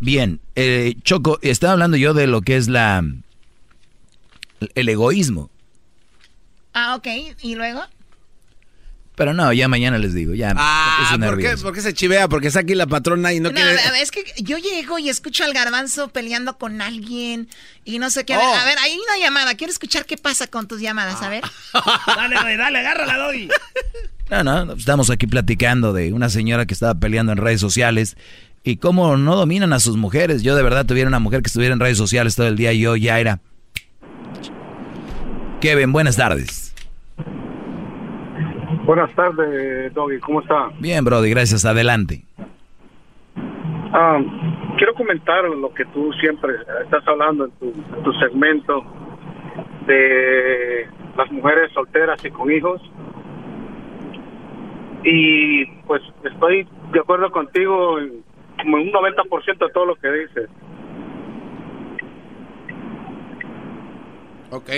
Bien, 0.00 0.40
eh, 0.54 0.94
Choco, 1.02 1.38
estaba 1.42 1.72
hablando 1.72 1.96
yo 1.96 2.14
de 2.14 2.26
lo 2.26 2.42
que 2.42 2.56
es 2.56 2.68
la 2.68 3.04
el 4.74 4.88
egoísmo. 4.88 5.50
Ah, 6.72 6.94
ok. 6.96 7.06
¿Y 7.42 7.54
luego? 7.54 7.82
Pero 9.16 9.32
no, 9.32 9.50
ya 9.50 9.66
mañana 9.66 9.96
les 9.96 10.12
digo, 10.12 10.34
ya. 10.34 10.52
Ah, 10.56 11.16
¿por 11.18 11.38
qué, 11.38 11.56
¿por 11.56 11.72
qué, 11.72 11.80
se 11.80 11.94
chivea? 11.94 12.28
Porque 12.28 12.48
está 12.48 12.60
aquí 12.60 12.74
la 12.74 12.86
patrona 12.86 13.32
y 13.32 13.40
no, 13.40 13.48
no 13.48 13.54
quiere... 13.54 13.74
Es 13.98 14.10
que 14.10 14.22
yo 14.42 14.58
llego 14.58 14.98
y 14.98 15.08
escucho 15.08 15.42
al 15.44 15.54
garbanzo 15.54 16.08
peleando 16.08 16.58
con 16.58 16.82
alguien 16.82 17.48
y 17.86 17.98
no 17.98 18.10
sé 18.10 18.26
qué. 18.26 18.36
Oh. 18.36 18.54
A 18.54 18.64
ver, 18.66 18.76
hay 18.78 18.94
una 18.94 19.16
llamada. 19.18 19.54
Quiero 19.54 19.72
escuchar 19.72 20.04
qué 20.04 20.18
pasa 20.18 20.48
con 20.48 20.68
tus 20.68 20.82
llamadas, 20.82 21.22
a 21.22 21.30
ver. 21.30 21.42
dale, 22.06 22.34
dale, 22.34 22.56
dale, 22.58 22.78
agárrala, 22.80 23.16
doy. 23.16 23.48
No, 24.28 24.44
no, 24.44 24.74
estamos 24.74 25.08
aquí 25.08 25.26
platicando 25.26 25.94
de 25.94 26.12
una 26.12 26.28
señora 26.28 26.66
que 26.66 26.74
estaba 26.74 26.94
peleando 26.94 27.32
en 27.32 27.38
redes 27.38 27.60
sociales 27.60 28.18
y 28.66 28.78
cómo 28.78 29.16
no 29.16 29.36
dominan 29.36 29.72
a 29.72 29.78
sus 29.78 29.96
mujeres. 29.96 30.42
Yo 30.42 30.56
de 30.56 30.62
verdad 30.64 30.84
tuviera 30.84 31.08
una 31.08 31.20
mujer 31.20 31.40
que 31.40 31.46
estuviera 31.46 31.72
en 31.72 31.78
redes 31.78 31.96
sociales 31.96 32.34
todo 32.34 32.48
el 32.48 32.56
día 32.56 32.72
y 32.72 32.80
yo 32.80 32.96
ya 32.96 33.20
era... 33.20 33.38
Kevin, 35.60 35.92
buenas 35.92 36.16
tardes. 36.16 36.74
Buenas 38.84 39.14
tardes, 39.14 39.94
Doggy, 39.94 40.18
¿cómo 40.18 40.40
está? 40.40 40.70
Bien, 40.80 41.04
Brody, 41.04 41.30
gracias. 41.30 41.64
Adelante. 41.64 42.24
Ah, 43.92 44.18
quiero 44.76 44.94
comentar 44.94 45.44
lo 45.44 45.72
que 45.72 45.84
tú 45.86 46.12
siempre 46.14 46.54
estás 46.82 47.06
hablando 47.06 47.44
en 47.44 47.50
tu, 47.52 47.66
en 47.66 48.02
tu 48.02 48.12
segmento 48.14 48.84
de 49.86 50.88
las 51.16 51.30
mujeres 51.30 51.70
solteras 51.72 52.22
y 52.24 52.30
con 52.30 52.50
hijos. 52.50 52.82
Y 55.04 55.66
pues 55.86 56.02
estoy 56.24 56.66
de 56.92 56.98
acuerdo 56.98 57.30
contigo 57.30 58.00
en 58.00 58.25
como 58.62 58.76
un 58.76 58.90
90% 58.92 59.58
de 59.58 59.72
todo 59.72 59.86
lo 59.86 59.96
que 59.96 60.10
dices. 60.10 60.48
Ok. 64.50 64.70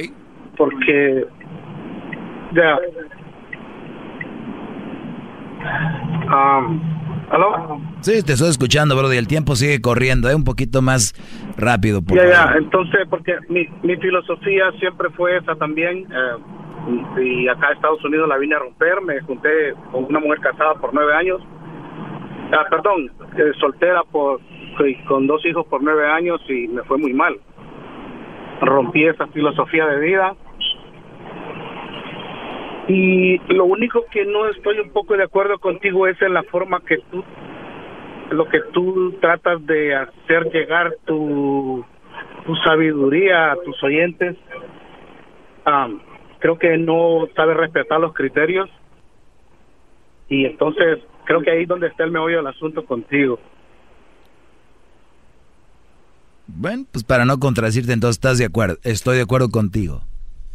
Porque 0.57 1.27
ya 2.53 2.79
Um, 6.29 6.81
¿Aló? 7.31 7.81
Sí, 8.01 8.23
te 8.23 8.33
estoy 8.35 8.49
escuchando, 8.51 8.97
Brody. 8.97 9.17
El 9.17 9.27
tiempo 9.29 9.55
sigue 9.57 9.81
corriendo, 9.81 10.31
¿eh? 10.31 10.35
Un 10.35 10.45
poquito 10.45 10.81
más 10.83 11.15
rápido, 11.57 12.01
por 12.03 12.17
Ya, 12.17 12.27
ya. 12.29 12.55
Entonces, 12.57 13.01
porque 13.11 13.35
mi, 13.49 13.67
mi 13.83 13.97
filosofía 13.97 14.71
siempre 14.79 15.11
fue 15.11 15.37
esa 15.37 15.55
también. 15.57 16.07
eh, 16.11 17.21
y 17.23 17.49
acá 17.49 17.67
en 17.69 17.75
Estados 17.75 18.03
Unidos 18.05 18.29
la 18.29 18.39
vine 18.39 18.55
a 18.55 18.61
romper. 18.61 19.01
Me 19.03 19.21
junté 19.21 19.75
con 19.93 20.05
una 20.05 20.21
mujer 20.21 20.41
casada 20.41 20.75
por 20.75 20.95
nueve 20.95 21.15
años. 21.15 21.41
Ah, 22.51 22.67
perdón, 22.71 23.11
eh, 23.37 23.53
soltera 23.59 24.03
por 24.05 24.41
con 25.07 25.27
dos 25.27 25.45
hijos 25.45 25.67
por 25.67 25.83
nueve 25.83 26.09
años 26.09 26.41
y 26.49 26.69
me 26.69 26.83
fue 26.85 26.99
muy 26.99 27.13
mal. 27.13 27.39
Rompí 28.61 29.05
esa 29.05 29.27
filosofía 29.29 29.87
de 29.87 30.01
vida. 30.01 30.37
Y 32.87 33.39
lo 33.53 33.65
único 33.67 34.07
que 34.11 34.25
no 34.25 34.47
estoy 34.49 34.79
un 34.79 34.91
poco 34.91 35.17
de 35.17 35.25
acuerdo 35.25 35.59
contigo 35.59 36.07
es 36.07 36.21
en 36.23 36.33
la 36.33 36.43
forma 36.45 36.81
que 36.81 36.99
tú, 37.11 37.23
lo 38.31 38.49
que 38.49 38.61
tú 38.73 39.13
tratas 39.21 39.65
de 39.67 39.95
hacer 39.95 40.51
llegar 40.51 40.95
tu, 41.05 41.85
tu 42.47 42.57
sabiduría 42.57 43.53
a 43.53 43.57
tus 43.57 43.83
oyentes. 43.83 44.37
Am, 45.65 46.01
creo 46.39 46.59
que 46.59 46.79
no 46.79 47.29
sabes 47.37 47.57
respetar 47.57 48.01
los 48.01 48.15
criterios. 48.15 48.71
Y 50.29 50.47
entonces 50.47 51.01
creo 51.29 51.43
que 51.43 51.51
ahí 51.51 51.63
es 51.63 51.69
donde 51.69 51.87
está 51.89 52.05
el 52.05 52.11
meollo 52.11 52.39
del 52.39 52.47
asunto 52.47 52.85
contigo. 52.87 53.39
Bueno, 56.47 56.87
pues 56.91 57.05
para 57.05 57.25
no 57.27 57.39
contradecirte, 57.39 57.93
entonces 57.93 58.17
estás 58.17 58.39
de 58.39 58.47
acuerdo. 58.47 58.79
Estoy 58.83 59.17
de 59.17 59.23
acuerdo 59.23 59.51
contigo. 59.51 60.03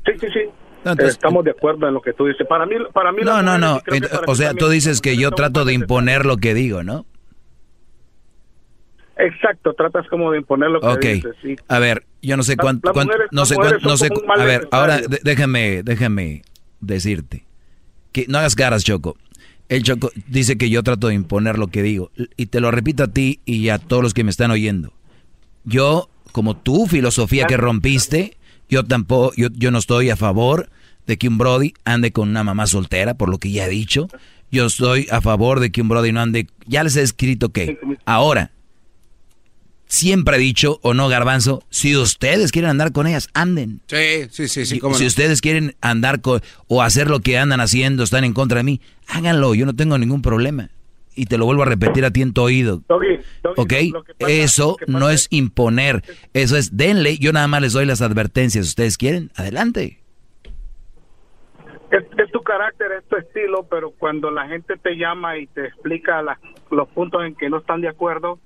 Sí, 0.06 0.14
sí, 0.20 0.28
sí. 0.34 0.40
Entonces- 0.80 1.12
Estamos 1.16 1.46
de 1.46 1.52
acuerdo 1.52 1.88
en 1.88 1.94
lo 1.94 2.02
que 2.02 2.12
tú 2.14 2.26
dices. 2.26 2.46
Para 2.48 2.66
mí, 2.66 2.76
para 2.92 3.12
mí 3.12 3.22
No, 3.24 3.42
no, 3.44 3.58
no. 3.58 3.80
O 4.28 4.36
sea, 4.36 4.54
tú 4.54 4.68
dices 4.68 5.00
que 5.00 5.16
yo 5.16 5.32
trato 5.32 5.64
de 5.64 5.74
imponer 5.74 6.26
lo 6.26 6.38
que 6.38 6.54
digo, 6.54 6.84
¿no? 6.84 7.06
Exacto, 9.16 9.74
tratas 9.76 10.08
como 10.10 10.32
de 10.32 10.40
imponer 10.40 10.72
lo 10.72 10.82
que 10.82 10.88
Ok. 10.88 11.02
dices. 11.06 11.36
sí. 11.44 11.56
A 11.68 11.78
ver, 11.78 12.04
yo 12.24 12.36
no 12.36 12.42
sé 12.44 12.58
cuánto, 12.58 12.92
mujeres- 12.92 13.28
no 13.32 13.46
sé 13.46 13.56
cuánto, 13.56 13.78
no 13.88 13.96
sé. 13.96 14.10
A 14.36 14.44
ver, 14.44 14.68
ahora 14.72 14.96
necesario. 14.98 15.20
déjame, 15.24 15.84
déjame 15.84 16.42
decirte 16.82 17.46
que 18.12 18.26
no 18.28 18.40
hagas 18.40 18.56
caras, 18.56 18.84
Choco. 18.84 19.16
El 19.74 19.82
Choco 19.82 20.12
dice 20.28 20.56
que 20.56 20.70
yo 20.70 20.84
trato 20.84 21.08
de 21.08 21.16
imponer 21.16 21.58
lo 21.58 21.66
que 21.66 21.82
digo 21.82 22.12
y 22.38 22.46
te 22.46 22.60
lo 22.60 22.70
repito 22.70 23.06
a 23.06 23.08
ti 23.08 23.40
y 23.44 23.70
a 23.70 23.80
todos 23.80 24.04
los 24.04 24.14
que 24.14 24.24
me 24.24 24.30
están 24.30 24.52
oyendo. 24.52 24.94
Yo, 25.64 26.12
como 26.32 26.56
tu 26.56 26.86
filosofía 26.86 27.48
que 27.48 27.58
rompiste, 27.58 28.38
yo 28.70 28.84
tampoco, 28.84 29.34
yo, 29.36 29.72
no 29.72 29.80
estoy 29.80 30.12
a 30.12 30.16
favor 30.16 30.70
de 31.08 31.18
que 31.18 31.28
un 31.28 31.40
Brody 31.40 31.74
ande 31.86 32.12
con 32.12 32.30
una 32.30 32.44
mamá 32.44 32.68
soltera, 32.68 33.16
por 33.16 33.30
lo 33.30 33.40
que 33.40 33.50
ya 33.50 33.66
he 33.66 33.70
dicho. 33.70 34.10
Yo 34.52 34.68
estoy 34.68 35.08
a 35.10 35.22
favor 35.22 35.60
de 35.60 35.72
que 35.72 35.82
un 35.82 35.90
Brody 35.90 36.12
no 36.12 36.22
ande. 36.22 36.46
Ya 36.68 36.84
les 36.84 36.96
he 36.96 37.02
escrito 37.02 37.50
que 37.50 37.80
ahora 38.06 38.52
siempre 39.94 40.38
he 40.38 40.40
dicho, 40.40 40.80
o 40.82 40.94
no, 40.96 41.08
Garbanzo, 41.08 41.64
si 41.70 41.96
ustedes 41.96 42.52
quieren 42.52 42.72
andar 42.72 42.92
con 42.92 43.06
ellas, 43.06 43.30
anden. 43.36 43.80
Sí, 43.88 44.28
sí, 44.32 44.48
sí, 44.48 44.66
sí, 44.66 44.80
cómo 44.80 44.96
si 44.96 45.04
no. 45.04 45.08
ustedes 45.08 45.40
quieren 45.40 45.76
andar 45.82 46.22
con, 46.22 46.42
o 46.68 46.82
hacer 46.82 47.10
lo 47.10 47.20
que 47.20 47.38
andan 47.38 47.60
haciendo, 47.62 48.04
están 48.04 48.24
en 48.24 48.34
contra 48.34 48.58
de 48.58 48.64
mí, 48.64 48.82
háganlo, 49.08 49.54
yo 49.54 49.66
no 49.68 49.76
tengo 49.76 49.98
ningún 50.00 50.22
problema. 50.24 50.70
Y 51.16 51.28
te 51.28 51.38
lo 51.38 51.46
vuelvo 51.46 51.62
a 51.62 51.68
repetir 51.68 52.06
a 52.06 52.12
ti 52.12 52.24
en 52.24 52.34
tu 52.34 52.42
oído. 52.42 52.82
Doggy, 52.90 53.20
Doggy, 53.44 53.94
¿Ok? 53.94 54.06
pasa- 54.18 54.32
Eso 54.32 54.78
no 54.88 55.12
es 55.12 55.28
imponer, 55.30 56.04
eso 56.34 56.58
es 56.58 56.76
denle, 56.76 57.20
yo 57.20 57.32
nada 57.32 57.48
más 57.48 57.62
les 57.62 57.74
doy 57.74 57.86
las 57.86 58.02
advertencias. 58.02 58.66
Si 58.66 58.70
ustedes 58.70 58.98
quieren, 58.98 59.30
adelante. 59.36 60.00
es, 61.92 62.04
es 62.18 62.32
tu 62.32 62.42
carácter, 62.42 62.88
es 63.00 63.08
tu 63.08 63.16
estilo, 63.18 63.68
pero 63.70 63.92
cuando 63.92 64.32
la 64.32 64.48
gente 64.48 64.76
te 64.82 64.96
llama 64.96 65.38
y 65.38 65.46
te 65.46 65.66
explica 65.68 66.24
las- 66.24 66.40
los 66.72 66.88
puntos 66.90 67.24
en 67.26 67.36
que 67.36 67.48
no 67.50 67.60
están 67.60 67.82
de 67.82 67.90
acuerdo, 67.90 68.40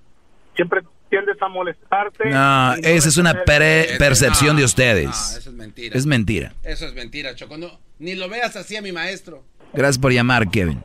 siempre 0.57 0.81
tiendes 1.09 1.35
a 1.41 1.47
molestarte. 1.47 2.29
No, 2.29 2.73
esa 2.75 3.09
es 3.09 3.17
una 3.17 3.33
pere- 3.45 3.97
percepción 3.97 4.55
de 4.57 4.63
ustedes. 4.63 5.05
no, 5.05 5.37
eso 5.37 5.49
es 5.49 5.55
mentira. 5.55 5.97
Es 5.97 6.05
mentira. 6.05 6.53
Eso 6.63 6.85
es 6.87 6.93
mentira, 6.93 7.35
Choco. 7.35 7.57
No, 7.57 7.79
ni 7.99 8.15
lo 8.15 8.29
veas 8.29 8.55
así 8.55 8.75
a 8.75 8.81
mi 8.81 8.91
maestro. 8.91 9.43
Gracias 9.73 9.97
por 9.99 10.11
llamar, 10.13 10.49
Kevin. 10.49 10.81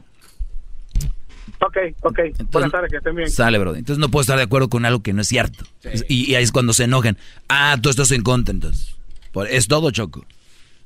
Ok, 1.60 1.76
ok. 2.02 2.18
Buenas 2.50 2.72
tardes, 2.72 2.90
que 2.90 2.96
estén 2.96 3.14
bien. 3.14 3.30
Sale, 3.30 3.56
bro. 3.58 3.76
Entonces 3.76 3.98
no 3.98 4.10
puedo 4.10 4.22
estar 4.22 4.36
de 4.36 4.42
acuerdo 4.42 4.68
con 4.68 4.84
algo 4.84 5.00
que 5.02 5.12
no 5.12 5.22
es 5.22 5.28
cierto. 5.28 5.64
Y, 6.08 6.30
y 6.30 6.34
ahí 6.34 6.42
es 6.42 6.50
cuando 6.50 6.72
se 6.72 6.84
enojan. 6.84 7.16
Ah, 7.48 7.76
tú 7.80 7.88
estás 7.88 8.10
en 8.10 8.22
contra, 8.22 8.52
entonces. 8.52 8.96
Por- 9.30 9.46
es 9.46 9.68
todo, 9.68 9.90
Choco. 9.92 10.24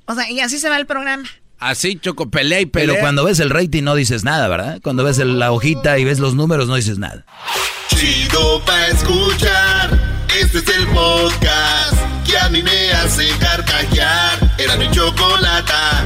O 0.07 0.15
sea, 0.15 0.31
y 0.31 0.41
así 0.41 0.59
se 0.59 0.69
va 0.69 0.77
el 0.77 0.87
programa. 0.87 1.25
Así, 1.59 1.99
Choco, 1.99 2.31
pelea 2.31 2.61
y 2.61 2.67
pelea. 2.67 2.89
Pero 2.95 3.01
cuando 3.01 3.25
ves 3.25 3.41
el 3.41 3.51
rating 3.51 3.83
no 3.83 3.95
dices 3.95 4.25
nada, 4.25 4.47
¿verdad? 4.49 4.81
Cuando 4.83 5.05
ves 5.05 5.19
el- 5.19 5.39
la 5.39 5.53
hojita 5.53 5.99
y 5.99 6.05
ves 6.05 6.19
los 6.19 6.35
números 6.35 6.69
no 6.69 6.75
dices 6.75 6.99
nada. 6.99 7.25
Chido 7.89 8.63
pa' 8.65 8.87
escuchar. 8.89 9.99
Este 10.39 10.59
es 10.59 10.69
el 10.77 10.87
podcast 10.89 11.95
que 12.27 12.37
a 12.39 12.49
mí 12.51 12.63
me 12.63 12.91
hace 12.93 13.27
carcajear. 13.39 14.55
Era 14.59 14.77
mi 14.77 14.91
chocolata. 14.91 16.05